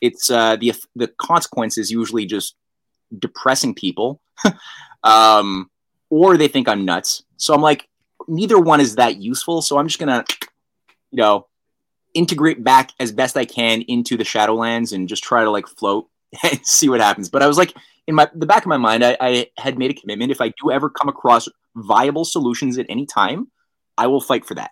it's 0.00 0.30
uh, 0.30 0.56
the 0.56 0.74
the 0.94 1.08
consequence 1.08 1.76
is 1.76 1.90
usually 1.90 2.26
just 2.26 2.54
depressing 3.18 3.74
people, 3.74 4.20
um, 5.04 5.70
or 6.10 6.36
they 6.36 6.48
think 6.48 6.68
I'm 6.68 6.84
nuts. 6.84 7.22
So 7.36 7.54
I'm 7.54 7.62
like, 7.62 7.88
neither 8.28 8.58
one 8.58 8.80
is 8.80 8.96
that 8.96 9.16
useful. 9.16 9.62
So 9.62 9.78
I'm 9.78 9.88
just 9.88 9.98
gonna, 9.98 10.24
you 11.10 11.18
know, 11.18 11.46
integrate 12.14 12.62
back 12.62 12.92
as 13.00 13.12
best 13.12 13.36
I 13.36 13.44
can 13.44 13.82
into 13.82 14.16
the 14.16 14.24
Shadowlands 14.24 14.92
and 14.92 15.08
just 15.08 15.24
try 15.24 15.44
to 15.44 15.50
like 15.50 15.66
float 15.66 16.08
and 16.42 16.64
see 16.66 16.88
what 16.88 17.00
happens. 17.00 17.28
But 17.28 17.42
I 17.42 17.46
was 17.46 17.58
like, 17.58 17.74
in 18.06 18.14
my 18.14 18.28
the 18.34 18.46
back 18.46 18.62
of 18.62 18.68
my 18.68 18.76
mind, 18.76 19.04
I, 19.04 19.16
I 19.20 19.46
had 19.56 19.78
made 19.78 19.90
a 19.90 19.94
commitment. 19.94 20.30
If 20.30 20.40
I 20.40 20.52
do 20.62 20.70
ever 20.70 20.90
come 20.90 21.08
across 21.08 21.48
viable 21.74 22.24
solutions 22.24 22.78
at 22.78 22.86
any 22.88 23.06
time, 23.06 23.50
I 23.96 24.06
will 24.06 24.20
fight 24.20 24.44
for 24.44 24.54
that 24.54 24.70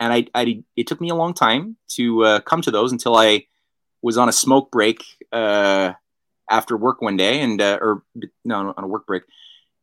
and 0.00 0.12
I, 0.12 0.26
I 0.34 0.62
it 0.76 0.86
took 0.86 1.00
me 1.00 1.10
a 1.10 1.14
long 1.14 1.34
time 1.34 1.76
to 1.90 2.24
uh, 2.24 2.40
come 2.40 2.62
to 2.62 2.70
those 2.70 2.92
until 2.92 3.16
I 3.16 3.46
was 4.02 4.16
on 4.16 4.28
a 4.28 4.32
smoke 4.32 4.70
break 4.70 5.04
uh, 5.32 5.92
after 6.50 6.76
work 6.76 7.00
one 7.00 7.16
day, 7.16 7.40
and 7.40 7.60
uh, 7.60 7.78
or 7.80 8.02
no, 8.44 8.74
on 8.76 8.84
a 8.84 8.86
work 8.86 9.06
break, 9.06 9.22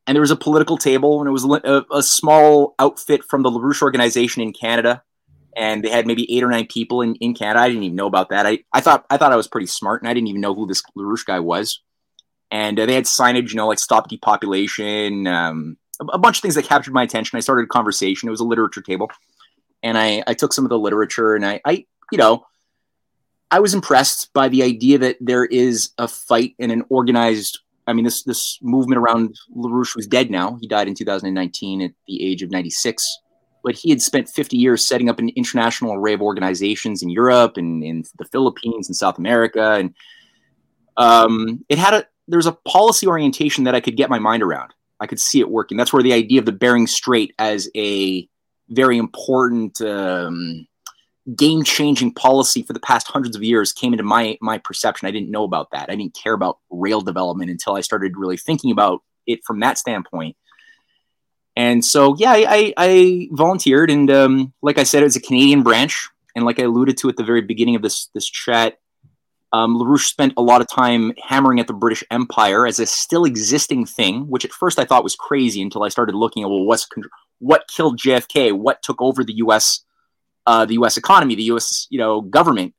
and 0.08 0.16
there 0.16 0.22
was 0.22 0.32
a 0.32 0.36
political 0.36 0.78
table, 0.78 1.20
and 1.20 1.28
it 1.28 1.32
was 1.32 1.46
a, 1.46 1.86
a, 1.92 2.04
small 2.04 2.76
outfit 2.80 3.24
from 3.24 3.44
the 3.44 3.50
LaRouche 3.50 3.82
organization 3.82 4.42
in 4.42 4.54
Canada, 4.54 5.04
and 5.56 5.84
they 5.84 5.90
had 5.90 6.08
maybe 6.08 6.32
eight 6.36 6.44
or 6.44 6.50
nine 6.50 6.68
people 6.68 7.02
in, 7.02 7.16
in 7.16 7.34
Canada. 7.34 7.60
I 7.60 7.68
didn't 7.68 7.84
even 7.84 7.96
know 7.96 8.08
about 8.08 8.30
that. 8.30 8.46
I, 8.46 8.60
I 8.74 8.82
thought 8.82 9.06
I 9.10 9.18
thought 9.18 9.32
I 9.32 9.38
was 9.38 9.48
pretty 9.48 9.68
smart, 9.68 10.02
and 10.02 10.10
I 10.10 10.14
didn't 10.14 10.28
even 10.28 10.42
know 10.42 10.54
who 10.54 10.68
this 10.68 10.84
LaRouche 10.98 11.26
guy 11.26 11.40
was. 11.40 11.82
And 12.52 12.80
uh, 12.80 12.86
they 12.86 12.94
had 12.94 13.06
signage, 13.06 13.50
you 13.50 13.56
know, 13.56 13.68
like 13.68 13.80
stop 13.80 14.08
depopulation, 14.08 15.26
um, 15.28 15.78
a, 16.00 16.06
a 16.14 16.18
bunch 16.18 16.38
of 16.38 16.42
things 16.42 16.56
that 16.56 16.66
captured 16.66 16.94
my 16.94 17.04
attention. 17.04 17.38
I 17.38 17.42
started 17.42 17.64
a 17.64 17.68
conversation. 17.68 18.30
It 18.30 18.32
was 18.32 18.40
a 18.40 18.46
literature 18.46 18.82
table 18.82 19.10
and 19.86 20.00
I, 20.00 20.24
I 20.26 20.34
took 20.34 20.52
some 20.52 20.66
of 20.66 20.70
the 20.70 20.80
literature 20.80 21.36
and 21.36 21.46
I, 21.46 21.62
I, 21.64 21.86
you 22.12 22.18
know, 22.18 22.48
I 23.52 23.60
was 23.60 23.74
impressed 23.74 24.34
by 24.34 24.50
the 24.50 24.64
idea 24.64 24.98
that 25.00 25.18
there 25.22 25.46
is 25.46 25.92
a 25.98 26.08
fight 26.08 26.56
and 26.60 26.72
an 26.72 26.84
organized. 26.90 27.60
I 27.88 27.94
mean, 27.94 28.06
this 28.06 28.24
this 28.24 28.58
movement 28.62 29.00
around 29.00 29.36
LaRouche 29.56 29.96
was 29.96 30.08
dead 30.08 30.32
now. 30.32 30.58
He 30.60 30.68
died 30.68 30.88
in 30.88 30.96
2019 30.96 31.82
at 31.82 31.92
the 32.08 32.24
age 32.24 32.42
of 32.42 32.52
96. 32.52 33.20
But 33.64 33.76
he 33.76 33.90
had 33.90 34.02
spent 34.02 34.30
50 34.30 34.58
years 34.58 34.86
setting 34.86 35.10
up 35.10 35.18
an 35.18 35.30
international 35.30 35.94
array 35.94 36.14
of 36.14 36.22
organizations 36.22 37.02
in 37.02 37.10
Europe 37.10 37.58
and 37.58 37.84
in 37.84 38.04
the 38.20 38.26
Philippines 38.26 38.88
and 38.88 38.96
South 38.96 39.18
America, 39.18 39.72
and 39.72 39.96
um, 40.98 41.66
it 41.68 41.78
had 41.78 41.94
a 41.96 42.06
there's 42.28 42.46
a 42.46 42.52
policy 42.52 43.08
orientation 43.08 43.64
that 43.66 43.76
I 43.76 43.82
could 43.82 43.98
get 43.98 44.10
my 44.10 44.20
mind 44.20 44.44
around. 44.44 44.74
I 45.00 45.08
could 45.08 45.20
see 45.20 45.40
it 45.40 45.50
working. 45.50 45.78
That's 45.78 45.94
where 45.94 46.04
the 46.04 46.14
idea 46.14 46.40
of 46.40 46.46
the 46.46 46.52
Bering 46.52 46.88
Strait 46.88 47.34
as 47.38 47.70
a 47.76 48.28
very 48.70 48.98
important 48.98 49.82
um, 49.82 50.68
game 51.36 51.64
changing 51.64 52.14
policy 52.14 52.62
for 52.62 52.74
the 52.74 52.80
past 52.80 53.08
hundreds 53.08 53.36
of 53.36 53.44
years 53.44 53.74
came 53.74 53.94
into 53.94 54.04
my 54.04 54.38
my 54.42 54.58
perception. 54.58 55.08
I 55.08 55.12
didn't 55.12 55.32
know 55.32 55.44
about 55.44 55.72
that. 55.72 55.90
I 55.90 55.96
didn't 55.96 56.16
care 56.16 56.34
about 56.34 56.60
rail 56.70 57.02
development 57.02 57.50
until 57.50 57.76
I 57.76 57.82
started 57.82 58.18
really 58.18 58.38
thinking 58.38 58.72
about 58.72 59.02
it 59.26 59.44
from 59.44 59.60
that 59.62 59.78
standpoint. 59.78 60.36
And 61.56 61.84
so, 61.86 62.16
yeah, 62.18 62.34
I, 62.34 62.74
I, 62.76 63.30
volunteered, 63.32 63.90
and 63.90 64.12
um, 64.12 64.54
like 64.62 64.78
I 64.78 64.84
said, 64.84 65.02
it 65.02 65.06
was 65.06 65.16
a 65.16 65.22
Canadian 65.22 65.64
branch. 65.64 66.10
And 66.36 66.44
like 66.44 66.60
I 66.60 66.64
alluded 66.64 66.98
to 66.98 67.10
at 67.10 67.16
the 67.16 67.24
very 67.24 67.40
beginning 67.42 67.76
of 67.76 67.82
this 67.82 68.10
this 68.14 68.30
chat, 68.30 68.78
um, 69.54 69.80
LaRouche 69.80 70.06
spent 70.06 70.34
a 70.36 70.42
lot 70.42 70.60
of 70.60 70.68
time 70.68 71.14
hammering 71.24 71.62
at 71.62 71.68
the 71.68 71.74
British 71.74 72.04
Empire 72.12 72.68
as 72.68 72.78
a 72.82 72.86
still 72.86 73.24
existing 73.24 73.86
thing, 73.86 74.28
which 74.28 74.44
at 74.44 74.52
first 74.52 74.80
I 74.80 74.84
thought 74.84 75.04
was 75.04 75.16
crazy 75.16 75.62
until 75.62 75.84
I 75.84 75.88
started 75.88 76.14
looking 76.14 76.44
at 76.44 76.50
well, 76.50 76.66
what's 76.66 76.90
what 77.40 77.70
killed 77.74 78.00
JFK, 78.00 78.52
what 78.52 78.84
took 78.84 79.02
over 79.02 79.24
the 79.24 79.36
U.S. 79.36 79.85
Uh, 80.48 80.66
the 80.66 80.74
U.S. 80.76 80.98
economy, 80.98 81.36
the 81.36 81.44
U.S. 81.44 81.88
you 81.90 81.98
know 81.98 82.22
government, 82.22 82.74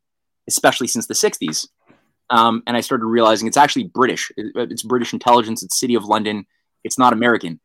especially 0.48 0.86
since 0.86 1.06
the 1.06 1.14
'60s. 1.14 1.68
Um, 2.28 2.62
and 2.66 2.76
I 2.76 2.80
started 2.80 3.06
realizing 3.06 3.46
it's 3.46 3.56
actually 3.56 3.84
British. 3.84 4.32
It's 4.36 4.82
British 4.82 5.12
intelligence. 5.12 5.62
It's 5.62 5.78
City 5.78 5.94
of 5.94 6.04
London. 6.04 6.46
It's 6.82 6.98
not 6.98 7.12
American. 7.12 7.60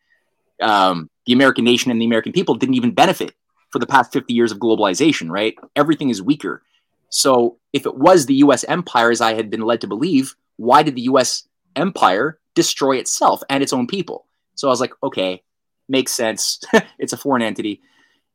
Um, 0.61 1.09
the 1.25 1.33
American 1.33 1.63
nation 1.63 1.91
and 1.91 1.99
the 1.99 2.05
American 2.05 2.31
people 2.31 2.55
didn't 2.55 2.75
even 2.75 2.91
benefit 2.91 3.33
for 3.71 3.79
the 3.79 3.87
past 3.87 4.11
50 4.11 4.33
years 4.33 4.51
of 4.51 4.59
globalization, 4.59 5.29
right? 5.29 5.55
Everything 5.75 6.09
is 6.09 6.21
weaker. 6.21 6.61
So 7.09 7.57
if 7.73 7.85
it 7.85 7.95
was 7.95 8.25
the 8.25 8.35
US 8.35 8.63
empire, 8.65 9.11
as 9.11 9.21
I 9.21 9.33
had 9.33 9.49
been 9.49 9.61
led 9.61 9.81
to 9.81 9.87
believe, 9.87 10.35
why 10.57 10.83
did 10.83 10.95
the 10.95 11.03
US 11.03 11.47
empire 11.75 12.39
destroy 12.53 12.97
itself 12.97 13.41
and 13.49 13.63
its 13.63 13.73
own 13.73 13.87
people? 13.87 14.25
So 14.55 14.67
I 14.67 14.71
was 14.71 14.81
like, 14.81 14.93
okay, 15.01 15.41
makes 15.87 16.11
sense. 16.13 16.59
it's 16.99 17.13
a 17.13 17.17
foreign 17.17 17.41
entity. 17.41 17.81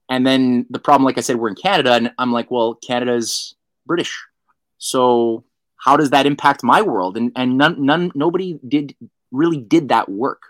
And 0.08 0.26
then 0.26 0.66
the 0.70 0.78
problem, 0.78 1.04
like 1.04 1.18
I 1.18 1.20
said, 1.20 1.36
we're 1.36 1.48
in 1.48 1.56
Canada, 1.56 1.92
and 1.92 2.12
I'm 2.18 2.32
like, 2.32 2.50
well, 2.50 2.74
Canada's 2.74 3.54
British. 3.86 4.16
So 4.78 5.44
how 5.76 5.96
does 5.96 6.10
that 6.10 6.26
impact 6.26 6.62
my 6.62 6.82
world? 6.82 7.16
And 7.16 7.32
and 7.34 7.58
none, 7.58 7.84
none 7.84 8.12
nobody 8.14 8.58
did 8.66 8.94
really 9.32 9.58
did 9.58 9.88
that 9.88 10.08
work. 10.08 10.42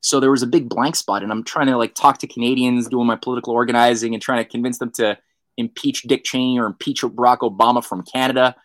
So 0.00 0.18
there 0.18 0.30
was 0.30 0.42
a 0.42 0.46
big 0.46 0.68
blank 0.68 0.96
spot, 0.96 1.22
and 1.22 1.30
I'm 1.30 1.44
trying 1.44 1.68
to 1.68 1.76
like 1.76 1.94
talk 1.94 2.18
to 2.18 2.26
Canadians, 2.26 2.88
doing 2.88 3.06
my 3.06 3.16
political 3.16 3.54
organizing, 3.54 4.14
and 4.14 4.22
trying 4.22 4.44
to 4.44 4.50
convince 4.50 4.78
them 4.78 4.90
to 4.92 5.16
impeach 5.56 6.02
Dick 6.02 6.24
Cheney 6.24 6.58
or 6.58 6.66
impeach 6.66 7.02
Barack 7.02 7.38
Obama 7.38 7.84
from 7.84 8.02
Canada. 8.02 8.56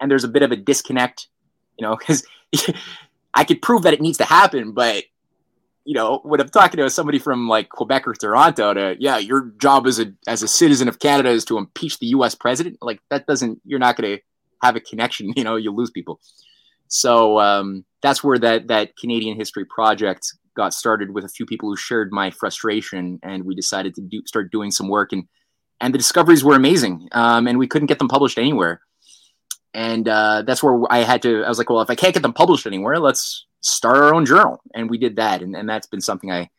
And 0.00 0.10
there's 0.10 0.24
a 0.24 0.28
bit 0.28 0.42
of 0.42 0.52
a 0.52 0.56
disconnect, 0.56 1.28
you 1.78 1.86
know, 1.86 1.96
because 1.98 2.24
I 3.34 3.44
could 3.44 3.62
prove 3.62 3.82
that 3.82 3.94
it 3.94 4.00
needs 4.00 4.18
to 4.18 4.24
happen, 4.24 4.72
but 4.72 5.04
you 5.84 5.94
know, 5.94 6.20
when 6.22 6.40
I'm 6.40 6.48
talking 6.48 6.78
to 6.78 6.90
somebody 6.90 7.18
from 7.18 7.48
like 7.48 7.68
Quebec 7.68 8.06
or 8.06 8.14
Toronto, 8.14 8.74
to 8.74 8.96
yeah, 8.98 9.18
your 9.18 9.52
job 9.58 9.86
as 9.86 9.98
a 9.98 10.12
as 10.26 10.42
a 10.42 10.48
citizen 10.48 10.88
of 10.88 10.98
Canada 10.98 11.30
is 11.30 11.44
to 11.46 11.58
impeach 11.58 11.98
the 11.98 12.06
U.S. 12.06 12.34
president. 12.34 12.78
Like 12.80 13.00
that 13.10 13.26
doesn't, 13.26 13.60
you're 13.64 13.78
not 13.78 13.96
going 13.96 14.16
to 14.16 14.22
have 14.62 14.76
a 14.76 14.80
connection. 14.80 15.32
You 15.36 15.44
know, 15.44 15.56
you 15.56 15.72
lose 15.72 15.90
people. 15.90 16.20
So 16.88 17.40
um, 17.40 17.84
that's 18.02 18.22
where 18.22 18.38
that 18.38 18.68
that 18.68 18.96
Canadian 18.96 19.36
History 19.36 19.64
Project 19.64 20.34
got 20.54 20.74
started 20.74 21.14
with 21.14 21.24
a 21.24 21.28
few 21.28 21.46
people 21.46 21.68
who 21.68 21.76
shared 21.76 22.12
my 22.12 22.30
frustration, 22.30 23.18
and 23.22 23.44
we 23.44 23.54
decided 23.54 23.94
to 23.94 24.02
do 24.02 24.22
start 24.26 24.52
doing 24.52 24.70
some 24.70 24.88
work 24.88 25.12
and 25.12 25.24
and 25.82 25.92
the 25.92 25.98
discoveries 25.98 26.44
were 26.44 26.54
amazing, 26.54 27.08
um, 27.10 27.48
and 27.48 27.58
we 27.58 27.66
couldn't 27.66 27.88
get 27.88 27.98
them 27.98 28.08
published 28.08 28.38
anywhere. 28.38 28.80
And 29.74 30.06
uh, 30.06 30.42
that's 30.42 30.62
where 30.62 30.80
I 30.90 30.98
had 30.98 31.22
to. 31.22 31.42
I 31.42 31.48
was 31.48 31.58
like, 31.58 31.68
well, 31.68 31.80
if 31.80 31.90
I 31.90 31.96
can't 31.96 32.14
get 32.14 32.22
them 32.22 32.32
published 32.32 32.66
anywhere, 32.66 33.00
let's 33.00 33.46
start 33.62 33.96
our 33.96 34.14
own 34.14 34.26
journal, 34.26 34.60
and 34.74 34.90
we 34.90 34.98
did 34.98 35.16
that, 35.16 35.42
and, 35.42 35.56
and 35.56 35.68
that's 35.68 35.86
been 35.86 36.00
something 36.00 36.30
I 36.30 36.50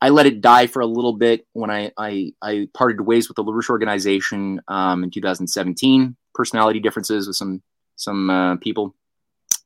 I 0.00 0.08
let 0.08 0.26
it 0.26 0.40
die 0.40 0.66
for 0.66 0.80
a 0.80 0.86
little 0.86 1.12
bit 1.12 1.46
when 1.52 1.70
I 1.70 1.92
I, 1.96 2.32
I 2.42 2.68
parted 2.74 3.00
ways 3.02 3.28
with 3.28 3.36
the 3.36 3.44
LaRouche 3.44 3.70
organization 3.70 4.60
um, 4.66 5.04
in 5.04 5.10
2017. 5.10 6.16
Personality 6.34 6.80
differences 6.80 7.26
with 7.26 7.36
some 7.36 7.62
some 7.96 8.30
uh, 8.30 8.56
people. 8.56 8.96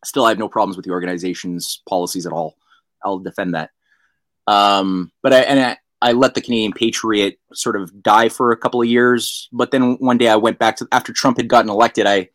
Still, 0.05 0.27
I 0.27 0.29
have 0.29 0.39
no 0.39 0.49
problems 0.49 0.77
with 0.77 0.85
the 0.85 0.93
organization's 0.93 1.81
policies 1.89 2.27
at 2.27 2.33
all. 2.33 2.57
I'll 3.03 3.19
defend 3.19 3.55
that. 3.55 3.71
Um, 4.47 5.11
but 5.23 5.33
I 5.33 5.41
and 5.41 5.61
I, 5.61 5.79
I 6.03 6.13
let 6.13 6.35
the 6.35 6.43
Canadian 6.43 6.73
Patriot 6.73 7.39
sort 7.55 7.77
of 7.77 8.03
die 8.03 8.29
for 8.29 8.53
a 8.53 8.57
couple 8.57 8.83
of 8.83 8.89
years. 8.89 9.49
But 9.53 9.71
then 9.71 9.95
one 9.95 10.19
day 10.19 10.29
I 10.29 10.37
went 10.37 10.59
back 10.59 10.77
to 10.77 10.89
after 10.93 11.13
Trump 11.13 11.39
had 11.39 11.49
gotten 11.49 11.71
elected. 11.71 12.07
I 12.07 12.29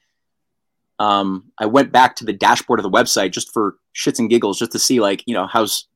um, 1.02 1.52
I 1.58 1.66
went 1.66 1.91
back 1.91 2.16
to 2.18 2.26
the 2.26 2.34
dashboard 2.34 2.80
of 2.80 2.84
the 2.84 2.89
website 2.89 3.32
just 3.32 3.52
for 3.52 3.76
shits 3.95 4.20
and 4.20 4.30
giggles, 4.30 4.60
just 4.60 4.72
to 4.74 4.80
see 4.80 4.99
like 4.99 5.24
you 5.26 5.34
know 5.34 5.47
how's 5.47 5.88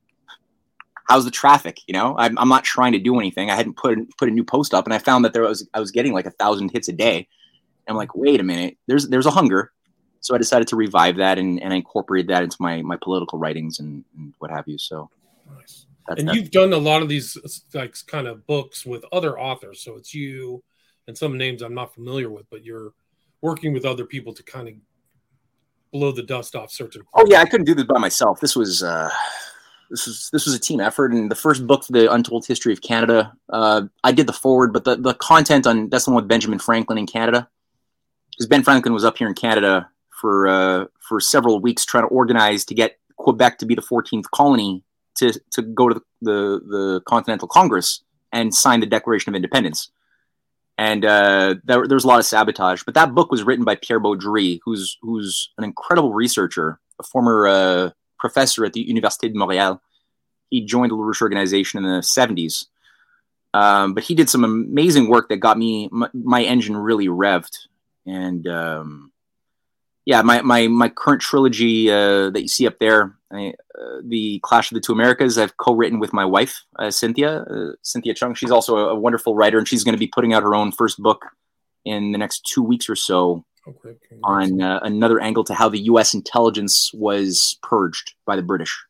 how's 1.04 1.24
the 1.24 1.30
traffic. 1.30 1.78
You 1.86 1.92
know, 1.92 2.16
I'm, 2.18 2.36
I'm 2.38 2.48
not 2.48 2.64
trying 2.64 2.90
to 2.92 2.98
do 2.98 3.16
anything. 3.20 3.48
I 3.48 3.54
hadn't 3.54 3.76
put 3.76 3.96
put 4.18 4.28
a 4.28 4.32
new 4.32 4.42
post 4.42 4.74
up, 4.74 4.84
and 4.84 4.92
I 4.92 4.98
found 4.98 5.24
that 5.24 5.32
there 5.32 5.42
was 5.42 5.68
I 5.72 5.78
was 5.78 5.92
getting 5.92 6.12
like 6.12 6.26
a 6.26 6.32
thousand 6.32 6.70
hits 6.70 6.88
a 6.88 6.92
day. 6.92 7.28
I'm 7.88 7.94
like, 7.94 8.16
wait 8.16 8.40
a 8.40 8.42
minute, 8.42 8.78
there's 8.88 9.08
there's 9.08 9.26
a 9.26 9.30
hunger. 9.30 9.70
So 10.20 10.34
I 10.34 10.38
decided 10.38 10.66
to 10.68 10.76
revive 10.76 11.18
that 11.18 11.38
and, 11.38 11.62
and 11.62 11.72
I 11.72 11.76
incorporated 11.76 12.28
that 12.30 12.42
into 12.42 12.56
my 12.58 12.82
my 12.82 12.96
political 13.00 13.38
writings 13.38 13.78
and, 13.78 14.04
and 14.16 14.34
what 14.40 14.50
have 14.50 14.66
you. 14.66 14.76
So 14.76 15.08
nice. 15.54 15.86
That's, 16.08 16.18
and 16.18 16.28
that's, 16.28 16.36
you've 16.36 16.50
done 16.50 16.72
a 16.72 16.78
lot 16.78 17.02
of 17.02 17.08
these 17.08 17.38
like 17.74 17.94
kind 18.08 18.26
of 18.26 18.44
books 18.44 18.84
with 18.84 19.04
other 19.12 19.38
authors. 19.38 19.82
So 19.84 19.94
it's 19.96 20.12
you 20.12 20.64
and 21.06 21.16
some 21.16 21.38
names 21.38 21.62
I'm 21.62 21.74
not 21.74 21.94
familiar 21.94 22.28
with, 22.28 22.46
but 22.50 22.64
you're 22.64 22.92
working 23.40 23.72
with 23.72 23.84
other 23.84 24.04
people 24.04 24.32
to 24.34 24.42
kind 24.42 24.66
of 24.66 24.74
blow 25.92 26.12
the 26.12 26.22
dust 26.22 26.54
off 26.54 26.70
certain. 26.70 27.02
Oh 27.14 27.24
yeah, 27.26 27.40
I 27.40 27.46
couldn't 27.46 27.66
do 27.66 27.74
this 27.74 27.84
by 27.84 27.98
myself. 27.98 28.40
This 28.40 28.56
was 28.56 28.82
uh, 28.82 29.10
this 29.90 30.06
was 30.06 30.30
this 30.32 30.46
was 30.46 30.54
a 30.54 30.58
team 30.58 30.80
effort. 30.80 31.12
And 31.12 31.30
the 31.30 31.36
first 31.36 31.66
book, 31.66 31.84
the 31.88 32.12
Untold 32.12 32.46
History 32.46 32.72
of 32.72 32.82
Canada, 32.82 33.32
uh, 33.50 33.82
I 34.04 34.12
did 34.12 34.26
the 34.26 34.32
forward, 34.32 34.72
but 34.72 34.84
the 34.84 34.96
the 34.96 35.14
content 35.14 35.66
on 35.66 35.88
that's 35.88 36.04
the 36.04 36.10
one 36.10 36.22
with 36.22 36.28
Benjamin 36.28 36.58
Franklin 36.58 36.98
in 36.98 37.06
Canada, 37.06 37.48
because 38.30 38.46
Ben 38.46 38.62
Franklin 38.62 38.94
was 38.94 39.04
up 39.04 39.18
here 39.18 39.28
in 39.28 39.34
Canada 39.34 39.88
for 40.20 40.48
uh, 40.48 40.84
for 41.00 41.20
several 41.20 41.60
weeks 41.60 41.84
trying 41.84 42.04
to 42.04 42.08
organize 42.08 42.64
to 42.66 42.74
get 42.74 42.98
Quebec 43.16 43.58
to 43.58 43.66
be 43.66 43.74
the 43.74 43.82
14th 43.82 44.24
colony 44.32 44.82
to 45.16 45.32
to 45.52 45.62
go 45.62 45.88
to 45.88 45.94
the, 45.94 46.00
the, 46.22 46.60
the 46.66 47.00
Continental 47.06 47.48
Congress 47.48 48.02
and 48.32 48.54
sign 48.54 48.80
the 48.80 48.86
Declaration 48.86 49.30
of 49.30 49.36
Independence. 49.36 49.90
And 50.78 51.04
uh, 51.04 51.56
there, 51.64 51.86
there 51.86 51.96
was 51.96 52.04
a 52.04 52.08
lot 52.08 52.18
of 52.18 52.26
sabotage. 52.26 52.82
But 52.84 52.94
that 52.94 53.14
book 53.14 53.30
was 53.30 53.42
written 53.42 53.64
by 53.64 53.76
Pierre 53.76 54.00
Baudry, 54.00 54.60
who's 54.64 54.98
who's 55.00 55.50
an 55.56 55.64
incredible 55.64 56.12
researcher, 56.12 56.78
a 56.98 57.02
former 57.02 57.46
uh, 57.46 57.90
professor 58.18 58.64
at 58.64 58.72
the 58.72 58.86
Université 58.86 59.32
de 59.32 59.34
Montréal. 59.34 59.80
He 60.50 60.64
joined 60.64 60.92
the 60.92 60.96
LaRouche 60.96 61.22
organization 61.22 61.78
in 61.78 61.84
the 61.84 62.00
70s. 62.00 62.66
Um, 63.54 63.94
but 63.94 64.04
he 64.04 64.14
did 64.14 64.28
some 64.28 64.44
amazing 64.44 65.08
work 65.08 65.30
that 65.30 65.38
got 65.38 65.56
me 65.56 65.88
my, 65.90 66.08
my 66.12 66.42
engine 66.42 66.76
really 66.76 67.06
revved. 67.06 67.56
And 68.04 68.46
um, 68.46 69.12
yeah, 70.06 70.22
my, 70.22 70.40
my, 70.40 70.68
my 70.68 70.88
current 70.88 71.20
trilogy 71.20 71.90
uh, 71.90 72.30
that 72.30 72.40
you 72.40 72.48
see 72.48 72.66
up 72.66 72.78
there, 72.78 73.16
I, 73.32 73.54
uh, 73.78 74.00
the 74.04 74.38
Clash 74.44 74.70
of 74.70 74.76
the 74.76 74.80
Two 74.80 74.92
Americas, 74.92 75.36
I've 75.36 75.56
co-written 75.56 75.98
with 75.98 76.12
my 76.12 76.24
wife, 76.24 76.62
uh, 76.78 76.92
Cynthia, 76.92 77.42
uh, 77.42 77.72
Cynthia 77.82 78.14
Chung. 78.14 78.34
She's 78.34 78.52
also 78.52 78.76
a, 78.76 78.88
a, 78.90 78.94
wonderful 78.94 79.34
writer, 79.34 79.58
and 79.58 79.66
she's 79.66 79.82
going 79.82 79.94
to 79.94 79.98
be 79.98 80.06
putting 80.06 80.32
out 80.32 80.44
her 80.44 80.54
own 80.54 80.70
first 80.70 80.98
book 80.98 81.26
in 81.84 82.12
the 82.12 82.18
next 82.18 82.46
two 82.46 82.62
weeks 82.62 82.88
or 82.88 82.94
so 82.94 83.44
okay, 83.66 83.96
on 84.22 84.62
uh, 84.62 84.78
another 84.82 85.20
angle 85.20 85.42
to 85.42 85.54
how 85.54 85.68
the 85.68 85.80
U.S. 85.80 86.14
intelligence 86.14 86.92
was 86.94 87.58
purged 87.62 88.14
by 88.24 88.36
the 88.36 88.42
British. 88.42 88.84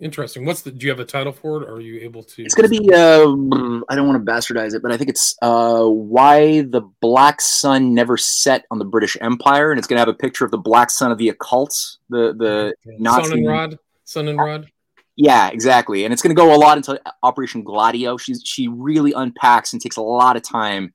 Interesting. 0.00 0.44
What's 0.44 0.62
the? 0.62 0.72
Do 0.72 0.84
you 0.84 0.90
have 0.90 0.98
a 0.98 1.04
title 1.04 1.32
for 1.32 1.62
it? 1.62 1.68
Or 1.68 1.74
are 1.74 1.80
you 1.80 2.00
able 2.00 2.24
to? 2.24 2.42
It's 2.42 2.54
going 2.54 2.68
to 2.68 2.80
be. 2.80 2.92
Uh, 2.92 3.84
I 3.88 3.94
don't 3.94 4.08
want 4.08 4.24
to 4.24 4.32
bastardize 4.32 4.74
it, 4.74 4.82
but 4.82 4.90
I 4.90 4.96
think 4.96 5.08
it's 5.08 5.36
uh, 5.40 5.84
why 5.84 6.62
the 6.62 6.82
black 7.00 7.40
sun 7.40 7.94
never 7.94 8.16
set 8.16 8.64
on 8.72 8.80
the 8.80 8.84
British 8.84 9.16
Empire, 9.20 9.70
and 9.70 9.78
it's 9.78 9.86
going 9.86 9.96
to 9.96 10.00
have 10.00 10.08
a 10.08 10.14
picture 10.14 10.44
of 10.44 10.50
the 10.50 10.58
black 10.58 10.90
sun 10.90 11.12
of 11.12 11.18
the 11.18 11.28
occult, 11.28 11.72
the 12.08 12.34
the 12.36 12.74
okay. 12.86 12.96
Nazi 12.98 13.28
sun 13.28 13.38
and 13.38 13.46
rod, 13.46 13.78
sun 14.04 14.28
and 14.28 14.38
rod. 14.38 14.66
Yeah, 15.14 15.48
exactly. 15.50 16.04
And 16.04 16.12
it's 16.12 16.22
going 16.22 16.34
to 16.34 16.40
go 16.40 16.52
a 16.52 16.58
lot 16.58 16.76
into 16.76 17.00
Operation 17.22 17.62
Gladio. 17.62 18.16
She's 18.16 18.42
she 18.44 18.66
really 18.66 19.12
unpacks 19.12 19.72
and 19.72 19.80
takes 19.80 19.96
a 19.96 20.02
lot 20.02 20.36
of 20.36 20.42
time 20.42 20.92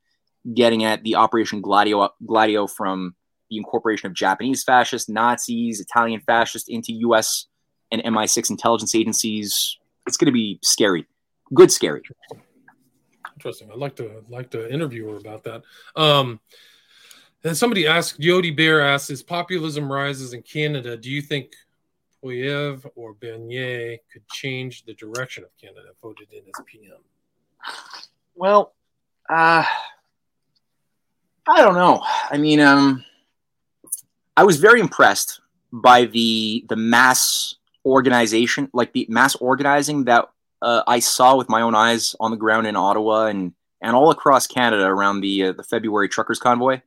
getting 0.53 0.83
at 0.83 1.03
the 1.03 1.15
Operation 1.15 1.61
Gladio 1.61 2.09
Gladio 2.25 2.67
from 2.67 3.15
the 3.49 3.55
incorporation 3.55 4.07
of 4.07 4.13
Japanese 4.13 4.61
fascists, 4.61 5.07
Nazis, 5.07 5.79
Italian 5.79 6.19
fascists 6.19 6.67
into 6.67 6.91
U.S 6.95 7.45
and 7.91 8.01
MI6 8.03 8.49
intelligence 8.49 8.95
agencies. 8.95 9.77
It's 10.07 10.17
going 10.17 10.27
to 10.27 10.31
be 10.31 10.59
scary, 10.61 11.05
good 11.53 11.71
scary. 11.71 12.01
Interesting. 13.35 13.69
I'd 13.71 13.77
like 13.77 13.95
to 13.97 14.23
like 14.29 14.49
to 14.51 14.71
interview 14.71 15.07
her 15.09 15.17
about 15.17 15.43
that. 15.45 15.63
Um, 15.95 16.39
and 17.43 17.55
somebody 17.55 17.87
asked, 17.87 18.19
Yodi 18.19 18.55
Bear 18.55 18.81
asks, 18.81 19.09
"As 19.09 19.23
populism 19.23 19.91
rises 19.91 20.33
in 20.33 20.41
Canada, 20.41 20.97
do 20.97 21.09
you 21.09 21.21
think 21.21 21.53
Poilievre 22.21 22.91
or 22.95 23.13
Bernier 23.13 23.97
could 24.11 24.27
change 24.29 24.83
the 24.83 24.93
direction 24.93 25.43
of 25.43 25.49
Canada?" 25.57 25.89
Voted 26.01 26.27
in 26.33 26.39
as 26.39 26.65
PM. 26.65 26.97
Well, 28.35 28.73
uh, 29.29 29.63
I 31.47 31.61
don't 31.61 31.75
know. 31.75 32.01
I 32.29 32.37
mean, 32.37 32.59
um, 32.59 33.05
I 34.35 34.43
was 34.43 34.57
very 34.57 34.79
impressed 34.79 35.41
by 35.71 36.05
the 36.05 36.65
the 36.67 36.75
mass 36.75 37.55
organization, 37.85 38.69
like 38.73 38.93
the 38.93 39.05
mass 39.09 39.35
organizing 39.35 40.05
that 40.05 40.29
uh, 40.61 40.83
I 40.87 40.99
saw 40.99 41.35
with 41.35 41.49
my 41.49 41.61
own 41.61 41.75
eyes 41.75 42.15
on 42.19 42.31
the 42.31 42.37
ground 42.37 42.67
in 42.67 42.75
Ottawa 42.75 43.27
and 43.27 43.53
and 43.81 43.95
all 43.95 44.11
across 44.11 44.45
Canada 44.45 44.85
around 44.85 45.21
the 45.21 45.45
uh, 45.45 45.51
the 45.53 45.63
February 45.63 46.09
truckers 46.09 46.39
convoy. 46.39 46.81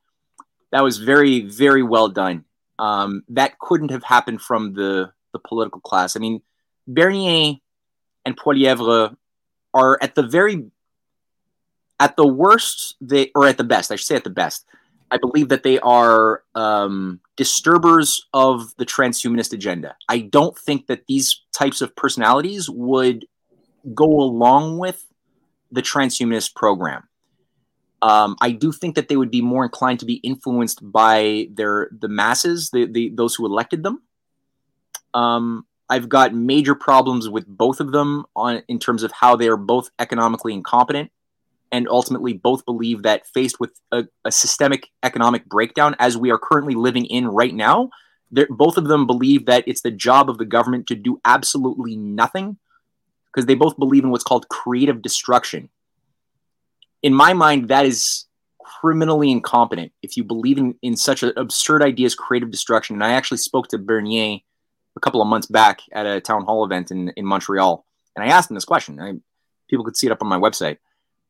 That 0.71 0.83
was 0.83 0.99
very 0.99 1.41
very 1.41 1.83
well 1.83 2.09
done. 2.09 2.45
Um, 2.79 3.25
that 3.29 3.59
couldn't 3.59 3.91
have 3.91 4.05
happened 4.05 4.43
from 4.43 4.75
the 4.75 5.13
the 5.33 5.39
political 5.39 5.81
class. 5.81 6.17
I 6.17 6.21
mean, 6.21 6.43
Bernier 6.87 7.57
and 8.25 8.37
Poilievre 8.37 9.17
are 9.75 9.99
at 10.03 10.15
the 10.15 10.23
very 10.23 10.71
at 11.99 12.17
the 12.17 12.27
worst 12.27 12.97
they 13.01 13.31
or 13.35 13.47
at 13.47 13.57
the 13.57 13.65
best. 13.65 13.91
I 13.91 13.97
should 13.97 14.07
say 14.07 14.17
at 14.17 14.25
the 14.25 14.31
best. 14.31 14.67
I 15.13 15.19
believe 15.19 15.51
that 15.51 15.63
they 15.63 15.79
are 15.81 16.43
um, 16.55 17.21
disturbers 17.37 18.27
of 18.33 18.75
the 18.79 18.87
transhumanist 18.87 19.53
agenda. 19.53 19.95
I 20.09 20.21
don't 20.21 20.59
think 20.59 20.87
that 20.87 21.07
these 21.07 21.43
types 21.53 21.83
of 21.83 21.95
personalities 21.95 22.71
would 22.71 23.27
go 23.95 24.07
along 24.07 24.79
with 24.79 25.05
the 25.71 25.83
transhumanist 25.83 26.55
program. 26.55 27.07
Um, 28.01 28.37
I 28.41 28.53
do 28.53 28.73
think 28.73 28.95
that 28.95 29.09
they 29.09 29.17
would 29.17 29.31
be 29.31 29.43
more 29.43 29.65
inclined 29.65 30.01
to 30.01 30.07
be 30.07 30.15
influenced 30.15 30.81
by 30.83 31.49
their 31.53 31.91
the 31.93 32.09
masses, 32.09 32.71
the, 32.71 32.87
the 32.87 33.11
those 33.15 33.35
who 33.35 33.45
elected 33.45 33.83
them. 33.83 34.03
Um, 35.13 35.67
I've 35.91 36.09
got 36.09 36.35
major 36.35 36.75
problems 36.75 37.29
with 37.29 37.47
both 37.47 37.81
of 37.81 37.93
them 37.93 38.25
on 38.35 38.63
in 38.67 38.79
terms 38.79 39.03
of 39.03 39.13
how 39.13 39.37
they 39.37 39.49
are 39.49 39.59
both 39.59 39.91
economically 39.99 40.55
incompetent 40.55 41.13
and 41.73 41.89
ultimately 41.89 42.35
both 42.35 42.65
believe 42.67 43.03
that 43.03 43.27
faced 43.35 43.59
with 43.59 43.73
a, 43.91 44.05
a 44.25 44.31
systemic 44.31 44.89
economic 45.03 45.47
breakdown 45.47 45.97
as 45.99 46.17
we 46.17 46.31
are 46.31 46.39
currently 46.39 46.75
living 46.75 47.07
in 47.07 47.27
right 47.27 47.55
now, 47.55 47.91
both 48.51 48.77
of 48.77 48.87
them 48.87 49.07
believe 49.07 49.47
that 49.47 49.65
it's 49.67 49.81
the 49.81 49.91
job 49.91 50.31
of 50.31 50.39
the 50.39 50.45
government 50.45 50.87
to 50.87 50.95
do 50.95 51.21
absolutely 51.25 51.97
nothing 51.97 52.59
because 53.33 53.47
they 53.47 53.55
both 53.55 53.79
believe 53.79 54.05
in 54.05 54.11
what's 54.11 54.25
called 54.25 54.49
creative 54.49 55.03
destruction. 55.03 55.71
In 57.03 57.15
my 57.15 57.33
mind, 57.33 57.69
that 57.69 57.87
is 57.87 58.27
criminally 58.63 59.31
incompetent 59.31 59.93
if 60.03 60.17
you 60.17 60.25
believe 60.25 60.59
in, 60.59 60.75
in 60.83 60.97
such 60.97 61.23
an 61.23 61.33
absurd 61.37 61.83
idea 61.83 62.07
as 62.07 62.15
creative 62.15 62.51
destruction. 62.51 62.97
And 62.97 63.05
I 63.05 63.13
actually 63.13 63.39
spoke 63.39 63.69
to 63.69 63.79
Bernier 63.79 64.39
a 64.97 65.01
couple 65.01 65.23
of 65.23 65.29
months 65.29 65.47
back 65.47 65.81
at 65.93 66.07
a 66.07 66.21
town 66.21 66.45
hall 66.45 66.65
event 66.65 66.91
in, 66.91 67.11
in 67.17 67.25
Montreal. 67.25 67.85
And 68.15 68.25
I 68.25 68.29
asked 68.29 68.51
him 68.51 68.55
this 68.55 68.65
question. 68.65 69.01
I, 69.01 69.15
people 69.69 69.85
could 69.85 69.97
see 69.97 70.07
it 70.07 70.13
up 70.13 70.23
on 70.23 70.29
my 70.29 70.39
website. 70.39 70.79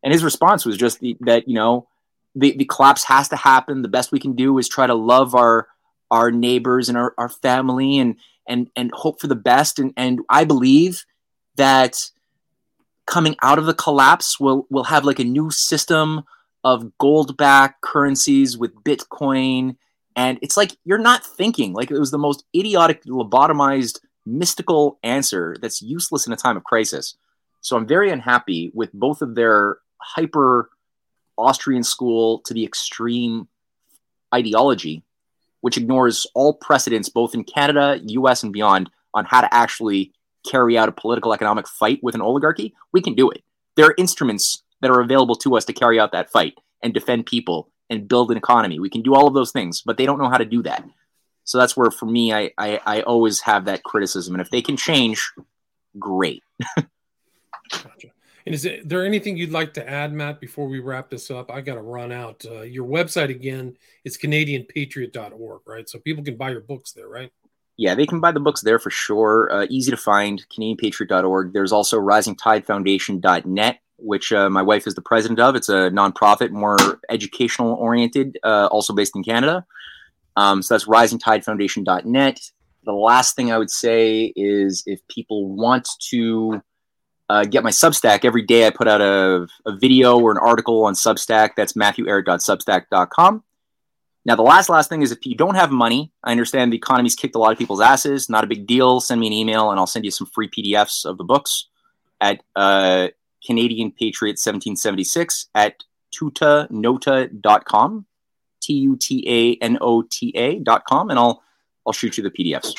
And 0.02 0.12
his 0.12 0.24
response 0.24 0.64
was 0.64 0.76
just 0.76 1.00
the, 1.00 1.16
that, 1.20 1.48
you 1.48 1.54
know, 1.54 1.88
the, 2.34 2.56
the 2.56 2.64
collapse 2.64 3.04
has 3.04 3.28
to 3.28 3.36
happen. 3.36 3.82
The 3.82 3.88
best 3.88 4.12
we 4.12 4.20
can 4.20 4.34
do 4.34 4.58
is 4.58 4.68
try 4.68 4.86
to 4.86 4.94
love 4.94 5.34
our 5.34 5.68
our 6.10 6.30
neighbors 6.30 6.90
and 6.90 6.98
our, 6.98 7.14
our 7.16 7.30
family 7.30 7.98
and 7.98 8.16
and 8.46 8.68
and 8.76 8.90
hope 8.92 9.20
for 9.20 9.26
the 9.26 9.34
best. 9.34 9.78
And 9.78 9.92
and 9.96 10.20
I 10.28 10.44
believe 10.44 11.04
that 11.56 12.10
coming 13.06 13.36
out 13.42 13.58
of 13.58 13.66
the 13.66 13.74
collapse, 13.74 14.38
we'll 14.38 14.66
we'll 14.70 14.84
have 14.84 15.04
like 15.04 15.18
a 15.18 15.24
new 15.24 15.50
system 15.50 16.22
of 16.64 16.96
gold 16.98 17.36
backed 17.36 17.80
currencies 17.82 18.56
with 18.56 18.74
Bitcoin. 18.84 19.76
And 20.14 20.38
it's 20.42 20.56
like 20.56 20.76
you're 20.84 20.98
not 20.98 21.24
thinking. 21.24 21.72
Like 21.72 21.90
it 21.90 21.98
was 21.98 22.10
the 22.10 22.18
most 22.18 22.44
idiotic, 22.54 23.04
lobotomized, 23.04 24.00
mystical 24.26 24.98
answer 25.02 25.56
that's 25.60 25.82
useless 25.82 26.26
in 26.26 26.32
a 26.32 26.36
time 26.36 26.56
of 26.56 26.64
crisis. 26.64 27.16
So 27.60 27.76
I'm 27.76 27.86
very 27.86 28.10
unhappy 28.10 28.70
with 28.74 28.92
both 28.92 29.22
of 29.22 29.34
their 29.34 29.78
hyper 30.02 30.70
Austrian 31.38 31.82
school 31.82 32.40
to 32.40 32.54
the 32.54 32.64
extreme 32.64 33.48
ideology, 34.34 35.02
which 35.60 35.76
ignores 35.76 36.26
all 36.34 36.54
precedents 36.54 37.08
both 37.08 37.34
in 37.34 37.44
Canada, 37.44 38.00
US, 38.04 38.42
and 38.42 38.52
beyond 38.52 38.90
on 39.14 39.24
how 39.24 39.40
to 39.40 39.54
actually 39.54 40.12
carry 40.48 40.76
out 40.76 40.88
a 40.88 40.92
political 40.92 41.32
economic 41.32 41.68
fight 41.68 42.00
with 42.02 42.14
an 42.14 42.20
oligarchy, 42.20 42.74
we 42.92 43.00
can 43.00 43.14
do 43.14 43.30
it. 43.30 43.42
There 43.76 43.86
are 43.86 43.94
instruments 43.96 44.62
that 44.80 44.90
are 44.90 45.00
available 45.00 45.36
to 45.36 45.56
us 45.56 45.64
to 45.66 45.72
carry 45.72 45.98
out 46.00 46.12
that 46.12 46.30
fight 46.30 46.54
and 46.82 46.92
defend 46.92 47.26
people 47.26 47.70
and 47.88 48.08
build 48.08 48.30
an 48.30 48.36
economy. 48.36 48.80
We 48.80 48.90
can 48.90 49.02
do 49.02 49.14
all 49.14 49.28
of 49.28 49.34
those 49.34 49.52
things, 49.52 49.82
but 49.82 49.96
they 49.96 50.06
don't 50.06 50.18
know 50.18 50.28
how 50.28 50.38
to 50.38 50.44
do 50.44 50.62
that. 50.62 50.84
So 51.44 51.58
that's 51.58 51.76
where, 51.76 51.90
for 51.90 52.06
me, 52.06 52.32
I, 52.32 52.50
I, 52.56 52.80
I 52.84 53.02
always 53.02 53.40
have 53.40 53.64
that 53.66 53.82
criticism. 53.82 54.34
And 54.34 54.40
if 54.40 54.50
they 54.50 54.62
can 54.62 54.76
change, 54.76 55.32
great. 55.98 56.42
gotcha. 57.70 58.11
And 58.46 58.54
is 58.54 58.68
there 58.84 59.04
anything 59.04 59.36
you'd 59.36 59.52
like 59.52 59.74
to 59.74 59.88
add, 59.88 60.12
Matt, 60.12 60.40
before 60.40 60.66
we 60.66 60.80
wrap 60.80 61.10
this 61.10 61.30
up? 61.30 61.50
I 61.50 61.60
got 61.60 61.74
to 61.74 61.82
run 61.82 62.10
out. 62.10 62.44
Uh, 62.44 62.62
your 62.62 62.86
website 62.86 63.30
again 63.30 63.76
is 64.04 64.18
CanadianPatriot.org, 64.18 65.60
right? 65.66 65.88
So 65.88 65.98
people 66.00 66.24
can 66.24 66.36
buy 66.36 66.50
your 66.50 66.60
books 66.60 66.92
there, 66.92 67.08
right? 67.08 67.30
yeah, 67.76 67.94
they 67.94 68.06
can 68.06 68.20
buy 68.20 68.32
the 68.32 68.40
books 68.40 68.60
there 68.60 68.78
for 68.78 68.90
sure. 68.90 69.52
Uh, 69.52 69.66
easy 69.70 69.90
to 69.90 69.96
find, 69.96 70.46
CanadianPatriot.org. 70.50 71.52
There's 71.52 71.72
also 71.72 72.00
RisingTideFoundation.net, 72.00 73.78
which 73.96 74.32
uh, 74.32 74.50
my 74.50 74.62
wife 74.62 74.86
is 74.86 74.94
the 74.94 75.02
president 75.02 75.40
of. 75.40 75.56
It's 75.56 75.68
a 75.68 75.90
nonprofit, 75.90 76.50
more 76.50 77.00
educational 77.08 77.74
oriented, 77.74 78.38
uh, 78.44 78.68
also 78.70 78.92
based 78.92 79.16
in 79.16 79.24
Canada. 79.24 79.64
Um, 80.36 80.62
so 80.62 80.74
that's 80.74 80.86
RisingTideFoundation.net. 80.86 82.40
The 82.84 82.92
last 82.92 83.36
thing 83.36 83.52
I 83.52 83.58
would 83.58 83.70
say 83.70 84.32
is 84.36 84.82
if 84.86 85.00
people 85.08 85.48
want 85.48 85.88
to 86.10 86.62
uh, 87.32 87.44
get 87.44 87.64
my 87.64 87.70
Substack, 87.70 88.26
every 88.26 88.42
day 88.42 88.66
I 88.66 88.70
put 88.70 88.86
out 88.86 89.00
a, 89.00 89.46
a 89.64 89.74
video 89.74 90.20
or 90.20 90.32
an 90.32 90.36
article 90.36 90.84
on 90.84 90.92
Substack. 90.92 91.52
That's 91.56 91.72
MatthewEhret.substack.com. 91.72 93.42
Now, 94.26 94.36
the 94.36 94.42
last 94.42 94.68
last 94.68 94.90
thing 94.90 95.00
is 95.00 95.12
if 95.12 95.24
you 95.24 95.34
don't 95.34 95.54
have 95.54 95.70
money, 95.70 96.12
I 96.22 96.30
understand 96.30 96.72
the 96.72 96.76
economy's 96.76 97.14
kicked 97.14 97.34
a 97.34 97.38
lot 97.38 97.50
of 97.50 97.58
people's 97.58 97.80
asses. 97.80 98.28
Not 98.28 98.44
a 98.44 98.46
big 98.46 98.66
deal. 98.66 99.00
Send 99.00 99.18
me 99.18 99.28
an 99.28 99.32
email 99.32 99.70
and 99.70 99.80
I'll 99.80 99.86
send 99.86 100.04
you 100.04 100.10
some 100.10 100.26
free 100.26 100.48
PDFs 100.48 101.06
of 101.06 101.16
the 101.16 101.24
books 101.24 101.68
at 102.20 102.42
uh, 102.54 103.08
Canadian 103.44 103.92
Patriot 103.92 104.32
1776 104.32 105.48
at 105.54 105.82
tutanota.com, 106.14 108.06
T 108.60 108.72
U 108.74 108.96
T 108.96 109.24
A 109.26 109.64
N 109.64 109.78
O 109.80 110.02
T 110.02 110.32
A.com, 110.36 111.08
and 111.08 111.18
I'll 111.18 111.42
I'll 111.86 111.94
shoot 111.94 112.18
you 112.18 112.22
the 112.22 112.30
PDFs. 112.30 112.74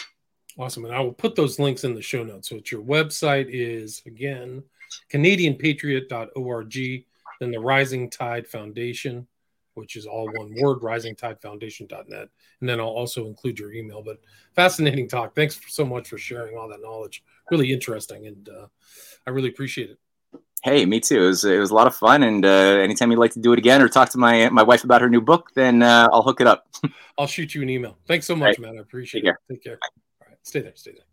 Awesome. 0.57 0.85
And 0.85 0.93
I 0.93 0.99
will 0.99 1.13
put 1.13 1.35
those 1.35 1.59
links 1.59 1.83
in 1.83 1.95
the 1.95 2.01
show 2.01 2.23
notes. 2.23 2.49
So 2.49 2.57
it's 2.57 2.71
your 2.71 2.83
website 2.83 3.47
is 3.49 4.01
again 4.05 4.63
CanadianPatriot.org, 5.11 7.05
then 7.39 7.51
the 7.51 7.59
Rising 7.59 8.09
Tide 8.09 8.47
Foundation 8.47 9.27
which 9.75 9.95
is 9.95 10.05
all 10.05 10.29
one 10.33 10.53
word, 10.59 10.79
risingtidefoundation.net. 10.79 12.29
And 12.59 12.69
then 12.69 12.79
I'll 12.79 12.87
also 12.87 13.27
include 13.27 13.59
your 13.59 13.73
email. 13.73 14.01
But 14.03 14.19
fascinating 14.55 15.07
talk. 15.07 15.35
Thanks 15.35 15.59
so 15.67 15.85
much 15.85 16.09
for 16.09 16.17
sharing 16.17 16.57
all 16.57 16.67
that 16.69 16.81
knowledge. 16.81 17.23
Really 17.51 17.71
interesting. 17.71 18.27
And 18.27 18.49
uh, 18.49 18.67
I 19.25 19.31
really 19.31 19.49
appreciate 19.49 19.89
it. 19.89 19.99
Hey, 20.63 20.85
me 20.85 21.01
too. 21.01 21.23
It 21.23 21.27
was, 21.27 21.43
it 21.43 21.59
was 21.59 21.71
a 21.71 21.75
lot 21.75 21.87
of 21.87 21.95
fun. 21.95 22.23
And 22.23 22.45
uh, 22.45 22.47
anytime 22.47 23.11
you'd 23.11 23.19
like 23.19 23.33
to 23.33 23.39
do 23.39 23.51
it 23.51 23.59
again 23.59 23.81
or 23.81 23.89
talk 23.89 24.09
to 24.09 24.17
my 24.17 24.47
my 24.49 24.63
wife 24.63 24.85
about 24.85 25.01
her 25.01 25.09
new 25.09 25.19
book, 25.19 25.49
then 25.55 25.83
uh, 25.83 26.07
I'll 26.11 26.23
hook 26.23 26.39
it 26.39 26.47
up. 26.47 26.67
I'll 27.17 27.27
shoot 27.27 27.53
you 27.53 27.61
an 27.61 27.69
email. 27.69 27.97
Thanks 28.07 28.25
so 28.25 28.35
much, 28.35 28.57
right. 28.57 28.59
man. 28.59 28.77
I 28.77 28.81
appreciate 28.81 29.21
Take 29.21 29.29
it. 29.29 29.33
Care. 29.33 29.39
Take 29.49 29.63
care. 29.63 29.75
Bye. 29.75 30.02
Stay 30.43 30.61
there. 30.61 30.73
Stay 30.75 30.91
there. 30.91 31.12